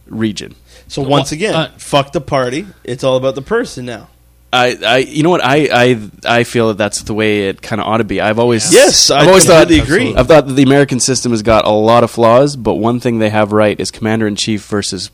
region. 0.07 0.55
So 0.87 1.01
once 1.01 1.31
again, 1.31 1.55
uh, 1.55 1.71
fuck 1.77 2.11
the 2.11 2.21
party. 2.21 2.67
It's 2.83 3.03
all 3.03 3.17
about 3.17 3.35
the 3.35 3.41
person 3.41 3.85
now. 3.85 4.09
I, 4.53 4.77
I, 4.85 4.97
you 4.99 5.21
know 5.21 5.31
what? 5.31 5.43
I, 5.43 5.67
I, 5.69 6.09
I 6.25 6.43
feel 6.45 6.69
that 6.69 6.77
that's 6.77 7.01
the 7.01 7.13
way 7.13 7.49
it 7.49 7.61
kind 7.61 7.81
of 7.81 7.87
ought 7.87 7.97
to 7.97 8.05
be. 8.05 8.21
I've 8.21 8.39
always, 8.39 8.73
Yes, 8.73 9.11
I 9.11 9.19
I've 9.19 9.27
always 9.27 9.45
thought, 9.45 9.69
agree. 9.69 10.15
I've 10.15 10.27
thought 10.27 10.47
that 10.47 10.53
the 10.53 10.63
American 10.63 11.01
system 11.01 11.33
has 11.33 11.41
got 11.41 11.65
a 11.65 11.71
lot 11.71 12.05
of 12.05 12.11
flaws, 12.11 12.55
but 12.55 12.75
one 12.75 13.01
thing 13.01 13.19
they 13.19 13.31
have 13.31 13.51
right 13.51 13.77
is 13.77 13.91
commander 13.91 14.27
in 14.27 14.37
chief 14.37 14.65
versus 14.65 15.11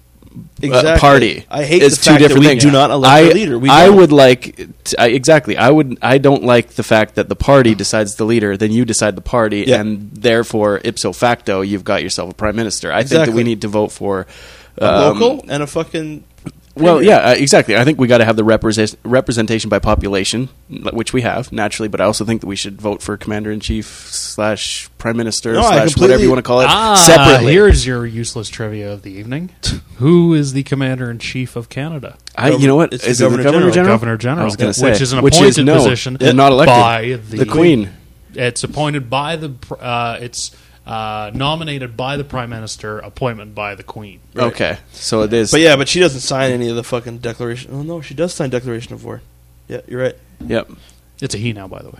Exactly. 0.62 1.00
party. 1.00 1.46
I 1.50 1.64
hate 1.64 1.82
It's 1.84 1.98
the 1.98 2.04
two 2.04 2.10
fact 2.12 2.22
that 2.22 2.28
different 2.30 2.40
we 2.42 2.48
things. 2.48 2.64
do 2.64 2.72
not 2.72 2.92
elect 2.92 3.12
I, 3.12 3.20
a 3.20 3.34
leader. 3.34 3.60
We 3.60 3.70
I 3.70 3.88
don't. 3.88 3.98
would 3.98 4.12
like, 4.12 4.56
t 4.84 4.96
I 4.98 5.08
exactly. 5.08 5.58
I 5.58 5.70
would. 5.70 5.98
I 6.02 6.18
don't 6.20 6.44
like 6.44 6.70
the 6.72 6.84
fact 6.84 7.16
that 7.16 7.28
the 7.30 7.36
party 7.36 7.76
decides 7.76 8.16
the 8.16 8.26
leader, 8.26 8.56
then 8.58 8.72
you 8.72 8.86
decide 8.86 9.16
the 9.16 9.22
party, 9.22 9.66
Yeah. 9.68 9.82
and 9.82 10.12
therefore 10.14 10.80
ipso 10.84 11.12
facto, 11.14 11.62
you've 11.62 11.84
got 11.84 12.04
yourself 12.04 12.32
a 12.32 12.34
prime 12.34 12.56
minister. 12.56 12.92
I 12.92 13.04
think 13.04 13.26
that 13.26 13.34
we 13.34 13.44
need 13.44 13.62
to 13.62 13.68
vote 13.68 13.92
for. 13.92 14.28
A 14.78 14.86
um, 14.86 15.20
local 15.20 15.46
and 15.50 15.62
a 15.64 15.68
fucking. 15.68 16.24
Well, 16.76 17.02
yeah, 17.02 17.18
uh, 17.18 17.36
exactly. 17.38 17.76
I 17.76 17.84
think 17.84 18.00
we 18.00 18.08
got 18.08 18.20
to 18.20 18.26
have 18.26 18.36
the 18.36 18.44
represent- 18.44 18.96
representation 19.04 19.70
by 19.70 19.80
population, 19.80 20.50
which 20.94 21.14
we 21.14 21.22
have 21.22 21.52
naturally. 21.52 21.90
But 21.90 22.02
I 22.02 22.06
also 22.06 22.24
think 22.26 22.42
that 22.42 22.48
we 22.48 22.56
should 22.56 22.82
vote 22.82 23.02
for 23.02 23.18
commander 23.18 23.52
in 23.52 23.60
chief 23.60 23.86
slash 24.12 24.90
prime 24.98 25.18
minister 25.18 25.54
No, 25.54 25.62
slash 25.62 25.98
whatever 25.98 26.22
you 26.24 26.30
want 26.30 26.40
to 26.40 26.44
call 26.44 26.62
it 26.62 26.68
Ah, 26.70 26.96
separately. 26.96 27.54
here's 27.54 27.86
your 27.86 28.06
useless 28.06 28.50
trivia 28.50 28.92
of 28.92 29.02
the 29.02 29.12
evening. 29.12 29.50
Who 29.98 30.34
is 30.34 30.54
the 30.54 30.64
commander 30.64 31.12
in 31.12 31.20
chief 31.20 31.56
of 31.56 31.70
Canada? 31.70 32.18
I, 32.38 32.52
you 32.52 32.68
know 32.68 32.76
what? 32.76 32.94
It's 32.94 33.04
the 33.04 33.10
Is 33.12 33.18
the 33.20 33.26
Governor 33.26 33.44
governor 33.44 33.60
General. 33.60 33.74
general? 33.74 33.94
Governor 33.96 34.18
General, 34.18 34.42
I 34.42 34.46
was 34.46 34.56
going 34.56 34.74
to 34.74 34.80
say, 34.80 34.92
which 34.92 35.02
is 35.02 35.14
an 35.14 35.22
which 35.22 35.36
appointed 35.38 35.66
no, 35.66 35.76
position 35.76 36.18
they're 36.20 36.34
not 36.34 36.52
elected 36.52 36.74
by 36.76 37.02
the, 37.30 37.38
the 37.38 37.46
Queen. 37.46 37.90
It's 38.34 38.64
appointed 38.64 39.10
by 39.10 39.36
the. 39.36 39.54
Uh, 39.78 40.18
it's 40.22 40.52
uh, 40.86 41.32
nominated 41.34 41.96
by 41.96 42.18
the 42.18 42.24
prime 42.24 42.50
minister, 42.50 43.00
appointment 43.00 43.54
by 43.56 43.76
the 43.76 43.84
Queen. 43.84 44.20
Okay, 44.36 44.78
so 44.94 45.22
it 45.24 45.34
is. 45.34 45.52
But 45.52 45.62
yeah, 45.62 45.76
but 45.76 45.88
she 45.88 46.00
doesn't 46.00 46.22
sign 46.22 46.52
any 46.52 46.70
of 46.70 46.76
the 46.76 46.84
fucking 46.84 47.20
declaration. 47.20 47.72
Oh 47.74 47.84
no, 47.84 48.02
she 48.02 48.14
does 48.14 48.34
sign 48.34 48.50
Declaration 48.50 48.94
of 48.94 49.04
War. 49.06 49.22
Yeah, 49.68 49.82
you're 49.88 50.02
right. 50.02 50.16
Yep. 50.46 50.72
It's 51.22 51.36
a 51.36 51.38
he 51.38 51.54
now, 51.54 51.68
by 51.68 51.82
the 51.82 51.90
way. 51.92 52.00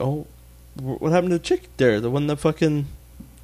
Oh, 0.00 0.26
what 0.80 1.12
happened 1.12 1.30
to 1.30 1.38
the 1.38 1.44
chick 1.44 1.68
there? 1.76 2.00
The 2.00 2.10
one 2.10 2.26
that 2.28 2.36
fucking 2.36 2.86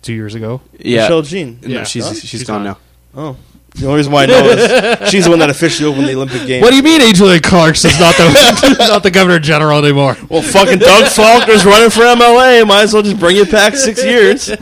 Two 0.00 0.14
years 0.14 0.34
ago. 0.36 0.62
Yeah. 0.78 1.08
Michaëlle 1.08 1.26
Jean. 1.26 1.58
No, 1.60 1.68
Yeah. 1.68 1.82
she's, 1.84 2.06
Oh, 2.06 2.12
she's 2.14 2.24
she's 2.30 2.44
gone 2.44 2.64
gone. 2.64 2.76
now. 3.14 3.20
Oh, 3.20 3.36
the 3.78 3.86
only 3.86 3.98
reason 3.98 4.12
why 4.12 4.24
I 4.24 4.26
know 4.26 4.44
is 4.48 5.08
she's 5.10 5.24
the 5.24 5.30
one 5.30 5.38
that 5.38 5.50
officially 5.50 5.88
opened 5.88 6.08
the 6.08 6.14
Olympic 6.14 6.46
Games. 6.46 6.62
What 6.62 6.70
do 6.70 6.76
you 6.76 6.82
mean, 6.82 7.00
Angela 7.00 7.38
Clarks 7.40 7.84
is 7.84 7.98
not 8.00 8.14
the 8.16 8.76
not 8.88 9.02
the 9.02 9.10
governor 9.10 9.38
general 9.38 9.78
anymore? 9.78 10.16
Well, 10.28 10.42
fucking 10.42 10.78
Doug 10.78 11.06
Faulkner's 11.12 11.64
running 11.64 11.90
for 11.90 12.00
MLA. 12.00 12.66
Might 12.66 12.82
as 12.82 12.92
well 12.94 13.02
just 13.02 13.18
bring 13.20 13.36
it 13.36 13.50
back 13.50 13.74
six 13.74 14.04
years. 14.04 14.50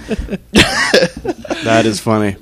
That 1.65 1.85
is 1.85 1.99
funny. 1.99 2.37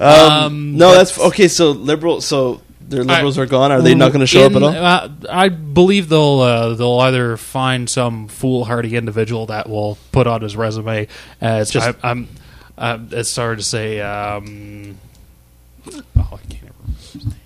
Um, 0.00 0.78
no, 0.78 0.94
that's, 0.94 1.18
okay. 1.18 1.48
So 1.48 1.72
liberal. 1.72 2.20
So 2.22 2.62
their 2.80 3.04
liberals 3.04 3.38
are 3.38 3.44
gone. 3.46 3.70
Are 3.70 3.82
they 3.82 3.94
not 3.94 4.12
going 4.12 4.20
to 4.20 4.26
show 4.26 4.46
up 4.46 4.52
at 4.52 4.56
In- 4.56 4.62
all? 4.62 4.70
Uh, 4.70 5.10
I 5.28 5.48
believe 5.50 6.08
they'll 6.08 6.40
uh, 6.40 6.74
they'll 6.74 7.00
either 7.00 7.36
find 7.36 7.90
some 7.90 8.28
foolhardy 8.28 8.96
individual 8.96 9.46
that 9.46 9.68
will 9.68 9.98
put 10.10 10.26
on 10.26 10.40
his 10.42 10.56
resume 10.56 11.06
as 11.40 11.70
Just- 11.70 11.98
I, 12.02 12.10
I'm. 12.10 12.28
Uh, 12.78 12.98
it's 13.10 13.28
sorry 13.30 13.56
to 13.58 13.62
say. 13.62 14.00
Um, 14.00 14.98
oh, 15.86 15.98
I 16.16 16.36
can't 16.48 16.62
remember. 16.62 16.98
his 17.12 17.26
name. 17.26 17.36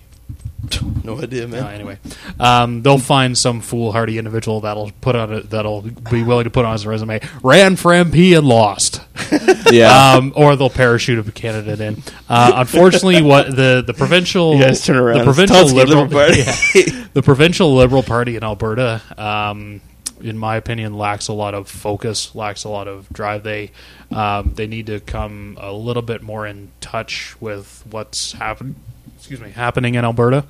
No 1.03 1.21
idea, 1.21 1.47
man. 1.47 1.61
No, 1.61 1.67
anyway, 1.69 1.97
um, 2.39 2.81
they'll 2.81 2.97
find 2.97 3.37
some 3.37 3.61
foolhardy 3.61 4.17
individual 4.17 4.61
that'll 4.61 4.91
put 4.99 5.15
on 5.15 5.31
it 5.31 5.49
that'll 5.51 5.81
be 5.81 6.23
willing 6.23 6.43
to 6.43 6.49
put 6.49 6.65
on 6.65 6.73
his 6.73 6.85
resume. 6.85 7.21
Ran 7.41 7.75
for 7.77 7.91
MP 7.91 8.37
and 8.37 8.47
lost. 8.47 9.01
Yeah. 9.69 10.13
um, 10.13 10.31
or 10.37 10.55
they'll 10.55 10.69
parachute 10.69 11.27
a 11.27 11.29
candidate 11.31 11.81
in. 11.81 12.01
Uh, 12.29 12.53
unfortunately, 12.55 13.21
what 13.21 13.53
the 13.53 13.83
the 13.85 13.93
provincial 13.93 14.55
You 14.55 14.63
guys 14.63 14.85
turn 14.85 14.95
around. 14.95 15.17
the 15.19 15.23
provincial 15.25 15.65
liberal, 15.65 16.03
Liberal 16.03 16.07
Party. 16.07 16.37
yeah. 16.75 17.07
the 17.13 17.21
provincial 17.21 17.75
liberal 17.75 18.01
party 18.03 18.37
in 18.37 18.43
Alberta, 18.43 19.01
um, 19.17 19.81
in 20.21 20.37
my 20.37 20.55
opinion, 20.55 20.97
lacks 20.97 21.27
a 21.27 21.33
lot 21.33 21.53
of 21.53 21.67
focus, 21.67 22.33
lacks 22.35 22.63
a 22.63 22.69
lot 22.69 22.87
of 22.87 23.07
drive. 23.09 23.43
They 23.43 23.71
um, 24.11 24.53
they 24.55 24.67
need 24.67 24.87
to 24.87 24.99
come 24.99 25.57
a 25.59 25.71
little 25.71 26.03
bit 26.03 26.21
more 26.21 26.45
in 26.45 26.71
touch 26.81 27.39
with 27.41 27.83
what's 27.89 28.33
happen 28.33 28.75
excuse 29.17 29.41
me 29.41 29.49
happening 29.49 29.95
in 29.95 30.05
Alberta. 30.05 30.45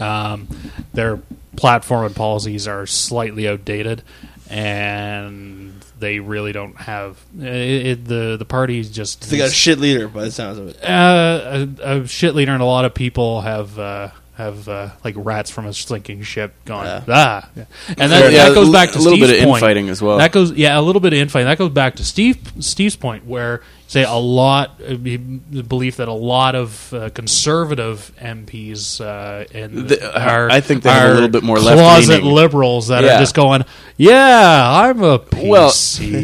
Um, 0.00 0.48
their 0.92 1.20
platform 1.56 2.06
and 2.06 2.16
policies 2.16 2.66
are 2.66 2.86
slightly 2.86 3.46
outdated, 3.46 4.02
and 4.50 5.80
they 6.00 6.18
really 6.18 6.50
don't 6.52 6.76
have 6.76 7.18
it, 7.38 7.86
it, 7.86 8.04
the 8.06 8.36
the 8.36 8.44
party 8.44 8.82
just 8.82 9.30
They 9.30 9.38
got 9.38 9.48
a 9.50 9.52
shit 9.52 9.78
leader 9.78 10.08
by 10.08 10.24
the 10.24 10.32
sounds 10.32 10.58
of 10.58 10.68
it. 10.68 10.82
uh, 10.84 11.66
a, 11.80 11.98
a 12.00 12.06
shit 12.08 12.34
leader, 12.34 12.52
and 12.52 12.62
a 12.62 12.66
lot 12.66 12.84
of 12.84 12.94
people 12.94 13.42
have 13.42 13.78
uh, 13.78 14.08
have 14.36 14.68
uh, 14.68 14.88
like 15.04 15.14
rats 15.16 15.50
from 15.50 15.66
a 15.66 15.72
sinking 15.72 16.22
ship 16.22 16.52
gone 16.64 16.86
Yeah. 16.86 17.02
ah, 17.08 17.48
yeah. 17.56 17.64
and 17.88 18.10
that, 18.12 18.20
enough. 18.32 18.32
that 18.48 18.54
goes 18.54 18.70
back 18.70 18.90
to 18.92 18.98
a 18.98 19.00
little 19.00 19.16
Steve's 19.16 19.30
bit 19.30 19.40
of 19.40 19.44
point. 19.46 19.62
infighting 19.62 19.88
as 19.88 20.02
well. 20.02 20.18
That 20.18 20.32
goes 20.32 20.52
yeah, 20.52 20.78
a 20.78 20.82
little 20.82 21.00
bit 21.00 21.12
of 21.12 21.18
infighting. 21.20 21.46
That 21.46 21.58
goes 21.58 21.70
back 21.70 21.96
to 21.96 22.04
Steve 22.04 22.38
Steve's 22.60 22.96
point, 22.96 23.26
where 23.26 23.60
say 23.86 24.02
a 24.02 24.12
lot 24.14 24.80
uh, 24.84 24.96
the 24.98 25.62
belief 25.68 25.98
that 25.98 26.08
a 26.08 26.12
lot 26.12 26.56
of 26.56 26.92
uh, 26.92 27.10
conservative 27.10 28.10
MPs 28.20 29.00
uh, 29.00 29.44
in 29.56 29.86
The- 29.86 30.20
are 30.20 30.50
I 30.50 30.60
think 30.60 30.82
they 30.82 30.90
have 30.90 31.02
a 31.04 31.10
are 31.10 31.14
little 31.14 31.28
bit 31.28 31.44
more 31.44 31.58
closet 31.58 32.08
left-leaning. 32.08 32.24
liberals 32.34 32.88
that 32.88 33.04
Yeah. 33.04 33.16
are 33.16 33.20
just 33.20 33.34
going, 33.36 33.64
yeah, 33.96 34.68
I'm 34.82 35.02
a 35.02 35.18
PC 35.20 35.48
well, 35.48 35.72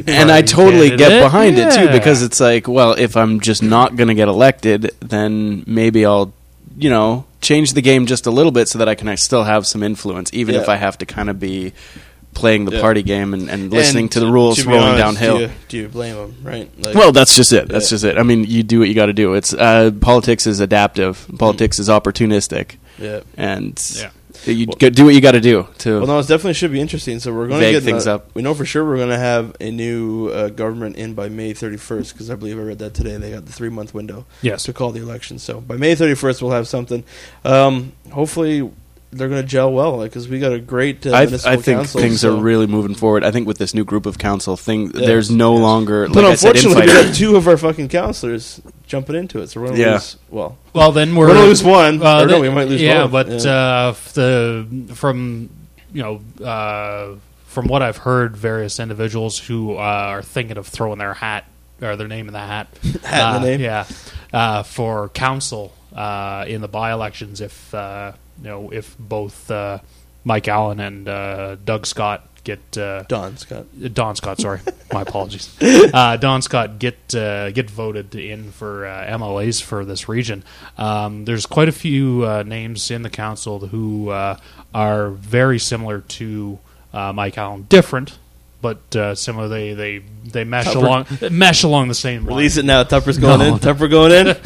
and 0.08 0.30
I 0.32 0.40
party 0.42 0.46
totally 0.48 0.88
get 0.90 0.98
candidate." 0.98 1.22
behind 1.22 1.58
it 1.58 1.72
too 1.74 1.84
Yeah. 1.84 1.92
because 1.92 2.22
it's 2.22 2.40
like, 2.40 2.66
well, 2.66 2.92
if 2.94 3.16
I'm 3.16 3.38
just 3.40 3.62
not 3.62 3.94
going 3.94 4.08
to 4.08 4.14
get 4.14 4.26
elected, 4.28 4.90
then 5.00 5.62
maybe 5.66 6.04
I'll, 6.04 6.32
you 6.80 6.90
know, 6.90 7.24
change 7.40 7.72
the 7.74 7.82
game 7.82 8.06
just 8.06 8.26
a 8.26 8.30
little 8.30 8.52
bit 8.52 8.68
so 8.68 8.78
that 8.78 8.88
I 8.88 8.94
can 8.94 9.14
still 9.16 9.44
have 9.44 9.66
some 9.66 9.82
influence, 9.82 10.30
even 10.32 10.54
if 10.54 10.68
I 10.68 10.76
have 10.76 10.98
to 10.98 11.06
kind 11.06 11.28
of 11.30 11.38
be 11.38 11.72
playing 12.32 12.64
the 12.64 12.72
Yeah. 12.76 12.80
party 12.80 13.02
game 13.02 13.34
and, 13.34 13.50
and 13.50 13.70
listening 13.72 14.04
And 14.04 14.12
to 14.12 14.20
the 14.20 14.30
rules 14.30 14.58
to 14.62 14.68
rolling 14.68 14.84
honest, 14.84 14.98
downhill. 15.02 15.36
Do 15.38 15.42
you, 15.44 15.50
do 15.68 15.76
you 15.78 15.88
blame 15.88 16.14
them? 16.16 16.36
Right? 16.42 16.70
Like, 16.78 16.94
Well, 16.94 17.10
that's 17.12 17.34
just 17.34 17.52
it. 17.52 17.68
That's 17.68 17.86
Yeah. 17.86 17.94
just 17.96 18.04
it. 18.04 18.18
I 18.18 18.22
mean, 18.22 18.44
you 18.44 18.62
do 18.62 18.78
what 18.78 18.88
you 18.88 18.94
got 18.94 19.06
to 19.06 19.12
do. 19.12 19.34
It's 19.34 19.52
uh, 19.52 19.90
politics 20.00 20.46
is 20.46 20.60
adaptive. 20.60 21.26
Politics 21.38 21.78
is 21.80 21.88
opportunistic, 21.88 22.76
yeah. 22.98 23.20
and 23.36 23.80
Yeah. 23.96 24.10
You 24.44 24.66
g- 24.66 24.90
do 24.90 25.04
what 25.04 25.14
you 25.14 25.20
got 25.20 25.32
to 25.32 25.40
do 25.40 25.66
to. 25.78 25.98
Well, 25.98 26.06
no, 26.06 26.18
it 26.18 26.22
definitely 26.28 26.54
should 26.54 26.72
be 26.72 26.80
interesting. 26.80 27.18
So 27.20 27.32
we're 27.32 27.48
going 27.48 27.60
to 27.62 27.70
get 27.72 27.82
things 27.82 28.06
a- 28.06 28.14
up. 28.14 28.34
We 28.34 28.42
know 28.42 28.54
for 28.54 28.64
sure 28.64 28.84
we're 28.84 28.96
going 28.96 29.10
to 29.10 29.18
have 29.18 29.56
a 29.60 29.70
new 29.70 30.28
uh, 30.28 30.48
government 30.48 30.96
in 30.96 31.14
by 31.14 31.28
May 31.28 31.52
31st 31.54 32.12
because 32.12 32.30
I 32.30 32.34
believe 32.34 32.58
I 32.58 32.62
read 32.62 32.78
that 32.80 32.94
today. 32.94 33.16
They 33.16 33.30
got 33.30 33.46
the 33.46 33.52
three 33.52 33.68
month 33.70 33.94
window 33.94 34.26
Yes. 34.42 34.62
to 34.64 34.72
call 34.72 34.90
the 34.92 35.00
election. 35.02 35.38
So 35.38 35.60
by 35.60 35.76
May 35.76 35.94
31st, 35.96 36.42
we'll 36.42 36.50
have 36.52 36.68
something. 36.68 37.04
Um, 37.44 37.92
hopefully, 38.12 38.70
they're 39.12 39.28
going 39.28 39.42
to 39.42 39.46
gel 39.48 39.72
well 39.72 40.00
because 40.02 40.28
we 40.28 40.38
got 40.38 40.52
a 40.52 40.61
great 40.61 41.04
uh, 41.06 41.11
I, 41.12 41.24
municipal 41.24 41.52
I 41.52 41.56
think 41.62 41.78
council, 41.78 42.00
things 42.00 42.20
so- 42.20 42.36
are 42.36 42.40
really 42.40 42.66
moving 42.68 42.94
forward. 42.94 43.24
I 43.24 43.30
think 43.32 43.46
with 43.48 43.58
this 43.58 43.74
new 43.74 43.84
group 43.84 44.06
of 44.06 44.18
council 44.18 44.56
thing, 44.56 44.92
Yeah. 44.94 45.06
there's 45.06 45.30
no 45.30 45.54
Yeah. 45.56 45.62
longer. 45.62 46.06
But 46.06 46.16
like 46.16 46.24
I 46.26 46.34
said, 46.36 46.48
unfortunately, 46.56 46.82
we 46.82 46.88
infighting. 46.90 47.11
got 47.11 47.16
two 47.16 47.36
of 47.36 47.48
our 47.48 47.56
fucking 47.56 47.88
counselors 47.88 48.61
jumping 48.86 49.16
into 49.16 49.40
it. 49.40 49.48
So 49.50 49.61
we're 49.61 49.66
going 49.68 49.78
to 49.78 49.84
Yeah. 49.84 49.92
lose. 49.94 50.16
Well, 50.30 50.58
Well, 50.72 50.92
then 50.92 51.14
we're, 51.16 51.26
we're 51.26 51.32
going 51.34 51.42
to 51.44 51.48
lose 51.48 51.64
one. 51.64 52.02
Uh, 52.02 52.22
or 52.22 52.26
no, 52.26 52.40
we 52.40 52.50
might 52.50 52.68
lose 52.68 52.80
yeah, 52.80 53.06
both. 53.06 53.26
but 53.26 53.46
Uh, 53.46 53.94
the 54.14 54.66
from 54.94 55.50
you 55.92 56.02
know 56.02 56.46
uh, 56.46 57.16
from 57.46 57.66
what 57.66 57.82
I've 57.82 57.96
heard, 57.96 58.36
various 58.36 58.78
individuals 58.78 59.38
who 59.40 59.74
uh, 59.74 59.80
are 59.80 60.22
thinking 60.22 60.56
of 60.56 60.68
throwing 60.68 60.98
their 61.00 61.14
hat 61.14 61.46
or 61.82 61.96
their 61.96 62.06
name 62.06 62.28
in 62.28 62.32
the 62.32 62.38
hat, 62.38 62.68
Hat 63.02 63.36
in 63.36 63.42
the 63.42 63.48
uh, 63.48 63.50
name? 63.50 63.61
yeah, 63.61 63.84
uh, 64.32 64.62
for 64.62 65.08
council 65.08 65.72
uh, 65.96 66.44
in 66.46 66.61
the 66.61 66.68
by-elections 66.68 67.40
if 67.40 67.74
uh, 67.74 68.12
you 68.43 68.49
know 68.49 68.70
if 68.70 68.97
both 68.99 69.51
uh, 69.51 69.78
Mike 70.24 70.49
Allen 70.49 70.80
and 70.80 71.09
uh, 71.09 71.57
Doug 71.64 71.86
Scott 71.86 72.26
get 72.43 72.78
uh, 72.78 73.03
Don 73.03 73.36
Scott. 73.36 73.66
Don 73.93 74.16
Scott, 74.16 74.41
sorry, 74.41 74.61
my 74.93 75.03
apologies. 75.03 75.55
Uh, 75.93 76.16
Don 76.16 76.41
Scott 76.43 76.78
get 76.78 77.14
uh, 77.14 77.51
get 77.51 77.68
voted 77.70 78.14
in 78.14 78.51
for 78.53 78.86
uh, 78.86 79.05
MLAs 79.18 79.61
for 79.62 79.84
this 79.84 80.09
region. 80.09 80.45
Um, 80.78 81.24
there's 81.24 81.47
quite 81.47 81.68
a 81.68 81.72
few 81.72 82.24
uh, 82.24 82.43
names 82.45 82.91
in 82.91 83.03
the 83.03 83.11
council 83.11 83.59
who 83.61 84.09
uh, 84.11 84.36
are 84.74 85.11
very 85.11 85.59
similar 85.59 86.01
to 86.01 86.59
uh, 86.93 87.12
Mike 87.12 87.36
Allen, 87.38 87.66
different, 87.68 88.18
but 88.62 88.95
uh, 88.97 89.14
similar. 89.14 89.49
They 89.49 89.74
they 89.74 89.99
they 90.24 90.45
mesh 90.45 90.66
Tupper. 90.66 90.78
along 90.78 91.07
mesh 91.30 91.62
along 91.64 91.88
the 91.88 91.95
same. 91.95 92.24
line. 92.24 92.36
Release 92.36 92.57
it 92.57 92.64
now. 92.64 92.84
Tupper's 92.84 93.18
going 93.18 93.41
No. 93.41 93.55
in. 93.55 93.59
Tupper 93.59 93.88
going 93.88 94.12
in. 94.26 94.36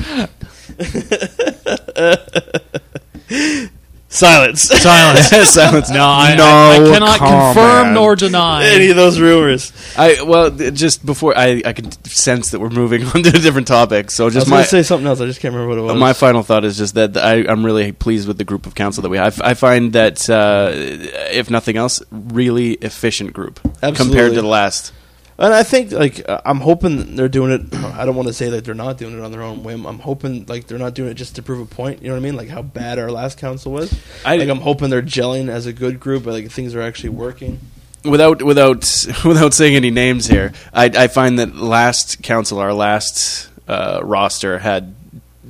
Silence. 4.15 4.62
Silence. 4.62 5.29
Silence. 5.51 5.91
No, 5.91 6.05
I, 6.07 6.37
No 6.37 6.45
I, 6.45 6.75
I 6.75 6.93
cannot 6.93 7.19
comment. 7.19 7.57
confirm 7.57 7.95
nor 7.95 8.15
deny. 8.15 8.65
Any 8.65 8.91
of 8.91 8.97
those 8.97 9.19
rumors. 9.19 9.73
I 9.97 10.23
well, 10.23 10.51
just 10.51 11.05
before 11.05 11.37
I, 11.37 11.62
I 11.65 11.73
can 11.73 11.91
sense 12.05 12.51
that 12.53 12.61
we're 12.61 12.71
moving 12.71 13.05
on 13.15 13.25
to 13.25 13.31
a 13.31 13.33
different 13.33 13.67
topic. 13.67 14.12
So 14.12 14.25
I 14.25 14.27
was 14.27 14.35
just 14.35 14.49
going 14.49 14.61
my 14.61 14.65
say 14.65 14.85
something 14.85 15.07
else. 15.07 15.21
I 15.21 15.27
just 15.27 15.41
can't 15.41 15.53
remember 15.53 15.71
what 15.75 15.79
it 15.79 15.93
was. 15.93 15.99
my 16.01 16.12
final 16.12 16.45
thought 16.45 16.65
is 16.65 16.79
just 16.79 16.95
that 16.95 17.17
I, 17.17 17.45
I'm 17.45 17.65
really 17.67 17.91
pleased 17.91 18.29
with 18.29 18.39
the 18.39 18.45
group 18.45 18.67
of 18.67 18.75
council 18.77 19.03
that 19.03 19.09
we 19.09 19.17
have. 19.19 19.41
I 19.41 19.55
find 19.55 19.93
that 19.95 20.31
uh, 20.31 20.71
if 20.75 21.51
nothing 21.51 21.77
else, 21.77 22.01
really 22.11 22.73
efficient 22.75 23.33
group 23.33 23.61
compared 23.81 24.35
to 24.35 24.41
the 24.41 24.47
last. 24.47 24.93
And 25.37 25.53
I 25.53 25.62
think 25.64 25.91
like 25.91 26.28
uh, 26.28 26.41
I'm 26.45 26.61
hoping 26.61 27.16
they're 27.16 27.28
doing 27.28 27.51
it. 27.53 27.74
I 27.74 28.05
don't 28.05 28.14
want 28.14 28.28
to 28.28 28.35
say 28.35 28.51
that 28.51 28.64
they're 28.64 28.74
not 28.74 28.99
doing 28.99 29.18
it 29.18 29.24
on 29.24 29.32
their 29.32 29.43
own 29.43 29.64
whim. 29.64 29.85
I'm 29.87 29.99
hoping 29.99 30.47
like 30.47 30.66
they're 30.68 30.78
not 30.78 30.95
doing 30.95 31.11
it 31.11 31.14
just 31.14 31.35
to 31.37 31.43
prove 31.43 31.61
a 31.61 31.66
point. 31.74 32.03
You 32.03 32.09
know 32.09 32.14
what 32.14 32.20
I 32.20 32.22
mean? 32.24 32.37
Like 32.37 32.49
how 32.49 32.62
bad 32.62 32.99
our 32.99 33.11
last 33.11 33.39
council 33.39 33.72
was. 33.72 33.93
I- 34.24 34.37
like 34.37 34.49
I'm 34.49 34.61
hoping 34.61 34.91
they're 34.91 35.03
gelling 35.03 35.49
as 35.49 35.66
a 35.66 35.72
good 35.72 35.99
group. 35.99 36.24
But 36.24 36.35
like 36.35 36.51
things 36.51 36.74
are 36.74 36.80
actually 36.82 37.11
working. 37.11 37.59
without 38.05 38.43
without 38.43 38.85
without 39.24 39.55
saying 39.55 39.74
any 39.74 39.91
names 39.91 40.26
here, 40.26 40.53
I, 40.72 40.85
I 40.87 41.09
find 41.09 41.39
that 41.41 41.57
last 41.57 42.22
council, 42.22 42.59
our 42.59 42.72
last 42.72 43.49
uh, 43.66 44.01
roster, 44.05 44.59
had 44.61 44.95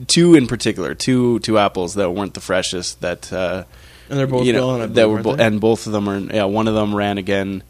two 0.07 0.35
in 0.35 0.47
particular, 0.47 0.95
two 0.95 1.41
two 1.41 1.59
apples 1.59 1.95
that 1.95 2.11
weren't 2.11 2.33
the 2.33 2.41
freshest. 2.41 3.03
That 3.03 3.31
uh, 3.31 3.65
And 4.09 4.19
they're 4.19 4.27
both 4.27 4.47
you 4.47 4.55
know. 4.55 4.87
That 4.87 5.11
were 5.11 5.23
bo- 5.23 5.35
and 5.35 5.61
both 5.61 5.87
of 5.87 5.93
them 5.93 6.09
are. 6.09 6.19
Yeah, 6.19 6.45
one 6.45 6.69
of 6.69 6.75
them 6.75 6.95
ran 6.95 7.19
again 7.19 7.63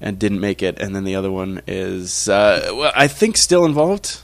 and 0.00 0.18
didn't 0.18 0.40
make 0.40 0.62
it, 0.62 0.78
and 0.78 0.94
then 0.94 1.04
the 1.04 1.14
other 1.14 1.30
one 1.30 1.60
is 1.66 2.28
uh, 2.28 2.70
well, 2.74 2.92
I 2.94 3.08
think 3.08 3.36
still 3.36 3.64
involved. 3.64 4.20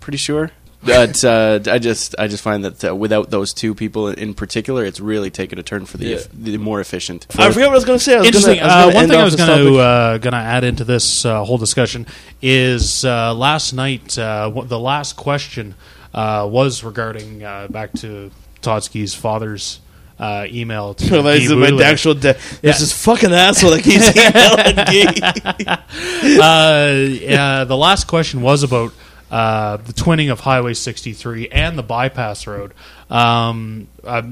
Pretty 0.00 0.18
sure. 0.18 0.50
But 0.82 1.24
uh, 1.32 1.60
I 1.66 1.78
just 1.78 2.14
I 2.18 2.28
just 2.28 2.42
find 2.42 2.64
that 2.64 2.84
uh, 2.90 2.94
without 2.94 3.30
those 3.30 3.54
two 3.54 3.74
people 3.74 4.08
in 4.08 4.34
particular, 4.34 4.84
it's 4.84 5.00
really 5.00 5.30
taken 5.30 5.58
a 5.58 5.62
turn 5.62 5.86
for 5.86 5.96
the, 5.96 6.06
Yeah. 6.06 6.18
the 6.32 6.58
more 6.58 6.80
efficient. 6.80 7.26
I 7.38 7.50
forgot 7.50 7.68
what 7.68 7.70
I 7.70 7.74
was 7.74 7.84
going 7.86 7.98
to 7.98 8.04
say. 8.04 8.14
I 8.16 8.18
was 8.18 8.26
Interesting. 8.26 8.58
Gonna, 8.58 8.72
I 8.72 8.82
uh, 8.82 8.86
was 8.86 8.94
gonna 8.94 9.02
one 9.02 9.08
thing 9.08 9.20
I 9.20 9.24
was 9.24 9.36
going 9.36 9.58
to 9.72 9.78
uh, 9.78 10.18
going 10.18 10.32
to 10.32 10.38
add 10.38 10.64
into 10.64 10.84
this 10.84 11.24
uh, 11.24 11.42
whole 11.44 11.58
discussion 11.58 12.06
is 12.42 13.04
uh, 13.04 13.32
last 13.34 13.72
night 13.72 14.18
uh, 14.18 14.50
what- 14.50 14.68
the 14.68 14.78
last 14.78 15.14
question 15.16 15.74
uh, 16.12 16.46
was 16.50 16.84
regarding 16.84 17.42
uh, 17.42 17.66
back 17.68 17.92
to 17.94 18.30
Totsky's 18.60 19.14
father's 19.14 19.80
uh, 20.18 20.46
email 20.48 20.94
to 20.94 21.26
is 21.28 21.48
Guy 21.48 21.54
my 21.54 21.84
actual. 21.84 22.14
De- 22.14 22.28
Yeah. 22.28 22.34
There's 22.62 22.80
this 22.80 22.92
fucking 23.04 23.32
asshole 23.32 23.70
that 23.72 23.82
keeps 23.82 24.08
emailing 24.86 25.84
uh, 26.42 26.94
yeah, 27.20 27.64
the 27.64 27.76
last 27.76 28.06
question 28.06 28.42
was 28.42 28.62
about 28.62 28.92
uh, 29.30 29.78
the 29.78 29.92
twinning 29.92 30.30
of 30.30 30.40
Highway 30.40 30.74
63 30.74 31.48
and 31.48 31.76
the 31.76 31.82
bypass 31.82 32.46
road. 32.46 32.72
Um, 33.10 33.88
uh, 34.04 34.22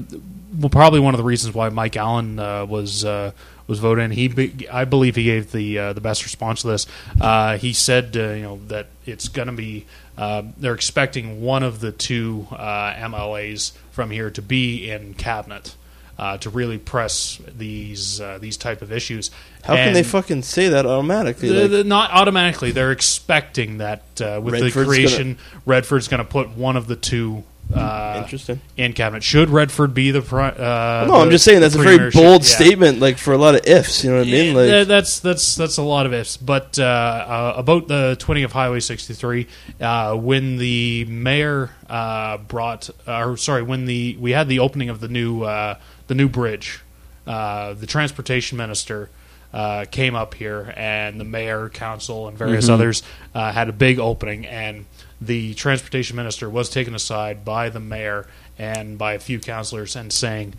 well, 0.57 0.69
probably 0.69 0.99
one 0.99 1.13
of 1.13 1.17
the 1.17 1.23
reasons 1.23 1.53
why 1.53 1.69
Mike 1.69 1.97
Allen 1.97 2.39
uh, 2.39 2.65
was 2.65 3.03
uh, 3.03 3.31
was 3.67 3.79
voted 3.79 4.05
in. 4.05 4.11
He, 4.11 4.27
be, 4.27 4.69
I 4.69 4.85
believe, 4.85 5.15
he 5.15 5.25
gave 5.25 5.51
the 5.51 5.79
uh, 5.79 5.93
the 5.93 6.01
best 6.01 6.23
response 6.23 6.61
to 6.61 6.67
this. 6.67 6.87
Uh, 7.19 7.57
he 7.57 7.73
said, 7.73 8.15
uh, 8.15 8.29
you 8.29 8.43
know, 8.43 8.59
that 8.67 8.87
it's 9.05 9.27
going 9.27 9.47
to 9.47 9.53
be. 9.53 9.85
Uh, 10.17 10.43
they're 10.57 10.75
expecting 10.75 11.41
one 11.41 11.63
of 11.63 11.79
the 11.79 11.91
two 11.91 12.47
uh, 12.51 12.93
MLAs 12.93 13.71
from 13.93 14.09
here 14.11 14.29
to 14.31 14.41
be 14.41 14.89
in 14.91 15.13
cabinet. 15.13 15.75
uh, 16.15 16.37
to 16.37 16.47
really 16.51 16.77
press 16.77 17.39
these 17.57 18.21
uh, 18.21 18.37
these 18.39 18.55
type 18.55 18.83
of 18.83 18.91
issues. 18.91 19.31
How 19.63 19.73
can 19.75 19.93
they 19.93 20.03
fucking 20.03 20.43
say 20.43 20.69
that 20.69 20.85
automatically? 20.85 21.49
the- 21.49 21.61
Like, 21.61 21.71
the- 21.71 21.83
not 21.83 22.11
automatically. 22.11 22.69
They're 22.71 22.91
expecting 22.91 23.79
that 23.79 24.03
uh, 24.21 24.39
with 24.43 24.53
Redford's 24.53 24.75
the 24.75 24.85
creation, 24.85 25.37
Redford's 25.65 26.07
going 26.07 26.19
to 26.19 26.29
put 26.29 26.49
one 26.51 26.75
of 26.77 26.85
the 26.85 26.95
two. 26.95 27.43
Uh, 27.73 28.19
Interesting. 28.23 28.61
In 28.77 28.93
cabinet, 28.93 29.23
should 29.23 29.49
Redford 29.49 29.93
be 29.93 30.11
the? 30.11 30.21
Pri- 30.21 30.49
uh, 30.49 31.05
no, 31.07 31.15
I'm 31.15 31.31
just 31.31 31.43
saying 31.43 31.59
that's 31.61 31.73
a 31.75 31.79
very 31.81 32.11
bold 32.11 32.41
Yeah. 32.43 32.47
statement, 32.55 32.99
like 32.99 33.17
for 33.17 33.33
a 33.33 33.37
lot 33.37 33.55
of 33.55 33.65
ifs. 33.65 34.03
You 34.03 34.11
know 34.11 34.17
what 34.17 34.27
I 34.27 34.31
mean? 34.31 34.55
Like, 34.55 34.67
Th- 34.69 34.87
that's 34.87 35.19
that's 35.19 35.55
that's 35.55 35.77
a 35.77 35.81
lot 35.81 36.05
of 36.05 36.13
ifs. 36.13 36.37
But 36.37 36.77
uh, 36.77 36.83
uh, 36.83 37.53
about 37.57 37.87
the 37.87 38.15
twinning 38.19 38.45
of 38.45 38.51
Highway 38.51 38.79
63, 38.79 39.47
uh, 39.81 40.15
when 40.15 40.57
the 40.57 41.05
mayor 41.05 41.71
uh, 41.89 42.37
brought, 42.37 42.89
or 43.07 43.37
sorry, 43.37 43.63
when 43.63 43.85
the 43.85 44.17
we 44.19 44.31
had 44.31 44.47
the 44.49 44.59
opening 44.59 44.89
of 44.89 44.99
the 44.99 45.07
new 45.07 45.41
uh, 45.43 45.75
the 46.07 46.15
new 46.15 46.29
bridge, 46.29 46.81
uh, 47.25 47.73
the 47.73 47.87
transportation 47.87 48.57
minister. 48.57 49.09
Uh, 49.51 49.85
came 49.85 50.15
up 50.15 50.33
here 50.33 50.73
and 50.75 51.19
the 51.19 51.23
mayor, 51.23 51.69
council, 51.69 52.27
and 52.27 52.35
various 52.35 52.65
Mhm. 52.65 52.73
others 52.73 53.03
uh, 53.35 53.51
had 53.51 53.69
a 53.69 53.71
big 53.71 53.99
opening, 53.99 54.47
and 54.47 54.85
the 55.25 55.53
transportation 55.53 56.15
minister 56.15 56.49
was 56.49 56.69
taken 56.69 56.93
aside 56.95 57.43
by 57.45 57.69
the 57.69 57.79
mayor 57.79 58.27
and 58.57 58.97
by 58.97 59.13
a 59.13 59.19
few 59.19 59.39
councillors 59.39 59.95
and 59.95 60.11
saying, 60.13 60.53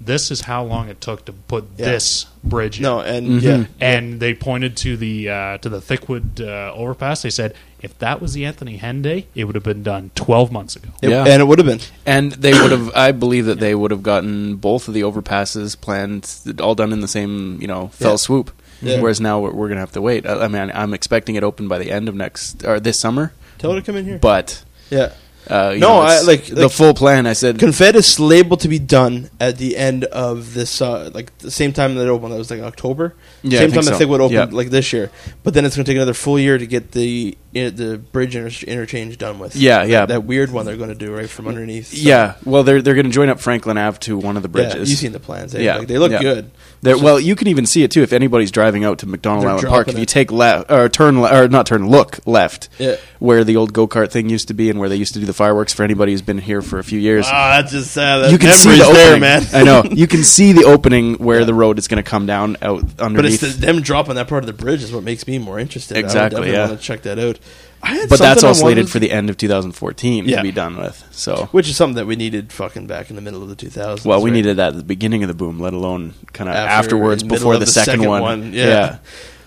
"This 0.00 0.30
is 0.30 0.42
how 0.42 0.64
long 0.64 0.88
it 0.88 1.00
took 1.00 1.24
to 1.26 1.32
put 1.32 1.64
Yeah. 1.76 1.86
this 1.86 2.26
bridge." 2.44 2.76
in." 2.78 2.82
no, 2.82 3.00
and 3.00 3.42
yeah, 3.42 3.64
and 3.80 4.20
they 4.20 4.34
pointed 4.34 4.76
to 4.78 4.96
the 4.96 5.28
uh, 5.28 5.58
to 5.58 5.68
the 5.68 5.80
Thickwood 5.80 6.40
uh, 6.40 6.72
overpass. 6.74 7.22
They 7.22 7.30
said 7.30 7.54
if 7.80 7.98
that 7.98 8.20
was 8.20 8.32
the 8.32 8.44
Anthony 8.44 8.78
Henday, 8.78 9.24
it 9.34 9.44
would 9.44 9.56
have 9.56 9.64
been 9.64 9.82
done 9.82 10.12
12 10.14 10.52
months 10.52 10.76
ago. 10.76 10.90
It- 11.02 11.10
Yeah. 11.10 11.24
and 11.26 11.40
it 11.42 11.46
would 11.46 11.58
have 11.58 11.66
been. 11.66 11.80
And 12.06 12.30
they 12.30 12.52
would 12.52 12.70
have, 12.70 12.94
I 12.94 13.10
believe 13.10 13.46
that 13.46 13.58
they 13.58 13.74
would 13.74 13.90
have 13.90 14.04
gotten 14.04 14.54
both 14.54 14.86
of 14.86 14.94
the 14.94 15.00
overpasses 15.00 15.80
planned, 15.80 16.30
all 16.60 16.76
done 16.76 16.92
in 16.92 17.00
the 17.00 17.08
same, 17.08 17.58
you 17.60 17.66
know, 17.66 17.88
fell 17.88 18.12
Yeah. 18.12 18.16
swoop. 18.18 18.52
Yeah. 18.82 19.00
Whereas 19.00 19.20
now 19.20 19.40
we're, 19.40 19.50
we're 19.50 19.66
going 19.66 19.76
to 19.78 19.80
have 19.80 19.90
to 19.92 20.00
wait. 20.00 20.26
I, 20.26 20.44
I 20.44 20.48
mean, 20.48 20.70
I'm 20.72 20.94
expecting 20.94 21.34
it 21.34 21.42
open 21.42 21.66
by 21.66 21.78
the 21.78 21.90
end 21.90 22.08
of 22.08 22.14
next 22.14 22.64
or 22.64 22.78
this 22.78 23.00
summer, 23.00 23.32
Tell 23.62 23.70
her 23.72 23.78
to 23.80 23.86
come 23.86 23.96
in 23.96 24.04
here. 24.04 24.18
but 24.18 24.64
yeah, 24.90 25.12
uh, 25.50 25.70
you 25.74 25.80
No, 25.80 25.88
know, 25.88 26.00
I- 26.00 26.20
like- 26.22 26.46
the 26.46 26.62
like- 26.62 26.72
full 26.72 26.94
plan. 26.94 27.26
I 27.26 27.32
said, 27.32 27.58
Confed 27.58 27.94
is 27.94 28.18
labeled 28.20 28.60
to 28.60 28.68
be 28.68 28.78
done 28.78 29.30
at 29.40 29.58
the 29.58 29.76
end 29.76 30.04
of 30.04 30.54
this, 30.54 30.80
uh, 30.80 31.10
like 31.14 31.36
the 31.38 31.50
same 31.50 31.72
time 31.72 31.94
that 31.96 32.02
it 32.06 32.08
opened. 32.08 32.32
That 32.32 32.38
was 32.38 32.50
like 32.50 32.60
October. 32.60 33.14
Yeah, 33.42 33.58
same 33.58 33.70
think 33.70 33.74
time 33.86 33.92
so. 33.94 33.98
that 33.98 34.04
Thickwood 34.08 34.20
opened, 34.20 34.32
Yeah. 34.52 34.56
like 34.56 34.70
this 34.70 34.92
year. 34.92 35.10
But 35.42 35.54
then 35.54 35.64
it's 35.64 35.74
going 35.76 35.84
to 35.84 35.90
take 35.90 35.96
another 35.96 36.14
full 36.14 36.38
year 36.38 36.58
to 36.58 36.66
get 36.66 36.92
the 36.92 37.36
uh, 37.54 37.68
the 37.68 38.00
bridge 38.12 38.34
inter- 38.34 38.66
interchange 38.66 39.18
done 39.18 39.38
with. 39.38 39.54
Yeah, 39.54 39.82
yeah. 39.82 40.00
That, 40.00 40.08
that 40.08 40.20
weird 40.24 40.50
one 40.50 40.64
they're 40.64 40.78
going 40.78 40.88
to 40.88 40.94
do 40.94 41.14
right 41.14 41.28
from 41.28 41.46
underneath. 41.48 41.88
So- 41.88 41.96
yeah. 41.98 42.34
Well, 42.46 42.62
they're 42.62 42.80
they're 42.80 42.94
going 42.94 43.04
to 43.06 43.12
join 43.12 43.28
up 43.28 43.40
Franklin 43.40 43.76
Ave 43.76 43.98
to 44.02 44.16
one 44.16 44.36
of 44.38 44.42
the 44.42 44.48
yeah. 44.48 44.70
bridges. 44.70 44.88
You've 44.90 44.98
seen 44.98 45.12
the 45.12 45.20
plans. 45.20 45.54
eh? 45.54 45.60
Yeah, 45.60 45.76
Like, 45.76 45.88
they 45.88 45.98
look 45.98 46.12
yeah. 46.12 46.20
good. 46.22 46.50
Well, 46.82 47.20
you 47.20 47.36
can 47.36 47.48
even 47.48 47.66
see 47.66 47.82
it 47.84 47.90
too 47.90 48.02
if 48.02 48.12
anybody's 48.12 48.50
driving 48.50 48.84
out 48.84 48.98
to 49.00 49.06
McDonald 49.06 49.44
Island 49.46 49.68
Park. 49.68 49.88
If 49.88 49.96
you 49.96 50.02
it. 50.02 50.08
take 50.08 50.32
left 50.32 50.70
or 50.70 50.88
turn 50.88 51.20
le- 51.20 51.42
or 51.44 51.46
not 51.48 51.66
turn, 51.66 51.88
look 51.88 52.18
left, 52.26 52.68
Yeah. 52.78 52.96
where 53.18 53.44
the 53.44 53.54
old 53.56 53.72
go 53.74 53.86
kart 53.86 54.10
thing 54.10 54.28
used 54.30 54.48
to 54.48 54.54
be 54.54 54.70
and 54.70 54.80
where 54.80 54.88
they 54.88 54.96
used 54.96 55.12
to 55.14 55.20
do 55.20 55.26
the 55.26 55.31
fireworks. 55.34 55.72
For 55.72 55.82
anybody 55.82 56.12
who's 56.12 56.22
been 56.22 56.38
here 56.38 56.62
for 56.62 56.78
a 56.78 56.84
few 56.84 56.98
years, 56.98 57.26
Ah, 57.28 57.58
that's 57.60 57.72
just 57.72 57.90
sad. 57.92 58.18
That 58.24 58.32
you 58.32 58.38
can 58.38 58.52
see 58.52 58.70
the 58.78 58.90
there, 58.92 59.18
man. 59.18 59.42
I 59.52 59.62
know 59.64 59.82
you 59.84 60.06
can 60.06 60.22
see 60.36 60.52
the 60.52 60.64
opening 60.64 61.14
where 61.14 61.44
the 61.44 61.54
road 61.54 61.78
is 61.78 61.88
going 61.88 62.02
to 62.02 62.08
come 62.08 62.26
down 62.26 62.56
out 62.62 62.80
But 62.82 62.90
it's 62.92 63.00
underneath. 63.02 63.40
the, 63.40 63.46
them 63.48 63.80
dropping 63.82 64.14
that 64.16 64.28
part 64.28 64.42
of 64.42 64.46
the 64.46 64.52
bridge 64.52 64.82
is 64.82 64.92
what 64.92 65.02
makes 65.04 65.26
me 65.26 65.38
more 65.38 65.58
interested. 65.58 65.96
Exactly, 65.96 66.50
I 66.50 66.52
yeah. 66.52 66.66
want 66.68 66.78
to 66.80 66.84
check 66.84 67.02
that 67.02 67.18
out. 67.18 67.38
I 67.84 67.96
had 67.96 68.08
but 68.08 68.20
that's 68.20 68.44
all 68.44 68.54
slated 68.54 68.88
for 68.88 69.00
the 69.00 69.10
end 69.10 69.28
of 69.28 69.36
2014 69.36 70.24
Yeah. 70.26 70.36
to 70.36 70.42
be 70.42 70.52
done 70.52 70.76
with. 70.76 71.04
So, 71.10 71.48
which 71.50 71.68
is 71.68 71.76
something 71.76 71.96
that 71.96 72.06
we 72.06 72.14
needed 72.14 72.52
fucking 72.52 72.86
back 72.86 73.10
in 73.10 73.16
the 73.16 73.22
middle 73.22 73.42
of 73.42 73.48
the 73.48 73.56
2000s. 73.56 74.04
well, 74.04 74.22
we 74.22 74.30
right? 74.30 74.36
needed 74.36 74.56
that 74.58 74.68
at 74.68 74.76
the 74.76 74.84
beginning 74.84 75.24
of 75.24 75.28
the 75.28 75.34
boom, 75.34 75.58
let 75.58 75.72
alone 75.74 76.14
kind 76.32 76.48
of 76.48 76.54
After- 76.54 76.70
afterwards 76.94 77.24
the 77.24 77.28
before 77.28 77.54
the, 77.54 77.60
the 77.60 77.66
second, 77.66 77.94
second 77.94 78.08
one. 78.08 78.22
one, 78.22 78.52
yeah. 78.52 78.98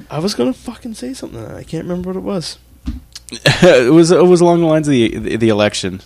I 0.09 0.19
was 0.19 0.35
gonna 0.35 0.51
fucking 0.51 0.95
say 0.95 1.13
something. 1.13 1.39
I 1.45 1.63
can't 1.63 1.83
remember 1.85 2.09
what 2.09 2.17
it 2.17 2.23
was. 2.23 2.57
it 3.31 3.91
was 3.91 4.11
it 4.11 4.21
was 4.23 4.41
along 4.41 4.61
the 4.61 4.67
lines 4.67 4.87
of 4.87 4.91
the 4.91 5.17
the, 5.17 5.35
the 5.37 5.49
election. 5.49 6.01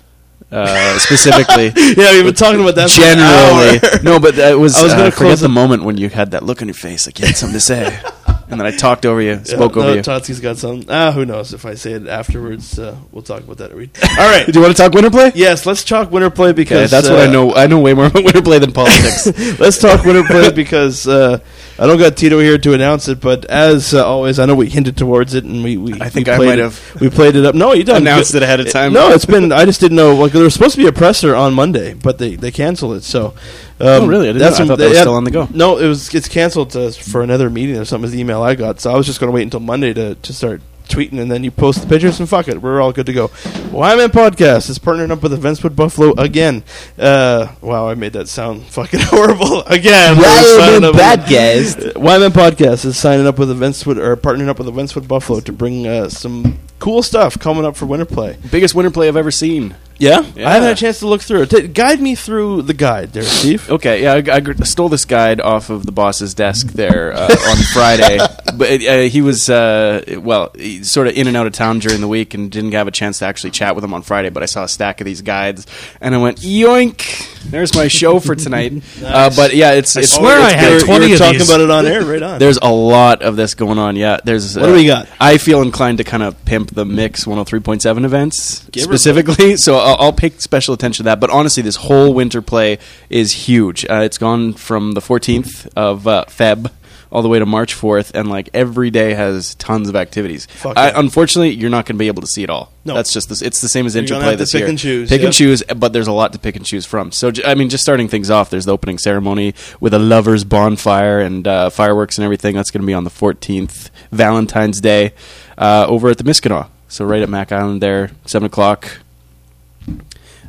Uh, 0.51 0.97
specifically, 0.97 1.65
yeah, 1.95 2.11
we've 2.13 2.23
been 2.25 2.33
talking 2.33 2.59
about 2.59 2.73
that. 2.73 2.89
generally. 2.89 4.03
no, 4.03 4.19
but 4.19 4.35
that 4.35 4.53
was. 4.57 4.75
I 4.77 4.83
was 4.83 4.93
uh, 4.93 4.97
gonna 4.97 5.11
forget 5.11 5.27
close 5.27 5.39
the 5.41 5.45
it- 5.45 5.49
moment 5.49 5.83
when 5.83 5.97
you 5.97 6.09
had 6.09 6.31
that 6.31 6.43
look 6.43 6.61
on 6.63 6.67
your 6.69 6.73
face, 6.75 7.05
like 7.05 7.19
you 7.19 7.27
had 7.27 7.35
something 7.35 7.53
to 7.53 7.59
say, 7.59 7.99
and 8.49 8.59
then 8.59 8.65
I 8.65 8.75
talked 8.75 9.05
over 9.05 9.21
you, 9.21 9.43
spoke 9.45 9.75
yeah, 9.75 9.81
over 9.81 9.91
no, 9.91 9.93
you. 9.95 10.01
Totski's 10.01 10.39
got 10.39 10.57
some. 10.57 10.83
Ah, 10.89 11.11
who 11.11 11.25
knows? 11.25 11.53
If 11.53 11.65
I 11.65 11.75
say 11.75 11.93
it 11.93 12.07
afterwards, 12.07 12.79
uh, 12.79 12.97
we'll 13.11 13.21
talk 13.21 13.43
about 13.43 13.57
that. 13.57 13.71
All 13.71 13.77
right. 13.77 14.45
Do 14.45 14.51
you 14.53 14.61
want 14.61 14.75
to 14.75 14.81
talk 14.81 14.93
winter 14.93 15.11
play? 15.11 15.31
yes, 15.35 15.65
let's 15.65 15.83
talk 15.83 16.09
winter 16.11 16.29
play 16.29 16.51
because 16.53 16.89
that's 16.89 17.09
what 17.09 17.19
I 17.19 17.27
uh, 17.27 17.31
know. 17.31 17.53
I 17.53 17.67
know 17.67 17.79
way 17.79 17.93
more 17.93 18.05
about 18.07 18.23
winter 18.23 18.41
play 18.41 18.57
than 18.59 18.71
politics. 18.71 19.27
Let's 19.59 19.77
talk 19.77 20.03
winter 20.03 20.23
play 20.23 20.51
because 20.51 21.07
uh, 21.07 21.39
I 21.77 21.85
don't 21.85 21.99
got 21.99 22.17
Tito 22.17 22.39
here 22.39 22.57
to 22.57 22.73
announce 22.73 23.07
it, 23.07 23.19
but 23.21 23.45
as 23.45 23.93
uh, 23.93 24.05
always, 24.05 24.39
I 24.39 24.45
know 24.45 24.55
we 24.55 24.69
hinted 24.69 24.97
towards 24.97 25.33
it 25.33 25.43
and 25.43 25.63
we. 25.63 25.77
we 25.77 25.93
I 26.01 26.09
think 26.09 26.27
we 26.27 26.33
I 26.33 26.37
played 26.37 26.47
might 26.47 26.59
it- 26.59 26.63
have 26.63 27.01
We 27.01 27.09
played 27.09 27.35
it 27.35 27.45
up. 27.45 27.55
No, 27.55 27.73
you 27.73 27.83
done 27.83 28.01
announced 28.01 28.33
it 28.33 28.41
ahead 28.41 28.59
of 28.59 28.69
time. 28.69 28.93
No, 28.93 29.09
it's 29.11 29.25
been. 29.25 29.51
I 29.51 29.65
just 29.65 29.79
didn't 29.79 29.97
know. 29.97 30.15
Like 30.15 30.31
there 30.31 30.43
was 30.43 30.53
supposed 30.53 30.75
to 30.75 30.81
be 30.81 30.87
a 30.87 30.93
presser 30.93 31.35
on 31.35 31.53
Monday, 31.53 31.93
but 31.93 32.17
they 32.17 32.35
they 32.35 32.51
canceled 32.51 32.97
it. 32.97 33.03
So. 33.03 33.33
Um, 33.81 34.03
Oh, 34.03 34.07
really? 34.07 34.29
I 34.29 34.33
didn't 34.33 34.41
know. 34.41 34.47
I 34.63 34.67
thought 34.67 34.77
that 34.77 34.89
was 34.89 34.97
had- 34.97 35.03
still 35.03 35.15
on 35.15 35.23
the 35.23 35.31
go. 35.31 35.47
No, 35.53 35.77
it 35.77 35.87
was. 35.87 36.13
It's 36.13 36.27
canceled 36.27 36.75
uh, 36.75 36.91
for 36.91 37.21
another 37.21 37.49
meeting 37.49 37.77
or 37.77 37.85
something. 37.85 38.05
Is 38.05 38.11
the 38.11 38.19
email 38.19 38.41
I 38.41 38.55
got. 38.55 38.79
So 38.81 38.91
I 38.91 38.95
was 38.97 39.05
just 39.05 39.19
going 39.19 39.29
to 39.31 39.35
wait 39.35 39.43
until 39.43 39.61
Monday 39.61 39.93
to 39.93 40.15
to 40.15 40.33
start 40.33 40.61
tweeting, 40.89 41.19
and 41.21 41.31
then 41.31 41.43
you 41.43 41.51
post 41.51 41.81
the 41.81 41.87
pictures, 41.87 42.19
and 42.19 42.27
fuck 42.27 42.47
it, 42.47 42.61
we're 42.63 42.81
all 42.81 42.91
good 42.91 43.05
to 43.05 43.13
go. 43.13 43.27
YMM 43.27 44.07
Podcast 44.09 44.71
is 44.71 44.79
partnering 44.79 45.11
up 45.11 45.21
with 45.21 45.31
Events 45.33 45.61
Wood 45.63 45.75
Buffalo 45.75 46.13
again. 46.17 46.63
Uh, 46.97 47.53
wow, 47.61 47.87
I 47.87 47.93
made 47.93 48.13
that 48.13 48.27
sound 48.27 48.63
fucking 48.77 48.99
horrible 49.03 49.61
again. 49.67 50.15
Signing 50.17 50.83
up 50.83 50.95
YMM 50.95 52.29
Podcast 52.31 52.85
is 52.85 52.97
signing 52.97 53.27
up 53.27 53.37
with 53.37 53.51
Events 53.51 53.85
with 53.85 53.99
or 53.99 54.17
partnering 54.17 54.47
up 54.49 54.57
with 54.57 54.67
Events 54.67 54.95
Wood 54.95 55.07
Buffalo 55.07 55.39
to 55.41 55.51
bring 55.53 55.85
uh, 55.87 56.09
some 56.09 56.57
cool 56.79 57.03
stuff 57.03 57.37
coming 57.39 57.65
up 57.65 57.75
for 57.77 57.85
winter 57.85 58.05
play. 58.05 58.37
Biggest 58.51 58.73
winter 58.73 58.89
play 58.91 59.07
I've 59.07 59.15
ever 59.15 59.31
seen. 59.31 59.75
Yeah, 59.99 60.21
Yeah. 60.35 60.47
I 60.49 60.53
haven't 60.53 60.67
had 60.69 60.77
a 60.77 60.79
chance 60.79 60.99
to 60.99 61.07
look 61.07 61.21
through 61.21 61.41
it. 61.43 61.49
T- 61.49 61.67
guide 61.67 61.99
me 62.01 62.15
through 62.15 62.61
the 62.63 62.73
guide, 62.73 63.11
there, 63.13 63.23
Steve. 63.23 63.69
Okay, 63.69 64.03
yeah, 64.03 64.13
I, 64.13 64.37
I 64.37 64.39
gr- 64.39 64.53
stole 64.63 64.87
this 64.89 65.03
guide 65.05 65.41
off 65.41 65.69
of 65.69 65.85
the 65.85 65.91
boss's 65.91 66.33
desk 66.33 66.67
there 66.67 67.11
uh, 67.13 67.27
on 67.27 67.57
Friday. 67.73 68.17
But 68.55 68.81
uh, 68.85 68.97
he 69.01 69.21
was, 69.21 69.49
uh, 69.49 70.01
well, 70.19 70.51
he's 70.55 70.89
sort 70.91 71.07
of 71.07 71.15
in 71.17 71.27
and 71.27 71.35
out 71.35 71.47
of 71.47 71.53
town 71.53 71.79
during 71.79 71.99
the 72.01 72.07
week 72.07 72.33
and 72.33 72.49
didn't 72.49 72.71
have 72.71 72.87
a 72.87 72.91
chance 72.91 73.19
to 73.19 73.25
actually 73.25 73.51
chat 73.51 73.75
with 73.75 73.83
him 73.83 73.93
on 73.93 74.01
Friday. 74.01 74.29
But 74.29 74.41
I 74.41 74.45
saw 74.45 74.63
a 74.63 74.67
stack 74.69 75.01
of 75.01 75.05
these 75.05 75.21
guides 75.21 75.67
and 75.99 76.15
I 76.15 76.17
went, 76.17 76.37
yoink, 76.37 77.49
there's 77.51 77.75
my 77.75 77.87
show 77.89 78.19
for 78.19 78.35
tonight. 78.35 78.81
uh, 79.03 79.29
but 79.35 79.53
yeah, 79.53 79.71
it's. 79.73 79.97
I 79.97 80.01
it's 80.01 80.15
swear 80.15 80.37
it's 80.39 80.53
I 80.53 80.57
had 80.57 80.69
good. 80.69 80.81
You 80.81 80.85
20 80.87 81.07
were 81.07 81.13
of 81.13 81.19
talking 81.19 81.39
these. 81.39 81.49
about 81.49 81.59
it 81.61 81.69
on 81.71 81.85
air, 81.85 82.03
right 82.05 82.23
on. 82.33 82.39
There's 82.39 82.57
a 82.61 82.71
lot 82.71 83.21
of 83.21 83.35
this 83.35 83.53
going 83.53 83.77
on. 83.77 83.95
Yeah, 83.95 84.17
there's. 84.23 84.57
What 84.57 84.67
do 84.67 84.73
we 84.73 84.85
got? 84.85 85.09
I 85.19 85.37
feel 85.37 85.61
inclined 85.61 85.97
to 85.97 86.03
kind 86.05 86.23
of 86.23 86.43
pimp 86.45 86.71
the 86.73 86.85
Mix 86.85 87.25
103.7 87.25 88.05
events 88.05 88.65
Give 88.71 88.83
her 88.83 88.87
specifically, 88.97 89.57
so 89.57 89.77
I'll, 89.77 89.88
I'll 89.95 90.13
pay 90.13 90.29
special 90.31 90.73
attention 90.73 91.03
to 91.03 91.09
that. 91.09 91.19
But 91.19 91.29
honestly, 91.29 91.63
this 91.63 91.75
whole 91.77 92.13
winter 92.13 92.41
play 92.41 92.79
is 93.09 93.31
huge. 93.47 93.85
Uh, 93.85 94.01
it's 94.03 94.17
gone 94.17 94.53
from 94.53 94.93
the 94.93 95.01
14th 95.01 95.67
of 95.75 96.07
uh, 96.07 96.25
Feb 96.27 96.71
all 97.11 97.23
the 97.23 97.27
way 97.27 97.39
to 97.39 97.45
March 97.47 97.73
4th, 97.73 98.11
and 98.13 98.29
like 98.29 98.49
every 98.53 98.91
day 98.91 99.15
has 99.15 99.55
tons 99.55 99.89
of 99.89 99.95
activities. 99.95 100.45
Fuck 100.45 100.77
I, 100.77 100.89
yeah. 100.89 100.99
Unfortunately, 100.99 101.49
you're 101.55 101.71
not 101.71 101.87
going 101.87 101.95
to 101.95 101.99
be 101.99 102.05
able 102.05 102.21
to 102.21 102.27
see 102.27 102.43
it 102.43 102.51
all. 102.51 102.71
No. 102.85 102.93
that's 102.93 103.11
just 103.11 103.29
this. 103.29 103.41
It's 103.41 103.61
the 103.61 103.67
same 103.67 103.87
as 103.87 103.95
You're 103.95 104.03
interplay 104.03 104.35
this 104.35 104.51
pick 104.51 104.59
year. 104.59 104.69
and 104.69 104.77
choose, 104.77 105.09
Pick 105.09 105.21
yeah. 105.21 105.25
and 105.25 105.33
choose, 105.33 105.63
but 105.75 105.91
there's 105.91 106.05
a 106.05 106.11
lot 106.11 106.33
to 106.33 106.39
pick 106.39 106.55
and 106.55 106.63
choose 106.63 106.85
from. 106.85 107.11
So 107.11 107.31
j- 107.31 107.43
I 107.43 107.55
mean, 107.55 107.69
just 107.69 107.81
starting 107.81 108.09
things 108.09 108.29
off, 108.29 108.51
there's 108.51 108.65
the 108.65 108.73
opening 108.73 108.99
ceremony 108.99 109.55
with 109.79 109.95
a 109.95 109.99
lovers' 109.99 110.43
bonfire 110.43 111.19
and 111.19 111.47
uh, 111.47 111.71
fireworks 111.71 112.19
and 112.19 112.25
everything. 112.25 112.53
That's 112.55 112.69
going 112.69 112.81
to 112.81 112.87
be 112.87 112.93
on 112.93 113.05
the 113.05 113.09
14th, 113.09 113.89
Valentine's 114.11 114.79
Day, 114.79 115.13
uh, 115.57 115.87
over 115.89 116.09
at 116.09 116.19
the 116.19 116.23
Miskanaw. 116.23 116.67
So 116.89 117.05
right 117.05 117.23
at 117.23 117.29
Mac 117.29 117.51
Island 117.51 117.81
there, 117.81 118.11
seven 118.27 118.45
o'clock. 118.45 118.99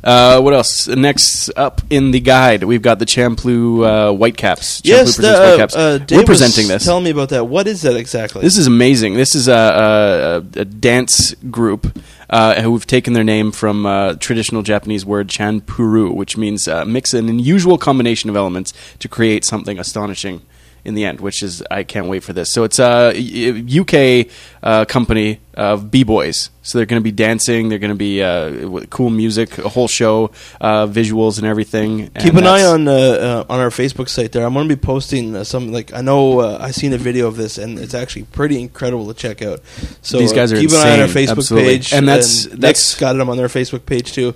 Uh, 0.03 0.41
what 0.41 0.53
else? 0.53 0.87
Next 0.87 1.49
up 1.55 1.81
in 1.89 2.11
the 2.11 2.19
guide, 2.19 2.63
we've 2.63 2.81
got 2.81 2.99
the 2.99 3.05
Champloo 3.05 3.85
uh, 3.85 4.13
Whitecaps. 4.13 4.81
Champloo 4.81 4.87
yes, 4.87 5.17
the, 5.17 5.29
uh, 5.29 5.47
Whitecaps. 5.49 5.75
uh, 5.75 5.99
We're 6.09 6.23
presenting 6.23 6.67
this. 6.67 6.83
Tell 6.85 7.01
me 7.01 7.11
about 7.11 7.29
that. 7.29 7.45
What 7.45 7.67
is 7.67 7.83
that 7.83 7.95
exactly? 7.95 8.41
This 8.41 8.57
is 8.57 8.67
amazing. 8.67 9.13
This 9.13 9.35
is 9.35 9.47
a, 9.47 10.43
a, 10.55 10.61
a 10.61 10.65
dance 10.65 11.35
group 11.51 11.97
uh, 12.29 12.61
who've 12.61 12.87
taken 12.87 13.13
their 13.13 13.23
name 13.23 13.51
from 13.51 13.85
uh, 13.85 14.13
traditional 14.15 14.63
Japanese 14.63 15.05
word 15.05 15.27
chanpuru, 15.27 16.13
which 16.15 16.35
means 16.37 16.67
uh, 16.67 16.83
mix 16.85 17.13
an 17.13 17.29
unusual 17.29 17.77
combination 17.77 18.29
of 18.29 18.35
elements 18.35 18.73
to 18.99 19.07
create 19.07 19.45
something 19.45 19.77
astonishing 19.77 20.41
in 20.83 20.95
the 20.95 21.05
end. 21.05 21.19
Which 21.21 21.43
is 21.43 21.63
I 21.69 21.83
can't 21.83 22.07
wait 22.07 22.23
for 22.23 22.33
this. 22.33 22.51
So 22.51 22.63
it's 22.63 22.79
a 22.79 23.11
UK 23.11 24.27
uh, 24.63 24.85
company 24.85 25.39
of 25.53 25.91
b 25.91 26.03
boys. 26.03 26.49
So 26.63 26.77
they're 26.77 26.85
going 26.85 26.99
to 26.99 27.03
be 27.03 27.11
dancing. 27.11 27.69
They're 27.69 27.79
going 27.79 27.91
to 27.91 27.95
be 27.95 28.21
uh, 28.21 28.69
with 28.69 28.89
cool 28.89 29.09
music, 29.09 29.57
a 29.57 29.67
whole 29.69 29.87
show, 29.87 30.31
uh, 30.61 30.85
visuals, 30.87 31.37
and 31.39 31.47
everything. 31.47 32.09
Keep 32.19 32.33
And 32.35 32.39
an 32.39 32.47
eye 32.47 32.63
on 32.63 32.87
uh, 32.87 32.91
uh, 32.91 33.45
on 33.49 33.59
our 33.59 33.69
Facebook 33.69 34.09
site 34.09 34.31
there. 34.31 34.45
I'm 34.45 34.53
going 34.53 34.69
to 34.69 34.75
be 34.75 34.79
posting 34.79 35.35
uh, 35.35 35.43
some 35.43 35.71
like 35.71 35.93
I 35.93 36.01
know 36.01 36.39
uh, 36.39 36.57
I 36.61 36.71
seen 36.71 36.93
a 36.93 36.97
video 36.97 37.27
of 37.27 37.35
this 37.35 37.57
and 37.57 37.79
it's 37.79 37.93
actually 37.93 38.23
pretty 38.23 38.59
incredible 38.61 39.07
to 39.07 39.13
check 39.13 39.41
out. 39.41 39.61
So 40.01 40.19
These 40.19 40.33
guys 40.33 40.51
are 40.53 40.57
keep 40.57 40.69
an 40.69 40.75
eye 40.77 40.93
on 40.93 40.99
our 41.01 41.07
Facebook 41.07 41.37
absolutely. 41.37 41.77
page 41.77 41.93
And 41.93 42.07
that's- 42.07 42.45
Nick's 42.45 42.55
that's- 42.59 42.99
got 42.99 43.13
them 43.13 43.29
on 43.29 43.37
their 43.37 43.47
Facebook 43.47 43.85
page 43.85 44.13
too. 44.13 44.33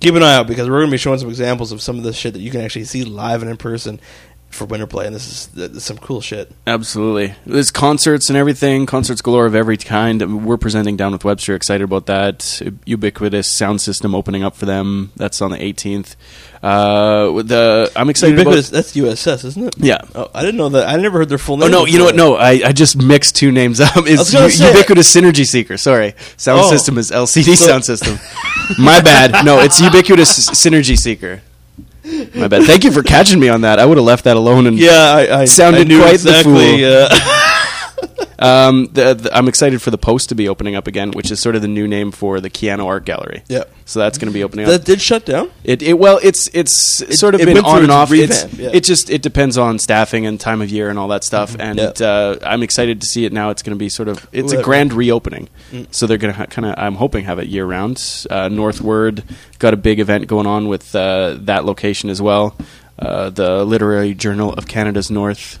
keep 0.00 0.14
an 0.14 0.22
eye 0.22 0.34
out 0.34 0.46
because 0.46 0.68
we're 0.68 0.78
going 0.80 0.88
to 0.90 0.94
be 0.94 0.98
showing 0.98 1.18
some 1.18 1.28
examples 1.28 1.72
of 1.72 1.80
some 1.80 1.96
of 1.98 2.04
the 2.04 2.12
shit 2.12 2.32
that 2.34 2.40
you 2.40 2.50
can 2.50 2.60
actually 2.60 2.84
see 2.84 3.04
live 3.04 3.42
and 3.42 3.50
in 3.50 3.56
person 3.56 3.98
for 4.56 4.64
winter 4.64 4.86
play, 4.86 5.06
and 5.06 5.14
this 5.14 5.26
is, 5.28 5.46
this 5.48 5.70
is 5.70 5.84
some 5.84 5.98
cool 5.98 6.20
shit. 6.20 6.50
Absolutely. 6.66 7.34
There's 7.46 7.70
concerts 7.70 8.28
and 8.28 8.36
everything, 8.36 8.86
concerts 8.86 9.20
galore 9.22 9.46
of 9.46 9.54
every 9.54 9.76
kind. 9.76 10.44
We're 10.44 10.56
presenting 10.56 10.96
down 10.96 11.12
with 11.12 11.24
Webster, 11.24 11.54
excited 11.54 11.84
about 11.84 12.06
that. 12.06 12.60
Ubiquitous 12.86 13.50
sound 13.52 13.80
system 13.80 14.14
opening 14.14 14.42
up 14.42 14.56
for 14.56 14.66
them. 14.66 15.12
That's 15.16 15.40
on 15.40 15.50
the 15.52 15.58
18th. 15.58 16.16
Uh, 16.62 17.42
the 17.42 17.92
I'm 17.94 18.08
excited 18.10 18.32
Ubiquitous, 18.38 18.70
about. 18.70 18.76
that's 18.76 18.96
USS, 18.96 19.44
isn't 19.44 19.64
it? 19.68 19.74
Yeah. 19.78 19.98
Oh, 20.14 20.28
I 20.34 20.40
didn't 20.40 20.56
know 20.56 20.70
that. 20.70 20.88
I 20.88 20.96
never 20.96 21.18
heard 21.18 21.28
their 21.28 21.38
full 21.38 21.58
name. 21.58 21.68
Oh 21.68 21.70
no! 21.70 21.84
You 21.84 21.98
know 21.98 22.06
what? 22.06 22.16
No, 22.16 22.34
I, 22.34 22.60
I 22.64 22.72
just 22.72 22.96
mixed 23.00 23.36
two 23.36 23.52
names 23.52 23.78
up. 23.80 23.94
was 23.94 24.06
It's 24.08 24.32
gonna 24.32 24.46
U- 24.46 24.50
say- 24.50 24.68
Ubiquitous 24.72 25.14
Synergy 25.14 25.44
Seeker. 25.46 25.76
Sorry, 25.76 26.14
sound 26.36 26.62
Oh. 26.64 26.70
system 26.70 26.98
is 26.98 27.10
LCD 27.12 27.56
So- 27.56 27.66
sound 27.66 27.84
system. 27.84 28.18
My 28.78 29.00
bad. 29.00 29.44
No, 29.44 29.60
it's 29.60 29.80
Ubiquitous 29.80 30.48
Synergy 30.50 30.96
Seeker. 30.98 31.42
My 32.34 32.48
bad. 32.48 32.62
Thank 32.64 32.84
you 32.84 32.92
for 32.92 33.02
catching 33.02 33.40
me 33.40 33.48
on 33.48 33.62
that. 33.62 33.78
I 33.78 33.84
would 33.84 33.96
have 33.98 34.04
left 34.06 34.24
that 34.24 34.36
alone 34.36 34.66
and 34.66 34.78
Yeah, 34.78 34.92
I, 34.92 35.40
I 35.40 35.44
Sounded 35.44 35.90
I 35.90 35.96
quite 35.98 36.20
the 36.20 36.30
exactly. 36.30 36.82
fool. 36.82 36.84
Uh, 36.84 37.08
Um, 38.38 38.88
the, 38.92 39.14
the, 39.14 39.34
I'm 39.34 39.48
excited 39.48 39.80
for 39.80 39.90
the 39.90 39.96
Post 39.96 40.28
to 40.28 40.34
be 40.34 40.46
opening 40.46 40.76
up 40.76 40.86
again, 40.86 41.12
which 41.12 41.30
is 41.30 41.40
sort 41.40 41.56
of 41.56 41.62
the 41.62 41.68
new 41.68 41.88
name 41.88 42.12
for 42.12 42.38
the 42.38 42.50
Keyano 42.50 42.84
Art 42.84 43.06
Gallery. 43.06 43.42
Yeah. 43.48 43.64
So 43.86 43.98
that's 44.00 44.18
going 44.18 44.30
to 44.30 44.34
be 44.34 44.44
opening 44.44 44.66
that 44.66 44.80
up. 44.80 44.84
did 44.86 45.00
shut 45.00 45.24
down. 45.24 45.50
It, 45.64 45.80
it 45.82 45.94
well, 45.94 46.20
it's 46.22 46.48
it's 46.52 47.18
sort 47.18 47.34
of 47.34 47.40
it 47.40 47.46
been 47.46 47.54
went 47.54 47.66
on 47.66 47.72
through 47.76 47.84
and 47.84 47.90
its 47.92 47.94
off. 47.94 48.12
It's, 48.12 48.42
revamp, 48.44 48.60
yeah. 48.60 48.76
It 48.76 48.84
just 48.84 49.08
it 49.08 49.22
depends 49.22 49.56
on 49.56 49.78
staffing 49.78 50.26
and 50.26 50.38
time 50.38 50.60
of 50.60 50.68
year 50.68 50.90
and 50.90 50.98
all 50.98 51.08
that 51.08 51.24
stuff. 51.24 51.56
And 51.58 51.78
Yeah. 51.78 51.92
uh, 52.06 52.38
I'm 52.42 52.62
excited 52.62 53.00
to 53.00 53.06
see 53.06 53.24
it 53.24 53.32
now. 53.32 53.48
It's 53.48 53.62
going 53.62 53.74
to 53.74 53.78
be 53.78 53.88
sort 53.88 54.08
of 54.08 54.28
it's 54.32 54.52
Ooh, 54.52 54.56
a 54.56 54.58
that- 54.58 54.64
grand 54.66 54.92
reopening. 54.92 55.48
Mm. 55.72 55.86
So 55.94 56.06
they're 56.06 56.18
going 56.18 56.34
to 56.34 56.38
ha- 56.38 56.46
kind 56.46 56.66
of 56.66 56.74
I'm 56.76 56.96
hoping 56.96 57.24
have 57.24 57.38
it 57.38 57.46
year 57.48 57.64
round. 57.64 58.26
Uh, 58.28 58.48
Northward 58.48 59.22
got 59.58 59.72
a 59.72 59.78
big 59.78 59.98
event 59.98 60.26
going 60.26 60.46
on 60.46 60.68
with 60.68 60.94
uh, 60.94 61.38
that 61.40 61.64
location 61.64 62.10
as 62.10 62.20
well. 62.20 62.54
Uh, 62.98 63.30
the 63.30 63.64
Literary 63.64 64.14
Journal 64.14 64.52
of 64.54 64.66
Canada's 64.66 65.10
North 65.10 65.58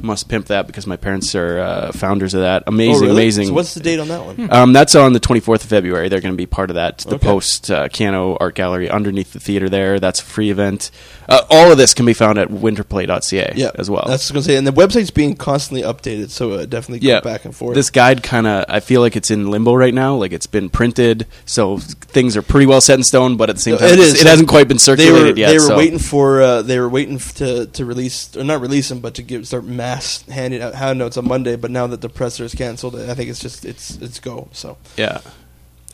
must 0.00 0.28
pimp 0.28 0.46
that 0.46 0.66
because 0.66 0.86
my 0.86 0.96
parents 0.96 1.34
are 1.34 1.58
uh, 1.58 1.92
founders 1.92 2.34
of 2.34 2.42
that. 2.42 2.62
Amazing, 2.66 2.94
Oh, 2.94 3.00
really? 3.00 3.12
amazing. 3.22 3.46
So 3.48 3.54
what's 3.54 3.74
the 3.74 3.80
date 3.80 3.98
on 3.98 4.08
that 4.08 4.24
one? 4.24 4.52
Um, 4.52 4.72
that's 4.72 4.94
on 4.94 5.12
the 5.14 5.20
24th 5.20 5.64
of 5.64 5.68
February. 5.70 6.08
They're 6.08 6.20
going 6.20 6.34
to 6.34 6.36
be 6.36 6.46
part 6.46 6.70
of 6.70 6.74
that. 6.76 6.98
The 6.98 7.16
Okay. 7.16 7.26
Post 7.26 7.70
uh, 7.70 7.88
Keyano 7.88 8.36
Art 8.38 8.54
Gallery 8.54 8.88
underneath 8.90 9.32
the 9.32 9.40
theater 9.40 9.68
there. 9.68 9.98
That's 9.98 10.20
a 10.20 10.24
free 10.24 10.50
event. 10.50 10.90
Uh, 11.28 11.42
all 11.50 11.72
of 11.72 11.78
this 11.78 11.94
can 11.94 12.06
be 12.06 12.12
found 12.12 12.38
at 12.38 12.48
winterplay.ca 12.48 13.52
Yeah, 13.56 13.70
as 13.74 13.90
well. 13.90 14.04
That's 14.06 14.30
what 14.30 14.36
I 14.36 14.38
was 14.38 14.40
going 14.40 14.42
to 14.42 14.48
say, 14.52 14.56
and 14.56 14.66
the 14.66 14.72
website's 14.72 15.10
being 15.10 15.34
constantly 15.34 15.82
updated, 15.82 16.30
so 16.30 16.52
uh, 16.52 16.66
definitely 16.66 17.00
go 17.00 17.08
yeah, 17.14 17.20
back 17.20 17.44
and 17.44 17.54
forth. 17.54 17.74
This 17.74 17.90
guide 17.90 18.22
kind 18.22 18.46
of, 18.46 18.64
I 18.68 18.80
feel 18.80 19.00
like 19.00 19.16
it's 19.16 19.30
in 19.30 19.50
limbo 19.50 19.74
right 19.74 19.94
now. 19.94 20.14
Like 20.14 20.32
it's 20.32 20.46
been 20.46 20.68
printed, 20.70 21.26
so 21.44 21.78
things 21.78 22.36
are 22.36 22.42
pretty 22.42 22.66
well 22.66 22.80
set 22.80 22.98
in 22.98 23.02
stone. 23.04 23.36
But 23.36 23.50
at 23.50 23.56
the 23.56 23.62
same 23.62 23.76
time, 23.78 23.88
It 23.88 23.98
it's- 23.98 24.20
It 24.20 24.26
hasn't 24.26 24.48
quite 24.48 24.68
been 24.68 24.76
they 24.76 24.82
circulated 24.82 25.34
were 25.34 25.38
yet. 25.40 25.48
they 25.48 25.58
were 25.58 25.60
so. 25.60 25.76
waiting 25.76 25.98
for 25.98 26.40
uh, 26.42 26.62
they 26.62 26.78
were 26.78 26.88
waiting 26.88 27.18
to 27.18 27.66
to 27.66 27.84
release 27.84 28.36
or 28.36 28.44
not 28.44 28.60
release 28.60 28.88
them, 28.88 29.00
but 29.00 29.14
to 29.14 29.22
give 29.22 29.46
start 29.46 29.64
mass 29.64 30.22
handing 30.28 30.62
out 30.62 30.74
hand 30.74 30.98
notes 30.98 31.16
on 31.16 31.26
Monday. 31.26 31.56
But 31.56 31.70
now 31.70 31.86
that 31.88 32.00
the 32.00 32.08
presser 32.08 32.44
is 32.44 32.54
canceled, 32.54 32.94
I 32.96 33.14
think 33.14 33.30
it's 33.30 33.40
just 33.40 33.64
it's 33.64 33.96
it's 33.96 34.20
go. 34.20 34.48
So 34.52 34.76
Yeah. 34.96 35.20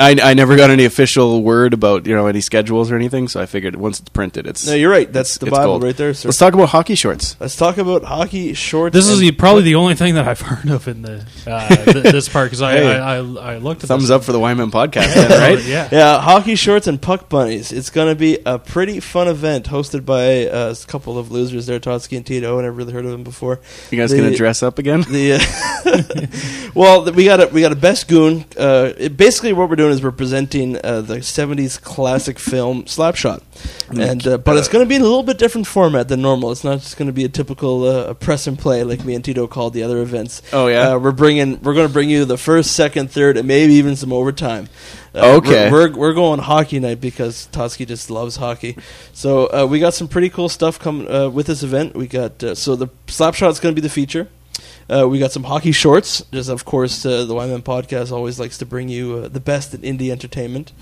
I, 0.03 0.31
I 0.31 0.35
never 0.35 0.57
got 0.57 0.71
any 0.71 0.85
official 0.85 1.43
word 1.43 1.73
about 1.75 2.07
you 2.07 2.15
know 2.15 2.27
any 2.27 2.41
schedules 2.41 2.91
or 2.91 2.97
anything, 2.97 3.29
so 3.29 3.41
I 3.41 3.47
figured 3.47 3.77
once 3.77 4.01
it's 4.01 4.09
printed, 4.09 4.47
it's 4.47 4.67
no, 4.67 4.75
you're 4.75 4.91
right. 4.91 5.11
That's 5.13 5.39
the 5.39 5.47
it's 5.47 5.57
Bible 5.57 5.73
gold. 5.75 5.83
right 5.85 5.97
there, 5.97 6.13
sir. 6.15 6.29
Let's 6.29 6.39
talk 6.39 6.55
about 6.55 6.69
hockey 6.71 6.95
shorts. 6.95 7.37
Let's 7.41 7.57
talk 7.57 7.79
about 7.79 8.03
hockey 8.05 8.55
shorts. 8.55 8.95
This 8.95 9.09
is 9.09 9.19
the, 9.21 9.31
probably 9.33 9.63
the 9.63 9.77
only 9.77 9.95
thing 9.95 10.15
that 10.15 10.27
I've 10.27 10.41
heard 10.51 10.69
of 10.71 10.89
in 10.89 11.03
the 11.03 11.25
uh, 11.47 11.69
th- 11.85 12.03
this 12.05 12.29
part 12.29 12.47
because 12.47 12.63
I, 12.63 12.73
Hey. 12.73 12.99
I, 12.99 13.17
I 13.19 13.53
I 13.55 13.57
looked 13.59 13.85
at 13.85 13.89
Thumbs 13.89 14.05
this. 14.05 14.11
up 14.11 14.25
for 14.25 14.33
the 14.33 14.39
YMM 14.41 14.71
podcast, 14.71 15.15
then, 15.15 15.31
right? 15.57 15.65
yeah. 15.65 15.89
Yeah, 15.93 16.21
hockey 16.21 16.55
shorts 16.57 16.87
and 16.87 17.01
puck 17.01 17.29
bunnies. 17.29 17.71
It's 17.73 17.91
going 17.91 18.09
to 18.09 18.15
be 18.15 18.39
a 18.45 18.59
pretty 18.59 18.99
fun 19.01 19.29
event 19.29 19.67
hosted 19.67 20.05
by 20.05 20.47
uh, 20.49 20.75
a 20.83 20.87
couple 20.87 21.19
of 21.19 21.31
losers 21.31 21.67
there, 21.67 21.79
Totsky 21.81 22.17
and 22.17 22.27
Tito. 22.27 22.59
I 22.59 22.63
never 22.63 22.75
really 22.75 22.93
heard 22.93 23.05
of 23.05 23.11
them 23.13 23.23
before. 23.25 23.61
You 23.91 23.99
guys 23.99 24.11
The- 24.11 24.17
gonna 24.19 24.35
dress 24.35 24.63
up 24.63 24.79
again? 24.79 25.03
The 25.03 25.35
uh, 25.35 26.69
well, 26.75 27.11
we 27.13 27.25
got 27.25 27.41
a 27.43 27.47
we 27.49 27.61
got 27.61 27.73
a 27.73 27.77
best 27.77 28.09
goon. 28.09 28.45
Uh, 28.59 28.93
it, 28.97 29.17
basically, 29.17 29.53
what 29.53 29.69
we're 29.69 29.77
doing 29.77 29.92
is 29.93 30.03
we're 30.03 30.11
presenting 30.11 30.77
uh, 30.85 31.01
the 31.03 31.19
'70s 31.19 31.81
classic 31.81 32.39
film 32.39 32.85
Slapshot, 32.85 33.43
and 33.91 34.27
uh, 34.27 34.39
but 34.39 34.57
it's 34.57 34.69
going 34.69 34.85
to 34.85 34.89
be 34.89 34.97
in 34.97 35.03
a 35.03 35.05
little 35.05 35.23
bit 35.23 35.39
different 35.39 35.67
format 35.67 36.09
than 36.09 36.21
normal. 36.23 36.51
It's 36.51 36.65
not 36.65 36.81
just 36.81 36.97
going 36.97 37.07
to 37.07 37.13
be 37.13 37.25
a 37.25 37.29
typical 37.29 37.85
uh, 37.85 38.15
press 38.15 38.47
and 38.47 38.59
play 38.59 38.83
like 38.83 39.05
me 39.05 39.15
and 39.15 39.25
Tito 39.25 39.47
called 39.47 39.75
the 39.75 39.83
other 39.85 40.01
events. 40.03 40.43
Oh, 40.53 40.67
yeah? 40.67 40.91
uh, 40.95 40.99
we're 40.99 41.13
bringing 41.13 41.61
we're 41.63 41.75
going 41.75 41.87
to 41.87 41.93
bring 41.93 42.11
you 42.11 42.25
the 42.25 42.37
first, 42.39 42.73
second, 42.73 43.11
third, 43.11 43.37
and 43.37 43.47
maybe 43.47 43.75
even 43.75 43.95
some 43.97 44.13
overtime. 44.13 44.69
Uh, 45.15 45.37
Okay. 45.37 45.71
we're, 45.71 45.91
we're 45.91 45.97
we're 45.99 46.15
going 46.15 46.41
hockey 46.41 46.81
night 46.81 47.01
because 47.01 47.47
Totsky 47.53 47.87
just 47.87 48.11
loves 48.11 48.37
hockey. 48.37 48.77
So 49.13 49.47
uh, 49.47 49.67
we 49.67 49.79
got 49.79 49.95
some 49.95 50.09
pretty 50.09 50.31
cool 50.31 50.49
stuff 50.49 50.79
coming 50.79 51.11
uh, 51.11 51.29
with 51.29 51.47
this 51.47 51.63
event. 51.63 51.95
We 51.95 52.07
got 52.07 52.43
uh, 52.43 52.55
so 52.55 52.77
the 52.77 52.89
Slapshot's 53.07 53.61
going 53.61 53.75
to 53.75 53.81
be 53.81 53.87
the 53.87 53.93
feature. 53.93 54.29
Uh, 54.89 55.09
we 55.09 55.19
got 55.19 55.33
some 55.33 55.45
hockey 55.45 55.73
shorts. 55.73 56.23
Just 56.33 56.51
of 56.51 56.65
course, 56.65 57.07
uh, 57.07 57.25
the 57.25 57.35
YMM 57.35 57.63
podcast 57.63 58.13
always 58.13 58.39
likes 58.39 58.59
to 58.59 58.67
bring 58.67 58.89
you 58.89 59.17
uh, 59.17 59.29
the 59.29 59.41
best 59.41 59.75
in 59.75 59.81
indie 59.83 60.11
entertainment. 60.11 60.73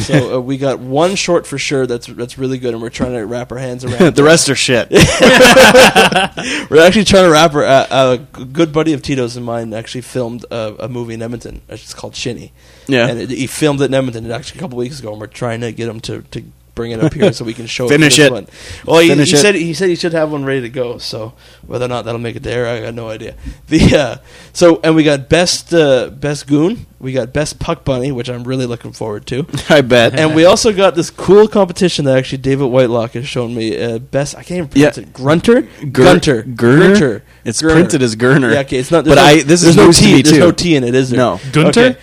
So 0.00 0.36
uh, 0.38 0.40
we 0.40 0.56
got 0.56 0.78
one 0.78 1.16
short 1.16 1.46
for 1.46 1.58
sure 1.58 1.86
that's 1.86 2.06
that's 2.06 2.38
really 2.38 2.58
good, 2.58 2.72
and 2.72 2.82
we're 2.82 2.90
trying 2.90 3.12
to 3.12 3.26
wrap 3.26 3.52
our 3.52 3.58
hands 3.58 3.84
around. 3.84 4.14
the 4.16 4.22
rest 4.22 4.48
are 4.48 4.54
shit. 4.54 4.90
We're 6.70 6.86
actually 6.86 7.04
trying 7.04 7.24
to 7.24 7.30
wrap 7.30 7.54
our. 7.54 7.64
Uh, 7.64 7.86
a 7.90 8.44
good 8.44 8.72
buddy 8.72 8.92
of 8.92 9.02
Tito's 9.02 9.36
and 9.36 9.44
mine 9.44 9.74
actually 9.74 10.00
filmed 10.00 10.44
a, 10.50 10.84
a 10.84 10.88
movie 10.88 11.14
in 11.14 11.22
Edmonton. 11.22 11.60
It's 11.68 11.94
called 11.94 12.14
Shinny. 12.14 12.52
Yeah. 12.86 13.08
and 13.08 13.18
it, 13.18 13.30
he 13.30 13.46
filmed 13.46 13.80
it 13.82 13.86
in 13.86 13.94
Edmonton 13.94 14.30
actually 14.30 14.58
a 14.58 14.60
couple 14.62 14.78
weeks 14.78 15.00
ago, 15.00 15.12
and 15.12 15.20
we're 15.20 15.26
trying 15.26 15.60
to 15.60 15.72
get 15.72 15.88
him 15.88 16.00
to, 16.00 16.22
to 16.22 16.44
bring 16.78 16.92
it 16.92 17.00
up 17.02 17.12
here 17.12 17.32
so 17.32 17.44
we 17.44 17.54
can 17.54 17.66
show 17.66 17.88
Finish 17.88 18.18
it. 18.18 18.22
for 18.22 18.26
it. 18.28 18.32
One. 18.32 18.46
Well, 18.86 19.00
he, 19.00 19.08
Finish 19.08 19.30
he 19.30 19.34
it. 19.36 19.38
said 19.40 19.54
he 19.56 19.74
said 19.74 19.88
he 19.88 19.96
should 19.96 20.12
have 20.12 20.30
one 20.30 20.44
ready 20.44 20.60
to 20.62 20.68
go. 20.70 20.98
So 20.98 21.32
whether 21.66 21.84
or 21.84 21.88
not 21.88 22.04
that'll 22.04 22.20
make 22.20 22.36
it 22.36 22.44
there, 22.44 22.66
I 22.68 22.80
got 22.80 22.94
no 22.94 23.08
idea. 23.10 23.34
The 23.66 23.96
uh, 23.96 24.16
so 24.52 24.80
and 24.84 24.94
we 24.94 25.02
got 25.02 25.28
best 25.28 25.74
uh, 25.74 26.08
best 26.10 26.46
goon, 26.46 26.86
we 27.00 27.12
got 27.12 27.32
best 27.32 27.58
puck 27.58 27.84
bunny, 27.84 28.12
which 28.12 28.30
I'm 28.30 28.44
really 28.44 28.66
looking 28.66 28.92
forward 28.92 29.26
to. 29.26 29.44
I 29.68 29.80
bet. 29.80 30.18
And 30.18 30.34
we 30.36 30.44
also 30.44 30.72
got 30.72 30.94
this 30.94 31.10
cool 31.10 31.48
competition 31.48 32.04
that 32.06 32.16
actually 32.16 32.38
David 32.38 32.66
Whitelock 32.66 33.12
has 33.12 33.26
shown 33.28 33.54
me. 33.54 33.76
Uh, 33.76 33.98
best, 33.98 34.36
I 34.36 34.42
can't 34.44 34.58
even 34.58 34.68
pronounce 34.68 34.96
Yeah. 34.98 35.02
it. 35.04 35.12
Grunter, 35.12 35.62
Gur- 35.92 36.04
Gunter, 36.04 36.42
Gurner? 36.44 36.54
Grunter. 36.94 37.22
It's 37.44 37.60
Gurner. 37.60 37.72
printed 37.72 38.02
as 38.02 38.14
Gurner. 38.16 38.52
Yeah, 38.54 38.60
okay, 38.60 38.78
it's 38.78 38.90
not. 38.92 39.04
But 39.04 39.16
no- 39.16 39.22
I- 39.22 39.42
this 39.42 39.64
is 39.64 39.76
no 39.76 39.86
news 39.86 39.98
to 39.98 40.04
T. 40.04 40.14
me, 40.14 40.22
There's 40.22 40.34
too. 40.36 40.40
no 40.40 40.52
T 40.52 40.76
in 40.76 40.84
it, 40.84 40.94
is 40.94 41.10
there? 41.10 41.18
No. 41.18 41.40
Gunter? 41.52 41.80
Okay. 41.80 41.96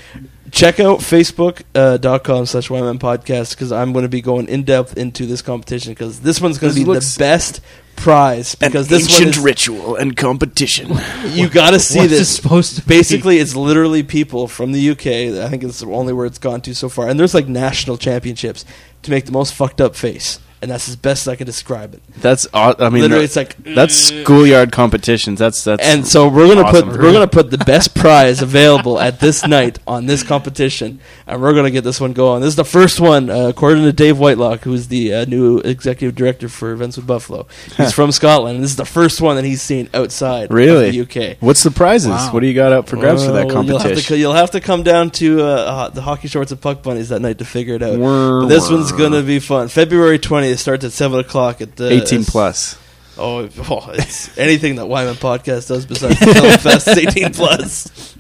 Check 0.56 0.80
out 0.80 1.00
facebook.com 1.00 1.74
uh, 1.76 2.46
slash 2.46 2.70
YMM 2.70 2.98
podcast 2.98 3.50
because 3.52 3.74
I'm 3.74 3.92
going 3.92 4.04
to 4.04 4.10
be 4.10 4.22
going 4.22 4.48
in 4.48 4.64
depth 4.64 4.96
into 4.96 5.26
this 5.26 5.42
competition 5.42 5.92
because 5.92 6.22
this 6.22 6.40
one's 6.40 6.60
going 6.60 6.74
to 6.74 6.80
be 6.80 6.86
the 6.86 7.16
best 7.20 7.60
prize 7.98 8.56
because 8.56 8.88
this 8.88 9.12
one 9.12 9.28
is, 9.28 9.38
ritual 9.38 9.98
and 9.98 10.16
competition. 10.16 10.92
you 11.26 11.50
got 11.50 11.72
to 11.72 11.80
see 11.80 12.00
What's 12.00 12.12
this. 12.12 12.22
it 12.22 12.26
supposed 12.42 12.76
to 12.78 12.82
be? 12.84 12.88
Basically, 12.88 13.40
it's 13.40 13.54
literally 13.54 14.02
people 14.02 14.48
from 14.48 14.72
the 14.72 14.92
UK. 14.92 15.08
I 15.44 15.50
think 15.50 15.62
it's 15.62 15.82
the 15.82 15.88
only 15.88 16.14
where 16.14 16.26
it's 16.26 16.40
gone 16.40 16.62
to 16.62 16.74
so 16.74 16.88
far. 16.88 17.10
And 17.10 17.20
there's 17.20 17.34
like 17.34 17.50
national 17.50 17.98
championships 17.98 18.64
to 19.02 19.12
make 19.12 19.26
the 19.26 19.34
most 19.34 19.54
fucked 19.54 19.82
up 19.82 19.94
face. 19.94 20.40
And 20.66 20.72
that's 20.72 20.90
as 20.90 20.96
best 20.96 21.28
I 21.28 21.36
can 21.36 21.46
describe 21.46 21.94
it. 21.94 22.02
That's 22.18 22.48
aw- 22.52 22.74
I 22.80 22.90
mean, 22.90 23.04
Literally, 23.04 23.20
that- 23.20 23.24
it's 23.26 23.36
like, 23.36 23.76
that's 23.76 23.94
schoolyard 23.94 24.72
competitions. 24.72 25.38
That's 25.38 25.64
that's 25.64 25.84
And 25.84 26.08
so 26.08 26.28
we're 26.28 26.48
gonna 26.48 26.62
awesome. 26.62 26.90
put 26.90 27.00
we're 27.00 27.14
gonna 27.14 27.28
put 27.28 27.52
the 27.52 27.60
best 27.60 27.94
prize 27.94 28.42
available 28.42 29.00
at 29.00 29.20
this 29.20 29.46
night 29.46 29.78
on 29.86 30.08
this 30.08 30.24
competition, 30.24 31.00
and 31.28 31.40
we're 31.40 31.54
gonna 31.54 31.70
get 31.70 31.84
this 31.84 32.02
one 32.02 32.14
going. 32.14 32.42
This 32.42 32.50
is 32.50 32.56
the 32.56 32.66
first 32.66 33.00
one, 33.00 33.30
uh, 33.30 33.50
according 33.50 33.84
to 33.84 33.94
Dave 33.94 34.18
Whitelock, 34.18 34.62
who's 34.62 34.88
the 34.88 35.14
uh, 35.14 35.26
new 35.26 35.60
executive 35.60 36.16
director 36.16 36.50
for 36.50 36.72
Events 36.72 36.98
Wood 36.98 37.06
Buffalo. 37.06 37.46
He's 37.78 37.92
from 37.94 38.12
Scotland. 38.12 38.56
and 38.56 38.64
This 38.64 38.72
is 38.72 38.78
the 38.78 38.86
first 38.86 39.22
one 39.22 39.36
that 39.36 39.46
he's 39.46 39.62
seen 39.62 39.88
outside 39.94 40.52
really 40.52 40.88
of 41.00 41.08
the 41.08 41.32
UK. 41.32 41.38
What's 41.42 41.62
the 41.62 41.70
prizes? 41.70 42.10
Wow. 42.10 42.34
What 42.34 42.40
do 42.40 42.48
you 42.48 42.56
got 42.56 42.72
up 42.72 42.90
for 42.90 42.96
grabs 42.98 43.24
for 43.24 43.34
that 43.34 43.46
Well, 43.48 43.64
You'll 43.64 43.78
have, 43.78 43.82
to, 43.84 43.88
competition? 43.90 44.18
you'll 44.20 44.34
have 44.34 44.50
to 44.52 44.62
come 44.62 44.82
down 44.82 45.12
to 45.12 45.42
uh, 45.42 45.46
uh, 45.46 45.90
the 45.90 46.02
hockey 46.02 46.28
shorts 46.28 46.52
and 46.52 46.60
puck 46.60 46.82
bunnies 46.82 47.10
that 47.10 47.22
night 47.22 47.38
to 47.38 47.46
figure 47.46 47.76
it 47.76 47.84
out. 47.84 48.00
Whir, 48.00 48.48
this 48.48 48.68
whir. 48.70 48.78
one's 48.78 48.92
gonna 48.92 49.22
be 49.22 49.38
fun. 49.40 49.68
February 49.68 50.18
twentieth 50.18 50.55
starts 50.56 50.84
at 50.86 50.92
seven 50.92 51.20
o'clock 51.20 51.62
at 51.62 51.76
the 51.76 51.92
18 51.92 52.26
plus. 52.26 52.78
Oh, 53.18 53.48
oh, 53.70 53.92
it's 53.94 54.38
anything 54.38 54.76
that 54.76 54.88
YMM 54.88 55.16
podcast 55.16 55.70
does 55.70 55.86
besides 55.86 56.20
the 56.20 56.34
Film 56.34 56.58
Fest 56.60 56.88
is 56.90 56.98
18 56.98 57.34
plus. 57.34 58.14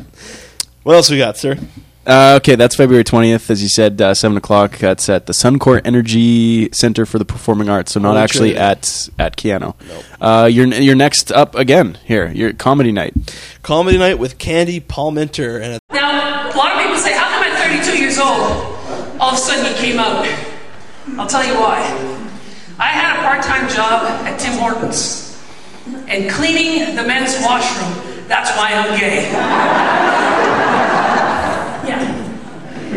What 0.83 0.95
else 0.95 1.09
we 1.09 1.17
got, 1.17 1.37
sir? 1.37 1.57
Uh, 2.07 2.35
okay, 2.39 2.55
that's 2.55 2.75
February 2.75 3.03
20th, 3.03 3.49
as 3.49 3.63
you 3.63 3.67
said, 3.67 3.99
uh, 3.99 4.13
7 4.13 4.37
o'clock. 4.37 4.77
That's 4.77 5.09
at 5.09 5.25
the 5.25 5.33
Suncor 5.33 5.81
Energy 5.83 6.69
Center 6.71 7.03
for 7.05 7.17
the 7.17 7.25
Performing 7.25 7.67
Arts, 7.67 7.93
so 7.93 7.99
not 7.99 8.09
Holy 8.09 8.21
actually 8.21 8.49
shit. 8.51 8.57
at 8.57 9.09
at 9.17 9.35
Keyano. 9.37 9.73
Uh, 10.21 10.45
you're, 10.45 10.67
you're 10.67 10.95
next 10.95 11.31
up 11.31 11.55
again 11.55 11.97
here. 12.05 12.27
Your 12.31 12.53
comedy 12.53 12.91
night. 12.91 13.15
Comedy 13.63 13.97
night 13.97 14.19
with 14.19 14.37
Candy 14.37 14.79
Palmater 14.79 15.59
and 15.59 15.79
Now, 15.91 16.51
a 16.51 16.55
lot 16.55 16.73
of 16.73 16.81
people 16.83 16.97
say, 16.97 17.13
how 17.17 17.27
come 17.27 17.43
at 17.51 17.83
32 17.83 17.97
years 17.99 18.19
old, 18.19 18.29
all 19.19 19.29
of 19.31 19.33
a 19.33 19.37
sudden 19.37 19.65
you 19.65 19.77
came 19.79 19.97
out? 19.99 20.25
I'll 21.17 21.27
tell 21.27 21.43
you 21.43 21.55
why. 21.55 22.14
I 22.77 22.87
had 22.87 23.17
a 23.17 23.21
part-time 23.23 23.69
job 23.69 24.03
at 24.27 24.37
Tim 24.37 24.57
Hortons 24.59 25.41
and 26.07 26.29
cleaning 26.29 26.95
the 26.95 27.03
men's 27.03 27.35
washroom. 27.41 28.27
That's 28.27 28.51
why 28.57 28.71
I'm 28.73 28.99
gay. 28.99 29.31
Yeah. 31.85 32.01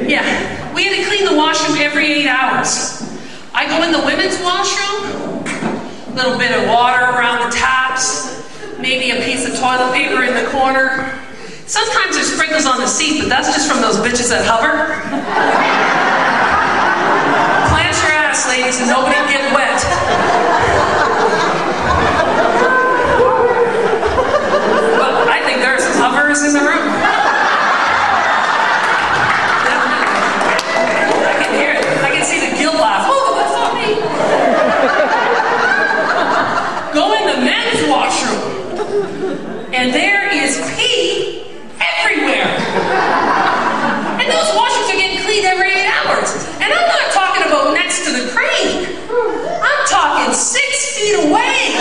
Yeah. 0.07 0.75
We 0.75 0.85
had 0.85 0.97
to 0.97 1.05
clean 1.07 1.27
the 1.27 1.37
washroom 1.37 1.77
every 1.79 2.11
eight 2.11 2.27
hours. 2.27 3.03
I 3.53 3.67
go 3.69 3.83
in 3.83 3.93
the 3.93 3.99
women's 3.99 4.41
washroom, 4.41 5.45
A 5.45 6.15
little 6.17 6.39
bit 6.39 6.53
of 6.53 6.67
water 6.69 7.05
around 7.05 7.51
the 7.51 7.55
taps, 7.55 8.49
maybe 8.79 9.11
a 9.11 9.21
piece 9.23 9.47
of 9.47 9.59
toilet 9.61 9.93
paper 9.93 10.23
in 10.25 10.33
the 10.43 10.49
corner. 10.51 11.21
Sometimes 11.67 12.17
there's 12.17 12.33
sprinkles 12.33 12.65
on 12.65 12.79
the 12.79 12.87
seat, 12.87 13.21
but 13.21 13.29
that's 13.29 13.53
just 13.53 13.71
from 13.71 13.83
those 13.83 13.99
bitches 13.99 14.31
that 14.31 14.47
hover. 14.47 14.89
Plant 18.39 18.61
ladies, 18.61 18.79
and 18.81 18.89
nobody 18.89 19.17
get 19.33 19.53
wet. 19.55 19.83
But 24.99 25.29
I 25.29 25.43
think 25.45 25.59
there 25.61 25.75
are 25.75 25.81
some 25.81 25.97
hovers 25.99 26.43
in 26.45 26.53
the 26.53 26.61
room. 26.61 26.89
I 31.25 31.35
can 31.43 31.53
hear 31.55 31.73
it. 31.73 31.85
I 32.05 32.11
can 32.15 32.25
see 32.25 32.39
the 32.49 32.57
guilt 32.57 32.75
laugh. 32.77 33.07
Oh, 33.09 33.35
that's 33.35 33.55
not 33.59 33.75
me. 33.75 33.99
Go 36.95 37.15
in 37.15 37.27
the 37.27 37.41
men's 37.45 37.83
washroom, 37.91 38.43
and 39.75 39.93
there 39.93 40.29
is 40.33 40.61
pee 40.77 41.43
everywhere. 41.99 42.55
And 44.21 44.31
those 44.31 44.49
washrooms 44.55 44.91
are 44.95 44.99
getting 44.99 45.23
cleaned 45.25 45.47
every 45.47 45.71
eight 45.73 45.91
hours. 45.91 46.47
And 46.61 46.73
I'm 46.73 46.89
not 46.89 47.13
talking 47.13 47.43
about 47.47 47.73
next 47.73 48.05
to 48.05 48.11
the 48.13 48.31
crane. 48.31 48.85
I'm 49.09 49.87
talking 49.87 50.35
six 50.35 50.99
feet 50.99 51.15
away. 51.15 51.79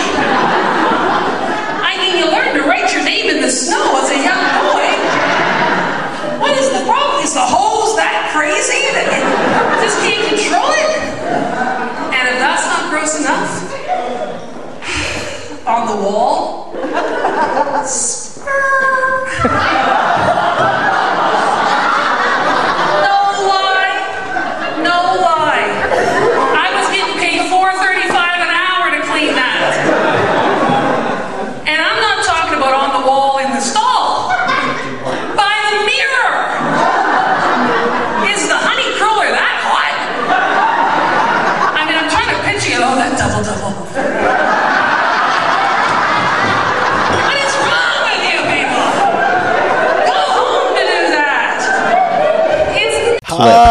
I 1.82 1.96
mean, 1.98 2.16
you 2.16 2.30
learn 2.30 2.54
to 2.54 2.62
write 2.62 2.92
your 2.94 3.02
name 3.04 3.28
in 3.28 3.36
the 3.48 3.54
snow 3.54 3.96
as 4.04 4.10
a 4.10 4.20
young 4.20 4.44
boy. 4.60 4.84
What 6.38 6.52
is 6.58 6.68
the 6.68 6.84
problem? 6.84 7.24
Is 7.24 7.32
the 7.32 7.40
hose 7.40 7.96
that 7.96 8.28
crazy 8.36 8.92
that 8.92 9.08
you 9.08 9.24
just 9.80 9.96
can't 10.04 10.20
control 10.28 10.68
it? 10.76 10.92
And 12.12 12.28
if 12.28 12.36
that's 12.44 12.68
not 12.68 12.92
gross 12.92 13.16
enough, 13.16 13.48
on 15.72 15.88
the 15.88 15.96
wall, 15.96 16.76
sperm. 17.88 18.52
No 23.00 23.16
lie. 23.48 23.96
No 24.84 24.98
lie. 25.24 25.72
I 26.52 26.68
was 26.76 26.84
getting 26.92 27.16
paid 27.16 27.48
four 27.48 27.72
thirty-five 27.72 28.44
an 28.44 28.52
hour 28.52 28.92
to 28.92 29.00
clean 29.08 29.32
that. 29.40 29.72
And 31.68 31.76
I'm 31.80 32.00
not 32.00 32.24
talking 32.24 32.56
about 32.56 32.72
on 32.72 32.90
the 33.02 33.06
wall 33.06 33.38
in 33.38 33.50
the 33.52 33.60
stall. 33.60 34.32
By 35.36 35.52
the 35.68 35.84
mirror. 35.84 36.32
Is 38.32 38.48
the 38.48 38.56
honey 38.56 38.88
cruller 38.96 39.28
that 39.28 39.56
hot? 39.68 39.92
I 41.76 41.84
mean, 41.84 41.96
I'm 42.00 42.08
trying 42.08 42.32
to 42.32 42.40
picture 42.48 42.72
you. 42.72 42.80
Oh, 42.80 42.96
that 42.96 43.12
double 43.20 43.44
double. 43.44 43.76
What 47.20 47.36
is 47.36 47.52
wrong 47.68 48.00
with 48.08 48.22
you 48.32 48.38
people? 48.48 48.88
Go 50.08 50.18
home 50.40 50.72
to 50.72 50.82
do 50.88 51.00
that. 51.20 51.60
It's 52.80 53.20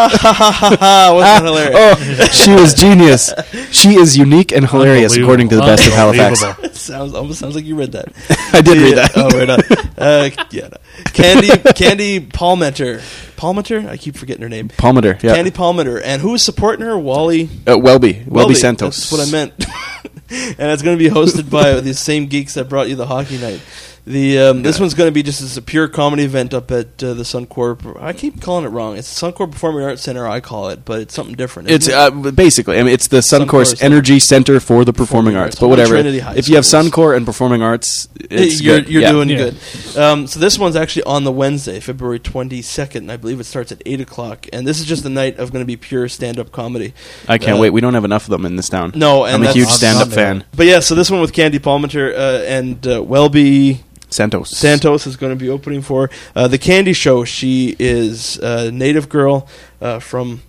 Ha 0.07 0.33
ha 0.33 0.33
ha 0.33 0.51
ha 0.51 0.77
ha! 0.79 1.13
Wasn't 1.13 1.21
that 1.23 1.43
hilarious? 1.43 2.19
Oh, 2.19 2.25
she 2.31 2.51
was 2.53 2.73
genius. 2.73 3.33
She 3.71 3.95
is 3.95 4.17
unique 4.17 4.51
and 4.51 4.67
hilarious, 4.67 5.15
according 5.15 5.49
to 5.49 5.55
the 5.55 5.61
best 5.61 5.85
of 5.87 5.93
Halifax. 5.93 6.43
Unbelievable. 6.43 6.75
sounds 6.75 7.13
almost 7.13 7.39
sounds 7.39 7.55
like 7.55 7.65
you 7.65 7.75
read 7.75 7.91
that. 7.91 8.13
I 8.53 8.61
did 8.61 8.77
read 8.77 8.97
that. 8.97 9.11
Oh, 9.15 9.29
right 9.29 9.49
on. 9.49 9.59
Uh, 9.97 10.29
yeah, 10.51 10.69
no. 10.69 10.77
Candy 11.13 11.49
Candy 11.73 12.19
Palmater. 12.19 13.01
Palmater? 13.35 13.87
I 13.87 13.97
keep 13.97 14.15
forgetting 14.15 14.41
her 14.41 14.49
name. 14.49 14.69
Palmater, 14.69 15.21
yeah. 15.21 15.35
Candy 15.35 15.51
Palmater. 15.51 16.01
And 16.03 16.21
who 16.21 16.33
is 16.33 16.43
supporting 16.43 16.85
her? 16.85 16.97
Wally 16.97 17.49
Uh, 17.67 17.77
Welby, 17.77 18.23
Welby 18.27 18.55
Santos. 18.55 18.97
That's 18.97 19.11
what 19.11 19.27
I 19.27 19.31
meant. 19.31 19.53
and 20.59 20.71
it's 20.71 20.81
going 20.81 20.97
to 20.97 21.03
be 21.03 21.09
hosted 21.09 21.49
by 21.49 21.79
these 21.79 21.99
same 21.99 22.25
geeks 22.27 22.55
that 22.55 22.67
brought 22.67 22.89
you 22.89 22.95
the 22.95 23.05
hockey 23.05 23.37
night. 23.37 23.61
The 24.07 24.39
um, 24.39 24.63
this 24.63 24.79
one's 24.79 24.93
going 24.93 25.09
to 25.09 25.11
be 25.11 25.21
just 25.21 25.41
as 25.41 25.57
a 25.57 25.61
pure 25.61 25.89
comedy 25.89 26.23
event 26.23 26.53
up 26.53 26.71
at 26.71 27.03
uh, 27.03 27.13
the 27.13 27.23
Suncorp. 27.23 28.01
I 28.01 28.13
keep 28.13 28.39
calling 28.41 28.63
it 28.63 28.69
wrong. 28.69 28.95
It's 28.95 29.13
Suncorp 29.21 29.51
Performing 29.51 29.83
Arts 29.83 30.01
Center. 30.01 30.25
I 30.25 30.39
call 30.39 30.69
it, 30.69 30.85
but 30.85 31.01
it's 31.01 31.13
something 31.13 31.35
different. 31.35 31.69
It's 31.69 31.89
it? 31.89 31.93
uh, 31.93 32.09
basically, 32.31 32.79
I 32.79 32.83
mean, 32.83 32.93
it's 32.93 33.09
the 33.09 33.17
Suncourse 33.17 33.73
Suncourse 33.75 33.83
Energy 33.83 34.19
Center 34.19 34.61
for 34.61 34.85
the 34.85 34.93
Performing, 34.93 35.33
Performing 35.33 35.35
Arts, 35.35 35.55
Arts. 35.55 35.59
but 35.59 35.67
whatever. 35.67 35.95
Trinity 35.95 36.19
High 36.19 36.35
If 36.37 36.47
you 36.47 36.55
have 36.55 36.65
Schools. 36.65 36.89
Suncor 36.89 37.17
and 37.17 37.25
Performing 37.25 37.61
Arts, 37.61 38.07
it's 38.29 38.61
you're, 38.61 38.79
good. 38.79 38.89
you're 38.89 39.01
Yeah. 39.01 39.11
doing 39.11 39.27
Yeah. 39.29 39.37
good. 39.37 39.97
Um, 39.97 40.25
so 40.27 40.39
this 40.39 40.57
one's 40.57 40.77
actually 40.77 41.03
on 41.03 41.25
the 41.25 41.31
Wednesday, 41.33 41.81
February 41.81 42.19
22nd. 42.19 43.11
I 43.11 43.17
believe 43.17 43.41
it 43.41 43.43
starts 43.43 43.73
at 43.73 43.81
8 43.85 43.99
o'clock. 43.99 44.47
And 44.53 44.65
this 44.65 44.79
is 44.79 44.85
just 44.85 45.03
a 45.03 45.09
night 45.09 45.37
of 45.37 45.51
going 45.51 45.63
to 45.63 45.67
be 45.67 45.75
pure 45.75 46.07
stand-up 46.07 46.53
comedy. 46.53 46.93
I 47.27 47.37
can't 47.37 47.57
Uh, 47.57 47.61
wait. 47.61 47.71
We 47.71 47.81
don't 47.81 47.93
have 47.93 48.05
enough 48.05 48.23
of 48.23 48.29
them 48.29 48.45
in 48.45 48.55
this 48.55 48.69
town. 48.69 48.93
No, 48.95 49.25
and 49.25 49.35
I'm 49.35 49.43
a 49.43 49.51
huge 49.51 49.65
Awesome. 49.67 49.77
stand-up 49.77 50.13
fan. 50.13 50.45
But 50.55 50.65
yeah, 50.65 50.79
so 50.79 50.95
this 50.95 51.11
one 51.11 51.19
with 51.19 51.33
Candy 51.33 51.59
Palmater 51.59 52.13
uh, 52.13 52.43
and 52.45 52.87
uh, 52.87 53.03
Welby 53.03 53.83
Santos. 54.09 54.49
Santos 54.51 55.05
is 55.05 55.17
going 55.17 55.31
to 55.31 55.35
be 55.35 55.49
opening 55.49 55.81
for 55.81 56.09
uh, 56.35 56.47
the 56.47 56.57
Candy 56.57 56.93
Show. 56.93 57.25
She 57.25 57.75
is 57.77 58.37
a 58.37 58.71
native 58.71 59.09
girl 59.09 59.47
uh, 59.81 59.99
from 59.99 60.41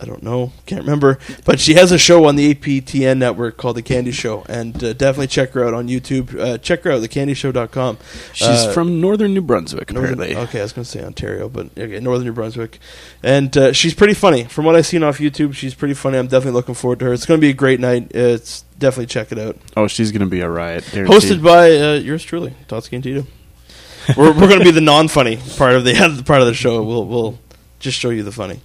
I 0.00 0.04
don't 0.04 0.22
know, 0.22 0.52
can't 0.66 0.82
remember, 0.82 1.18
but 1.44 1.58
she 1.58 1.74
has 1.74 1.90
a 1.90 1.98
show 1.98 2.26
on 2.26 2.36
the 2.36 2.54
APTN 2.54 3.18
network 3.18 3.56
called 3.56 3.76
The 3.76 3.82
Candy 3.82 4.12
Show, 4.12 4.44
and 4.48 4.76
uh, 4.84 4.92
definitely 4.92 5.26
check 5.26 5.50
her 5.54 5.66
out 5.66 5.74
on 5.74 5.88
YouTube. 5.88 6.38
Uh, 6.38 6.56
check 6.58 6.84
her 6.84 6.92
out, 6.92 7.02
thecandyshow.com. 7.02 7.98
She's 8.32 8.46
Uh, 8.48 8.72
from 8.72 9.00
northern 9.00 9.34
New 9.34 9.40
Brunswick, 9.42 9.90
Northern- 9.92 10.14
apparently. 10.14 10.36
okay, 10.44 10.60
I 10.60 10.62
was 10.62 10.72
going 10.72 10.84
to 10.84 10.90
say 10.90 11.02
Ontario, 11.02 11.48
but 11.48 11.66
okay, 11.76 11.98
Northern 11.98 12.26
New 12.28 12.32
Brunswick, 12.32 12.78
and 13.24 13.56
uh, 13.56 13.72
she's 13.72 13.92
pretty 13.92 14.14
funny. 14.14 14.44
From 14.44 14.64
what 14.66 14.76
I've 14.76 14.86
seen 14.86 15.02
off 15.02 15.18
YouTube, 15.18 15.54
she's 15.54 15.74
pretty 15.74 15.94
funny. 15.94 16.16
I'm 16.16 16.28
definitely 16.28 16.52
looking 16.52 16.76
forward 16.76 17.00
to 17.00 17.06
her. 17.06 17.12
It's 17.12 17.26
going 17.26 17.40
to 17.40 17.44
be 17.44 17.50
a 17.50 17.54
great 17.54 17.80
night. 17.80 18.12
It's 18.14 18.62
definitely 18.78 19.06
check 19.06 19.32
it 19.32 19.38
out. 19.40 19.56
Oh, 19.76 19.88
she's 19.88 20.12
going 20.12 20.20
to 20.20 20.26
be 20.26 20.40
a 20.42 20.48
riot. 20.48 20.84
guaranteed. 20.92 21.22
Hosted 21.22 21.42
by 21.42 21.72
uh, 21.76 21.94
yours 21.94 22.22
truly, 22.22 22.54
Totsky 22.68 22.92
and 22.92 23.02
Tito. 23.02 23.26
we're 24.16 24.32
we're 24.32 24.46
going 24.46 24.60
to 24.60 24.64
be 24.64 24.70
the 24.70 24.80
non-funny 24.80 25.38
part 25.56 25.74
of 25.74 25.84
the 25.84 26.22
part 26.24 26.40
of 26.40 26.46
the 26.46 26.54
show. 26.54 26.84
We'll 26.84 27.04
we'll 27.04 27.38
just 27.80 27.98
show 27.98 28.10
you 28.10 28.22
the 28.22 28.30
funny. 28.32 28.60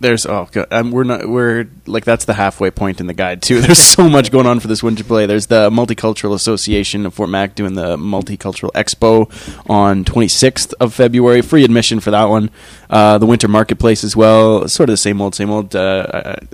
There's 0.00 0.26
oh 0.26 0.48
god, 0.52 0.68
um, 0.70 0.92
we're 0.92 1.02
not 1.02 1.28
we're 1.28 1.68
like 1.86 2.04
that's 2.04 2.24
the 2.24 2.34
halfway 2.34 2.70
point 2.70 3.00
in 3.00 3.08
the 3.08 3.14
guide 3.14 3.42
too. 3.42 3.60
There's 3.68 3.80
so 3.80 4.08
much 4.08 4.30
going 4.30 4.46
on 4.46 4.60
for 4.60 4.68
this 4.68 4.80
winter 4.80 5.02
play. 5.02 5.26
There's 5.26 5.48
the 5.48 5.70
Multicultural 5.70 6.34
Association 6.34 7.04
of 7.04 7.14
Fort 7.14 7.30
Mac 7.30 7.56
doing 7.56 7.74
the 7.74 7.96
Multicultural 7.96 8.70
Expo 8.72 9.28
on 9.68 10.04
26th 10.04 10.72
of 10.78 10.94
February, 10.94 11.42
free 11.42 11.64
admission 11.64 11.98
for 11.98 12.12
that 12.12 12.26
one. 12.26 12.50
Uh, 12.88 13.18
the 13.18 13.26
Winter 13.26 13.48
Marketplace 13.48 14.04
as 14.04 14.14
well, 14.14 14.68
sort 14.68 14.88
of 14.88 14.92
the 14.92 14.98
same 14.98 15.20
old, 15.20 15.34
same 15.34 15.50
old. 15.50 15.74
Uh, 15.74 16.06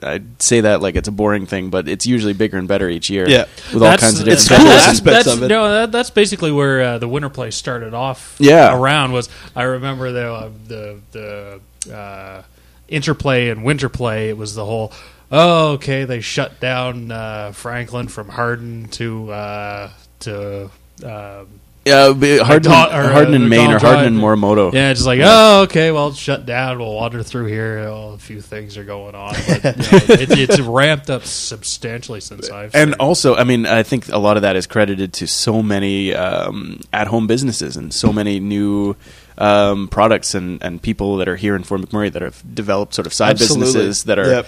I, 0.03 0.13
I'd 0.15 0.43
say 0.43 0.63
that 0.63 0.81
like 0.81 0.97
it's 0.97 1.09
a 1.09 1.13
boring 1.13 1.45
thing, 1.45 1.69
but 1.69 1.87
it's 1.87 2.07
usually 2.07 2.33
bigger 2.33 2.57
and 2.57 2.67
better 2.67 2.89
each 2.89 3.11
year. 3.11 3.29
Yeah. 3.29 3.45
with 3.75 3.83
all 3.83 3.97
kinds 3.99 4.21
of 4.21 4.25
different. 4.25 4.41
It's 4.41 4.49
cool 4.49 4.69
aspects 4.69 5.25
that's, 5.27 5.27
of 5.27 5.43
it. 5.43 5.49
No, 5.49 5.71
that, 5.71 5.93
that's 5.93 6.11
basically 6.11 6.51
where 6.51 6.81
uh, 6.81 6.99
the 6.99 7.09
winter 7.09 7.29
play 7.29 7.51
started 7.51 7.93
off. 7.93 8.37
Yeah. 8.39 8.75
around 8.75 9.13
was 9.13 9.29
I 9.55 9.65
remember 9.65 10.13
the 10.13 10.33
uh, 10.33 10.51
the 10.67 11.61
the 11.85 11.95
uh, 11.95 12.43
interplay 12.89 13.49
and 13.49 13.65
winter 13.65 13.89
play. 13.89 14.29
It 14.29 14.37
was 14.37 14.55
the 14.55 14.65
whole. 14.65 14.93
Oh, 15.31 15.73
okay. 15.73 16.05
They 16.05 16.21
shut 16.21 16.61
down 16.61 17.11
uh, 17.11 17.53
Franklin 17.53 18.09
from 18.09 18.29
Hardin 18.29 18.89
to 18.91 19.33
uh, 19.33 19.91
to. 20.21 20.71
Um, 21.05 21.61
Yeah, 21.87 22.07
Like, 22.07 22.51
or, 22.51 22.71
uh, 22.71 23.13
Hardin 23.13 23.35
in 23.35 23.43
the 23.43 23.49
Maine 23.49 23.71
or 23.71 23.79
Hardin 23.79 24.15
in 24.15 24.19
Morimoto. 24.19 24.73
Yeah, 24.73 24.93
just 24.95 25.05
like 25.05 25.21
oh, 25.23 25.63
okay, 25.65 25.91
well, 25.91 26.13
shut 26.15 26.47
down. 26.47 26.79
We'll 26.79 26.95
wander 26.95 27.23
through 27.23 27.47
here. 27.47 27.81
Oh, 27.81 28.13
a 28.15 28.19
few 28.19 28.41
things 28.41 28.79
are 28.79 28.85
going 28.85 29.15
on, 29.15 29.35
but 29.47 29.65
you 29.65 29.71
know, 29.71 30.15
it, 30.15 30.31
it's 30.31 30.61
ramped 30.61 31.11
up 31.11 31.25
substantially 31.25 32.21
since 32.21 32.49
I've 32.49 32.75
and 32.75 32.93
seen. 32.93 33.01
also, 33.01 33.35
I 33.35 33.45
mean, 33.45 33.67
I 33.67 33.83
think 33.83 34.09
a 34.09 34.17
lot 34.17 34.37
of 34.37 34.43
that 34.43 34.57
is 34.57 34.67
credited 34.67 35.13
to 35.15 35.27
so 35.27 35.63
many 35.63 36.15
um, 36.15 36.81
at-home 36.91 37.27
businesses 37.27 37.77
and 37.77 37.93
so 37.93 38.15
many 38.15 38.41
new 38.41 38.97
um, 39.39 39.89
products 39.89 40.35
and, 40.35 40.63
and 40.63 40.81
people 40.81 41.17
that 41.19 41.29
are 41.29 41.37
here 41.37 41.57
in 41.57 41.63
Fort 41.65 41.81
McMurray 41.81 42.13
that 42.13 42.23
have 42.23 42.43
developed 42.55 42.95
sort 42.95 43.07
of 43.07 43.13
side 43.13 43.33
Absolutely. 43.33 43.67
businesses 43.67 44.05
that 44.05 44.19
are, 44.19 44.31
Yep. 44.31 44.47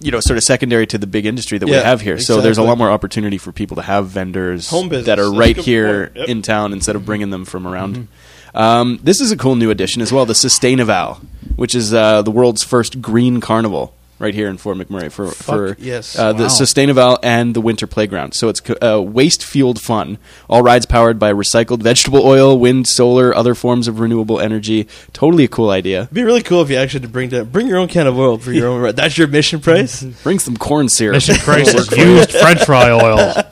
you 0.00 0.10
know, 0.10 0.20
sort 0.20 0.36
of 0.36 0.44
secondary 0.44 0.86
to 0.86 0.98
the 0.98 1.06
big 1.06 1.26
industry 1.26 1.58
that 1.58 1.66
we 1.66 1.72
have 1.72 2.00
here. 2.00 2.18
So 2.18 2.40
there's 2.40 2.58
a 2.58 2.62
lot 2.62 2.78
more 2.78 2.90
opportunity 2.90 3.38
for 3.38 3.52
people 3.52 3.76
to 3.76 3.82
have 3.82 4.08
vendors 4.08 4.68
that 4.70 5.18
are 5.18 5.30
right 5.32 5.56
here. 5.56 6.12
Yep. 6.14 6.28
in 6.28 6.42
town 6.42 6.72
instead 6.72 6.96
of 6.96 7.04
bringing 7.04 7.30
them 7.30 7.44
from 7.44 7.66
around. 7.66 8.08
Um, 8.54 8.98
this 9.02 9.20
is 9.20 9.32
a 9.32 9.36
cool 9.36 9.56
new 9.56 9.70
addition 9.70 10.02
as 10.02 10.12
well, 10.12 10.26
the 10.26 10.34
Sustainaval, 10.34 11.24
which 11.56 11.74
is 11.74 11.94
uh, 11.94 12.20
the 12.22 12.30
world's 12.30 12.62
first 12.62 13.00
green 13.00 13.40
carnival 13.40 13.94
right 14.18 14.34
here 14.34 14.48
in 14.48 14.56
Fort 14.56 14.76
McMurray 14.76 15.10
for 15.10 15.28
for 15.28 15.76
yes. 15.80 16.16
uh, 16.16 16.32
the 16.32 16.44
Wow. 16.44 16.48
Sustainaval 16.48 17.18
and 17.22 17.54
the 17.54 17.60
Winter 17.60 17.86
Playground. 17.88 18.34
So 18.34 18.48
it's 18.48 18.60
co- 18.60 18.76
uh, 18.80 19.00
waste 19.00 19.44
fueled 19.44 19.80
fun. 19.80 20.18
All 20.48 20.62
rides 20.62 20.86
powered 20.86 21.18
by 21.18 21.32
recycled 21.32 21.82
vegetable 21.82 22.24
oil, 22.24 22.56
wind, 22.58 22.86
solar, 22.86 23.34
other 23.34 23.54
forms 23.54 23.88
of 23.88 23.98
renewable 23.98 24.38
energy. 24.40 24.86
Totally 25.12 25.44
a 25.44 25.48
cool 25.48 25.70
idea. 25.70 26.02
It'd 26.02 26.14
be 26.14 26.22
really 26.22 26.42
cool 26.42 26.62
if 26.62 26.70
you 26.70 26.76
actually 26.76 27.00
had 27.00 27.08
to 27.08 27.12
bring 27.12 27.28
down, 27.30 27.46
bring 27.46 27.66
your 27.66 27.78
own 27.78 27.88
can 27.88 28.06
of 28.06 28.16
oil 28.18 28.38
for 28.38 28.52
your 28.52 28.68
own. 28.68 28.80
ride. 28.80 28.96
That's 28.96 29.18
your 29.18 29.26
mission 29.28 29.60
price. 29.60 30.02
Bring 30.22 30.38
some 30.38 30.56
corn 30.56 30.88
syrup. 30.88 31.14
Mission 31.14 31.34
Price 31.38 31.74
is 31.74 31.90
used 31.90 32.30
French 32.32 32.64
fry 32.64 32.90
oil. 32.90 33.34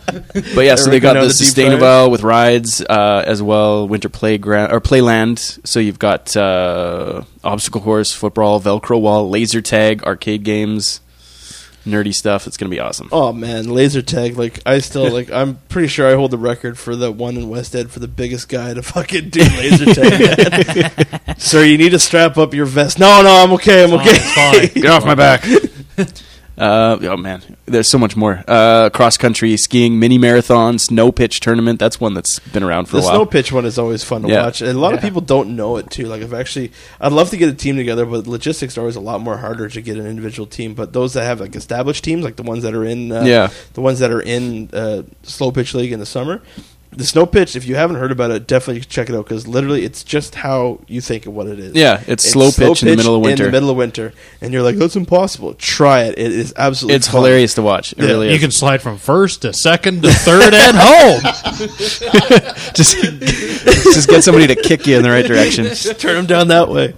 But 0.55 0.65
yeah, 0.65 0.75
so 0.75 0.91
they 0.91 0.99
got 0.99 1.15
Working 1.15 1.15
the 1.15 1.21
on 1.21 1.29
the 1.29 1.35
deep 1.55 1.79
Sustainaval 1.81 2.11
with 2.11 2.23
rides 2.25 2.81
uh, 2.81 3.23
as 3.25 3.41
well, 3.41 3.87
Winter 3.87 4.09
Playground 4.09 4.73
or 4.73 4.81
Playland. 4.81 5.65
So 5.65 5.79
you've 5.79 6.01
got 6.01 6.37
uh, 6.37 7.23
obstacle 7.45 7.81
course, 7.81 8.13
football, 8.13 8.61
Velcro 8.61 9.01
wall, 9.01 9.29
laser 9.29 9.61
tag, 9.63 10.03
arcade 10.05 10.43
games. 10.45 11.01
nerdy 11.87 12.15
stuff. 12.15 12.47
It's 12.47 12.57
going 12.57 12.71
to 12.71 12.75
be 12.75 12.81
awesome. 12.81 13.09
Oh 13.11 13.33
man, 13.33 13.73
laser 13.73 14.03
tag! 14.03 14.37
Like 14.37 14.61
I 14.67 14.79
still 14.81 15.11
like. 15.13 15.31
I'm 15.33 15.57
pretty 15.69 15.89
sure 15.89 16.07
I 16.11 16.15
hold 16.15 16.31
the 16.31 16.39
record 16.39 16.79
for 16.79 16.95
the 16.95 17.11
one 17.11 17.37
in 17.37 17.49
West 17.49 17.75
End 17.75 17.91
for 17.91 18.01
the 18.01 18.09
biggest 18.09 18.49
guy 18.49 18.75
to 18.75 18.83
fucking 18.95 19.31
do 19.31 19.41
laser 19.41 19.87
tag. 19.95 21.35
Sir, 21.39 21.65
you 21.65 21.79
need 21.79 21.91
to 21.91 21.99
strap 21.99 22.37
up 22.37 22.53
your 22.55 22.67
vest. 22.67 22.99
No, 22.99 23.23
no, 23.23 23.31
I'm 23.43 23.53
okay. 23.53 23.85
I'm 23.85 23.95
okay. 23.95 24.11
It's 24.11 24.35
fine. 24.35 24.83
Get 24.83 24.91
off 24.91 25.05
my 25.07 25.15
back. 25.15 25.45
Uh, 26.61 26.99
oh 27.03 27.17
man, 27.17 27.43
there's 27.65 27.89
so 27.91 27.97
much 27.99 28.17
more. 28.17 28.45
Uh, 28.47 28.91
cross 28.91 29.17
country 29.17 29.57
skiing, 29.57 29.99
mini 29.99 30.19
marathon, 30.19 30.79
snow 30.79 31.11
pitch 31.11 31.41
tournament. 31.41 31.79
That's 31.79 31.99
one 31.99 32.13
that's 32.13 32.39
been 32.39 32.63
around 32.63 32.85
for 32.85 32.93
The 32.93 32.99
a 32.99 33.01
while. 33.01 33.11
The 33.13 33.17
snow 33.17 33.27
pitch 33.27 33.51
one 33.51 33.65
is 33.65 33.79
always 33.79 34.05
fun 34.05 34.23
to 34.23 34.29
Yeah. 34.29 34.43
watch, 34.45 34.61
and 34.61 34.71
a 34.71 34.79
lot 34.79 34.93
of 34.93 35.01
people 35.01 35.23
don't 35.23 35.57
know 35.57 35.79
it 35.79 35.91
too. 35.91 36.05
Like, 36.05 36.21
I've 36.23 36.35
actually, 36.35 36.71
I'd 37.01 37.13
love 37.13 37.31
to 37.31 37.39
get 37.39 37.49
a 37.49 37.55
team 37.55 37.77
together, 37.77 38.05
but 38.05 38.27
logistics 38.27 38.77
are 38.77 38.83
always 38.83 38.97
a 38.97 39.01
lot 39.01 39.23
more 39.23 39.39
harder 39.39 39.69
to 39.71 39.81
get 39.81 39.97
an 39.97 40.07
individual 40.07 40.47
team. 40.47 40.75
But 40.75 40.93
those 40.93 41.15
that 41.15 41.25
have 41.25 41.41
like 41.41 41.57
established 41.57 42.05
teams, 42.05 42.23
like 42.25 42.37
the 42.37 42.43
ones 42.43 42.63
that 42.65 42.75
are 42.75 42.85
in, 42.85 43.11
uh, 43.11 43.23
Yeah. 43.23 43.49
the 43.73 43.81
ones 43.81 43.99
that 44.01 44.11
are 44.11 44.21
in 44.21 44.69
uh, 44.75 45.03
slow 45.23 45.51
pitch 45.53 45.73
league 45.73 45.93
in 45.93 45.99
the 46.01 46.05
summer, 46.07 46.43
the 46.93 47.05
snow 47.05 47.25
pitch. 47.25 47.55
If 47.55 47.67
you 47.67 47.77
haven't 47.77 47.97
heard 47.97 48.11
about 48.13 48.31
it, 48.33 48.47
definitely 48.49 48.83
check 48.83 49.09
it 49.09 49.15
out 49.15 49.25
because 49.25 49.47
literally, 49.47 49.85
it's 49.85 50.03
just 50.03 50.35
how 50.35 50.81
you 50.89 51.01
think 51.01 51.27
of 51.27 51.33
what 51.35 51.47
it 51.47 51.59
is. 51.59 51.75
Yeah, 51.75 52.03
it's 52.07 52.29
slow 52.29 52.51
pitch 52.51 52.83
in 52.83 52.89
the 52.89 52.97
middle 52.97 53.15
of 53.15 53.23
winter. 53.23 53.45
In 53.45 53.49
the 53.49 53.53
middle 53.53 53.71
of 53.71 53.77
winter, 53.77 54.13
and 54.41 54.53
you're 54.53 54.63
like, 54.63 54.77
"That's 54.77 54.97
impossible." 54.97 55.55
Try 55.55 56.05
it; 56.05 56.19
it 56.19 56.33
is 56.33 56.53
absolutely. 56.57 56.97
it's 56.97 57.07
fun. 57.09 57.17
hilarious 57.23 57.55
to 57.55 57.63
watch. 57.63 57.93
It 57.93 57.99
Yeah. 58.01 58.07
really 58.07 58.29
You 58.29 58.35
is. 58.35 58.41
can 58.41 58.51
slide 58.51 58.83
from 58.83 58.99
first 58.99 59.43
to 59.43 59.53
second 59.53 60.03
to 60.03 60.11
third 60.13 60.53
and 60.53 60.77
home. 60.77 61.21
just 62.75 62.97
just 63.93 64.09
get 64.09 64.23
somebody 64.25 64.47
to 64.49 64.57
kick 64.57 64.87
you 64.87 64.97
in 64.97 65.03
the 65.03 65.11
right 65.11 65.25
direction. 65.27 65.67
Turn 65.99 66.15
them 66.17 66.27
down 66.27 66.49
that 66.49 66.69
way. 66.69 66.95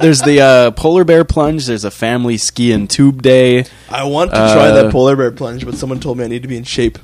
There's 0.00 0.20
the 0.22 0.40
uh, 0.40 0.70
polar 0.72 1.04
bear 1.04 1.24
plunge. 1.24 1.66
There's 1.66 1.84
a 1.84 1.90
family 1.90 2.36
ski 2.36 2.72
and 2.72 2.88
tube 2.88 3.20
day. 3.22 3.64
I 3.90 4.04
want 4.04 4.30
to 4.30 4.36
try 4.36 4.68
Uh, 4.68 4.82
that 4.84 4.92
polar 4.92 5.16
bear 5.16 5.30
plunge, 5.32 5.64
but 5.66 5.74
someone 5.74 6.00
told 6.00 6.18
me 6.18 6.24
I 6.24 6.28
need 6.28 6.42
to 6.42 6.48
be 6.48 6.56
in 6.56 6.64
shape. 6.64 6.98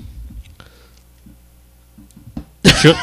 Should, 2.81 2.97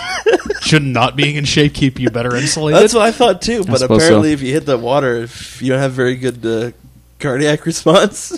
should 0.62 0.84
not 0.84 1.16
being 1.16 1.36
in 1.36 1.46
shape 1.46 1.74
keep 1.74 2.00
you 2.00 2.10
better 2.10 2.36
insulated? 2.36 2.82
That's 2.82 2.94
what 2.94 3.04
I 3.04 3.12
thought 3.12 3.42
too. 3.42 3.64
But 3.64 3.80
suppose 3.80 4.04
apparently, 4.04 4.30
so. 4.30 4.34
if 4.34 4.42
you 4.42 4.54
hit 4.54 4.66
the 4.66 4.78
water, 4.78 5.18
if 5.18 5.62
you 5.62 5.72
don't 5.72 5.80
have 5.80 5.94
very 5.94 6.16
good 6.16 6.46
uh, 6.46 6.72
cardiac 7.20 7.66
response, 7.66 8.38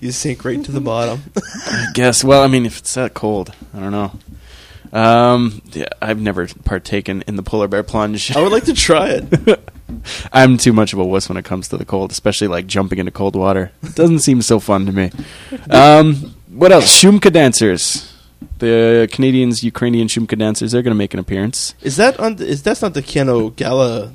you 0.00 0.12
sink 0.12 0.44
right 0.44 0.64
to 0.64 0.72
the 0.72 0.80
bottom. 0.80 1.22
I 1.36 1.86
guess. 1.94 2.24
Well, 2.24 2.42
I 2.42 2.48
mean, 2.48 2.66
if 2.66 2.78
it's 2.78 2.94
that 2.94 3.14
cold, 3.14 3.54
I 3.72 3.80
don't 3.80 3.92
know. 3.92 4.12
Um, 4.92 5.60
yeah, 5.72 5.88
I've 6.00 6.20
never 6.20 6.46
partaken 6.46 7.24
in 7.26 7.34
the 7.34 7.42
polar 7.42 7.66
bear 7.66 7.82
plunge. 7.82 8.34
I 8.34 8.40
would 8.40 8.52
like 8.52 8.64
to 8.64 8.74
try 8.74 9.08
it. 9.10 9.60
I'm 10.32 10.56
too 10.56 10.72
much 10.72 10.92
of 10.92 11.00
a 11.00 11.04
wuss 11.04 11.28
when 11.28 11.36
it 11.36 11.44
comes 11.44 11.68
to 11.68 11.76
the 11.76 11.84
cold, 11.84 12.12
especially 12.12 12.46
like 12.46 12.66
jumping 12.66 13.00
into 13.00 13.10
cold 13.10 13.34
water. 13.34 13.72
It 13.82 13.96
doesn't 13.96 14.20
seem 14.20 14.40
so 14.40 14.60
fun 14.60 14.86
to 14.86 14.92
me. 14.92 15.10
Um, 15.68 16.36
what 16.48 16.70
else? 16.70 16.84
Shumka 16.86 17.32
dancers. 17.32 18.13
The 18.58 19.08
Canadians, 19.10 19.62
Ukrainian 19.64 20.08
Shumka 20.08 20.38
dancers, 20.38 20.72
they're 20.72 20.82
going 20.82 20.94
to 20.94 20.98
make 20.98 21.12
an 21.14 21.20
appearance. 21.20 21.74
Is 21.82 21.96
that 21.96 22.18
on? 22.20 22.36
The, 22.36 22.46
is 22.46 22.62
that's 22.62 22.82
not 22.82 22.94
the 22.94 23.02
Keyano 23.02 23.54
Gala 23.54 24.14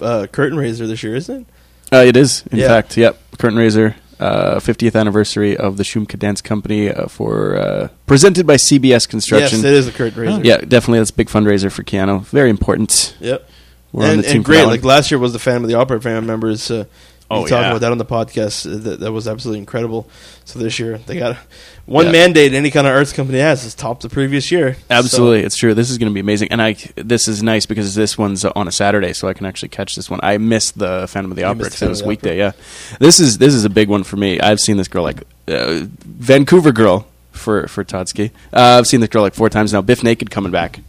uh, 0.00 0.26
curtain 0.32 0.58
raiser 0.58 0.86
this 0.86 1.02
year, 1.02 1.14
isn't 1.16 1.42
it? 1.42 1.46
Uh, 1.92 2.04
it 2.04 2.16
is, 2.16 2.44
in 2.50 2.58
Yeah. 2.58 2.68
fact. 2.68 2.96
Yep. 2.96 3.18
Curtain 3.38 3.58
raiser, 3.58 3.96
uh, 4.20 4.56
50th 4.60 4.98
anniversary 4.98 5.56
of 5.56 5.76
the 5.76 5.82
Shumka 5.84 6.18
Dance 6.18 6.40
Company 6.40 6.90
uh, 6.90 7.08
for 7.08 7.56
uh, 7.56 7.88
presented 8.06 8.46
by 8.46 8.56
CBS 8.56 9.08
Construction. 9.08 9.58
Yes, 9.58 9.64
it 9.64 9.72
is 9.74 9.88
a 9.88 9.92
curtain 9.92 10.20
raiser. 10.22 10.42
Yeah, 10.42 10.58
definitely. 10.58 10.98
That's 10.98 11.10
a 11.10 11.14
big 11.14 11.28
fundraiser 11.28 11.70
for 11.70 11.82
Keyano. 11.82 12.22
Very 12.26 12.50
important. 12.50 13.16
Yep. 13.20 13.48
We're 13.92 14.12
and, 14.12 14.22
the 14.22 14.28
and 14.30 14.44
great. 14.44 14.66
Like 14.66 14.84
last 14.84 15.10
year 15.10 15.18
was 15.18 15.32
the 15.32 15.38
Phantom 15.38 15.64
of 15.64 15.70
the 15.70 15.76
Opera 15.76 16.00
family 16.00 16.26
members. 16.26 16.70
Uh, 16.70 16.84
Oh, 17.30 17.42
we 17.42 17.50
talked 17.50 17.62
yeah. 17.62 17.68
about 17.70 17.80
that 17.82 17.92
on 17.92 17.98
the 17.98 18.06
podcast. 18.06 18.64
That, 18.84 19.00
that 19.00 19.12
was 19.12 19.28
absolutely 19.28 19.58
incredible. 19.58 20.08
So 20.46 20.58
this 20.58 20.78
year 20.78 20.96
they 20.96 21.18
got 21.18 21.36
one 21.84 22.06
Yeah. 22.06 22.12
mandate 22.12 22.54
any 22.54 22.70
kind 22.70 22.86
of 22.86 22.94
arts 22.94 23.12
company 23.12 23.38
has 23.38 23.64
is 23.64 23.74
top 23.74 24.00
the 24.00 24.08
previous 24.08 24.50
year. 24.50 24.78
Absolutely, 24.88 25.40
it's 25.42 25.56
true. 25.56 25.74
This 25.74 25.90
is 25.90 25.98
going 25.98 26.10
to 26.10 26.14
be 26.14 26.20
amazing, 26.20 26.48
and 26.50 26.62
I 26.62 26.76
this 26.96 27.28
is 27.28 27.42
nice 27.42 27.66
because 27.66 27.94
this 27.94 28.16
one's 28.16 28.46
on 28.46 28.66
a 28.66 28.72
Saturday, 28.72 29.12
so 29.12 29.28
I 29.28 29.34
can 29.34 29.44
actually 29.44 29.68
catch 29.68 29.94
this 29.94 30.08
one. 30.08 30.20
I 30.22 30.38
missed 30.38 30.78
the 30.78 31.06
Phantom 31.06 31.30
of 31.30 31.36
the 31.36 31.42
You 31.42 31.48
Opera 31.48 31.64
because 31.64 31.82
it 31.82 31.88
was 31.88 32.00
Phantom 32.00 32.10
of 32.12 32.22
the 32.22 32.28
weekday. 32.30 32.38
Yeah, 32.38 32.52
this 32.98 33.20
is 33.20 33.36
this 33.36 33.52
is 33.52 33.66
a 33.66 33.70
big 33.70 33.88
one 33.88 34.04
for 34.04 34.16
me. 34.16 34.40
I've 34.40 34.60
seen 34.60 34.78
this 34.78 34.88
girl 34.88 35.02
like 35.04 35.22
uh, 35.48 35.84
Vancouver 36.06 36.72
girl 36.72 37.06
for 37.32 37.68
for 37.68 37.84
Totsky. 37.84 38.30
Uh, 38.54 38.78
I've 38.78 38.86
seen 38.86 39.00
this 39.00 39.10
girl 39.10 39.22
like 39.22 39.34
four 39.34 39.50
times 39.50 39.74
now. 39.74 39.82
Bif 39.82 40.02
Naked 40.02 40.30
coming 40.30 40.50
back. 40.52 40.80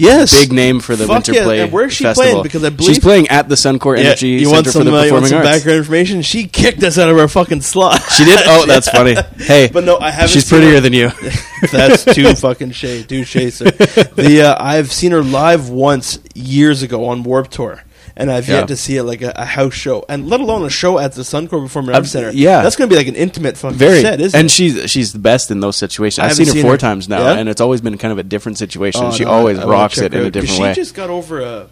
Yes, 0.00 0.32
Big 0.38 0.52
name 0.52 0.80
for 0.80 0.96
the 0.96 1.06
Fuck 1.06 1.14
Winter 1.26 1.32
yeah. 1.34 1.44
Play 1.44 1.60
And 1.60 1.72
where's 1.72 1.92
she 1.92 2.04
Festival. 2.04 2.30
playing? 2.30 2.42
Because 2.42 2.64
I 2.64 2.70
believe 2.70 2.94
she's 2.94 2.98
playing 3.02 3.28
at 3.28 3.48
the 3.48 3.54
Suncor 3.54 3.96
Yeah, 3.98 4.04
Energy 4.06 4.28
you 4.28 4.38
Center 4.46 4.52
want 4.54 4.66
for 4.66 4.72
some, 4.72 4.84
the 4.86 4.90
uh, 4.90 5.02
you 5.04 5.12
want 5.12 5.24
Performing 5.24 5.28
some 5.28 5.38
Arts. 5.38 5.48
background 5.50 5.78
information? 5.78 6.22
She 6.22 6.46
kicked 6.46 6.82
us 6.82 6.98
out 6.98 7.10
of 7.10 7.18
our 7.18 7.28
fucking 7.28 7.60
slot. 7.62 8.00
She 8.10 8.24
did. 8.24 8.38
Oh, 8.44 8.64
that's 8.66 8.88
funny. 8.98 9.14
Hey, 9.36 9.68
But 9.72 9.84
no, 9.84 9.98
I 9.98 10.10
haven't 10.10 10.30
She's 10.30 10.48
prettier 10.48 10.74
her- 10.74 10.80
than 10.80 10.92
you. 10.92 11.10
That's 11.72 12.04
too 12.06 12.34
fucking 12.34 12.70
shade, 12.70 13.08
too 13.08 13.24
sir. 13.24 13.64
The 13.70 14.42
uh, 14.56 14.62
I've 14.64 14.90
seen 14.90 15.12
her 15.12 15.22
live 15.22 15.68
once 15.68 16.18
years 16.34 16.82
ago 16.82 17.04
on 17.06 17.22
Warp 17.22 17.48
Tour, 17.48 17.82
and 18.20 18.30
I've 18.30 18.48
Yeah. 18.48 18.58
yet 18.60 18.68
to 18.68 18.76
see 18.76 18.96
it 18.96 19.02
like 19.04 19.22
a, 19.22 19.32
a 19.34 19.44
house 19.44 19.74
show, 19.74 20.04
and 20.08 20.28
let 20.28 20.40
alone 20.40 20.64
a 20.64 20.70
show 20.70 20.98
at 20.98 21.12
the 21.12 21.22
Suncor 21.22 21.60
Performing 21.62 21.94
Arts 21.94 22.10
Center. 22.10 22.30
yeah. 22.30 22.62
that's 22.62 22.76
going 22.76 22.88
to 22.88 22.94
be 22.94 22.98
like 22.98 23.08
an 23.08 23.16
intimate 23.16 23.56
fucking 23.56 23.76
Very, 23.78 24.02
set, 24.02 24.20
isn't 24.20 24.38
and 24.38 24.46
it? 24.46 24.50
she's 24.52 24.90
she's 24.90 25.12
the 25.12 25.18
best 25.18 25.50
in 25.50 25.60
those 25.60 25.76
situations. 25.76 26.18
I 26.20 26.24
I've 26.24 26.30
haven't 26.30 26.46
seen 26.46 26.56
her 26.56 26.62
four 26.62 26.72
her. 26.72 26.78
times 26.78 27.08
now, 27.08 27.22
Yeah? 27.24 27.38
and 27.38 27.48
it's 27.48 27.60
always 27.60 27.80
been 27.80 27.96
kind 27.98 28.12
of 28.12 28.18
a 28.18 28.22
different 28.22 28.58
situation. 28.58 29.02
Oh, 29.04 29.12
she 29.12 29.24
no, 29.24 29.30
always 29.30 29.58
I- 29.58 29.62
I 29.62 29.66
rocks 29.66 29.98
it 29.98 30.14
in 30.14 30.24
a 30.26 30.30
different 30.30 30.54
she 30.56 30.62
way. 30.62 30.74
just 30.74 30.94
got 30.94 31.10
over 31.10 31.40
a 31.40 31.66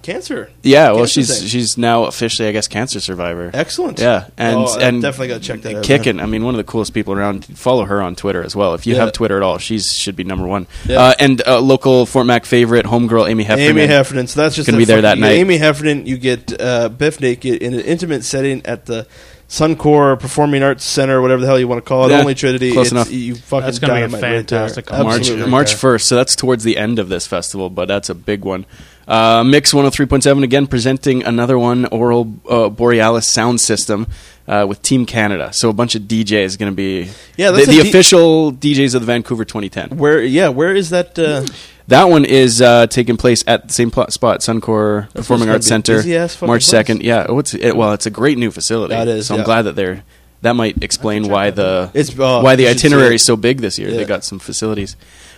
cancer. 0.00 0.50
Yeah, 0.62 0.88
well, 0.92 0.98
cancer 1.00 1.12
she's 1.12 1.38
thing. 1.40 1.48
she's 1.48 1.78
now 1.78 2.04
officially, 2.04 2.48
I 2.48 2.52
guess, 2.52 2.68
cancer 2.68 3.00
survivor. 3.00 3.50
excellent. 3.52 3.98
Yeah, 4.00 4.26
and 4.36 4.56
Oh, 4.56 4.78
and 4.78 5.02
definitely 5.02 5.28
got 5.28 5.42
to 5.42 5.46
check 5.46 5.62
that 5.62 5.76
out. 5.76 5.84
kicking. 5.84 6.20
I 6.20 6.26
mean, 6.26 6.44
one 6.44 6.54
of 6.54 6.58
the 6.58 6.64
coolest 6.64 6.94
people 6.94 7.12
around. 7.14 7.44
Follow 7.44 7.84
her 7.84 8.00
on 8.02 8.14
Twitter 8.16 8.42
as 8.42 8.54
well. 8.56 8.74
If 8.74 8.86
you 8.86 8.94
Yeah. 8.94 9.00
have 9.04 9.12
Twitter 9.12 9.36
at 9.36 9.42
all, 9.42 9.58
she's 9.58 9.92
should 9.92 10.16
be 10.16 10.24
number 10.24 10.46
one. 10.46 10.66
Yeah. 10.86 11.00
Uh, 11.00 11.14
and 11.18 11.42
uh, 11.46 11.60
local 11.60 12.06
Fort 12.06 12.26
Mac 12.26 12.44
favorite, 12.44 12.86
homegirl 12.86 13.28
Amy 13.28 13.44
Heffernan. 13.44 13.70
Amy 13.78 13.86
Heffernan. 13.86 14.26
So 14.26 14.40
that's 14.40 14.56
just 14.56 14.66
Gonna 14.66 14.78
be 14.78 14.84
there 14.84 15.02
that 15.02 15.18
night. 15.18 15.32
Amy 15.32 15.58
Heffernan, 15.58 16.06
you 16.06 16.16
get 16.18 16.52
uh, 16.60 16.88
Bif 16.88 17.20
Naked 17.20 17.62
in 17.62 17.74
an 17.74 17.80
intimate 17.80 18.24
setting 18.24 18.64
at 18.64 18.86
the 18.86 19.06
Suncor 19.48 20.18
Performing 20.18 20.62
Arts 20.62 20.82
Center, 20.82 21.20
whatever 21.20 21.42
the 21.42 21.46
hell 21.46 21.58
you 21.58 21.68
want 21.68 21.84
to 21.84 21.86
call 21.86 22.06
it. 22.06 22.10
Yeah, 22.10 22.20
Only 22.20 22.34
Trinity. 22.34 22.72
close 22.72 22.86
It's- 22.86 22.92
enough. 23.06 23.12
You 23.12 23.34
fucking 23.34 23.66
That's 23.66 23.78
gonna 23.78 23.92
be 23.92 23.98
a 23.98 24.02
dynamite 24.08 24.22
right 24.22 24.30
fantastic 24.48 24.90
March 24.90 25.30
March 25.46 25.74
first, 25.74 26.08
so 26.08 26.16
that's 26.16 26.34
towards 26.34 26.64
the 26.64 26.78
end 26.78 26.98
of 26.98 27.10
this 27.10 27.26
festival, 27.26 27.68
but 27.68 27.86
that's 27.86 28.08
a 28.08 28.14
big 28.14 28.44
one. 28.46 28.64
Uh, 29.08 29.42
Mix 29.44 29.74
one 29.74 29.84
hundred 29.84 29.94
three 29.94 30.06
point 30.06 30.22
seven 30.22 30.42
again 30.44 30.66
presenting 30.66 31.22
another 31.24 31.58
one, 31.58 31.86
Oral 31.86 32.32
uh, 32.48 32.68
Borealis 32.68 33.26
sound 33.26 33.60
system 33.60 34.06
uh, 34.46 34.64
with 34.68 34.80
Team 34.82 35.06
Canada. 35.06 35.52
So 35.52 35.68
a 35.68 35.72
bunch 35.72 35.94
of 35.94 36.02
DJs 36.02 36.58
going 36.58 36.70
to 36.70 36.76
be 36.76 37.10
Yeah, 37.36 37.50
the, 37.50 37.64
the 37.66 37.82
D- 37.82 37.88
official 37.88 38.52
DJs 38.52 38.94
of 38.94 39.00
the 39.02 39.06
Vancouver 39.06 39.44
2010. 39.44 39.98
Where? 39.98 40.22
Yeah, 40.22 40.48
where 40.48 40.74
is 40.74 40.90
that? 40.90 41.18
Uh, 41.18 41.44
That 41.88 42.04
one 42.04 42.24
is 42.24 42.62
uh, 42.62 42.86
taking 42.86 43.16
place 43.16 43.42
at 43.46 43.66
the 43.66 43.74
same 43.74 43.90
spot, 43.90 44.40
Suncor 44.40 45.12
Performing 45.14 45.48
Arts 45.50 45.66
Center, 45.66 46.00
March 46.40 46.62
second. 46.64 47.02
Yeah, 47.02 47.26
oh, 47.28 47.40
it's 47.40 47.54
it, 47.54 47.76
well, 47.76 47.92
it's 47.92 48.06
a 48.06 48.10
great 48.10 48.38
new 48.38 48.52
facility. 48.52 48.94
That 48.94 49.08
is, 49.08 49.26
So 49.26 49.34
yeah. 49.34 49.40
I'm 49.40 49.44
glad 49.44 49.62
that 49.62 49.74
they're. 49.74 50.04
That 50.42 50.54
might 50.54 50.82
explain 50.82 51.28
why 51.28 51.50
the 51.50 51.90
It's- 51.94 52.16
oh, 52.18 52.42
why 52.42 52.54
the 52.56 52.62
you 52.64 52.68
should 52.70 52.78
itinerary 52.78 53.14
is 53.16 53.24
so 53.24 53.36
big 53.36 53.60
this 53.60 53.78
year. 53.78 53.90
Yeah. 53.90 53.96
They 53.98 54.04
got 54.04 54.24
some 54.24 54.38
facilities. 54.38 54.96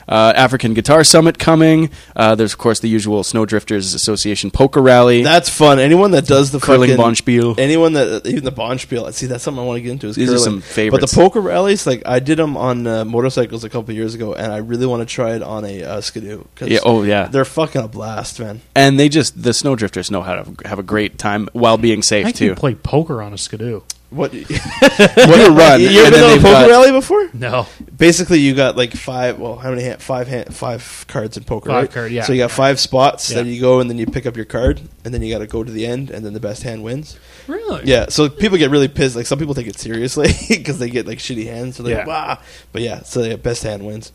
Uh, 0.08 0.32
African 0.36 0.74
Guitar 0.74 1.04
Summit 1.04 1.38
coming. 1.38 1.90
Uh, 2.14 2.34
there's 2.34 2.52
of 2.52 2.58
course 2.58 2.80
the 2.80 2.88
usual 2.88 3.22
Snowdrifters 3.22 3.94
Association 3.94 4.50
Poker 4.50 4.82
Rally. 4.82 5.22
that's 5.22 5.48
fun. 5.48 5.78
Anyone 5.78 6.10
that 6.12 6.26
does 6.26 6.50
the 6.50 6.60
Curling 6.60 6.90
fucking 6.96 7.04
Bonspiel. 7.04 7.58
Anyone 7.58 7.94
that 7.94 8.26
even 8.26 8.44
the 8.44 8.52
Bonspiel. 8.52 9.12
See, 9.12 9.26
that's 9.26 9.42
something 9.44 9.62
I 9.62 9.66
want 9.66 9.78
to 9.78 9.82
get 9.82 9.90
into. 9.92 10.08
Is 10.08 10.16
These 10.16 10.32
are 10.32 10.38
some 10.38 10.60
favorites. 10.60 11.00
But 11.02 11.10
the 11.10 11.16
poker 11.16 11.40
rallies, 11.40 11.86
like 11.86 12.02
I 12.06 12.18
did 12.18 12.38
them 12.38 12.56
on 12.56 12.86
uh, 12.86 13.04
motorcycles 13.04 13.64
a 13.64 13.70
couple 13.70 13.94
years 13.94 14.14
ago, 14.14 14.34
and 14.34 14.52
I 14.52 14.58
really 14.58 14.86
want 14.86 15.00
to 15.06 15.12
try 15.12 15.34
it 15.34 15.42
on 15.42 15.64
a 15.64 15.82
uh, 15.82 16.00
skidoo. 16.00 16.44
'cause 16.54 16.68
Yeah, 16.68 16.80
oh, 16.84 17.02
yeah. 17.02 17.26
they're 17.26 17.44
fucking 17.44 17.82
a 17.82 17.88
blast, 17.88 18.40
man. 18.40 18.60
and 18.74 18.98
they 18.98 19.08
just 19.08 19.42
the 19.42 19.50
Snowdrifters 19.50 20.10
know 20.10 20.22
how 20.22 20.34
to 20.42 20.68
have 20.68 20.78
a 20.78 20.82
great 20.82 21.18
time 21.18 21.48
while 21.52 21.76
being 21.78 22.02
safe 22.02 22.26
I 22.26 22.32
too. 22.32 22.48
can 22.48 22.56
play 22.56 22.74
poker 22.74 23.22
on 23.22 23.32
a 23.32 23.38
skidoo. 23.38 23.80
What? 24.14 24.32
you 24.32 24.44
what 24.48 25.48
a 25.48 25.50
run! 25.52 25.80
You 25.80 25.88
ever 25.88 26.04
And 26.06 26.12
been 26.12 26.12
then 26.12 26.24
on 26.24 26.38
a 26.38 26.42
poker 26.42 26.52
got- 26.52 26.70
rally 26.70 26.92
before? 26.92 27.30
No, 27.34 27.66
Basically, 27.96 28.38
you 28.40 28.54
got 28.54 28.76
like 28.76 28.92
five. 28.92 29.38
Well, 29.38 29.56
how 29.56 29.70
many? 29.70 29.82
Hand, 29.82 30.00
five 30.02 30.28
hand, 30.28 30.54
five 30.54 31.04
cards 31.08 31.36
in 31.36 31.44
poker. 31.44 31.70
Five 31.70 31.82
right? 31.84 31.90
card, 31.92 32.12
yeah. 32.12 32.22
So 32.24 32.32
you 32.32 32.38
got 32.38 32.50
five 32.50 32.78
spots. 32.80 33.30
Yeah. 33.30 33.36
Then 33.38 33.46
you 33.46 33.60
go 33.60 33.80
and 33.80 33.88
then 33.90 33.98
you 33.98 34.06
pick 34.06 34.26
up 34.26 34.36
your 34.36 34.44
card, 34.44 34.80
and 35.04 35.12
then 35.14 35.22
you 35.22 35.32
got 35.32 35.40
to 35.40 35.46
go 35.46 35.62
to 35.64 35.70
the 35.72 35.86
end, 35.86 36.10
and 36.10 36.24
then 36.24 36.32
the 36.32 36.40
best 36.40 36.62
hand 36.62 36.82
wins. 36.82 37.18
really. 37.46 37.82
Yeah. 37.84 38.06
So 38.08 38.28
people 38.28 38.58
get 38.58 38.70
really 38.70 38.88
pissed. 38.88 39.16
Like 39.16 39.26
some 39.26 39.38
people 39.38 39.54
take 39.54 39.66
it 39.66 39.78
seriously 39.78 40.28
because 40.48 40.78
they 40.78 40.90
get 40.90 41.06
like 41.06 41.18
shitty 41.18 41.46
hands. 41.46 41.76
So 41.76 41.82
they're 41.82 41.98
like, 41.98 42.06
Yeah. 42.06 42.38
But 42.72 42.82
yeah, 42.82 43.02
so 43.02 43.22
yeah, 43.22 43.36
best 43.36 43.62
hand 43.62 43.84
wins. 43.86 44.12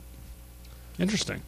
Interesting. 0.98 1.42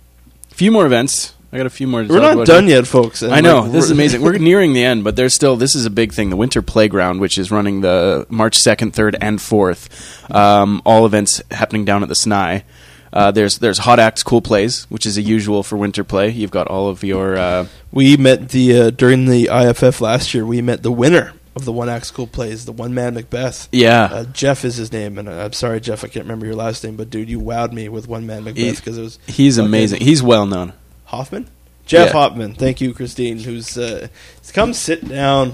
A 0.52 0.56
few 0.56 0.72
more 0.72 0.86
events. 0.86 1.34
I 1.53 1.57
got 1.57 1.65
a 1.65 1.69
few 1.69 1.88
more. 1.88 2.02
To 2.03 2.07
We're 2.07 2.15
talk 2.15 2.23
not 2.23 2.34
about 2.34 2.48
done 2.48 2.68
here. 2.68 2.78
yet, 2.78 2.88
folks. 2.88 3.23
I 3.23 3.41
know 3.41 3.61
like, 3.61 3.72
this 3.73 3.86
is 3.86 3.91
amazing. 3.91 4.22
We're 4.22 4.38
nearing 4.38 4.73
the 4.73 4.84
end, 4.84 5.03
but 5.03 5.15
there's 5.18 5.34
still 5.34 5.57
this 5.57 5.76
is 5.76 5.86
a 5.86 5.90
big 5.90 6.14
thing. 6.14 6.30
The 6.30 6.38
Winter 6.38 6.61
Playground, 6.61 7.19
which 7.19 7.38
is 7.38 7.52
running 7.52 7.82
the 7.82 8.26
March 8.30 8.57
second, 8.57 8.94
third, 8.94 9.18
and 9.19 9.41
fourth, 9.41 10.32
um, 10.34 10.82
all 10.86 11.06
events 11.06 11.41
happening 11.52 11.84
down 11.84 12.03
at 12.03 12.10
the 12.10 12.15
Snye. 12.15 12.64
Uh, 13.11 13.32
there's 13.32 13.57
there's 13.57 13.80
hot 13.80 13.99
acts, 13.99 14.23
cool 14.23 14.41
plays, 14.41 14.86
which 14.90 15.06
is 15.06 15.18
a 15.18 15.22
usual 15.22 15.64
for 15.64 15.76
Winter 15.76 16.06
Play. 16.06 16.30
You've 16.30 16.52
got 16.52 16.68
all 16.68 16.88
of 16.88 17.03
your 17.03 17.36
uh, 17.36 17.68
We 17.91 18.15
met 18.15 18.49
the 18.49 18.80
uh, 18.80 18.90
during 18.90 19.26
the 19.26 19.49
IFF 19.52 19.99
last 19.99 20.34
year. 20.34 20.45
We 20.45 20.61
met 20.61 20.84
the 20.84 20.91
winner 20.91 21.34
of 21.53 21.65
the 21.65 21.73
One 21.73 21.90
Act 21.90 22.06
School 22.06 22.28
plays, 22.28 22.64
the 22.64 22.72
One 22.72 22.94
Man 22.94 23.14
Macbeth. 23.15 23.68
Yeah. 23.73 24.03
Uh, 24.06 24.23
Jeff 24.26 24.64
is 24.64 24.78
his 24.78 24.94
name, 24.94 25.18
and 25.18 25.30
I'm 25.30 25.52
sorry, 25.52 25.82
Jeff, 25.82 26.06
I 26.06 26.07
can't 26.07 26.23
remember 26.23 26.45
your 26.45 26.56
last 26.56 26.82
name, 26.86 26.95
but 26.95 27.10
dude, 27.10 27.30
you 27.30 27.41
wowed 27.41 27.73
me 27.73 27.90
with 27.90 28.07
One 28.07 28.26
Man 28.26 28.45
Macbeth 28.45 28.78
because 28.78 28.98
it 28.98 29.02
was 29.02 29.19
He's 29.28 29.57
fucking 29.57 29.68
amazing. 29.68 30.02
He's 30.02 30.23
well 30.23 30.45
known. 30.45 30.72
Hoffman. 31.12 31.48
Jeff 31.86 32.08
Yeah. 32.08 32.14
Hoffman, 32.14 32.56
thank 32.56 32.82
you, 32.82 32.94
Christine. 32.94 33.38
Who's 33.40 33.78
uh, 33.78 34.08
come 34.54 34.74
sit 34.74 35.08
down? 35.08 35.54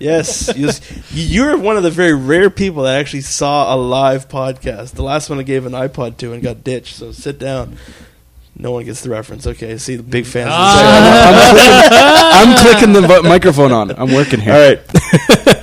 yes, 0.00 0.50
you- 0.56 0.70
you're 1.12 1.58
one 1.58 1.76
of 1.76 1.82
the 1.82 1.90
very 1.90 2.14
rare 2.14 2.48
people 2.50 2.84
that 2.84 2.98
actually 2.98 3.20
saw 3.20 3.74
a 3.74 3.76
live 3.76 4.28
podcast. 4.28 4.92
The 4.92 5.02
last 5.02 5.28
one 5.28 5.38
I 5.38 5.42
gave 5.42 5.66
an 5.66 5.72
iPod 5.72 6.16
to 6.18 6.32
and 6.32 6.42
got 6.42 6.64
ditched. 6.64 6.96
So 6.96 7.12
sit 7.12 7.38
down. 7.38 7.76
No 8.56 8.72
one 8.72 8.84
gets 8.84 9.02
the 9.02 9.10
reference. 9.10 9.46
Okay, 9.46 9.76
see 9.78 9.96
the 9.96 10.02
big 10.02 10.26
fans. 10.26 10.50
I'm 10.52 12.56
clicking 12.62 12.92
the 12.92 13.22
microphone 13.22 13.72
on. 13.72 13.90
I'm 13.92 14.12
working 14.12 14.40
here. 14.40 14.52
All 14.52 14.60
right, 14.60 14.80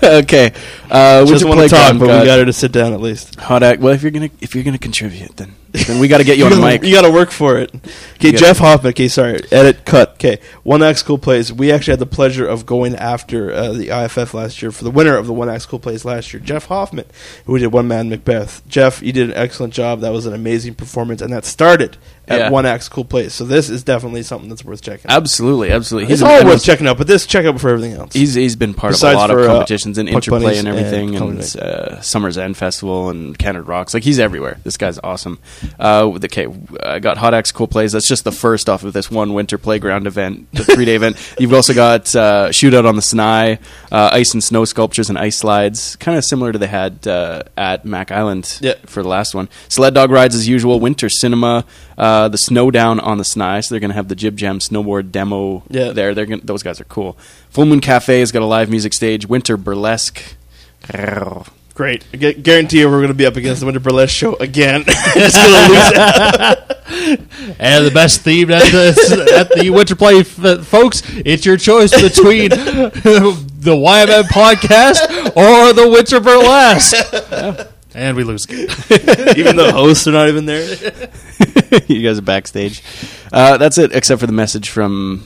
okay. 0.24 0.52
Uh, 0.90 1.26
just 1.26 1.46
want 1.46 1.60
to 1.62 1.68
talk, 1.70 1.92
Playground 1.92 2.00
but 2.00 2.08
we 2.08 2.14
got 2.14 2.26
got 2.26 2.40
her 2.40 2.46
to 2.46 2.54
sit 2.54 2.72
down 2.72 2.94
at 2.94 3.02
least. 3.02 3.40
Hot 3.40 3.62
act. 3.64 3.82
Well, 3.82 3.94
if 3.94 4.02
you're 4.04 4.12
gonna 4.12 4.30
if 4.42 4.56
you're 4.56 4.64
gonna 4.64 4.78
contribute, 4.78 5.36
then 5.38 5.54
then 5.72 6.00
we 6.00 6.08
got 6.08 6.18
to 6.20 6.24
get 6.24 6.38
you 6.38 6.46
on 6.46 6.52
the 6.52 6.58
mic. 6.60 6.84
You 6.84 6.94
got 6.94 7.04
to 7.04 7.12
work 7.12 7.32
for 7.32 7.58
it. 7.58 7.74
Okay, 7.76 8.32
gotta- 8.32 8.38
Jeff 8.38 8.58
Hoffman. 8.60 8.90
Okay, 8.92 9.08
sorry. 9.08 9.40
Edit, 9.52 9.86
cut. 9.86 10.14
Okay, 10.14 10.40
One 10.64 10.82
Act 10.84 11.04
Cool 11.06 11.18
Plays. 11.18 11.52
We 11.52 11.72
actually 11.72 11.94
had 11.94 12.00
the 12.00 12.06
pleasure 12.06 12.48
of 12.48 12.66
going 12.66 12.96
after 12.96 13.52
uh, 13.52 13.74
the 13.74 13.90
IFF 13.90 14.34
last 14.34 14.62
year 14.62 14.72
for 14.72 14.84
the 14.84 14.92
winner 14.92 15.16
of 15.16 15.28
the 15.28 15.34
One 15.34 15.50
Act 15.50 15.68
Cool 15.68 15.80
Plays 15.80 16.06
last 16.06 16.34
year, 16.34 16.42
Jeff 16.42 16.66
Hoffman, 16.66 17.06
who 17.46 17.58
did 17.58 17.68
One 17.68 17.88
Man 17.88 18.10
Macbeth. 18.10 18.68
Jeff, 18.68 19.02
you 19.02 19.12
did 19.12 19.30
an 19.30 19.36
excellent 19.38 19.74
job. 19.74 20.02
That 20.02 20.12
was 20.12 20.26
an 20.26 20.34
amazing 20.34 20.76
performance, 20.76 21.22
and 21.22 21.32
that 21.34 21.46
started 21.46 21.98
at 22.28 22.40
Yeah. 22.40 22.50
One 22.50 22.66
Act 22.66 22.90
Cool 22.90 23.06
Plays. 23.06 23.34
So 23.34 23.46
this 23.46 23.70
is 23.70 23.84
definitely 23.84 24.24
something 24.24 24.50
that's 24.50 24.66
worth 24.66 24.82
checking. 24.82 25.10
out. 25.10 25.18
Absolutely, 25.18 25.72
absolutely. 25.72 26.12
It's 26.14 26.22
all 26.22 26.44
worth 26.44 26.64
checking 26.64 26.88
out, 26.88 26.98
but 26.98 27.08
this 27.08 27.26
check 27.26 27.46
out 27.46 27.60
for 27.60 27.70
everything 27.70 27.94
else. 27.94 28.14
He's 28.14 28.34
he's 28.34 28.56
been 28.56 28.74
part 28.74 28.94
Besides 28.94 29.14
of 29.14 29.18
a 29.18 29.20
lot 29.20 29.30
for, 29.30 29.40
of 29.40 29.46
uh, 29.46 29.54
competitions 29.54 29.98
and 29.98 30.10
interplay 30.10 30.58
and 30.58 30.68
and 30.68 30.78
everything, 30.78 31.10
and, 31.10 31.18
Comedy 31.18 31.60
uh, 31.60 32.02
Summers 32.02 32.38
End 32.38 32.58
Festival 32.58 33.10
and 33.10 33.38
Canada 33.38 33.64
Rocks. 33.64 33.94
Like 33.94 34.04
he's 34.04 34.20
everywhere. 34.20 34.60
This 34.64 34.76
guy's 34.78 35.00
awesome. 35.04 35.40
Uh, 35.80 36.12
okay, 36.26 36.48
I 36.84 37.00
got 37.00 37.18
Hot 37.18 37.34
Acts 37.34 37.52
Cool 37.52 37.68
Plays. 37.68 37.92
That's 37.92 38.08
just 38.08 38.24
the 38.24 38.32
first 38.32 38.70
off 38.70 38.84
of 38.84 38.94
this 38.94 39.10
one 39.12 39.34
winter 39.34 39.58
playground 39.58 40.08
event, 40.08 40.52
the 40.54 40.64
three 40.76 40.86
day 40.86 40.96
event. 40.96 41.18
You've 41.40 41.54
also 41.54 41.74
got 41.74 42.16
uh, 42.16 42.50
Shootout 42.50 42.88
on 42.88 42.96
the 42.96 43.02
Snye, 43.02 43.60
uh, 43.92 44.10
ice 44.14 44.34
and 44.34 44.44
snow 44.44 44.66
sculptures 44.66 45.10
and 45.10 45.18
ice 45.18 45.38
slides, 45.38 45.96
kind 45.98 46.18
of 46.18 46.24
similar 46.26 46.52
to 46.52 46.58
they 46.58 46.68
had 46.68 47.08
uh, 47.08 47.44
at 47.56 47.86
Mac 47.86 48.12
Island 48.12 48.60
Yeah. 48.62 48.76
for 48.86 49.04
the 49.04 49.10
last 49.10 49.34
one. 49.36 49.50
Sled 49.70 49.94
dog 49.94 50.12
rides 50.12 50.36
as 50.36 50.48
usual. 50.48 50.80
Winter 50.80 51.10
cinema. 51.10 51.66
Uh, 51.98 52.28
the 52.30 52.38
snow 52.38 52.70
down 52.70 53.00
on 53.00 53.18
the 53.18 53.24
Snye, 53.24 53.64
so 53.66 53.74
they're 53.74 53.80
going 53.80 53.90
to 53.90 53.96
have 53.96 54.08
the 54.08 54.16
Jib 54.16 54.38
Jam 54.38 54.60
snowboard 54.60 55.12
demo 55.12 55.64
Yeah. 55.70 55.92
there. 55.94 56.14
They're 56.14 56.28
gonna, 56.28 56.42
those 56.44 56.62
guys 56.62 56.80
are 56.80 56.84
cool. 56.86 57.18
Full 57.50 57.66
Moon 57.66 57.80
Cafe 57.82 58.20
has 58.20 58.32
got 58.32 58.44
a 58.44 58.46
live 58.46 58.70
music 58.70 58.94
stage. 58.94 59.26
Winter 59.26 59.58
burlesque. 59.58 60.22
Great. 61.78 62.04
I 62.12 62.18
gu- 62.18 62.34
guarantee 62.34 62.80
you 62.80 62.90
we're 62.90 62.98
going 62.98 63.10
to 63.10 63.14
be 63.14 63.28
up 63.28 63.36
against 63.36 63.60
the 63.60 63.68
Winter 63.68 63.80
Burlesque 63.80 64.12
show 64.16 64.36
again. 64.38 64.84
Just 65.14 65.36
gonna 65.36 65.68
lose 65.70 65.92
it. 65.94 66.74
And 67.60 67.86
the 67.86 67.92
best 67.92 68.22
theme 68.22 68.50
at 68.50 68.64
the, 68.72 69.36
at 69.40 69.52
the 69.62 69.70
Winter 69.70 69.96
Play, 69.96 70.22
f- 70.22 70.66
folks, 70.66 71.04
it's 71.18 71.46
your 71.46 71.58
choice 71.58 71.92
between 71.92 72.50
the 72.50 73.76
YMM 73.76 74.24
podcast 74.24 75.28
or 75.36 75.74
the 75.74 75.88
Winter 75.88 76.20
Burlesque. 76.20 77.70
And 77.94 78.18
we 78.18 78.24
lose 78.24 78.46
again. 78.46 78.70
Even 79.38 79.56
the 79.56 79.72
hosts 79.72 80.08
are 80.08 80.12
not 80.14 80.30
even 80.30 80.46
there. 80.48 80.64
you 81.88 82.02
guys 82.02 82.18
are 82.18 82.24
backstage. 82.24 82.82
Uh, 83.32 83.58
that's 83.58 83.78
it, 83.78 83.92
except 83.94 84.20
for 84.20 84.26
the 84.28 84.34
message 84.34 84.70
from 84.70 85.24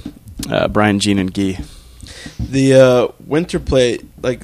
uh, 0.49 0.68
Brian, 0.68 0.99
Jean, 0.99 1.18
and 1.18 1.34
Guy. 1.34 1.60
the 2.40 2.73
uh, 2.73 3.07
winter 3.26 3.60
play, 3.60 3.99
like 4.22 4.41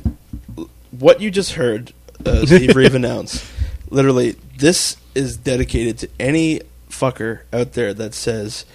what 0.91 1.19
you 1.21 1.29
just 1.31 1.53
heard, 1.53 1.93
uh, 2.26 2.45
Steve 2.45 2.76
Reeve 2.76 2.95
announce. 2.95 3.49
Literally, 3.89 4.35
this 4.57 4.98
is 5.15 5.38
dedicated 5.38 5.98
to 5.99 6.10
any 6.19 6.61
fucker 6.89 7.41
out 7.53 7.73
there 7.73 7.94
that 7.94 8.14
says 8.14 8.65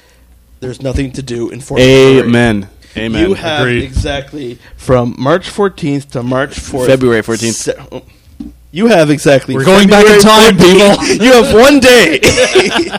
there's 0.61 0.81
nothing 0.81 1.13
to 1.13 1.23
do 1.23 1.51
in 1.51 1.61
Fort 1.61 1.81
McMurray. 1.81 2.23
Amen. 2.23 2.69
Amen. 2.97 3.29
You 3.29 3.35
have 3.35 3.63
Agreed. 3.63 3.85
exactly 3.85 4.59
from 4.77 5.15
March 5.19 5.49
14th 5.49 6.11
to 6.11 6.23
March 6.23 6.51
4th. 6.51 6.87
February 6.87 7.23
14th. 7.23 7.53
Se- 7.53 8.03
you 8.71 8.87
have 8.87 9.11
exactly. 9.11 9.55
We're 9.55 9.65
going 9.65 9.89
back 9.89 10.07
in 10.07 10.21
time, 10.21 10.57
people. 10.57 11.05
you 11.27 11.33
have 11.33 11.55
one 11.55 11.81
day. 11.81 12.21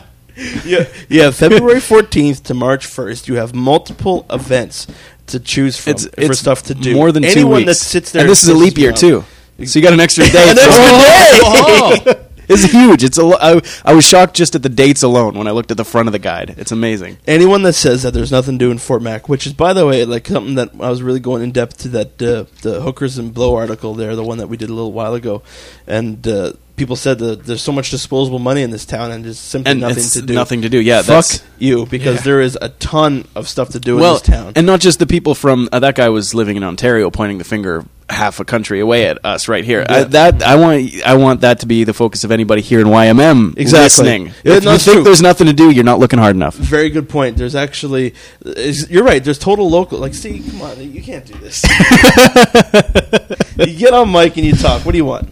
yeah, 0.65 0.85
you 1.09 1.21
have 1.21 1.35
February 1.35 1.79
14th 1.79 2.43
to 2.43 2.53
March 2.53 2.87
1st. 2.87 3.27
You 3.27 3.35
have 3.35 3.53
multiple 3.55 4.25
events 4.29 4.87
to 5.27 5.39
choose 5.39 5.79
from 5.79 5.91
it's, 5.91 6.05
for 6.05 6.11
it's 6.17 6.39
stuff 6.39 6.63
to 6.63 6.75
do. 6.75 6.95
More 6.95 7.11
than 7.11 7.23
two 7.23 7.29
Anyone 7.29 7.57
weeks. 7.57 7.67
that 7.67 7.75
sits 7.75 8.11
there 8.11 8.21
and 8.21 8.29
this 8.29 8.43
is 8.43 8.49
a 8.49 8.53
leap 8.53 8.77
year 8.77 8.91
off. 8.91 8.99
too. 8.99 9.23
So 9.65 9.79
you 9.79 9.83
got 9.83 9.93
an 9.93 9.99
extra 9.99 10.25
day. 10.29 10.51
An 10.51 10.57
extra 10.57 12.13
day! 12.13 12.19
It's 12.49 12.63
huge. 12.63 13.05
It's 13.05 13.17
a. 13.17 13.23
lo- 13.23 13.37
I, 13.39 13.61
I 13.85 13.93
was 13.93 14.03
shocked 14.03 14.35
just 14.35 14.53
at 14.53 14.63
the 14.63 14.69
dates 14.69 15.01
alone 15.01 15.37
when 15.37 15.47
I 15.47 15.51
looked 15.51 15.71
at 15.71 15.77
the 15.77 15.85
front 15.85 16.09
of 16.09 16.11
the 16.11 16.19
guide. 16.19 16.55
It's 16.57 16.73
amazing. 16.73 17.17
Anyone 17.25 17.63
that 17.63 17.71
says 17.73 18.03
that 18.03 18.13
there's 18.13 18.33
nothing 18.33 18.59
to 18.59 18.65
do 18.65 18.69
in 18.71 18.79
Fort 18.79 19.01
Mac, 19.01 19.29
which 19.29 19.47
is 19.47 19.53
by 19.53 19.71
the 19.71 19.85
way 19.87 20.03
like 20.03 20.27
something 20.27 20.55
that 20.55 20.71
I 20.77 20.89
was 20.89 21.01
really 21.01 21.21
going 21.21 21.41
in 21.41 21.51
depth 21.51 21.77
to 21.79 21.87
that 21.89 22.21
uh, 22.21 22.43
the 22.61 22.81
hookers 22.81 23.17
and 23.17 23.33
blow 23.33 23.55
article 23.55 23.93
there, 23.93 24.13
the 24.17 24.23
one 24.25 24.39
that 24.39 24.47
we 24.47 24.57
did 24.57 24.69
a 24.69 24.73
little 24.73 24.91
while 24.91 25.13
ago, 25.13 25.41
and 25.87 26.27
uh, 26.27 26.51
people 26.75 26.97
said 26.97 27.19
that 27.19 27.45
there's 27.45 27.61
so 27.61 27.71
much 27.71 27.91
disposable 27.91 28.39
money 28.39 28.61
in 28.61 28.71
this 28.71 28.85
town 28.85 29.11
and 29.11 29.23
just 29.23 29.45
simply 29.45 29.71
And 29.71 29.79
nothing 29.79 30.03
to 30.03 30.21
do. 30.21 30.33
nothing 30.33 30.61
to 30.63 30.69
do. 30.69 30.79
Yeah, 30.81 30.97
fuck 30.97 31.07
that's- 31.07 31.43
you 31.59 31.85
because 31.85 32.17
Yeah. 32.17 32.21
there 32.23 32.41
is 32.41 32.57
a 32.61 32.67
ton 32.69 33.25
of 33.35 33.47
stuff 33.47 33.69
to 33.69 33.79
do 33.79 33.95
well, 33.95 34.05
in 34.05 34.13
this 34.15 34.21
town. 34.23 34.53
and 34.57 34.67
not 34.67 34.81
just 34.81 34.99
the 34.99 35.07
people 35.07 35.33
from 35.33 35.69
uh, 35.71 35.79
that 35.79 35.95
guy 35.95 36.09
was 36.09 36.33
living 36.35 36.57
in 36.57 36.63
Ontario, 36.65 37.09
pointing 37.09 37.37
the 37.37 37.45
finger 37.45 37.85
half 38.09 38.39
a 38.39 38.45
country 38.45 38.79
away 38.79 39.07
at 39.07 39.23
us 39.25 39.47
right 39.47 39.63
here. 39.63 39.85
I, 39.87 40.03
that 40.03 40.43
I 40.43 40.55
want. 40.55 41.03
I 41.05 41.15
want 41.15 41.41
that 41.41 41.59
to 41.61 41.65
be 41.65 41.83
the 41.83 41.93
focus 41.93 42.23
of 42.23 42.31
anybody 42.31 42.61
here 42.61 42.79
in 42.79 42.87
YMM 42.87 43.57
Exactly. 43.57 43.83
listening. 43.83 44.25
Yeah, 44.43 44.55
if 44.55 44.65
no, 44.65 44.73
you 44.73 44.77
think 44.77 44.95
true. 44.95 45.03
there's 45.03 45.21
nothing 45.21 45.47
to 45.47 45.53
do, 45.53 45.69
you're 45.71 45.83
not 45.83 45.99
looking 45.99 46.19
hard 46.19 46.35
enough. 46.35 46.55
Very 46.55 46.89
good 46.89 47.09
point. 47.09 47.37
There's 47.37 47.55
actually, 47.55 48.13
is, 48.45 48.89
you're 48.89 49.03
right. 49.03 49.23
There's 49.23 49.39
total 49.39 49.69
local. 49.69 49.99
Like, 49.99 50.13
see, 50.13 50.39
come 50.39 50.61
on, 50.61 50.91
you 50.91 51.01
can't 51.01 51.25
do 51.25 51.33
this. 51.35 51.63
you 53.57 53.77
get 53.77 53.93
on 53.93 54.11
mic 54.11 54.35
and 54.37 54.45
you 54.45 54.53
talk. 54.55 54.85
What 54.85 54.91
do 54.91 54.97
you 54.97 55.05
want? 55.05 55.29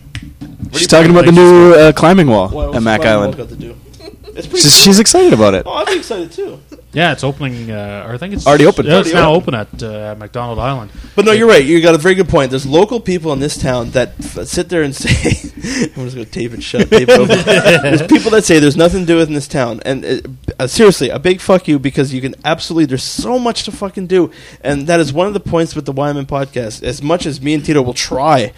She's 0.73 0.88
talking 0.88 1.11
about 1.11 1.26
the 1.26 1.31
new 1.34 1.73
uh, 1.73 1.91
climbing 1.91 2.27
wall 2.27 2.49
What- 2.49 2.76
at 2.76 2.81
Mac 2.81 3.02
Island. 3.02 3.35
Got 4.34 4.36
to 4.36 4.36
do? 4.36 4.38
It's 4.40 4.48
pretty 4.48 4.62
She's, 4.64 4.74
cool. 4.76 4.84
she's 4.86 4.99
excited 4.99 5.34
about 5.34 5.53
it. 5.53 5.64
Oh, 5.66 5.84
I'm 5.86 5.98
excited 5.98 6.32
too. 6.32 6.60
Yeah, 6.94 7.14
it's 7.14 7.24
opening. 7.24 7.72
Uh, 7.72 8.03
or 8.06 8.14
I 8.14 8.18
think 8.18 8.34
it's 8.34 8.45
Already 8.45 8.66
open. 8.66 8.86
Yeah, 8.86 8.99
it's 8.99 9.14
Already 9.14 9.24
now 9.24 9.34
open. 9.34 9.56
open, 9.56 9.78
at 9.82 9.84
uh, 9.84 10.16
McDonald 10.20 10.60
Island. 10.60 10.91
But 11.16 11.24
no, 11.24 11.32
you're 11.32 11.48
right. 11.48 11.64
You 11.64 11.82
got 11.82 11.95
a 11.95 11.98
very 11.98 12.16
good 12.16 12.28
point. 12.28 12.49
There's 12.49 12.66
local 12.66 12.99
people 12.99 13.32
in 13.32 13.40
this 13.40 13.58
town 13.58 13.91
that 13.91 14.10
f- 14.20 14.45
sit 14.45 14.68
there 14.68 14.84
and 14.84 14.94
say, 15.03 15.10
"I'm 15.95 16.03
just 16.03 16.16
going 16.16 16.26
to 16.26 16.26
tape 16.26 16.52
it 16.52 16.62
shut." 16.62 16.90
Tape 16.90 17.08
it 17.08 17.18
over. 17.18 17.34
there's 17.44 18.02
people 18.08 18.30
that 18.32 18.44
say 18.44 18.60
there's 18.60 18.76
nothing 18.76 19.02
to 19.02 19.06
do 19.06 19.16
with 19.16 19.30
in 19.30 19.34
this 19.34 19.48
town, 19.48 19.80
and 19.86 20.03
uh, 20.03 20.18
uh, 20.60 20.68
seriously, 20.68 21.08
a 21.10 21.18
big 21.20 21.40
fuck 21.40 21.66
you 21.70 21.80
because 21.80 22.14
you 22.14 22.20
can 22.20 22.36
absolutely. 22.44 22.86
There's 22.88 23.03
so 23.03 23.40
much 23.40 23.64
to 23.64 23.72
fucking 23.72 24.08
do, 24.08 24.30
and 24.62 24.86
that 24.88 24.99
is 24.99 25.14
one 25.14 25.28
of 25.28 25.34
the 25.34 25.40
points 25.40 25.76
with 25.76 25.86
the 25.86 25.94
YMM 25.94 26.26
podcast. 26.26 26.84
As 26.84 27.02
much 27.02 27.26
as 27.26 27.40
me 27.41 27.53
and 27.53 27.64
Tito 27.64 27.82
will 27.82 27.94
try. 27.94 28.52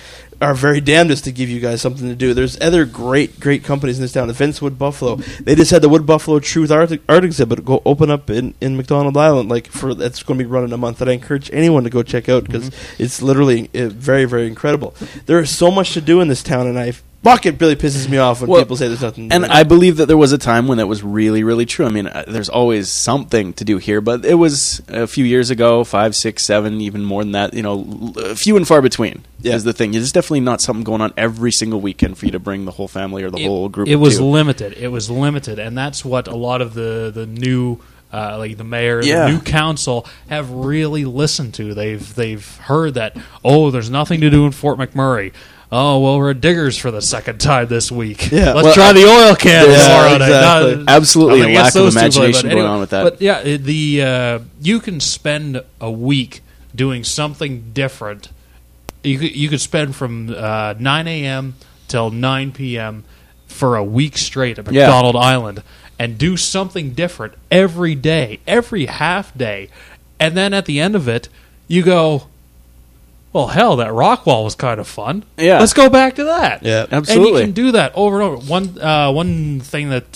Our 0.44 0.54
very 0.54 0.82
damnedest 0.82 1.24
to 1.24 1.32
give 1.32 1.50
you 1.50 1.62
guys 1.62 1.82
something 1.82 2.08
to 2.08 2.16
do. 2.16 2.34
There's 2.34 2.60
other 2.60 2.84
great, 2.86 3.40
great 3.40 3.64
companies 3.64 3.98
in 3.98 4.02
this 4.02 4.12
town. 4.12 4.30
Events 4.30 4.62
Wood 4.62 4.78
Buffalo. 4.78 5.16
They 5.16 5.56
just 5.56 5.72
had 5.72 5.82
the 5.82 5.88
Wood 5.88 6.06
Buffalo 6.06 6.40
Truth 6.40 6.70
Art, 6.70 6.92
art 7.08 7.24
exhibit 7.24 7.64
go 7.64 7.82
open 7.86 8.12
up 8.12 8.30
in, 8.30 8.54
in 8.60 8.76
McDonald 8.76 9.16
Island. 9.16 9.48
Like 9.50 9.68
for 9.68 9.94
that's 9.94 10.22
going 10.22 10.38
to 10.38 10.44
be 10.44 10.50
running 10.50 10.74
a 10.74 10.78
month. 10.78 10.98
That 10.98 11.08
I 11.08 11.14
encourage 11.14 11.50
anyone 11.54 11.86
to 11.86 11.90
go 11.90 12.04
check 12.04 12.28
out 12.28 12.44
because 12.44 12.72
it's 13.00 13.22
literally 13.22 13.70
uh, 13.74 13.88
very, 13.88 14.26
very 14.26 14.48
incredible. 14.48 14.94
There 15.26 15.40
is 15.40 15.50
so 15.50 15.72
much 15.72 15.94
to 15.94 16.02
do 16.02 16.20
in 16.20 16.28
this 16.28 16.44
town, 16.44 16.68
and 16.68 16.78
I 16.78 16.94
fuck 17.24 17.46
it 17.46 17.60
really 17.60 17.76
pisses 17.76 18.08
me 18.10 18.18
off 18.18 18.42
when 18.42 18.50
Well, 18.50 18.62
people 18.62 18.76
say 18.78 18.88
there's 18.88 19.02
nothing. 19.02 19.32
And 19.32 19.44
do. 19.46 19.50
I 19.50 19.64
believe 19.64 19.98
that 19.98 20.08
there 20.08 20.18
was 20.18 20.32
a 20.34 20.38
time 20.38 20.68
when 20.68 20.78
that 20.78 20.88
was 20.88 21.02
really, 21.04 21.44
really 21.44 21.66
true. 21.66 21.86
I 21.86 21.90
mean, 21.90 22.08
uh, 22.08 22.26
there's 22.28 22.50
always 22.50 22.90
something 22.90 23.54
to 23.54 23.64
do 23.64 23.78
here, 23.78 24.02
but 24.02 24.26
it 24.26 24.36
was 24.36 24.82
a 24.90 25.08
few 25.08 25.24
years 25.26 25.50
ago, 25.50 25.84
five, 25.84 26.16
six, 26.16 26.46
seven, 26.46 26.82
even 26.82 27.04
more 27.04 27.24
than 27.24 27.32
that. 27.32 27.54
You 27.54 27.64
know, 27.64 28.14
l- 28.18 28.36
few 28.36 28.58
and 28.58 28.68
far 28.68 28.82
between 28.82 29.24
Yeah. 29.42 29.56
is 29.56 29.64
the 29.64 29.74
thing. 29.74 29.92
There's 29.94 30.12
definitely 30.12 30.42
not 30.42 30.62
something 30.62 30.84
going 30.84 31.02
on 31.02 31.14
every 31.18 31.52
single 31.52 31.80
weekend 31.82 32.18
for 32.18 32.26
you 32.26 32.32
to 32.34 32.40
bring 32.40 32.66
the 32.66 32.72
whole 32.72 32.88
family 32.88 33.24
or 33.24 33.32
the 33.32 33.44
whole 33.46 33.70
group. 33.70 33.88
It 33.88 33.96
was 33.96 34.18
to. 34.18 34.26
limited. 34.26 34.74
It 34.78 34.90
was 34.90 35.10
limited, 35.10 35.60
and 35.60 35.78
that's 35.78 36.04
what 36.04 36.28
a 36.28 36.36
lot 36.36 36.62
of 36.62 36.74
the 36.74 37.12
the 37.14 37.26
new. 37.26 37.80
Uh, 38.16 38.38
like 38.38 38.58
the 38.58 38.64
mayor, 38.64 39.02
Yeah. 39.02 39.26
the 39.26 39.32
new 39.32 39.40
council 39.40 40.06
have 40.30 40.52
really 40.52 41.04
listened 41.04 41.56
to. 41.56 41.74
They've 41.74 42.14
they've 42.14 42.46
heard 42.58 42.94
that. 42.94 43.18
Oh, 43.44 43.72
there's 43.72 43.90
nothing 43.90 44.22
to 44.22 44.30
do 44.30 44.46
in 44.46 44.52
Fort 44.52 44.78
McMurray. 44.78 45.32
Oh 45.76 46.00
well, 46.02 46.20
we're 46.20 46.30
at 46.30 46.40
Diggers 46.40 46.78
for 46.78 46.92
the 46.92 47.02
second 47.02 47.40
time 47.40 47.68
this 47.68 47.92
week. 47.92 48.32
Yeah. 48.32 48.54
let's 48.54 48.64
Well, 48.66 48.74
try 48.76 48.94
the 48.94 49.06
oil 49.06 49.36
can 49.36 49.68
Yeah, 49.70 49.78
tomorrow 49.78 50.16
exactly. 50.16 50.76
Not- 50.76 50.90
Absolutely 50.90 51.40
nothing 51.40 51.56
a 51.56 51.60
lack 51.60 51.68
of 51.70 51.74
those 51.74 51.94
two, 51.94 52.00
but 52.00 52.02
imagination 52.04 52.50
going 52.52 52.66
on 52.66 52.80
with 52.80 52.90
that. 52.92 53.04
But 53.04 53.22
yeah, 53.22 53.42
the 53.58 54.02
uh, 54.04 54.40
you 54.62 54.80
can 54.80 55.00
spend 55.00 55.64
a 55.82 55.90
week 55.92 56.42
doing 56.76 57.04
something 57.04 57.72
different. 57.74 58.30
You 59.04 59.18
could, 59.18 59.36
you 59.36 59.50
could 59.50 59.62
spend 59.62 59.96
from 59.96 60.30
uh, 60.38 60.76
9 60.80 61.08
a.m. 61.08 61.56
till 61.88 62.12
9 62.12 62.52
p.m. 62.52 63.04
for 63.48 63.76
a 63.76 63.84
week 63.84 64.16
straight 64.18 64.60
at 64.60 64.72
Yeah. 64.72 64.82
McDonald 64.86 65.16
Island 65.16 65.64
and 65.98 66.20
do 66.20 66.38
something 66.38 66.92
different 66.92 67.34
every 67.52 67.96
day, 67.96 68.40
every 68.46 68.86
half 68.86 69.36
day, 69.36 69.70
and 70.20 70.38
then 70.38 70.54
at 70.54 70.66
the 70.66 70.80
end 70.80 70.96
of 70.96 71.08
it, 71.08 71.30
you 71.68 71.82
go, 71.84 72.28
well, 73.34 73.48
hell, 73.48 73.76
that 73.78 73.92
rock 73.92 74.26
wall 74.26 74.44
was 74.44 74.56
kind 74.56 74.80
of 74.80 74.88
fun. 74.88 75.24
Yeah. 75.38 75.60
let's 75.60 75.74
go 75.74 75.90
back 75.90 76.16
to 76.16 76.26
that. 76.26 76.64
Yeah. 76.64 76.86
Absolutely. 76.92 77.42
And 77.42 77.58
you 77.58 77.64
can 77.64 77.66
do 77.66 77.72
that 77.74 77.92
over 77.96 78.22
and 78.22 78.24
over. 78.24 78.46
One 78.46 78.80
uh, 78.80 79.12
one 79.12 79.60
thing 79.60 79.90
that 79.90 80.12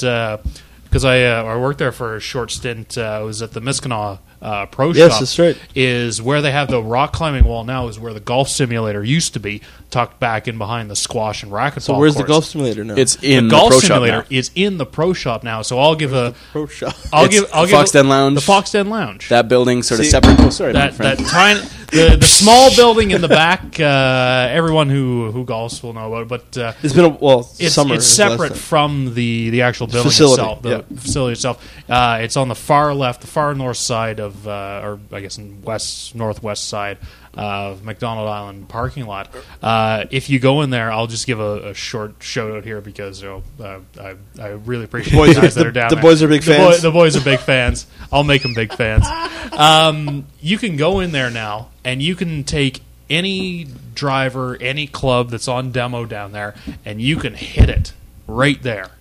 because 0.84 1.04
I 1.04 1.24
uh, 1.24 1.44
I 1.44 1.58
worked 1.58 1.80
there 1.80 1.92
for 1.92 2.16
a 2.16 2.20
short 2.20 2.52
stint 2.52 2.98
uh, 2.98 3.22
was 3.26 3.42
at 3.42 3.52
the 3.52 3.60
Miskanaw 3.60 4.20
uh, 4.42 4.66
Pro 4.68 4.92
Yes, 4.94 5.12
Shop. 5.14 5.20
that's 5.22 5.40
right. 5.40 5.58
Is 5.76 6.22
where 6.22 6.42
they 6.42 6.52
have 6.52 6.70
the 6.70 6.82
rock 6.82 7.14
climbing 7.14 7.44
wall 7.46 7.64
now. 7.64 7.88
Is 7.88 8.00
where 8.00 8.14
the 8.14 8.20
golf 8.20 8.50
simulator 8.50 9.04
used 9.04 9.34
to 9.34 9.40
be, 9.40 9.62
tucked 9.90 10.20
back 10.20 10.48
in 10.48 10.58
behind 10.58 10.90
the 10.92 10.96
squash 10.96 11.42
and 11.44 11.52
racquetball. 11.52 11.82
So 11.82 11.98
where's 11.98 12.16
the 12.16 12.24
golf 12.24 12.46
simulator 12.46 12.84
now? 12.84 12.96
It's 12.96 13.16
in 13.24 13.46
the 13.48 13.56
the, 13.56 13.60
golf 13.60 13.70
pro 13.72 13.80
simulator 13.80 14.22
shop 14.22 14.32
now. 14.32 14.38
is 14.38 14.52
in 14.56 14.78
the 14.78 14.86
pro 14.86 15.14
shop 15.14 15.44
now. 15.44 15.62
So 15.64 15.80
I'll 15.80 15.96
give 15.96 16.14
a 16.14 16.36
pro 16.52 16.68
shop. 16.68 16.96
I'll 17.14 17.26
It's 17.26 17.34
give 17.40 17.50
I'll 17.54 17.64
the 17.64 17.68
give 17.70 17.78
Fox 17.80 17.90
a- 17.90 17.94
Den 17.94 18.10
Lounge. 18.10 18.36
the 18.36 18.42
Fox 18.42 18.72
Den 18.72 18.90
Lounge. 18.90 19.30
That 19.30 19.48
building 19.48 19.82
sort 19.84 20.00
of 20.00 20.06
See- 20.06 20.12
separate. 20.12 20.40
Oh, 20.40 20.50
sorry, 20.50 20.74
my 20.74 20.90
that 20.92 20.98
that 20.98 21.18
tiny 21.28 21.62
the, 21.92 22.18
the 22.20 22.26
small 22.28 22.76
building 22.76 23.12
in 23.12 23.22
the 23.22 23.28
back. 23.30 23.80
Uh, 23.80 24.48
everyone 24.52 24.90
who 24.90 25.32
who 25.32 25.46
golfs 25.46 25.82
will 25.82 25.94
know 25.94 26.14
about 26.14 26.24
it, 26.24 26.28
but 26.28 26.58
uh, 26.58 26.74
It's 26.84 26.94
been 26.94 27.06
a 27.06 27.10
well 27.10 27.50
it's, 27.60 27.74
summer. 27.74 27.96
it's 27.96 28.06
separate 28.06 28.56
from 28.58 29.14
the 29.16 29.50
the 29.52 29.62
actual 29.62 29.88
building 29.88 30.12
Facility, 30.12 30.42
itself. 30.42 30.62
The 30.62 30.70
yeah. 30.70 30.82
facility 31.00 31.34
itself. 31.34 31.74
Uh, 31.90 32.20
it's 32.22 32.36
on 32.36 32.50
the 32.50 32.56
far 32.56 32.94
left, 32.94 33.22
the 33.22 33.28
far 33.28 33.56
north 33.56 33.78
side 33.78 34.20
of, 34.20 34.27
uh, 34.48 34.82
or 34.84 35.00
I 35.12 35.22
guess 35.22 35.38
in 35.38 35.62
west 35.62 36.16
northwest 36.16 36.68
side 36.68 36.98
of 37.36 37.84
McDonald 37.86 38.28
Island 38.28 38.68
parking 38.68 39.06
lot. 39.06 39.30
Uh, 39.62 40.06
if 40.10 40.28
you 40.30 40.40
go 40.40 40.62
in 40.64 40.72
there, 40.72 40.92
I'll 40.92 41.06
just 41.06 41.28
give 41.28 41.40
a, 41.40 41.70
a 41.70 41.74
short 41.76 42.16
shout 42.20 42.52
out 42.52 42.64
here 42.66 42.82
because 42.82 43.22
you 43.22 43.28
know, 43.60 43.64
uh, 43.64 43.80
I, 44.02 44.16
I 44.42 44.48
really 44.50 44.86
appreciate 44.86 45.16
boys 45.16 45.36
the 45.36 45.40
are- 45.40 45.44
guys 45.44 45.56
that 45.56 45.62
the- 45.64 45.70
are 45.70 45.72
down 45.72 45.90
the 45.90 45.96
there. 45.96 46.02
boys 46.02 46.24
are 46.24 46.28
big 46.28 46.42
The 46.42 46.56
fans. 46.56 46.82
the 46.82 46.92
boys 46.92 47.16
are 47.16 47.24
big 47.24 47.40
fans. 47.40 47.86
I'll 48.12 48.24
make 48.24 48.42
them 48.42 48.54
big 48.56 48.74
fans. 48.74 49.06
Um, 49.54 50.26
you 50.42 50.58
can 50.58 50.78
go 50.78 51.00
in 51.00 51.12
there 51.12 51.30
now, 51.30 51.70
and 51.86 52.02
you 52.02 52.16
can 52.16 52.44
take 52.44 52.82
any 53.10 53.68
driver, 53.96 54.58
any 54.60 54.88
club 54.88 55.30
that's 55.30 55.48
on 55.48 55.72
demo 55.72 56.06
down 56.06 56.32
there, 56.32 56.56
and 56.86 57.02
you 57.02 57.16
can 57.18 57.34
hit 57.34 57.70
it 57.70 57.94
right 58.28 58.62
there. 58.62 58.92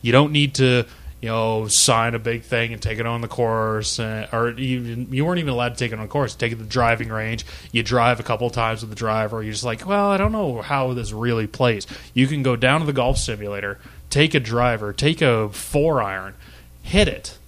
You 0.00 0.12
don't 0.12 0.32
need 0.32 0.54
to, 0.54 0.84
you 1.22 1.28
know, 1.28 1.68
sign 1.68 2.16
a 2.16 2.18
big 2.18 2.42
thing 2.42 2.72
and 2.72 2.82
take 2.82 2.98
it 2.98 3.06
on 3.06 3.20
the 3.20 3.28
course, 3.28 4.00
uh, 4.00 4.26
or 4.32 4.50
you 4.50 5.06
you 5.08 5.24
weren't 5.24 5.38
even 5.38 5.52
allowed 5.52 5.70
to 5.70 5.76
take 5.76 5.92
it 5.92 5.94
on 5.94 6.02
the 6.02 6.10
course. 6.10 6.34
Take 6.34 6.50
it 6.50 6.56
to 6.56 6.64
the 6.64 6.68
driving 6.68 7.10
range. 7.10 7.46
You 7.70 7.84
drive 7.84 8.18
a 8.18 8.24
couple 8.24 8.50
times 8.50 8.80
with 8.80 8.90
the 8.90 8.96
driver. 8.96 9.40
You're 9.40 9.52
just 9.52 9.64
like, 9.64 9.86
well, 9.86 10.10
I 10.10 10.16
don't 10.16 10.32
know 10.32 10.62
how 10.62 10.92
this 10.94 11.12
really 11.12 11.46
plays. 11.46 11.86
You 12.12 12.26
can 12.26 12.42
go 12.42 12.56
down 12.56 12.80
to 12.80 12.86
the 12.86 12.92
golf 12.92 13.18
simulator, 13.18 13.78
take 14.10 14.34
a 14.34 14.40
driver, 14.40 14.92
take 14.92 15.22
a 15.22 15.48
four 15.50 16.02
iron, 16.02 16.34
hit 16.82 17.06
it, 17.06 17.38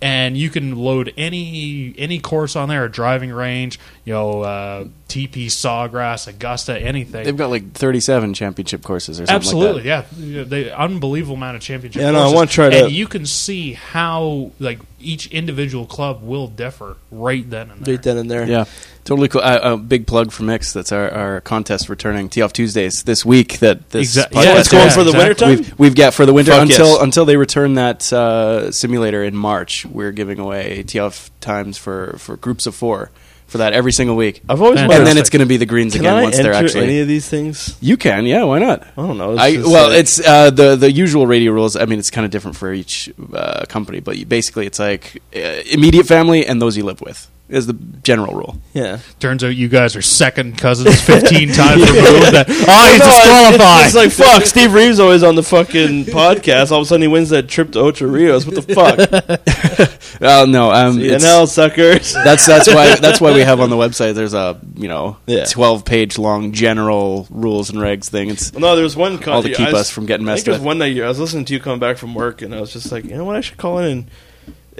and 0.00 0.38
you 0.38 0.48
can 0.48 0.74
load 0.74 1.12
any 1.18 1.94
any 1.98 2.18
course 2.18 2.56
on 2.56 2.70
there, 2.70 2.86
a 2.86 2.90
driving 2.90 3.30
range, 3.30 3.78
you 4.04 4.14
know, 4.14 4.40
uh, 4.40 4.84
TPC 5.08 5.46
Sawgrass, 5.46 6.26
Augusta, 6.26 6.78
anything. 6.78 7.24
They've 7.24 7.36
got 7.36 7.50
like 7.50 7.72
37 7.72 8.32
championship 8.32 8.82
courses 8.82 9.20
or 9.20 9.26
something 9.26 9.36
Absolutely, 9.36 9.90
like 9.90 10.06
yeah. 10.18 10.44
They 10.44 10.70
unbelievable 10.70 11.34
amount 11.34 11.56
of 11.56 11.62
championship. 11.62 12.00
Yeah, 12.00 12.12
no, 12.12 12.22
I 12.22 12.32
wanna 12.32 12.46
try 12.46 12.70
to- 12.70 12.84
And 12.84 12.92
you 12.92 13.06
can 13.06 13.26
see 13.26 13.74
how 13.74 14.52
like 14.58 14.78
each 15.00 15.26
individual 15.28 15.84
club 15.84 16.22
will 16.22 16.46
differ 16.46 16.96
right 17.10 17.48
then 17.48 17.70
and 17.70 17.84
there. 17.84 17.94
right 17.94 18.02
then 18.02 18.16
and 18.16 18.30
there. 18.30 18.46
Yeah, 18.46 18.64
totally 19.04 19.28
cool. 19.28 19.42
Uh, 19.42 19.58
a 19.62 19.76
big 19.76 20.06
plug 20.06 20.32
for 20.32 20.44
Mix. 20.44 20.72
That's 20.72 20.92
our, 20.92 21.10
our 21.10 21.40
contest 21.42 21.88
returning 21.88 22.28
Tee 22.28 22.40
Off 22.42 22.52
Tuesdays 22.52 23.02
this 23.02 23.24
week. 23.24 23.58
That 23.58 23.90
this 23.90 24.16
Exa- 24.16 24.30
podcast 24.30 24.44
yeah, 24.44 24.58
it's 24.60 24.68
going 24.68 24.84
yeah, 24.84 24.90
for 24.90 25.04
the 25.04 25.10
exactly. 25.10 25.18
winter 25.18 25.34
time. 25.34 25.56
We've, 25.56 25.78
we've 25.78 25.94
got 25.94 26.14
for 26.14 26.24
the 26.24 26.32
winter 26.32 26.52
Fuck 26.52 26.62
until 26.62 26.86
yes. 26.86 27.02
until 27.02 27.24
they 27.26 27.36
return 27.36 27.74
that 27.74 28.10
uh, 28.12 28.70
simulator 28.72 29.22
in 29.22 29.36
March. 29.36 29.84
We're 29.84 30.12
giving 30.12 30.38
away 30.38 30.84
tee 30.84 31.00
off 31.00 31.30
times 31.40 31.76
for, 31.76 32.16
for 32.18 32.36
groups 32.36 32.66
of 32.66 32.74
four 32.74 33.10
for 33.50 33.58
that 33.58 33.72
every 33.72 33.92
single 33.92 34.16
week. 34.16 34.42
I've 34.48 34.62
always 34.62 34.80
And 34.80 34.92
and 34.92 35.06
then 35.06 35.18
it's 35.18 35.28
going 35.28 35.40
to 35.40 35.46
be 35.46 35.56
the 35.56 35.66
greens 35.66 35.94
again 35.96 36.14
I 36.14 36.22
once 36.22 36.36
they're 36.36 36.52
actually. 36.52 36.84
any 36.84 37.00
of 37.00 37.08
these 37.08 37.28
things? 37.28 37.76
you 37.80 37.96
can, 37.96 38.24
yeah. 38.24 38.44
Why 38.44 38.60
not? 38.60 38.82
I 38.96 39.06
don't 39.06 39.18
know. 39.18 39.32
It's 39.32 39.42
I, 39.42 39.56
well, 39.68 39.90
uh, 39.90 39.96
it's 39.96 40.20
uh, 40.24 40.50
the 40.50 40.76
the 40.76 40.90
usual 40.90 41.26
radio 41.26 41.52
rules. 41.52 41.74
I 41.74 41.84
mean, 41.84 41.98
it's 41.98 42.10
kind 42.10 42.24
of 42.24 42.30
different 42.30 42.56
for 42.56 42.72
each 42.72 43.12
uh, 43.34 43.66
company, 43.66 44.00
but 44.00 44.16
you, 44.16 44.24
basically, 44.24 44.66
it's 44.66 44.78
like 44.78 45.20
uh, 45.34 45.62
immediate 45.70 46.06
family 46.06 46.46
and 46.46 46.62
those 46.62 46.76
you 46.76 46.84
live 46.84 47.00
with 47.00 47.28
is 47.50 47.66
the 47.66 47.74
general 48.02 48.34
rule. 48.34 48.56
yeah. 48.72 48.98
Turns 49.18 49.42
out 49.44 49.48
you 49.48 49.68
guys 49.68 49.94
are 49.96 50.02
second 50.02 50.56
cousins, 50.58 51.00
fifteen 51.00 51.48
times 51.52 51.80
removed. 51.82 52.32
That, 52.32 52.46
oh, 52.48 52.52
he's 52.52 52.98
No, 53.00 53.06
it's- 53.06 53.16
disqualified. 53.16 53.86
It's, 53.86 53.94
like 53.94 54.10
fuck. 54.12 54.46
Steve 54.46 54.72
Reeves 54.72 54.98
always 55.00 55.22
on 55.22 55.34
the 55.34 55.42
fucking 55.42 56.04
podcast. 56.06 56.70
All 56.72 56.78
of 56.80 56.82
a 56.82 56.86
sudden 56.86 57.02
he 57.02 57.08
wins 57.08 57.30
that 57.30 57.48
trip 57.48 57.72
to 57.72 57.80
Ocho 57.80 58.06
Rios. 58.06 58.46
What 58.46 58.54
the 58.54 58.74
fuck? 58.74 59.90
Oh 60.22 60.44
no, 60.46 60.70
um, 60.70 61.00
it's- 61.00 61.24
CNL 61.24 61.48
suckers. 61.48 62.12
that's 62.24 62.46
that's 62.46 62.68
why 62.68 62.94
that's 62.96 63.20
why 63.22 63.32
we 63.32 63.40
have 63.40 63.60
on 63.60 63.70
the 63.70 63.76
website. 63.76 64.14
There's 64.14 64.34
a 64.34 64.60
you 64.74 64.86
know 64.88 65.16
Yeah. 65.26 65.44
twelve 65.44 65.84
page 65.86 66.18
long 66.18 66.52
general 66.52 67.26
rules 67.30 67.70
and 67.70 67.78
regs 67.78 68.06
thing. 68.10 68.28
It's 68.30 68.52
Well, 68.52 68.60
no, 68.60 68.74
there 68.74 68.84
was 68.84 68.96
one 68.96 69.18
con- 69.18 69.34
All 69.34 69.42
to 69.42 69.48
keep 69.48 69.60
I 69.68 69.72
was- 69.72 69.80
us 69.82 69.90
from 69.90 70.04
getting 70.06 70.26
I 70.28 70.32
messed 70.32 70.40
think 70.44 70.46
there 70.46 70.52
was 70.54 70.60
with. 70.60 70.66
one 70.66 70.78
night 70.78 71.00
I 71.00 71.08
was 71.08 71.18
listening 71.18 71.46
to 71.46 71.54
you 71.54 71.60
coming 71.60 71.78
back 71.78 71.96
from 71.96 72.14
work, 72.14 72.42
and 72.42 72.54
I 72.54 72.60
was 72.60 72.72
just 72.72 72.92
like, 72.92 73.04
you 73.04 73.14
know 73.16 73.24
what, 73.24 73.36
I 73.36 73.40
should 73.40 73.56
call 73.56 73.78
in 73.78 73.84
and 73.86 74.10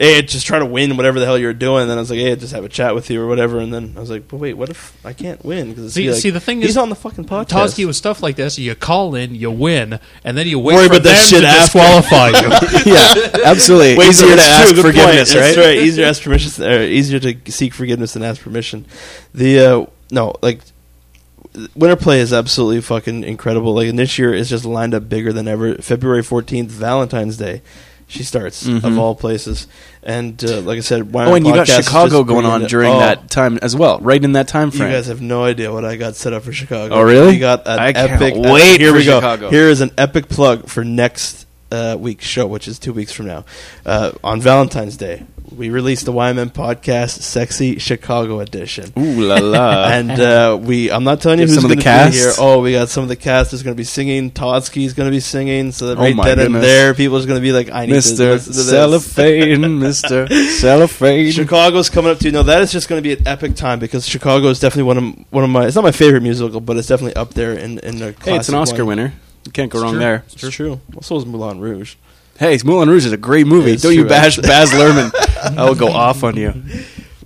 hey, 0.00 0.22
just 0.22 0.46
try 0.46 0.58
to 0.58 0.64
win 0.64 0.96
whatever 0.96 1.20
the 1.20 1.26
hell 1.26 1.36
you're 1.36 1.52
doing. 1.52 1.82
And 1.82 1.90
then 1.90 1.98
I 1.98 2.00
was 2.00 2.08
like, 2.08 2.18
hey, 2.20 2.34
just 2.34 2.54
have 2.54 2.64
a 2.64 2.70
chat 2.70 2.94
with 2.94 3.10
you 3.10 3.20
or 3.22 3.26
whatever. 3.26 3.58
And 3.58 3.72
then 3.72 3.92
I 3.96 4.00
was 4.00 4.08
like, 4.08 4.26
but 4.28 4.38
wait, 4.38 4.54
what 4.54 4.70
if 4.70 4.96
I 5.04 5.12
can't 5.12 5.44
win? 5.44 5.68
Because 5.68 5.92
See- 5.92 6.10
see, 6.14 6.30
the 6.30 6.40
thing 6.40 6.62
he's 6.62 6.70
is- 6.70 6.76
on 6.78 6.88
the 6.88 6.94
fucking 6.96 7.26
podcast. 7.26 7.48
Totsky 7.48 7.86
with 7.86 7.96
stuff 7.96 8.22
like 8.22 8.34
this, 8.36 8.58
you 8.58 8.74
call 8.74 9.14
in, 9.14 9.34
you 9.34 9.50
win, 9.50 10.00
and 10.24 10.38
then 10.38 10.46
you 10.46 10.58
wait 10.58 10.74
Worry 10.76 10.88
for 10.88 10.94
about 10.94 11.02
that 11.04 11.30
them 11.30 11.42
shit 11.42 11.42
to 11.42 11.46
after. 11.46 11.78
disqualify 11.78 12.28
you. 12.28 12.92
yeah, 12.94 13.48
absolutely 13.50 13.98
Wait, 13.98 14.08
easier 14.08 14.34
to 14.36 14.42
ask 14.42 14.72
true, 14.72 14.82
forgiveness, 14.82 15.34
right? 15.34 15.40
That's 15.42 15.58
right. 15.58 15.76
Easier 15.78 16.04
to 16.04 16.08
ask 16.08 16.22
permission. 16.22 16.64
Or 16.64 16.80
easier 16.82 17.20
to 17.20 17.52
seek 17.52 17.74
forgiveness 17.74 18.14
than 18.14 18.22
ask 18.22 18.40
permission. 18.40 18.86
The 19.34 19.60
uh, 19.60 19.86
no, 20.10 20.34
like 20.40 20.60
winter 21.76 21.96
play 21.96 22.20
is 22.20 22.32
absolutely 22.32 22.80
fucking 22.80 23.24
incredible. 23.24 23.74
Like 23.74 23.88
and 23.88 23.98
this 23.98 24.18
year 24.18 24.32
is 24.32 24.48
just 24.48 24.64
lined 24.64 24.94
up 24.94 25.08
bigger 25.10 25.32
than 25.32 25.46
ever. 25.46 25.74
February 25.76 26.22
fourteenth, 26.22 26.70
Valentine's 26.70 27.36
Day. 27.36 27.60
She 28.10 28.24
starts 28.24 28.66
Mhm. 28.66 28.82
of 28.82 28.98
all 28.98 29.14
places, 29.14 29.68
and 30.02 30.42
uh, 30.44 30.60
like 30.62 30.78
I 30.78 30.80
said, 30.80 31.08
Oh, 31.14 31.34
and 31.34 31.46
you 31.46 31.54
got 31.54 31.68
Chicago 31.68 32.24
going 32.24 32.44
on 32.44 32.64
during 32.64 32.92
oh, 32.92 32.98
that 32.98 33.30
time 33.30 33.56
as 33.62 33.76
well, 33.76 34.00
right 34.00 34.22
in 34.22 34.32
that 34.32 34.48
time 34.48 34.72
frame. 34.72 34.90
You 34.90 34.96
guys 34.96 35.06
have 35.06 35.22
no 35.22 35.44
idea 35.44 35.72
what 35.72 35.84
I 35.84 35.94
got 35.94 36.16
set 36.16 36.32
up 36.32 36.42
for 36.42 36.52
Chicago. 36.52 36.92
Oh, 36.96 37.02
really? 37.02 37.34
We 37.34 37.38
got 37.38 37.68
an 37.68 37.78
I 37.78 37.92
can't 37.92 38.20
epic. 38.20 38.34
uh, 38.34 38.52
wait 38.52 38.80
here 38.80 38.92
we 38.92 39.04
go. 39.04 39.18
Chicago. 39.20 39.48
Here 39.50 39.68
is 39.68 39.80
an 39.80 39.92
epic 39.96 40.28
plug 40.28 40.66
for 40.68 40.82
next 40.84 41.46
uh, 41.70 41.96
week's 41.98 42.24
show, 42.24 42.46
which 42.46 42.68
is 42.68 42.78
two 42.78 42.92
weeks 42.92 43.12
from 43.12 43.26
now. 43.26 43.44
Uh, 43.84 44.12
on 44.22 44.40
Valentine's 44.40 44.96
Day, 44.96 45.24
we 45.56 45.68
released 45.70 46.06
the 46.06 46.12
YMM 46.12 46.52
podcast, 46.52 47.22
Sexy 47.22 47.78
Chicago 47.78 48.40
Edition. 48.40 48.92
Ooh 48.98 49.20
la 49.22 49.36
la! 49.36 49.84
and 49.90 50.10
uh, 50.12 50.58
we, 50.60 50.90
I'm 50.90 51.04
not 51.04 51.20
telling 51.20 51.40
you 51.40 51.46
who's 51.46 51.56
going 51.56 51.68
the 51.68 51.74
to 51.74 51.78
be 51.78 51.82
cast? 51.82 52.14
here. 52.16 52.32
Oh, 52.38 52.60
we 52.60 52.72
got 52.72 52.88
some 52.88 53.02
of 53.02 53.08
the 53.08 53.16
cast 53.16 53.52
is 53.52 53.62
going 53.62 53.74
to 53.74 53.80
be 53.80 53.84
singing. 53.84 54.30
Totsky's 54.30 54.94
going 54.94 55.08
to 55.08 55.14
be 55.14 55.20
singing. 55.20 55.72
So 55.72 55.88
that 55.88 55.98
Oh 55.98 56.02
right 56.02 56.14
my 56.14 56.34
then 56.34 56.38
and 56.38 56.54
there, 56.54 56.94
people 56.94 57.16
are 57.16 57.26
going 57.26 57.40
to 57.40 57.42
be 57.42 57.52
like, 57.52 57.70
I 57.70 57.86
need 57.86 57.92
Mister 57.94 58.38
to. 58.38 58.52
Cellophane, 58.52 59.78
Mister 59.80 60.28
Cellophane. 60.28 61.32
Chicago's 61.32 61.90
coming 61.90 62.10
up 62.12 62.18
too. 62.18 62.30
No, 62.30 62.42
that 62.44 62.62
is 62.62 62.72
just 62.72 62.88
going 62.88 63.02
to 63.02 63.08
be 63.08 63.20
an 63.20 63.26
epic 63.26 63.54
time 63.54 63.78
because 63.78 64.06
Chicago 64.06 64.48
is 64.48 64.60
definitely 64.60 64.84
one 64.84 64.98
of 64.98 65.32
one 65.32 65.44
of 65.44 65.50
my. 65.50 65.66
It's 65.66 65.74
not 65.76 65.84
my 65.84 65.92
favorite 65.92 66.22
musical, 66.22 66.60
but 66.60 66.76
it's 66.76 66.88
definitely 66.88 67.16
up 67.16 67.34
there 67.34 67.52
in 67.54 67.78
in 67.80 67.98
the. 67.98 68.14
Hey, 68.22 68.36
it's 68.36 68.48
an 68.48 68.54
Oscar 68.54 68.84
one. 68.84 68.98
winner. 68.98 69.14
You 69.44 69.52
can't 69.52 69.70
go 69.70 69.78
It's 69.78 69.82
wrong 69.82 69.92
true. 69.94 70.00
there. 70.00 70.24
It's 70.32 70.50
true. 70.50 70.80
Well, 70.92 71.02
so 71.02 71.16
is 71.16 71.26
Moulin 71.26 71.60
Rouge. 71.60 71.94
Hey, 72.38 72.58
Moulin 72.64 72.88
Rouge 72.88 73.06
is 73.06 73.12
a 73.12 73.16
great 73.18 73.46
movie. 73.46 73.72
It's 73.72 73.82
Don't 73.82 73.94
you 73.94 74.04
bash 74.06 74.38
actually. 74.38 74.48
Baz 74.48 74.70
Luhrmann. 74.70 75.56
I 75.58 75.64
will 75.64 75.74
go 75.74 75.88
off 75.88 76.24
on 76.24 76.36
you. 76.36 76.52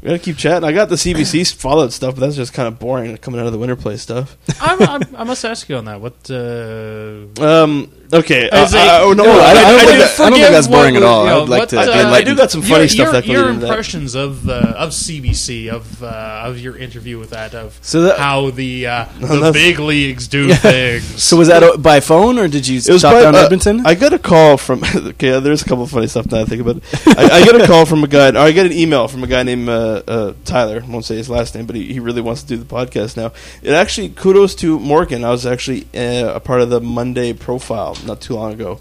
We 0.03 0.09
gotta 0.09 0.19
keep 0.19 0.37
chatting. 0.37 0.65
I 0.69 0.73
got 0.73 0.89
the 0.91 0.97
CBC 0.97 1.55
Fallout 1.55 1.93
stuff, 1.93 2.15
but 2.15 2.21
that's 2.21 2.37
just 2.37 2.53
kind 2.53 2.69
of 2.69 2.79
boring 2.79 3.17
coming 3.19 3.41
out 3.41 3.47
of 3.47 3.53
the 3.53 3.59
winter 3.59 3.77
play 3.77 3.97
stuff. 3.97 4.37
I'm, 4.61 4.83
I'm, 4.83 5.17
I 5.17 5.25
must 5.25 5.45
ask 5.45 5.69
you 5.69 5.77
on 5.77 5.85
that. 5.87 6.01
What? 6.01 6.31
Uh, 6.31 7.27
Um. 7.43 7.91
Okay. 8.13 8.49
Uh, 8.51 8.65
Is 8.65 8.75
it- 8.75 8.79
uh, 8.79 9.01
oh, 9.03 9.13
no, 9.13 9.25
No, 9.25 9.31
I- 9.33 9.35
I 9.51 9.55
don't 9.55 9.65
I 9.65 9.85
think 9.85 9.99
that- 9.99 10.21
I 10.21 10.31
don't 10.31 10.39
think 10.39 10.51
that's 10.51 10.67
Forgive 10.67 10.79
boring 10.81 10.97
at 10.97 11.03
all. 11.03 11.25
you 11.25 11.31
I'd 11.33 11.49
like 11.49 11.61
what, 11.61 11.69
to 11.71 11.79
uh, 11.81 12.11
I 12.13 12.23
do 12.23 12.37
got 12.37 12.51
some 12.51 12.63
funny 12.63 12.81
your, 12.83 12.89
stuff 12.89 12.99
your, 13.07 13.13
that 13.13 13.27
your 13.27 13.43
lead 13.43 13.49
into 13.55 13.61
that. 13.63 13.67
impressions 13.71 14.15
of 14.15 14.49
uh, 14.49 14.53
of 14.77 14.91
CBC 14.91 15.69
of 15.69 16.03
uh, 16.03 16.43
of 16.45 16.61
your 16.61 16.77
interview 16.77 17.19
with 17.19 17.31
that 17.31 17.55
of 17.55 17.77
So 17.83 18.03
that- 18.03 18.19
how 18.19 18.51
the 18.51 18.87
uh, 18.87 19.05
the 19.21 19.51
big 19.53 19.79
leagues 19.79 20.29
do 20.29 20.53
things. 20.55 21.05
So 21.25 21.37
was 21.37 21.49
that 21.49 21.63
o- 21.63 21.77
by 21.79 22.01
phone 22.01 22.39
or 22.39 22.47
did 22.47 22.69
you 22.69 22.77
It 22.79 22.89
was 22.89 23.01
stop 23.01 23.15
by- 23.15 23.23
down 23.23 23.35
uh, 23.35 23.39
Edmonton? 23.39 23.85
I 23.87 23.95
got 23.95 24.13
a 24.13 24.19
call 24.19 24.57
from. 24.57 24.83
Okay, 25.15 25.39
there's 25.41 25.63
a 25.63 25.65
couple 25.65 25.85
of 25.85 25.91
funny 25.91 26.07
stuff 26.07 26.27
that 26.27 26.41
I 26.41 26.45
think 26.45 26.61
about. 26.61 26.83
I, 27.19 27.41
I 27.41 27.45
get 27.45 27.61
a 27.61 27.67
call 27.67 27.85
from 27.87 28.03
a 28.05 28.09
guy. 28.09 28.31
Or 28.31 28.39
I 28.39 28.53
get 28.53 28.67
an 28.67 28.73
email 28.73 29.07
from 29.09 29.23
a 29.23 29.27
guy 29.27 29.43
named 29.43 29.69
uh, 29.69 30.03
uh, 30.07 30.33
Tyler. 30.45 30.83
I 30.83 30.91
won't 30.91 31.05
say 31.05 31.17
his 31.17 31.29
last 31.31 31.55
name, 31.55 31.67
but 31.67 31.77
he, 31.77 31.93
he 31.93 32.01
really 32.01 32.21
wants 32.21 32.43
to 32.43 32.49
do 32.49 32.57
the 32.57 32.65
podcast 32.65 33.17
now. 33.17 33.33
It 33.63 33.73
actually 33.73 34.09
kudos 34.11 34.55
to 34.57 34.79
Morgan. 34.79 35.25
I 35.25 35.31
was 35.31 35.47
actually 35.47 35.87
uh, 35.95 36.35
a 36.35 36.41
part 36.41 36.61
of 36.63 36.71
the 36.71 36.81
Monday 36.81 37.33
profile 37.33 37.94
not 38.05 38.21
too 38.21 38.35
long 38.35 38.53
ago, 38.53 38.81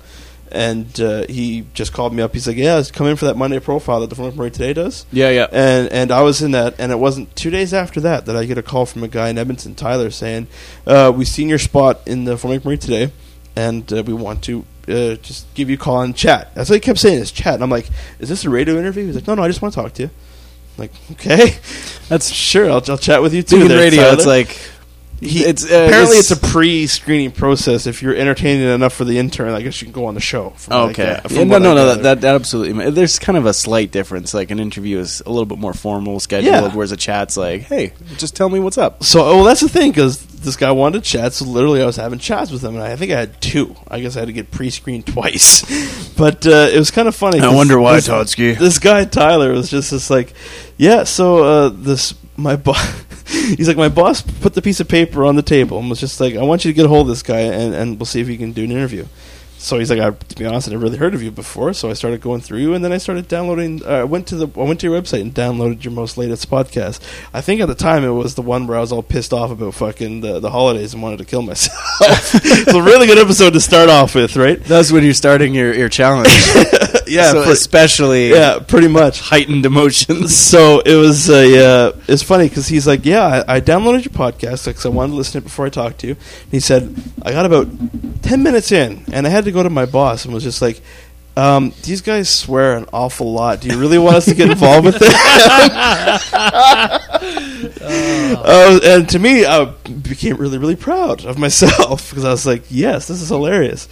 and 0.52 0.99
uh, 0.99 1.26
he 1.27 1.65
just 1.73 1.94
called 1.94 2.14
me 2.14 2.22
up. 2.22 2.34
He's 2.34 2.48
like, 2.48 2.57
"Yeah, 2.57 2.81
come 2.94 3.07
in 3.07 3.15
for 3.15 3.26
that 3.26 3.38
Monday 3.38 3.60
profile 3.60 4.02
that 4.02 4.10
the 4.10 4.15
Fort 4.15 4.34
McMurray 4.34 4.52
Today 4.52 4.73
does." 4.73 5.06
yeah, 5.11 5.30
yeah. 5.30 5.48
and 5.52 5.91
and 5.91 6.11
I 6.11 6.22
was 6.22 6.41
in 6.41 6.52
that, 6.52 6.76
and 6.80 6.91
it 6.91 6.99
wasn't 6.99 7.35
two 7.35 7.49
days 7.49 7.73
after 7.73 7.99
that 8.02 8.26
that 8.26 8.35
I 8.35 8.45
get 8.45 8.57
a 8.57 8.64
call 8.64 8.85
from 8.85 9.03
a 9.03 9.07
guy 9.07 9.30
in 9.30 9.38
Edmonton, 9.38 9.76
Tyler, 9.76 10.10
saying, 10.10 10.48
uh, 10.85 11.11
"We've 11.15 11.27
seen 11.27 11.49
your 11.49 11.60
spot 11.60 12.02
in 12.06 12.26
the 12.26 12.38
Fort 12.38 12.61
McMurray 12.61 12.80
today, 12.80 13.11
and 13.56 13.91
uh, 13.91 14.03
we 14.03 14.14
want 14.14 14.44
to 14.44 14.65
uh, 14.88 15.15
just 15.15 15.52
give 15.53 15.69
you 15.69 15.76
a 15.76 15.80
call 15.80 16.02
and 16.02 16.15
chat." 16.15 16.53
That's 16.56 16.69
what 16.69 16.76
he 16.76 16.81
kept 16.81 16.99
saying 16.99 17.19
is 17.19 17.31
chat, 17.31 17.56
and 17.56 17.64
I'm 17.64 17.69
like, 17.69 17.90
"Is 18.19 18.30
this 18.30 18.45
a 18.45 18.49
radio 18.49 18.77
interview?" 18.77 19.06
He's 19.06 19.15
like, 19.15 19.27
"No, 19.27 19.35
no, 19.35 19.44
I 19.44 19.48
just 19.48 19.61
want 19.61 19.73
to 19.73 19.81
talk 19.81 19.94
to 19.94 20.03
you." 20.03 20.10
like, 20.77 20.91
okay, 21.11 21.56
that's 22.10 22.30
sure. 22.31 22.69
I'll, 22.69 22.84
I'll 22.88 22.98
chat 22.98 23.22
with 23.22 23.34
you 23.34 23.44
too. 23.44 23.68
There, 23.68 23.77
radio, 23.77 24.02
Tyler. 24.02 24.14
it's 24.14 24.26
like 24.26 24.60
He- 25.26 25.44
it's 25.45 25.64
uh, 25.64 25.86
apparently 25.88 26.18
it's, 26.18 26.32
a 26.32 26.38
pre-screening 26.38 27.32
process. 27.32 27.88
If 27.88 28.02
you're 28.02 28.16
entertaining 28.16 28.68
enough 28.68 28.94
for 28.94 29.04
the 29.06 29.18
intern, 29.20 29.54
I 29.54 29.62
guess 29.62 29.82
you 29.82 29.86
can 29.86 29.94
go 29.94 30.06
on 30.06 30.14
the 30.16 30.22
show. 30.22 30.52
from 30.52 30.74
what 30.76 30.80
I 30.80 30.91
Okay. 30.91 31.04
get- 31.06 31.24
from 31.28 31.38
Yeah, 31.38 31.44
no, 31.45 31.58
no, 31.60 31.76
no. 31.76 31.86
That, 31.88 32.04
that, 32.04 32.22
that 32.22 32.36
absolutely. 32.36 32.90
There's 32.91 33.20
kind 33.20 33.38
of 33.38 33.45
a 33.45 33.54
slight 33.54 33.91
difference. 33.91 34.34
Like 34.34 34.52
an 34.52 34.60
interview 34.60 35.00
is 35.00 35.22
a 35.26 35.30
little 35.30 35.45
bit 35.45 35.58
more 35.58 35.74
formal, 35.74 36.20
scheduled, 36.20 36.54
Yeah. 36.54 36.74
whereas 36.74 36.91
a 36.91 36.98
chat's 36.98 37.38
like, 37.38 37.62
"Hey, 37.64 37.94
just 38.18 38.36
tell 38.36 38.50
me 38.50 38.60
what's 38.60 38.78
up." 38.78 39.04
So, 39.04 39.22
oh, 39.26 39.44
that's 39.44 39.62
the 39.62 39.70
thing 39.70 39.91
because 39.91 40.24
this 40.44 40.56
guy 40.56 40.72
wanted 40.72 41.04
to 41.04 41.10
chat. 41.10 41.34
So 41.34 41.45
literally, 41.45 41.82
I 41.82 41.86
was 41.86 41.95
having 41.95 42.20
chats 42.20 42.52
with 42.52 42.64
him, 42.64 42.76
and 42.76 42.84
I 42.84 42.95
think 42.95 43.12
I 43.12 43.20
had 43.20 43.40
two. 43.41 43.76
I 43.88 44.00
guess 44.02 44.16
I 44.16 44.20
had 44.20 44.26
to 44.28 44.34
get 44.34 44.52
pre-screened 44.52 45.06
twice, 45.14 45.64
but 46.18 46.45
uh, 46.45 46.70
it 46.74 46.78
was 46.78 46.91
kind 46.91 47.08
of 47.08 47.16
funny. 47.16 47.40
I 47.40 47.54
wonder 47.54 47.80
why, 47.80 47.95
this, 47.95 48.08
Totsky. 48.08 48.58
This 48.58 48.80
guy 48.80 49.06
Tyler 49.06 49.52
was 49.54 49.70
just 49.70 49.91
this 49.91 50.10
like, 50.10 50.34
yeah. 50.78 51.04
So 51.06 51.44
uh, 51.44 51.70
this 51.70 52.14
my 52.38 52.56
boss. 52.56 53.04
He's 53.28 53.68
like, 53.68 53.78
my 53.78 53.90
boss 53.90 54.22
put 54.22 54.54
the 54.54 54.62
piece 54.62 54.80
of 54.80 54.88
paper 54.88 55.26
on 55.26 55.36
the 55.36 55.42
table 55.42 55.80
and 55.80 55.90
was 55.90 56.00
just 56.00 56.20
like, 56.20 56.36
I 56.36 56.44
want 56.44 56.66
you 56.66 56.72
to 56.72 56.76
get 56.76 56.86
a 56.86 56.90
hold 56.90 57.08
of 57.08 57.10
this 57.10 57.24
guy, 57.24 57.40
and, 57.40 57.74
and 57.74 58.00
we'll 58.00 58.06
see 58.06 58.22
if 58.22 58.28
he 58.28 58.38
can 58.38 58.52
do 58.52 58.64
an 58.64 58.72
interview. 58.72 59.06
So 59.64 59.80
he's 59.80 59.90
like, 59.90 60.02
I, 60.02 60.11
to 60.11 60.35
be 60.35 60.45
honest, 60.45 60.68
I 60.68 60.72
never 60.72 60.84
really 60.84 60.98
heard 60.98 61.15
of 61.15 61.23
you 61.23 61.31
before. 61.31 61.72
So 61.72 61.90
I 61.90 61.94
started 61.94 62.19
going 62.19 62.41
through 62.41 62.60
you, 62.60 62.73
and 62.73 62.84
then 62.84 62.91
I 62.91 62.98
started 62.98 63.30
downloading. 63.30 63.81
Uh, 63.85 64.02
I 64.02 64.03
went 64.03 64.27
to 64.27 64.35
the 64.35 64.60
I 64.60 64.65
went 64.65 64.81
to 64.81 64.90
your 64.90 65.02
website 65.02 65.22
and 65.22 65.34
downloaded 65.34 65.85
your 65.85 65.94
most 65.94 66.18
latest 66.18 66.49
podcast. 66.49 66.99
I 67.34 67.40
think 67.40 67.61
at 67.61 67.69
the 67.69 67.76
time 67.76 68.03
it 68.03 68.10
was 68.10 68.35
the 68.35 68.41
one 68.41 68.68
where 68.68 68.77
I 68.77 68.81
was 68.81 68.91
all 68.91 69.02
pissed 69.02 69.31
off 69.31 69.52
about 69.52 69.73
fucking 69.76 70.19
the, 70.19 70.41
the 70.41 70.52
holidays 70.52 70.94
and 70.94 71.02
wanted 71.02 71.19
to 71.19 71.26
kill 71.26 71.44
myself. 71.44 71.80
it's 72.35 72.73
a 72.73 72.81
really 72.81 73.07
good 73.07 73.18
episode 73.18 73.52
to 73.52 73.61
start 73.61 73.88
off 73.90 74.15
with, 74.15 74.35
right? 74.35 74.61
That's 74.61 74.91
when 74.91 75.06
you're 75.06 75.14
starting 75.14 75.56
your, 75.56 75.73
your 75.73 75.90
challenge. 75.90 76.27
Yeah, 77.07 77.31
so 77.31 77.44
pre- 77.44 77.52
especially 77.52 78.30
yeah, 78.30 78.60
pretty 78.60 78.88
much. 78.88 79.19
heightened 79.22 79.65
emotions. 79.65 80.35
So 80.35 80.80
it 80.80 80.95
was 80.95 81.30
a. 81.30 81.65
Uh, 81.65 81.98
it's 82.07 82.23
funny 82.23 82.48
because 82.48 82.68
he's 82.68 82.88
like, 82.88 83.06
yeah, 83.06 83.44
I, 83.48 83.56
I 83.56 83.61
downloaded 83.61 84.06
your 84.06 84.14
podcast 84.14 84.65
because 84.65 84.85
I 84.85 84.90
wanted 84.90 85.11
to 85.11 85.18
listen 85.18 85.34
to 85.34 85.38
it 85.40 85.44
before 85.44 85.65
I 85.65 85.69
talked 85.69 85.99
to 85.99 86.07
you. 86.07 86.14
And 86.14 86.52
he 86.52 86.60
said 86.60 86.95
I 87.22 87.31
got 87.31 87.45
about 87.45 87.68
ten 88.23 88.44
minutes 88.44 88.72
in, 88.72 89.03
and 89.11 89.27
I 89.27 89.30
had 89.30 89.45
to 89.45 89.52
go 89.54 89.64
to 89.64 89.70
my 89.70 89.86
boss 89.86 90.26
and 90.26 90.34
was 90.34 90.44
just 90.44 90.62
like. 90.62 90.82
Um, 91.36 91.74
these 91.82 92.02
guys 92.02 92.30
swear 92.30 92.78
an 92.78 92.86
awful 92.94 93.34
lot. 93.34 93.60
Do 93.60 93.68
you 93.68 93.80
really 93.80 93.98
want 93.98 94.18
us 94.18 94.26
to 94.26 94.36
get 94.36 94.52
involved 94.52 94.86
with 94.86 94.98
it? 95.02 95.12
Uh, 98.46 98.80
and 98.84 99.10
to 99.10 99.20
me, 99.20 99.46
I 99.46 99.66
became 99.66 100.38
really, 100.38 100.58
really 100.58 100.76
proud 100.76 101.26
of 101.26 101.38
myself 101.38 102.10
because 102.10 102.26
I 102.26 102.30
was 102.32 102.46
like, 102.46 102.64
"Yes, 102.70 103.08
this 103.08 103.22
is 103.22 103.30
hilarious." 103.30 103.88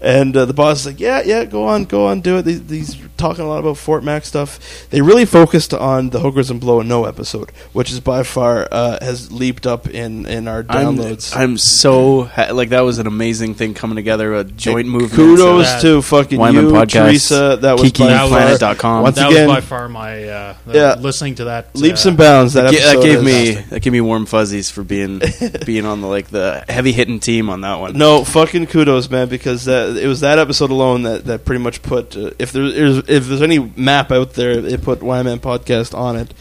And 0.00 0.36
uh, 0.36 0.44
the 0.44 0.52
boss 0.52 0.84
was 0.84 0.86
like, 0.86 1.00
"Yeah, 1.00 1.22
yeah, 1.24 1.44
go 1.44 1.64
on, 1.66 1.84
go 1.84 2.06
on, 2.06 2.20
do 2.20 2.36
it." 2.38 2.42
These, 2.42 2.66
these 2.66 2.96
talking 3.16 3.44
a 3.44 3.48
lot 3.48 3.60
about 3.60 3.78
Fort 3.78 4.04
Mac 4.04 4.24
stuff. 4.26 4.88
They 4.90 5.00
really 5.00 5.24
focused 5.24 5.72
on 5.72 6.10
the 6.10 6.20
Hookers 6.20 6.50
and 6.50 6.60
Blow 6.60 6.80
and 6.80 6.88
No 6.88 7.06
episode, 7.06 7.50
which 7.72 7.90
is 7.90 8.00
by 8.00 8.22
far 8.22 8.68
uh, 8.70 8.98
has 9.02 9.32
leaped 9.32 9.66
up 9.66 9.88
in 9.88 10.26
in 10.26 10.48
our 10.48 10.66
I'm, 10.68 10.96
downloads. 10.98 11.34
I'm 11.34 11.56
so 11.56 12.24
ha- 12.24 12.50
like 12.52 12.68
that 12.68 12.82
was 12.82 12.98
an 12.98 13.06
amazing 13.06 13.54
thing 13.54 13.72
coming 13.72 13.96
together, 13.96 14.34
a 14.34 14.44
joint 14.44 14.86
movement. 14.86 15.14
Kudos 15.14 15.64
that- 15.66 15.80
to 15.82 16.02
fucking 16.02 16.38
YMM 16.38 16.52
you, 16.54 16.70
Podcast, 16.72 17.06
Teresa. 17.06 17.58
That 17.62 17.78
was 17.78 17.90
by 17.90 17.98
far- 18.28 18.28
KikiPlanet.com. 18.28 19.02
Once 19.02 19.16
that 19.16 19.30
again, 19.30 19.48
was 19.48 19.56
by 19.56 19.60
far 19.62 19.88
my 19.88 20.24
uh, 20.28 20.54
Yeah. 20.70 20.94
listening 21.00 21.36
to 21.36 21.44
that 21.44 21.74
leaps 21.74 22.04
uh, 22.04 22.10
and 22.10 22.18
bounds. 22.18 22.52
That, 22.52 22.70
That, 22.70 22.74
episode 22.74 23.02
gave 23.02 23.18
is- 23.20 23.24
me 23.24 23.62
that 23.70 23.80
gave 23.80 23.92
me 23.94 24.00
warm 24.02 24.26
fuzzies 24.26 24.70
for 24.70 24.82
being 24.84 25.22
being 25.64 25.86
on 25.86 26.02
the 26.02 26.06
like 26.06 26.28
the 26.28 26.64
heavy 26.68 26.92
hitting 26.92 27.18
team 27.18 27.48
on 27.48 27.62
that 27.62 27.80
one. 27.80 27.96
No, 27.96 28.24
fucking 28.24 28.66
kudos, 28.66 29.08
man, 29.10 29.28
because 29.28 29.64
that, 29.64 29.85
it 29.96 30.06
was 30.06 30.20
that 30.20 30.38
episode 30.38 30.70
alone 30.70 31.02
that, 31.02 31.24
that 31.26 31.44
pretty 31.44 31.62
much 31.62 31.82
put 31.82 32.16
uh, 32.16 32.30
if 32.38 32.52
there's 32.52 32.98
if 33.08 33.26
there's 33.26 33.42
any 33.42 33.58
map 33.58 34.10
out 34.10 34.32
there, 34.34 34.52
it 34.52 34.82
put 34.82 35.00
YMM 35.00 35.38
podcast 35.38 35.96
on 35.96 36.16
it, 36.16 36.32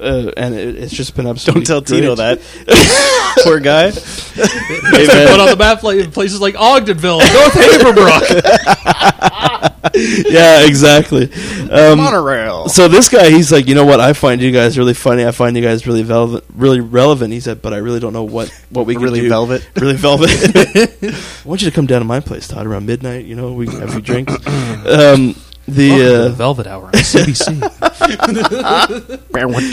uh, 0.00 0.30
and 0.36 0.54
it, 0.54 0.76
it's 0.76 0.92
just 0.92 1.16
been 1.16 1.26
absolutely. 1.26 1.64
Don't 1.64 1.86
tell 1.86 1.96
Tito 1.98 2.14
great. 2.16 2.38
that. 2.66 3.34
Poor 3.44 3.58
guy. 3.60 3.90
Hey, 3.90 5.28
put 5.30 5.40
on 5.40 5.48
the 5.48 5.56
map 5.58 5.82
like 5.82 6.12
places 6.12 6.40
like 6.40 6.54
Ogdenville, 6.54 7.18
North 7.18 7.52
Haverbrook. 7.52 8.22
yeah, 10.28 10.66
exactly. 10.66 11.30
Um, 11.70 11.98
Monorail. 11.98 12.68
so 12.68 12.88
this 12.88 13.08
guy, 13.08 13.30
he's 13.30 13.52
like, 13.52 13.68
you 13.68 13.74
know 13.76 13.84
what? 13.84 14.00
I 14.00 14.12
find 14.12 14.40
you 14.40 14.50
guys 14.50 14.76
really 14.76 14.94
funny. 14.94 15.24
I 15.24 15.30
find 15.30 15.56
you 15.56 15.62
guys 15.62 15.86
really 15.86 16.02
velvet, 16.02 16.44
really 16.54 16.80
relevant. 16.80 17.32
He 17.32 17.40
said, 17.40 17.62
but 17.62 17.72
I 17.72 17.76
really 17.76 18.00
don't 18.00 18.12
know 18.12 18.24
what 18.24 18.48
what 18.70 18.86
we 18.86 18.94
can 18.94 19.02
Really 19.04 19.20
do. 19.20 19.28
velvet? 19.28 19.68
really 19.80 19.94
velvet. 19.94 20.30
I 21.04 21.48
want 21.48 21.62
you 21.62 21.70
to 21.70 21.74
come 21.74 21.86
down 21.86 22.00
to 22.00 22.04
my 22.04 22.20
place, 22.20 22.48
Todd, 22.48 22.66
around 22.66 22.86
midnight. 22.86 23.24
You 23.24 23.36
know, 23.36 23.52
we 23.52 23.66
can 23.66 23.78
have 23.80 23.90
a 23.90 23.92
few 23.92 24.00
drinks. 24.00 24.32
Um, 24.34 25.36
the 25.66 26.26
uh, 26.26 26.28
Velvet 26.30 26.66
Hour 26.66 26.86
on 26.86 26.92
CBC. 26.92 27.60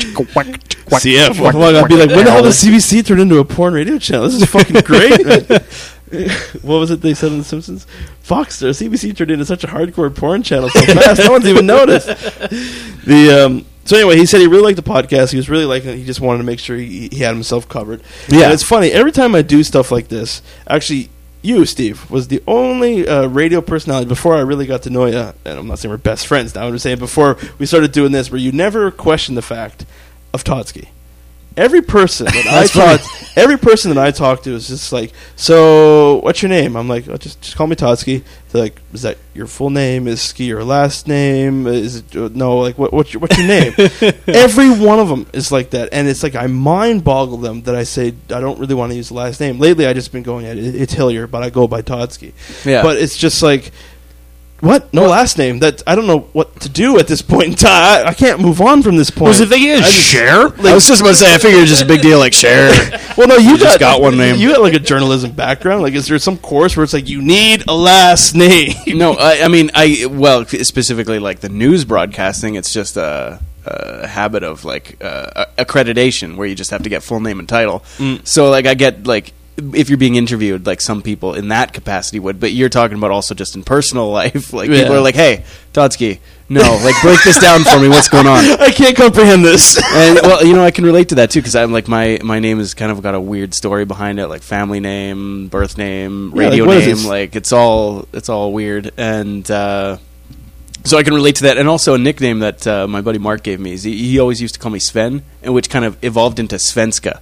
CF. 0.07 1.39
Well, 1.39 1.53
well, 1.57 1.84
I'd 1.84 1.88
be 1.89 1.95
like, 1.95 2.10
when 2.10 2.26
the 2.26 2.31
hell 2.31 2.43
does 2.43 2.61
CBC 2.64 3.06
turn 3.06 3.19
into 3.19 3.39
a 3.39 3.45
porn 3.45 3.73
radio 3.73 3.98
channel? 3.98 4.26
This 4.30 4.35
is 4.41 4.45
fucking 4.49 4.81
great. 4.81 5.19
what 6.62 6.78
was 6.78 6.92
it 6.92 7.02
they 7.02 7.14
said 7.14 7.32
on 7.32 7.40
The 7.40 7.44
Simpsons? 7.44 7.88
Fox 8.22 8.62
or 8.62 8.70
CBC 8.70 9.16
turned 9.16 9.32
into 9.32 9.46
such 9.46 9.64
a 9.64 9.68
hardcore 9.68 10.14
porn 10.16 10.44
channel 10.44 10.70
so 10.70 10.82
fast, 10.82 11.20
no 11.20 11.32
one's 11.32 11.48
even 11.48 11.66
noticed. 11.66 12.08
The 13.04 13.46
um, 13.46 13.66
so 13.84 13.98
anyway, 13.98 14.16
he 14.18 14.28
said 14.28 14.42
he 14.42 14.48
really 14.48 14.62
liked 14.62 14.76
the 14.76 14.84
podcast. 14.84 15.32
He 15.32 15.38
was 15.38 15.50
really 15.50 15.66
liking 15.66 15.90
it. 15.90 15.98
He 15.98 16.06
just 16.06 16.22
wanted 16.22 16.38
to 16.38 16.44
make 16.44 16.60
sure 16.60 16.78
he, 16.78 17.10
he 17.12 17.18
had 17.18 17.34
himself 17.34 17.68
covered. 17.68 18.04
Yeah. 18.30 18.44
and 18.44 18.54
it's 18.54 18.62
funny 18.62 18.92
every 18.92 19.12
time 19.12 19.34
I 19.34 19.42
do 19.42 19.64
stuff 19.64 19.92
like 19.92 20.08
this. 20.08 20.44
Actually, 20.68 21.10
you, 21.42 21.66
Steve, 21.66 22.10
was 22.12 22.28
the 22.28 22.44
only 22.48 23.08
uh, 23.08 23.26
radio 23.28 23.62
personality 23.62 24.08
before 24.08 24.36
I 24.36 24.42
really 24.42 24.68
got 24.68 24.84
to 24.84 24.92
know 24.92 25.08
you. 25.08 25.18
And 25.18 25.60
I'm 25.60 25.68
not 25.68 25.80
saying 25.80 25.90
we're 25.90 25.98
best 25.98 26.28
friends 26.28 26.54
now. 26.54 26.68
I'm 26.68 26.74
just 26.74 26.84
saying 26.84 27.00
before 27.00 27.38
we 27.58 27.66
started 27.66 27.92
doing 27.92 28.12
this, 28.12 28.30
where 28.30 28.40
you 28.40 28.52
never 28.52 28.92
questioned 28.92 29.36
the 29.38 29.42
fact 29.42 29.86
of 30.34 30.44
Totsky. 30.44 30.90
Every 31.57 31.82
person 31.82 32.26
that 32.28 32.48
I 32.49 32.65
talked, 32.65 33.06
every 33.38 33.57
person 33.57 33.94
that 33.94 34.03
I 34.03 34.11
talked 34.11 34.45
to 34.45 34.56
is 34.56 34.68
just 34.68 34.94
like, 34.94 35.11
so 35.36 36.19
what's 36.23 36.41
your 36.41 36.49
name? 36.49 36.76
I'm 36.76 36.88
like, 36.88 37.07
oh, 37.07 37.18
just 37.18 37.41
just 37.41 37.57
call 37.57 37.68
me 37.68 37.76
Totsky. 37.76 38.23
They're 38.49 38.64
like, 38.64 38.82
is 38.94 39.02
that 39.02 39.18
your 39.34 39.48
full 39.48 39.69
name? 39.69 40.07
Is 40.07 40.22
Ski 40.22 40.45
your 40.45 40.64
last 40.64 41.07
name? 41.07 41.68
Is 41.68 41.98
it 41.98 42.15
uh, 42.15 42.30
no? 42.34 42.57
Like, 42.60 42.78
what, 42.78 42.94
what's 42.94 43.14
your 43.14 43.19
what's 43.19 43.38
your 43.38 43.48
name? 43.48 43.73
every 44.28 44.69
one 44.69 44.99
of 44.99 45.10
them 45.10 45.28
is 45.34 45.52
like 45.52 45.72
that, 45.72 45.90
and 45.91 46.07
it's 46.07 46.23
like 46.23 46.36
I 46.36 46.48
mind 46.48 47.03
boggle 47.03 47.38
them 47.38 47.64
that 47.64 47.76
I 47.76 47.84
say 47.84 48.14
I 48.30 48.40
don't 48.40 48.60
really 48.60 48.76
want 48.76 48.91
to 48.91 48.95
use 48.95 49.10
the 49.10 49.15
last 49.15 49.40
name. 49.40 49.60
Lately, 49.60 49.86
I 49.86 49.94
just 49.94 50.11
been 50.11 50.23
going, 50.23 50.45
at 50.45 50.57
it, 50.57 50.76
it's 50.76 50.94
Hillier, 50.94 51.28
but 51.28 51.44
I 51.44 51.49
go 51.49 51.68
by 51.68 51.82
Totsky. 51.82 52.34
Yeah. 52.65 52.82
But 52.84 52.98
it's 52.98 53.18
just 53.18 53.44
like, 53.44 53.72
what? 54.62 54.94
No 54.94 55.08
last 55.08 55.38
name. 55.38 55.60
That 55.60 55.84
I 55.86 55.96
don't 55.96 56.08
know 56.08 56.20
what 56.34 56.60
to 56.62 56.70
do 56.70 56.98
at 57.00 57.08
this 57.08 57.22
point 57.22 57.48
in 57.48 57.56
time. 57.56 58.06
I, 58.06 58.10
I 58.10 58.14
can't 58.14 58.40
move 58.40 58.62
on 58.62 58.82
from 58.84 58.96
this 58.96 59.10
point. 59.10 59.30
Was 59.30 59.40
the 59.40 59.48
thing 59.48 59.64
is, 59.64 59.82
I 59.82 59.84
just- 59.84 59.98
share? 59.98 60.48
I 60.48 60.74
was 60.74 60.88
just 60.88 61.02
about 61.02 61.10
to 61.10 61.16
say. 61.16 61.34
I 61.34 61.38
figured 61.38 61.58
it 61.58 61.62
was 61.62 61.70
just 61.70 61.82
a 61.82 61.86
big 61.88 62.02
deal. 62.02 62.20
Like 62.20 62.34
share. 62.34 62.72
Well, 63.18 63.28
no, 63.28 63.36
you, 63.36 63.58
just 63.58 63.78
got 63.80 64.02
one 64.02 64.18
name. 64.18 64.38
You 64.38 64.54
got 64.54 64.62
like 64.62 64.74
a 64.74 64.80
journalism 64.80 65.34
background. 65.34 65.84
Like, 65.84 65.94
is 65.94 66.08
there 66.08 66.18
some 66.18 66.38
course 66.38 66.78
where 66.78 66.86
it's 66.86 66.94
like 66.94 67.10
you 67.10 67.22
need 67.22 67.66
a 67.68 67.74
last 67.74 68.36
name? 68.36 68.72
no, 68.88 69.14
I, 69.14 69.42
I 69.44 69.48
mean, 69.50 69.70
I 69.74 70.06
well 70.10 70.46
specifically 70.46 71.20
like 71.20 71.42
the 71.42 71.50
news 71.50 71.84
broadcasting. 71.84 72.56
It's 72.56 72.72
just 72.72 72.96
a, 72.96 73.42
a 73.66 74.08
habit 74.08 74.44
of 74.44 74.64
like 74.64 74.98
uh, 75.04 75.46
accreditation 75.58 76.38
where 76.38 76.48
you 76.48 76.56
just 76.56 76.72
have 76.72 76.84
to 76.84 76.90
get 76.90 77.04
full 77.04 77.20
name 77.20 77.38
and 77.38 77.50
title. 77.50 77.82
Mm. 77.98 78.26
So 78.26 78.50
like 78.50 78.66
I 78.66 78.76
get 78.76 79.06
like 79.06 79.34
if 79.76 79.90
you're 79.90 79.98
being 79.98 80.16
interviewed, 80.16 80.66
like 80.66 80.82
some 80.82 81.02
people 81.02 81.34
in 81.34 81.50
that 81.50 81.74
capacity 81.74 82.20
would, 82.20 82.40
but 82.40 82.52
you're 82.54 82.70
talking 82.70 82.98
about 82.98 83.12
also 83.12 83.34
just 83.36 83.56
in 83.56 83.64
personal 83.64 84.10
life. 84.22 84.54
Like 84.54 84.70
people 84.70 84.92
Yeah. 84.92 84.98
are 84.98 85.02
like, 85.02 85.16
"Hey, 85.16 85.44
Totsky, 85.74 86.20
no, 86.50 86.62
like 86.84 86.96
break 87.02 87.24
this 87.24 87.40
down 87.40 87.64
for 87.64 87.80
me. 87.80 87.88
What's 87.90 88.10
going 88.10 88.28
on?" 88.28 88.44
I 88.60 88.72
can't 88.72 88.96
comprehend 88.96 89.44
this. 89.46 89.78
and 89.94 90.20
well, 90.24 90.46
you 90.46 90.54
know, 90.54 90.64
I 90.64 90.72
can 90.72 90.86
relate 90.86 91.10
to 91.10 91.16
that 91.16 91.32
too 91.32 91.40
because 91.40 91.56
I'm 91.56 91.72
like 91.72 91.88
my 91.88 92.20
my 92.24 92.40
name 92.40 92.58
has 92.60 92.74
kind 92.74 92.92
of 92.92 93.02
got 93.02 93.16
a 93.16 93.20
weird 93.22 93.54
story 93.54 93.86
behind 93.86 94.20
it, 94.20 94.28
like 94.28 94.42
family 94.42 94.80
name, 94.80 95.48
birth 95.48 95.78
name, 95.78 96.30
Yeah, 96.36 96.44
like, 96.44 96.52
radio 96.52 96.70
is 96.72 97.04
name. 97.04 97.10
Like 97.10 97.36
it's 97.36 97.52
all 97.52 98.08
it's 98.14 98.30
all 98.30 98.52
weird, 98.54 98.92
and 98.98 99.50
uh, 99.50 99.98
so 100.84 100.98
I 100.98 101.04
can 101.04 101.14
relate 101.14 101.36
to 101.38 101.44
that. 101.44 101.58
And 101.58 101.68
also 101.70 101.94
a 101.94 101.98
nickname 102.00 102.40
that 102.40 102.66
uh, 102.66 102.88
my 102.88 103.02
buddy 103.02 103.20
Mark 103.20 103.44
gave 103.44 103.60
me 103.60 103.74
is 103.74 103.84
he, 103.84 103.96
he 103.98 104.20
always 104.20 104.42
used 104.42 104.56
to 104.56 104.60
call 104.60 104.72
me 104.72 104.80
Sven, 104.80 105.24
and 105.44 105.54
which 105.54 105.70
kind 105.70 105.86
of 105.86 106.04
evolved 106.04 106.40
into 106.40 106.56
Svenska. 106.56 107.20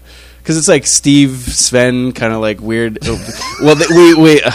Because 0.49 0.57
it's 0.57 0.67
like 0.67 0.87
Steve, 0.87 1.37
Sven, 1.53 2.11
kind 2.11 2.33
of 2.33 2.41
like 2.41 2.59
weird. 2.59 2.97
well, 3.61 3.75
th- 3.75 3.87
we 3.91 4.15
we 4.15 4.41
uh, 4.41 4.51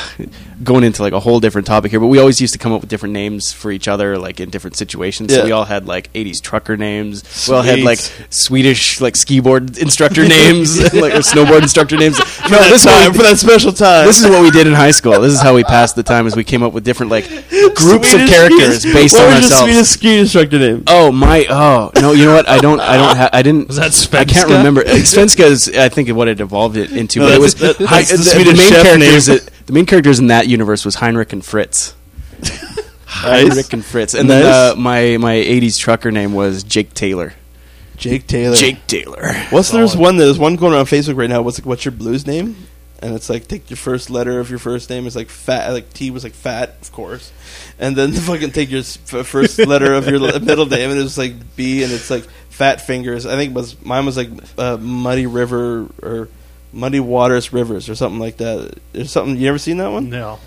going 0.63 0.85
into 0.85 1.03
like 1.03 1.13
a 1.13 1.21
whole 1.21 1.41
different 1.41 1.67
topic 1.67 1.91
here, 1.91 2.01
but 2.01 2.07
we 2.07 2.19
always 2.19 2.41
used 2.41 2.53
to 2.53 2.59
come 2.59 2.73
up 2.73 2.81
with 2.81 2.91
different 2.91 3.13
names 3.13 3.53
for 3.53 3.71
each 3.71 3.89
other, 3.89 4.19
like 4.19 4.41
in 4.41 4.51
different 4.51 4.77
situations. 4.77 5.35
So 5.35 5.45
we 5.45 5.53
all 5.53 5.65
had 5.65 5.87
like 5.87 6.13
'80s 6.13 6.41
trucker 6.41 6.77
names. 6.77 7.47
We 7.49 7.55
all 7.55 7.63
had 7.63 7.81
like 7.81 7.99
Swedish 8.31 9.01
like 9.01 9.17
ski 9.17 9.41
board 9.41 9.79
instructor 9.79 10.27
names, 10.27 10.81
like 10.95 11.15
or 11.15 11.19
snowboard 11.19 11.63
instructor 11.63 11.97
names. 11.97 12.19
No, 12.19 12.25
for, 12.25 12.51
that 12.51 12.69
this 12.71 12.85
time, 12.85 13.13
we, 13.13 13.17
for 13.19 13.23
that 13.25 13.39
special 13.39 13.73
time. 13.73 14.07
this 14.07 14.21
is 14.23 14.29
what 14.29 14.43
we 14.43 14.51
did 14.51 14.67
in 14.67 14.73
high 14.73 14.91
school. 14.91 15.21
This 15.21 15.33
is 15.33 15.41
how 15.41 15.55
we 15.55 15.65
passed 15.65 15.97
the 15.97 16.03
time. 16.03 16.27
Is 16.27 16.37
we 16.37 16.45
came 16.45 16.63
up 16.63 16.73
with 16.73 16.85
different 16.85 17.11
like 17.11 17.25
groups 17.75 18.13
of 18.15 18.21
characters 18.29 18.83
ski- 18.83 18.93
based 18.93 19.15
what 19.15 19.25
on 19.29 19.35
was 19.35 19.45
ourselves. 19.45 19.75
Your 19.75 19.85
Swedish 19.85 19.89
ski 19.89 20.19
instructor 20.19 20.59
name. 20.59 20.85
Oh 20.87 21.11
my! 21.11 21.47
Oh 21.49 21.91
no! 21.97 22.13
You 22.13 22.27
know 22.27 22.35
what? 22.35 22.49
I 22.49 22.59
don't. 22.59 22.81
I 22.81 22.97
don't. 22.97 23.17
Ha- 23.17 23.31
I 23.33 23.43
didn't. 23.43 23.69
Was 23.69 23.77
that 23.77 24.15
I 24.15 24.25
can't 24.25 24.49
remember. 24.49 24.85
Svenska 24.85 25.45
is, 25.45 25.69
I 25.77 25.89
think, 25.89 26.09
what 26.11 26.29
it 26.29 26.41
evolved 26.41 26.77
it 26.77 26.93
into. 26.93 27.21
No, 27.21 27.27
but 27.27 27.35
it 27.35 27.41
was 27.41 27.55
that- 27.57 27.77
Hi- 27.77 28.03
that's 28.03 28.11
the 28.11 28.17
the, 28.19 28.25
Swedish 28.25 28.59
main 28.59 28.69
chef 28.71 28.83
characters. 28.83 29.51
Name. 29.67 29.67
that- 29.67 29.67
the 29.67 29.73
main 29.73 29.87
characters 29.87 30.19
in 30.19 30.29
that 30.29 30.47
universe 30.49 30.85
was 30.85 30.97
Heinrich 30.97 31.33
and 31.33 31.45
Fritz. 31.45 31.95
Heinrich 33.07 33.73
and 33.73 33.85
Fritz, 33.85 34.15
and 34.15 34.29
then 34.29 34.43
Nice. 34.45 34.73
uh, 34.73 34.75
my 34.77 35.17
my 35.19 35.35
'80s 35.35 35.79
trucker 35.79 36.11
name 36.11 36.33
was 36.33 36.63
Jake 36.65 36.95
Taylor. 36.95 37.33
Jake 37.97 38.27
Taylor. 38.27 38.57
Jake 38.57 38.87
Taylor. 38.87 39.33
What's 39.51 39.71
there's 39.71 39.97
one 39.97 40.17
there's 40.17 40.39
one 40.39 40.57
going 40.57 40.73
around 40.73 40.87
Facebook 40.87 41.17
right 41.17 41.29
now. 41.31 41.43
What's 41.43 41.65
what's 41.65 41.85
your 41.85 41.93
blues 41.93 42.27
name? 42.27 42.57
And 43.01 43.15
it's 43.15 43.29
like 43.31 43.47
take 43.47 43.71
your 43.71 43.77
first 43.77 44.11
letter 44.11 44.41
of 44.41 44.51
your 44.51 44.59
first 44.59 44.91
name. 44.91 45.07
It's 45.07 45.15
like 45.15 45.29
fat. 45.29 45.69
Like 45.71 45.93
T 45.93 46.11
was 46.11 46.25
like 46.25 46.33
fat, 46.33 46.77
of 46.83 46.91
course. 46.91 47.31
And 47.79 47.95
then 47.95 48.13
fucking 48.15 48.51
take 48.51 48.71
your 48.71 48.81
s- 48.81 48.99
f- 49.13 49.27
first 49.27 49.59
letter 49.59 49.95
of 49.95 50.09
your 50.09 50.19
le- 50.19 50.41
middle 50.41 50.67
name, 50.67 50.91
and 50.91 50.99
it's 50.99 51.17
like 51.19 51.35
B, 51.55 51.83
and 51.85 51.93
it's 51.93 52.11
like 52.11 52.25
fat 52.51 52.81
fingers. 52.81 53.27
I 53.27 53.37
think 53.37 53.51
it 53.51 53.55
was 53.55 53.81
mine 53.85 54.07
was 54.07 54.17
like 54.17 54.31
uh, 54.59 54.77
muddy 54.79 55.27
river 55.27 55.87
or 56.03 56.29
muddy 56.75 57.01
waters 57.01 57.53
rivers 57.53 57.89
or 57.89 57.95
something 57.95 58.19
like 58.21 58.37
that. 58.39 58.79
There's 58.93 59.11
something 59.11 59.37
you 59.37 59.49
ever 59.49 59.59
seen 59.59 59.79
that 59.79 59.91
one? 59.91 60.11
No. 60.11 60.39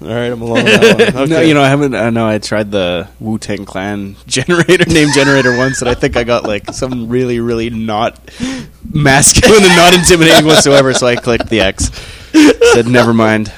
All 0.00 0.08
right, 0.08 0.32
I'm 0.32 0.40
alone. 0.40 0.64
with 0.64 0.80
that 0.80 1.14
one. 1.14 1.22
Okay. 1.24 1.32
No, 1.32 1.40
you 1.42 1.54
know, 1.54 1.62
I 1.62 1.68
haven't. 1.68 1.94
I 1.94 2.10
know 2.10 2.26
I 2.26 2.38
tried 2.38 2.70
the 2.70 3.08
Wu 3.20 3.38
Tang 3.38 3.64
Clan 3.66 4.16
generator 4.26 4.84
name 4.86 5.08
generator 5.14 5.56
once, 5.56 5.80
and 5.82 5.88
I 5.90 5.94
think 5.94 6.16
I 6.16 6.24
got 6.24 6.44
like 6.44 6.72
some 6.72 7.08
really, 7.08 7.40
really 7.40 7.68
not 7.70 8.18
masculine 8.90 9.62
and 9.62 9.76
not 9.76 9.94
intimidating 9.94 10.46
whatsoever. 10.46 10.94
So 10.94 11.06
I 11.06 11.16
clicked 11.16 11.48
the 11.48 11.60
X. 11.60 11.90
Said 12.72 12.86
never 12.88 13.12
mind. 13.12 13.52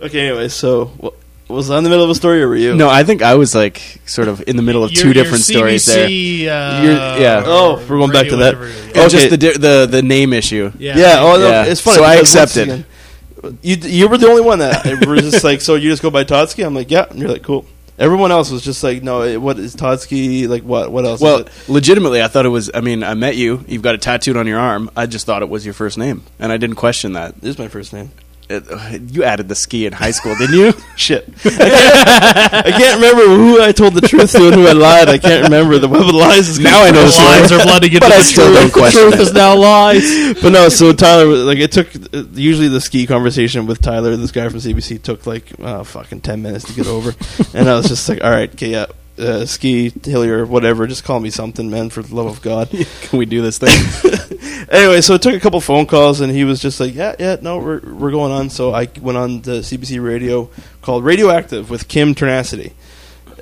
Okay, 0.00 0.28
anyway, 0.28 0.48
so 0.48 0.90
wha- 0.98 1.12
was 1.48 1.70
I 1.70 1.78
in 1.78 1.84
the 1.84 1.90
middle 1.90 2.04
of 2.04 2.10
a 2.10 2.14
story 2.14 2.42
or 2.42 2.48
were 2.48 2.56
you? 2.56 2.74
No, 2.74 2.88
I 2.88 3.04
think 3.04 3.22
I 3.22 3.34
was 3.34 3.54
like 3.54 4.00
sort 4.06 4.28
of 4.28 4.42
in 4.46 4.56
the 4.56 4.62
middle 4.62 4.82
of 4.84 4.92
Your- 4.92 5.02
two 5.02 5.08
your 5.08 5.14
different 5.14 5.44
stories 5.44 5.84
there. 5.86 6.08
CBC, 6.08 6.48
Uh, 6.48 6.82
You're- 6.82 6.94
yeah. 7.22 7.42
Oh, 7.44 7.76
we're 7.88 7.98
going 7.98 8.10
back 8.12 8.28
to 8.28 8.36
that. 8.36 8.54
radio, 8.56 8.60
whatever 8.60 8.66
it 8.66 8.70
is. 8.70 8.84
And 8.86 8.96
Okay. 8.96 9.08
just 9.08 9.30
the, 9.30 9.36
di- 9.36 9.58
the 9.58 9.86
the 9.90 10.02
name 10.02 10.32
issue. 10.32 10.72
Yeah. 10.78 10.96
Yeah, 10.98 11.16
oh, 11.20 11.36
no, 11.38 11.48
Yeah. 11.48 11.64
it's 11.66 11.80
funny. 11.80 11.96
So 11.98 12.04
I 12.04 12.16
because 12.16 12.34
once 12.34 12.56
accepted. 12.56 12.68
again, 12.72 13.58
You 13.62 13.76
you 13.76 14.08
were 14.08 14.16
the 14.18 14.28
only 14.28 14.40
one 14.42 14.58
that 14.60 14.84
was 15.06 15.30
just 15.30 15.44
like, 15.44 15.60
so 15.66 15.74
you 15.74 15.90
just 15.90 16.02
go 16.02 16.10
by 16.10 16.24
Totsky? 16.24 16.64
I'm 16.64 16.74
like, 16.74 16.90
yeah. 16.90 17.06
And 17.10 17.18
you're 17.18 17.28
like, 17.30 17.42
cool. 17.42 17.66
Everyone 17.96 18.32
else 18.32 18.50
was 18.50 18.62
just 18.62 18.82
like, 18.82 19.02
no. 19.04 19.22
it- 19.22 19.40
What 19.40 19.58
is 19.58 19.76
Totsky? 19.76 20.48
Like, 20.48 20.62
what? 20.64 20.90
What 20.90 21.04
else? 21.04 21.20
Well, 21.20 21.40
is 21.40 21.46
it? 21.46 21.68
legitimately, 21.68 22.22
I 22.22 22.28
thought 22.28 22.46
it 22.46 22.48
was. 22.48 22.70
I 22.74 22.80
mean, 22.80 23.04
I 23.04 23.14
met 23.14 23.36
you. 23.36 23.64
You've 23.68 23.82
got 23.82 23.94
it 23.94 24.00
tattooed 24.02 24.36
on 24.36 24.46
your 24.46 24.58
arm. 24.58 24.90
I 24.96 25.06
just 25.06 25.26
thought 25.26 25.42
it 25.42 25.48
was 25.50 25.64
your 25.64 25.74
first 25.74 25.98
name, 25.98 26.22
and 26.40 26.50
I 26.50 26.56
didn't 26.56 26.76
question 26.76 27.12
that. 27.12 27.40
this 27.40 27.50
is 27.50 27.58
my 27.58 27.68
first 27.68 27.92
name. 27.92 28.10
You 28.50 29.24
added 29.24 29.48
the 29.48 29.54
ski 29.54 29.86
in 29.86 29.92
high 29.94 30.10
school, 30.10 30.34
didn't 30.36 30.56
you? 30.56 30.72
Shit. 30.96 31.28
I 31.44 31.48
can't, 31.50 32.66
I 32.66 32.70
can't 32.70 32.96
remember 33.00 33.24
who 33.36 33.62
I 33.62 33.72
told 33.72 33.94
the 33.94 34.06
truth 34.06 34.32
to 34.32 34.46
and 34.48 34.54
who 34.54 34.66
I 34.66 34.72
lied. 34.72 35.08
I 35.08 35.16
can't 35.18 35.44
remember. 35.44 35.78
The 35.78 35.88
web 35.88 36.02
of 36.02 36.14
lies 36.14 36.48
is 36.48 36.58
Now 36.58 36.82
I 36.82 36.90
know 36.90 37.06
The 37.06 37.16
lines 37.24 37.52
are 37.52 37.62
blooding 37.64 37.92
into 37.92 38.00
but 38.00 38.10
the 38.10 38.14
I 38.16 38.22
still 38.22 38.46
truth. 38.46 38.60
don't 38.60 38.72
question 38.72 39.00
The 39.04 39.10
truth 39.16 39.20
is 39.28 39.32
now 39.32 39.56
lies. 39.56 40.34
But 40.42 40.50
no, 40.52 40.68
so 40.68 40.92
Tyler, 40.92 41.24
like, 41.24 41.58
it 41.58 41.72
took 41.72 41.88
uh, 42.14 42.24
usually 42.34 42.68
the 42.68 42.80
ski 42.80 43.06
conversation 43.06 43.66
with 43.66 43.80
Tyler, 43.80 44.14
this 44.16 44.30
guy 44.32 44.48
from 44.48 44.58
CBC, 44.58 45.00
took 45.02 45.26
like 45.26 45.46
uh, 45.60 45.82
fucking 45.84 46.20
ten 46.20 46.42
minutes 46.42 46.64
to 46.66 46.72
get 46.74 46.86
over, 46.86 47.14
and 47.54 47.68
I 47.68 47.74
was 47.76 47.88
just 47.88 48.06
like, 48.08 48.22
all 48.22 48.30
right, 48.30 48.52
okay, 48.52 48.70
yeah, 48.72 48.86
uh, 49.18 49.46
ski 49.46 49.90
Hillier, 49.90 50.44
whatever, 50.44 50.86
just 50.86 51.04
call 51.04 51.20
me 51.20 51.30
something, 51.30 51.70
man, 51.70 51.90
for 51.90 52.02
the 52.02 52.14
love 52.14 52.26
of 52.26 52.42
God. 52.42 52.68
Can 53.02 53.18
we 53.18 53.26
do 53.26 53.42
this 53.42 53.58
thing? 53.58 54.68
anyway, 54.70 55.00
so 55.00 55.14
it 55.14 55.22
took 55.22 55.34
a 55.34 55.40
couple 55.40 55.60
phone 55.60 55.86
calls, 55.86 56.20
and 56.20 56.32
he 56.32 56.44
was 56.44 56.60
just 56.60 56.80
like, 56.80 56.94
"Yeah, 56.94 57.14
yeah, 57.18 57.36
no, 57.40 57.58
we're 57.58 57.80
we're 57.80 58.10
going 58.10 58.32
on." 58.32 58.50
So 58.50 58.74
I 58.74 58.88
went 59.00 59.18
on 59.18 59.42
the 59.42 59.60
CBC 59.60 60.04
radio 60.04 60.50
called 60.82 61.04
Radioactive 61.04 61.70
with 61.70 61.88
Kim 61.88 62.14
Trynacity, 62.14 62.72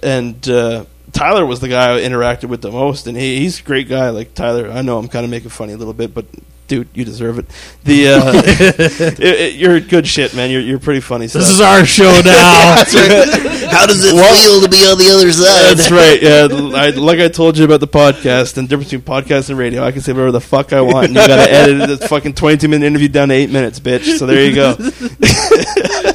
and 0.02 0.46
uh, 0.48 0.84
Tyler 1.12 1.46
was 1.46 1.60
the 1.60 1.68
guy 1.68 1.96
I 1.96 2.00
interacted 2.00 2.48
with 2.48 2.62
the 2.62 2.70
most, 2.70 3.06
and 3.06 3.16
he, 3.16 3.38
he's 3.38 3.60
a 3.60 3.62
great 3.62 3.88
guy. 3.88 4.10
Like 4.10 4.34
Tyler, 4.34 4.70
I 4.70 4.82
know 4.82 4.98
I'm 4.98 5.08
kind 5.08 5.24
of 5.24 5.30
making 5.30 5.50
funny 5.50 5.72
a 5.72 5.76
little 5.76 5.94
bit, 5.94 6.12
but 6.14 6.26
dude, 6.72 6.88
you 6.94 7.04
deserve 7.04 7.38
it. 7.38 7.46
The 7.84 8.08
uh, 8.08 8.32
it, 8.44 9.20
it- 9.20 9.54
you're 9.56 9.78
good 9.80 10.06
shit, 10.06 10.34
man. 10.34 10.50
You're 10.50 10.62
you're 10.62 10.78
pretty 10.78 11.00
funny. 11.00 11.26
This 11.26 11.48
is 11.48 11.60
our 11.60 11.84
show 11.84 12.04
now. 12.24 12.76
How 13.70 13.86
does 13.86 14.02
it 14.04 14.12
feel 14.12 14.62
to 14.62 14.68
be 14.68 14.78
on 14.86 14.96
the 14.96 15.10
other 15.12 15.30
side? 15.32 15.76
That's 15.76 15.90
right. 15.90 16.22
Yeah, 16.22 16.48
I, 16.80 16.90
like 16.90 17.18
I 17.20 17.28
told 17.28 17.58
you 17.58 17.64
about 17.66 17.80
the 17.80 17.88
podcast 17.88 18.56
and 18.56 18.66
the 18.66 18.70
difference 18.70 18.90
between 18.92 19.02
podcast 19.02 19.50
and 19.50 19.58
radio. 19.58 19.84
I 19.84 19.92
can 19.92 20.00
say 20.00 20.12
whatever 20.12 20.32
the 20.32 20.40
fuck 20.40 20.72
I 20.72 20.80
want, 20.80 21.08
and 21.08 21.14
you 21.14 21.26
got 21.26 21.44
to 21.44 21.52
edit 21.52 21.88
this 21.88 22.08
fucking 22.08 22.34
twenty-two 22.34 22.68
minute 22.68 22.86
interview 22.86 23.08
down 23.08 23.28
to 23.28 23.34
eight 23.34 23.50
minutes, 23.50 23.78
bitch. 23.78 24.16
So 24.18 24.24
there 24.26 24.44
you 24.44 24.54
go. 24.54 26.08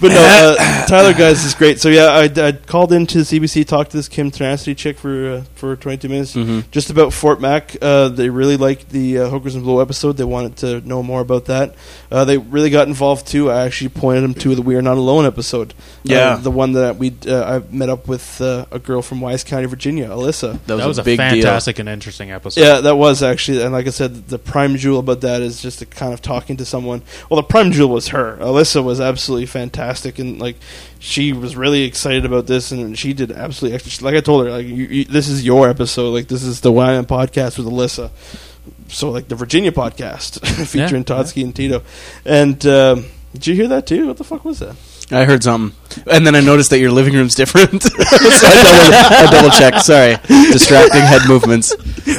But 0.00 0.08
no, 0.08 0.16
uh, 0.58 0.86
Tyler 0.86 1.14
guys 1.14 1.44
is 1.44 1.54
great. 1.54 1.80
So 1.80 1.88
yeah, 1.88 2.06
I, 2.06 2.24
I 2.46 2.52
called 2.52 2.92
into 2.92 3.18
CBC, 3.18 3.66
talked 3.66 3.92
to 3.92 3.96
this 3.96 4.08
Kim 4.08 4.30
Trynacity 4.30 4.76
chick 4.76 4.98
for 4.98 5.28
uh, 5.28 5.42
for 5.54 5.76
twenty-two 5.76 6.08
minutes, 6.08 6.34
just 6.70 6.90
about 6.90 7.12
Fort 7.12 7.40
Mac. 7.40 7.76
Uh, 7.80 8.08
they 8.08 8.28
really 8.28 8.56
liked 8.56 8.90
the 8.90 9.18
uh, 9.18 9.28
Hookers 9.28 9.54
and 9.54 9.64
Blow 9.64 9.80
episode. 9.80 10.16
They 10.16 10.24
wanted 10.24 10.56
to 10.58 10.80
know 10.86 11.02
more 11.02 11.20
about 11.20 11.46
that. 11.46 11.74
Uh, 12.10 12.24
they 12.24 12.38
really 12.38 12.70
got 12.70 12.88
involved 12.88 13.26
too. 13.26 13.50
I 13.50 13.64
actually 13.64 13.90
pointed 13.90 14.22
them 14.24 14.34
to 14.34 14.54
the 14.54 14.62
We 14.62 14.76
Are 14.76 14.82
Not 14.82 14.96
Alone 14.98 15.24
episode. 15.24 15.74
Yeah. 16.02 16.34
Uh, 16.34 16.36
the 16.36 16.50
one 16.50 16.72
that 16.72 16.96
we 16.96 17.14
uh, 17.26 17.60
I 17.60 17.74
met 17.74 17.88
up 17.88 18.06
with 18.08 18.40
uh, 18.40 18.66
a 18.70 18.78
girl 18.78 19.02
from 19.02 19.20
Wise 19.20 19.44
County, 19.44 19.66
Virginia, 19.66 20.08
Alyssa. 20.08 20.52
That 20.66 20.74
was, 20.74 20.82
that 20.82 20.88
was 20.88 20.98
a 20.98 21.02
a 21.02 21.04
big 21.04 21.18
fantastic 21.18 21.78
and 21.78 21.88
interesting 21.88 22.30
episode. 22.30 22.60
Yeah, 22.60 22.80
that 22.80 22.96
was 22.96 23.22
actually, 23.22 23.62
and 23.62 23.72
like 23.72 23.86
I 23.86 23.90
said, 23.90 24.28
the 24.28 24.38
prime 24.38 24.76
jewel 24.76 25.00
about 25.00 25.20
that 25.22 25.42
is 25.42 25.62
just 25.62 25.78
the 25.80 25.86
kind 25.86 26.12
of 26.12 26.22
talking 26.22 26.56
to 26.58 26.64
someone. 26.64 27.02
Well, 27.30 27.36
the 27.40 27.46
prime 27.46 27.72
jewel 27.72 27.90
was 27.90 28.08
her. 28.08 28.36
Alyssa 28.38 28.82
was 28.82 29.00
absolutely 29.00 29.46
fantastic, 29.46 29.85
and 30.18 30.40
like 30.40 30.56
she 30.98 31.32
was 31.32 31.56
really 31.56 31.82
excited 31.82 32.24
about 32.24 32.46
this, 32.46 32.72
and 32.72 32.98
she 32.98 33.12
did 33.12 33.30
absolutely. 33.30 33.74
Extra, 33.76 34.04
like 34.04 34.14
I 34.14 34.20
told 34.20 34.46
her, 34.46 34.52
like 34.52 34.66
you, 34.66 34.74
you, 34.74 35.04
this 35.04 35.28
is 35.28 35.44
your 35.44 35.68
episode. 35.68 36.10
Like 36.10 36.28
this 36.28 36.42
is 36.42 36.60
the 36.60 36.72
YM 36.72 37.04
podcast 37.06 37.58
with 37.58 37.66
Alyssa. 37.66 38.10
So 38.88 39.10
like 39.10 39.28
the 39.28 39.34
Virginia 39.34 39.72
podcast 39.72 40.44
featuring 40.66 41.02
Yeah, 41.02 41.16
Totsky 41.16 41.44
and 41.44 41.54
Tito. 41.54 41.82
And 42.24 42.64
um, 42.66 43.06
did 43.32 43.46
you 43.46 43.54
hear 43.54 43.68
that 43.68 43.86
too? 43.86 44.08
What 44.08 44.16
the 44.16 44.24
fuck 44.24 44.44
was 44.44 44.58
that? 44.60 44.76
I 45.10 45.24
heard 45.24 45.42
something, 45.44 45.76
and 46.10 46.26
then 46.26 46.34
I 46.34 46.40
noticed 46.40 46.70
that 46.70 46.78
your 46.80 46.90
living 46.90 47.14
room's 47.14 47.34
different. 47.36 47.82
so 47.82 47.88
I 47.96 48.62
double, 48.62 49.16
I 49.16 49.28
double 49.30 49.50
checked. 49.50 49.82
Sorry, 49.82 50.16
distracting 50.52 51.00
head 51.02 51.22
movements. 51.28 51.72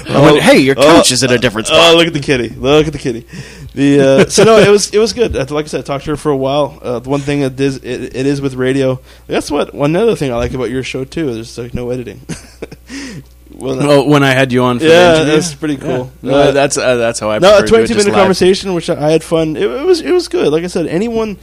I 0.09 0.21
went, 0.21 0.41
hey, 0.41 0.59
your 0.59 0.75
couch 0.75 1.11
is 1.11 1.21
at 1.23 1.31
a 1.31 1.37
different 1.37 1.67
spot. 1.67 1.93
Oh, 1.93 1.97
look 1.97 2.07
at 2.07 2.13
the 2.13 2.21
kitty! 2.21 2.49
Look 2.49 2.87
at 2.87 2.93
the 2.93 2.99
kitty. 2.99 3.25
The 3.73 3.99
uh, 4.25 4.29
so 4.29 4.43
no, 4.45 4.57
it 4.57 4.69
was 4.69 4.91
it 4.93 4.99
was 4.99 5.11
good. 5.13 5.35
Like 5.35 5.65
I 5.65 5.67
said, 5.67 5.79
I 5.81 5.83
talked 5.83 6.05
to 6.05 6.11
her 6.11 6.17
for 6.17 6.31
a 6.31 6.37
while. 6.37 6.79
Uh, 6.81 6.99
the 6.99 7.09
one 7.09 7.19
thing 7.19 7.41
that 7.41 7.59
is 7.59 7.75
it, 7.77 8.15
it 8.15 8.25
is 8.25 8.39
with 8.41 8.53
radio. 8.55 8.99
That's 9.27 9.51
what 9.51 9.73
one 9.73 9.95
other 9.95 10.15
thing 10.15 10.31
I 10.31 10.35
like 10.35 10.53
about 10.53 10.69
your 10.69 10.81
show 10.83 11.03
too. 11.03 11.33
There's 11.33 11.57
like 11.57 11.73
no 11.73 11.89
editing. 11.89 12.21
well, 13.51 13.77
Oh, 13.91 14.07
when 14.07 14.23
I 14.23 14.31
had 14.31 14.51
you 14.51 14.63
on, 14.63 14.79
for 14.79 14.85
yeah, 14.85 15.23
that's 15.23 15.53
pretty 15.53 15.77
cool. 15.77 16.11
No, 16.21 16.33
Uh, 16.35 16.51
that's 16.51 16.77
uh, 16.77 16.95
that's 16.95 17.19
how 17.19 17.29
I. 17.31 17.39
no, 17.39 17.57
a 17.57 17.61
to 17.61 17.61
do 17.61 17.65
it, 17.65 17.69
twenty-two 17.69 17.93
minute 17.95 18.11
live. 18.13 18.15
conversation, 18.21 18.73
which 18.73 18.89
I, 18.89 19.07
I 19.07 19.11
had 19.11 19.23
fun. 19.23 19.55
It, 19.55 19.63
it 19.63 19.85
was 19.85 20.01
it 20.01 20.11
was 20.11 20.27
good. 20.27 20.51
Like 20.51 20.63
I 20.63 20.67
said, 20.67 20.87
anyone. 20.87 21.37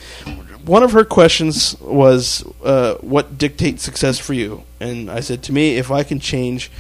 One 0.66 0.82
of 0.82 0.92
her 0.92 1.04
questions 1.04 1.76
was, 1.80 2.44
uh, 2.64 2.94
"What 3.00 3.36
dictates 3.36 3.82
success 3.82 4.18
for 4.18 4.32
you?" 4.32 4.62
And 4.80 5.10
I 5.10 5.20
said, 5.20 5.42
"To 5.44 5.52
me, 5.52 5.76
if 5.76 5.90
I 5.90 6.02
can 6.04 6.20
change, 6.20 6.70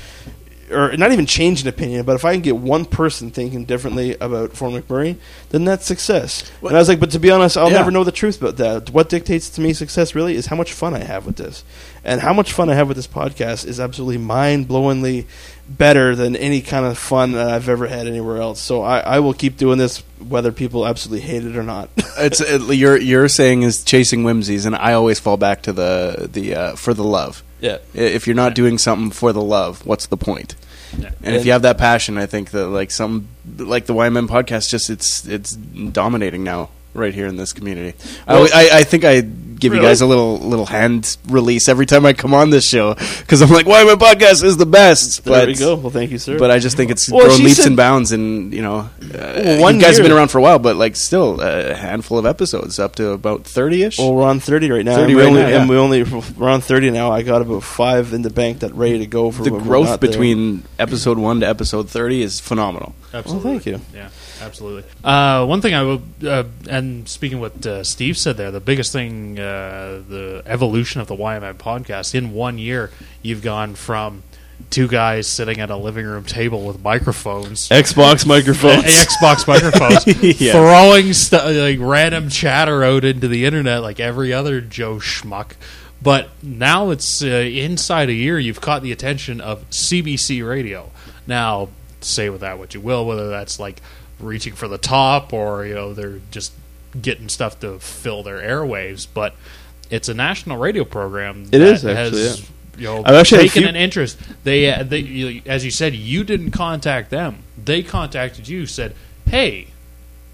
or 0.70 0.96
not 0.96 1.12
even 1.12 1.26
change 1.26 1.62
an 1.62 1.68
opinion, 1.68 2.04
but 2.04 2.14
if 2.16 2.24
I 2.24 2.32
can 2.32 2.42
get 2.42 2.56
one 2.56 2.84
person 2.84 3.30
thinking 3.30 3.64
differently 3.64 4.16
about 4.20 4.52
Fort 4.56 4.72
McMurray, 4.72 5.16
then 5.50 5.64
that's 5.64 5.86
success." 5.86 6.44
And 6.62 6.70
I 6.76 6.78
was 6.78 6.88
like, 6.88 7.00
"But 7.00 7.10
to 7.12 7.18
be 7.18 7.30
honest, 7.30 7.56
I'll 7.56 7.70
Yeah. 7.70 7.78
never 7.78 7.90
know 7.90 8.04
the 8.04 8.12
truth 8.12 8.40
about 8.40 8.56
that. 8.58 8.90
What 8.90 9.08
dictates 9.08 9.48
to 9.50 9.60
me 9.60 9.72
success 9.72 10.14
really 10.14 10.34
is 10.36 10.46
how 10.46 10.56
much 10.56 10.72
fun 10.72 10.94
I 10.94 11.04
have 11.04 11.26
with 11.26 11.36
this, 11.36 11.64
and 12.04 12.20
how 12.20 12.32
much 12.32 12.52
fun 12.52 12.68
I 12.70 12.74
have 12.74 12.88
with 12.88 12.96
this 12.96 13.06
podcast 13.06 13.66
is 13.66 13.78
absolutely 13.80 14.18
mind-blowingly." 14.18 15.26
better 15.66 16.14
than 16.14 16.36
any 16.36 16.60
kind 16.60 16.84
of 16.84 16.98
fun 16.98 17.32
that 17.32 17.48
I've 17.48 17.70
ever 17.70 17.86
had 17.86 18.06
anywhere 18.06 18.36
else. 18.36 18.60
So 18.60 18.82
I, 18.82 18.98
I 18.98 19.20
will 19.20 19.32
keep 19.32 19.56
doing 19.56 19.78
this 19.78 20.02
whether 20.28 20.52
people 20.52 20.86
absolutely 20.86 21.26
hate 21.26 21.42
it 21.42 21.56
or 21.56 21.62
not. 21.62 21.88
It's 22.18 22.40
it, 22.42 22.60
you're 22.76 22.98
you're 22.98 23.28
saying 23.28 23.62
is 23.62 23.82
chasing 23.82 24.24
whimsies, 24.24 24.66
and 24.66 24.76
I 24.76 24.92
always 24.92 25.18
fall 25.18 25.36
back 25.38 25.62
to 25.62 25.72
the 25.72 26.28
the 26.30 26.54
uh, 26.54 26.76
for 26.76 26.92
the 26.94 27.02
love. 27.02 27.42
Yeah. 27.64 27.78
If 27.94 28.26
you're 28.26 28.36
not 28.36 28.54
doing 28.54 28.76
something 28.76 29.10
for 29.10 29.32
the 29.32 29.42
love, 29.42 29.86
what's 29.86 30.06
the 30.06 30.18
point? 30.18 30.54
Yeah. 30.98 31.12
And 31.22 31.34
if 31.34 31.46
you 31.46 31.52
have 31.52 31.62
that 31.62 31.78
passion, 31.78 32.18
I 32.18 32.26
think 32.26 32.50
that 32.50 32.68
like 32.68 32.90
some 32.90 33.28
like 33.56 33.86
the 33.86 33.94
YMM 33.94 34.28
podcast, 34.28 34.68
just 34.68 34.90
it's 34.90 35.26
it's 35.26 35.52
dominating 35.56 36.44
now 36.44 36.68
right 36.94 37.12
here 37.12 37.26
in 37.26 37.36
this 37.36 37.52
community. 37.52 37.96
I 38.26 38.34
Well- 38.34 38.48
I, 38.54 38.70
I 38.80 38.84
think 38.84 39.04
I 39.04 39.20
give 39.20 39.72
you 39.72 39.80
guys 39.80 40.00
a 40.00 40.06
little 40.06 40.38
little 40.38 40.66
hand 40.66 41.16
release 41.28 41.68
every 41.68 41.86
time 41.86 42.04
I 42.04 42.12
come 42.12 42.34
on 42.34 42.50
this 42.50 42.68
show 42.68 42.94
because 42.94 43.40
I'm 43.40 43.50
like 43.50 43.66
why 43.66 43.82
my 43.84 43.94
podcast 43.94 44.42
is 44.44 44.56
the 44.56 44.66
best. 44.66 45.24
There 45.24 45.32
but, 45.32 45.48
we 45.48 45.54
go. 45.54 45.76
Well, 45.76 45.90
thank 45.90 46.10
you, 46.10 46.18
sir. 46.18 46.38
But 46.38 46.50
I 46.50 46.58
just 46.58 46.76
think 46.76 46.90
it's 46.90 47.10
Well, 47.10 47.26
grown 47.26 47.38
leaps 47.38 47.56
said- 47.56 47.68
and 47.68 47.76
bounds, 47.76 48.12
and 48.12 48.52
you 48.52 48.62
know, 48.62 48.90
uh, 49.14 49.58
one 49.58 49.76
you 49.76 49.80
guys 49.80 49.96
have 49.96 50.04
been 50.04 50.12
around 50.12 50.28
for 50.28 50.38
a 50.38 50.42
while, 50.42 50.58
but 50.58 50.76
like 50.76 50.96
still 50.96 51.40
a 51.40 51.74
handful 51.74 52.18
of 52.18 52.26
episodes, 52.26 52.78
up 52.78 52.96
to 52.96 53.10
about 53.10 53.44
thirty 53.44 53.82
ish. 53.82 53.98
well, 53.98 54.14
we're 54.14 54.24
on 54.24 54.40
thirty 54.40 54.70
right 54.70 54.84
now. 54.84 54.96
30 54.96 55.04
and 55.04 55.14
we 55.14 55.20
right 55.22 55.28
only, 55.28 55.42
now, 55.42 55.48
yeah. 55.48 55.60
and 55.60 55.68
we 55.68 55.76
only 55.76 56.02
we're 56.02 56.48
on 56.48 56.60
thirty 56.60 56.90
now. 56.90 57.10
I 57.10 57.22
got 57.22 57.42
about 57.42 57.62
five 57.62 58.12
in 58.12 58.22
the 58.22 58.30
bank 58.30 58.60
that 58.60 58.74
ready 58.74 58.98
to 58.98 59.06
go 59.06 59.30
for 59.30 59.42
the 59.44 59.52
when 59.52 59.62
we're 59.62 59.66
growth 59.68 59.86
not 59.86 60.00
there. 60.00 60.10
between 60.10 60.64
episode 60.78 61.18
one 61.18 61.40
to 61.40 61.48
episode 61.48 61.88
thirty 61.88 62.22
is 62.22 62.40
phenomenal. 62.40 62.94
Absolutely. 63.12 63.52
thank 63.52 63.66
you. 63.66 63.80
Yeah, 63.94 64.08
absolutely. 64.44 64.84
Uh, 65.02 65.44
one 65.46 65.60
thing 65.60 65.74
I 65.74 65.82
will, 65.82 66.02
uh, 66.26 66.44
and 66.68 67.08
speaking 67.08 67.40
what 67.40 67.64
uh, 67.66 67.82
Steve 67.84 68.16
said 68.16 68.36
there, 68.36 68.50
the 68.50 68.60
biggest 68.60 68.92
thing, 68.92 69.38
uh, 69.38 70.02
the 70.08 70.42
evolution 70.46 71.00
of 71.00 71.06
the 71.08 71.16
YMM 71.16 71.54
podcast 71.54 72.14
in 72.14 72.32
one 72.32 72.58
year, 72.58 72.90
you've 73.22 73.42
gone 73.42 73.74
from 73.74 74.22
two 74.70 74.86
guys 74.86 75.26
sitting 75.26 75.58
at 75.60 75.68
a 75.70 75.76
living 75.76 76.06
room 76.06 76.24
table 76.24 76.64
with 76.64 76.82
microphones. 76.82 77.68
Xbox 77.68 78.26
microphones. 78.34 78.84
Xbox 78.84 79.46
microphones, 79.48 80.06
Yeah. 80.40 80.52
throwing 80.52 81.12
stu- 81.12 81.36
like 81.38 81.78
random 81.80 82.28
chatter 82.28 82.84
out 82.84 83.04
into 83.04 83.26
the 83.28 83.44
internet 83.46 83.82
like 83.82 83.98
every 84.00 84.32
other 84.32 84.60
Joe 84.60 84.96
schmuck. 84.96 85.52
But 86.02 86.28
now 86.42 86.90
it's 86.90 87.22
uh, 87.22 87.26
inside 87.26 88.10
a 88.10 88.12
year, 88.12 88.38
you've 88.38 88.60
caught 88.60 88.82
the 88.82 88.92
attention 88.92 89.40
of 89.40 89.68
CBC 89.70 90.46
Radio. 90.46 90.90
Now, 91.26 91.70
say 92.02 92.28
with 92.28 92.42
that 92.42 92.58
what 92.58 92.74
you 92.74 92.80
will, 92.80 93.06
whether 93.06 93.30
that's 93.30 93.58
like 93.58 93.80
reaching 94.20 94.54
for 94.54 94.68
the 94.68 94.78
top 94.78 95.32
or 95.32 95.66
you 95.66 95.74
know 95.74 95.92
they're 95.92 96.20
just 96.30 96.52
getting 97.00 97.28
stuff 97.28 97.60
to 97.60 97.78
fill 97.78 98.22
their 98.22 98.38
airwaves, 98.38 99.06
but 99.12 99.34
it's 99.90 100.08
a 100.08 100.14
national 100.14 100.58
radio 100.58 100.84
program. 100.84 101.42
It 101.44 101.58
that 101.58 101.60
is, 101.60 101.84
actually, 101.84 102.22
has, 102.22 102.40
yeah. 102.40 102.46
You 102.76 102.84
know, 102.86 103.02
I've 103.04 103.14
actually 103.14 103.42
taken 103.42 103.62
few- 103.62 103.68
an 103.68 103.76
interest. 103.76 104.18
They, 104.42 104.72
uh, 104.72 104.82
they, 104.82 104.98
you, 104.98 105.42
as 105.46 105.64
you 105.64 105.70
said, 105.70 105.94
you 105.94 106.24
didn't 106.24 106.50
contact 106.50 107.10
them. 107.10 107.38
They 107.62 107.82
contacted 107.82 108.48
you. 108.48 108.66
Said, 108.66 108.96
"Hey, 109.26 109.68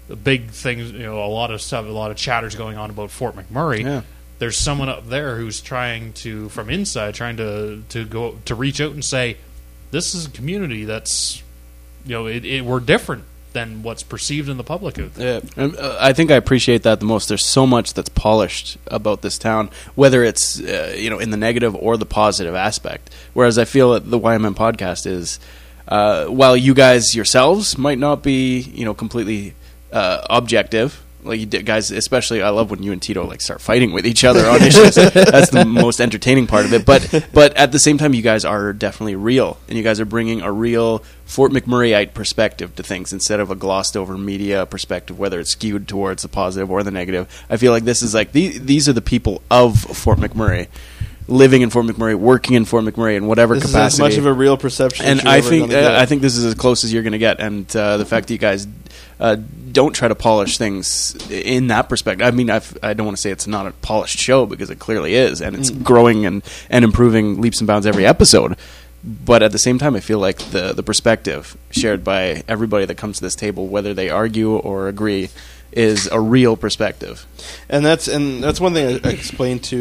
the 0.07 0.15
big 0.15 0.49
things. 0.49 0.91
You 0.91 1.03
know, 1.03 1.23
a 1.23 1.27
lot 1.27 1.51
of 1.51 1.61
stuff, 1.61 1.85
a 1.85 1.89
lot 1.89 2.11
of 2.11 2.17
chatters 2.17 2.55
going 2.55 2.77
on 2.77 2.89
about 2.89 3.11
Fort 3.11 3.35
McMurray. 3.35 3.83
Yeah. 3.83 4.01
There's 4.39 4.57
someone 4.57 4.89
up 4.89 5.07
there 5.07 5.37
who's 5.37 5.61
trying 5.61 6.13
to, 6.13 6.49
from 6.49 6.69
inside, 6.69 7.13
trying 7.13 7.37
to 7.37 7.83
to 7.89 8.05
go 8.05 8.37
to 8.45 8.55
reach 8.55 8.81
out 8.81 8.91
and 8.93 9.05
say, 9.05 9.37
this 9.91 10.15
is 10.15 10.25
a 10.25 10.29
community 10.29 10.85
that's, 10.85 11.43
you 12.05 12.11
know, 12.13 12.25
it, 12.25 12.43
it, 12.43 12.65
we're 12.65 12.79
different 12.79 13.23
than 13.53 13.83
what's 13.83 14.03
perceived 14.03 14.49
in 14.49 14.57
the 14.57 14.63
public. 14.63 14.97
Yeah, 15.17 15.41
Um, 15.57 15.75
uh, 15.77 15.97
I 15.99 16.13
think 16.13 16.31
I 16.31 16.35
appreciate 16.35 16.83
that 16.83 16.99
the 16.99 17.05
most. 17.05 17.27
There's 17.27 17.45
so 17.45 17.67
much 17.67 17.93
that's 17.93 18.09
polished 18.09 18.77
about 18.87 19.21
this 19.21 19.37
town, 19.37 19.69
whether 19.95 20.23
it's 20.23 20.59
uh, 20.59 20.95
you 20.97 21.09
know 21.09 21.19
in 21.19 21.31
the 21.31 21.37
negative 21.37 21.75
or 21.75 21.97
the 21.97 22.05
positive 22.05 22.55
aspect. 22.55 23.13
Whereas 23.33 23.57
I 23.57 23.65
feel 23.65 23.93
that 23.93 24.09
the 24.09 24.19
YMM 24.19 24.55
podcast 24.55 25.05
is, 25.05 25.39
uh, 25.87 26.25
while 26.25 26.55
you 26.55 26.73
guys 26.73 27.15
yourselves 27.15 27.77
might 27.77 27.99
not 27.99 28.23
be 28.23 28.59
you 28.59 28.85
know 28.85 28.93
completely 28.93 29.53
uh, 29.91 30.25
objective. 30.29 31.03
Like 31.23 31.39
you 31.39 31.45
did, 31.45 31.65
guys, 31.65 31.91
especially 31.91 32.41
I 32.41 32.49
love 32.49 32.71
when 32.71 32.81
you 32.81 32.91
and 32.91 33.01
Tito 33.01 33.25
like 33.25 33.41
start 33.41 33.61
fighting 33.61 33.91
with 33.91 34.05
each 34.07 34.23
other 34.23 34.45
on 34.47 34.61
issues. 34.63 34.95
That's 34.95 35.51
the 35.51 35.65
most 35.65 36.01
entertaining 36.01 36.47
part 36.47 36.65
of 36.65 36.73
it. 36.73 36.85
But 36.85 37.27
but 37.33 37.55
at 37.55 37.71
the 37.71 37.79
same 37.79 37.97
time, 37.97 38.13
you 38.13 38.21
guys 38.21 38.43
are 38.43 38.73
definitely 38.73 39.15
real, 39.15 39.57
and 39.67 39.77
you 39.77 39.83
guys 39.83 39.99
are 39.99 40.05
bringing 40.05 40.41
a 40.41 40.51
real 40.51 41.03
Fort 41.25 41.51
McMurrayite 41.51 42.13
perspective 42.13 42.75
to 42.75 42.83
things 42.83 43.13
instead 43.13 43.39
of 43.39 43.51
a 43.51 43.55
glossed 43.55 43.95
over 43.95 44.17
media 44.17 44.65
perspective, 44.65 45.17
whether 45.19 45.39
it's 45.39 45.51
skewed 45.51 45.87
towards 45.87 46.23
the 46.23 46.29
positive 46.29 46.69
or 46.71 46.83
the 46.83 46.91
negative. 46.91 47.27
I 47.49 47.57
feel 47.57 47.71
like 47.71 47.83
this 47.83 48.01
is 48.01 48.13
like 48.13 48.31
the, 48.31 48.57
these 48.57 48.89
are 48.89 48.93
the 48.93 49.01
people 49.01 49.41
of 49.49 49.79
Fort 49.79 50.17
McMurray, 50.19 50.67
living 51.27 51.61
in 51.61 51.69
Fort 51.69 51.85
McMurray, 51.85 52.15
working 52.15 52.55
in 52.55 52.65
Fort 52.65 52.83
McMurray 52.83 53.15
in 53.15 53.27
whatever 53.27 53.55
This 53.55 53.65
is 53.65 53.71
capacity. 53.71 54.03
as 54.03 54.09
much 54.09 54.17
of 54.17 54.25
a 54.25 54.33
real 54.33 54.57
perception. 54.57 55.05
as 55.05 55.11
and 55.11 55.23
you're 55.23 55.31
I 55.31 55.41
think 55.41 55.71
uh, 55.71 55.95
I 55.99 56.05
think 56.05 56.21
this 56.21 56.35
is 56.35 56.43
as 56.45 56.55
close 56.55 56.83
as 56.83 56.91
you're 56.91 57.03
going 57.03 57.13
to 57.13 57.19
get, 57.19 57.39
and 57.39 57.73
uh, 57.75 57.95
the 57.97 58.05
fact 58.05 58.27
that 58.27 58.33
you 58.33 58.39
guys 58.39 58.67
uh, 59.21 59.37
don't 59.71 59.93
try 59.93 60.07
to 60.09 60.15
polish 60.15 60.57
things 60.57 61.15
in 61.31 61.67
that 61.67 61.87
perspective. 61.87 62.27
I 62.27 62.31
mean, 62.31 62.49
I've, 62.49 62.77
I 62.83 62.93
don't 62.93 63.05
want 63.05 63.15
to 63.17 63.21
say 63.21 63.31
it's 63.31 63.47
not 63.47 63.67
a 63.67 63.71
polished 63.71 64.17
show 64.19 64.45
because 64.45 64.69
it 64.69 64.79
clearly 64.79 65.13
is, 65.15 65.41
and 65.41 65.55
it's 65.55 65.71
Mm. 65.71 65.83
growing 65.83 66.25
and, 66.25 66.43
and 66.69 66.83
improving 66.83 67.39
leaps 67.39 67.61
and 67.61 67.67
bounds 67.67 67.87
every 67.87 68.05
episode. 68.05 68.57
But 69.03 69.41
at 69.41 69.51
the 69.51 69.57
same 69.59 69.79
time, 69.79 69.95
I 69.95 69.99
feel 69.99 70.19
like 70.19 70.37
the 70.51 70.73
the 70.73 70.83
perspective 70.83 71.55
shared 71.71 72.03
by 72.03 72.43
everybody 72.47 72.85
that 72.85 72.97
comes 72.97 73.17
to 73.17 73.23
this 73.23 73.35
table, 73.35 73.67
whether 73.67 73.93
they 73.95 74.09
argue 74.11 74.55
or 74.57 74.87
agree, 74.87 75.29
is 75.71 76.05
a 76.11 76.19
real 76.19 76.55
perspective. 76.55 77.25
and 77.67 77.83
that's 77.83 78.07
and 78.07 78.43
that's 78.43 78.59
one 78.61 78.73
thing 78.75 78.99
I, 79.03 79.09
I 79.09 79.11
explained 79.13 79.63
to 79.65 79.79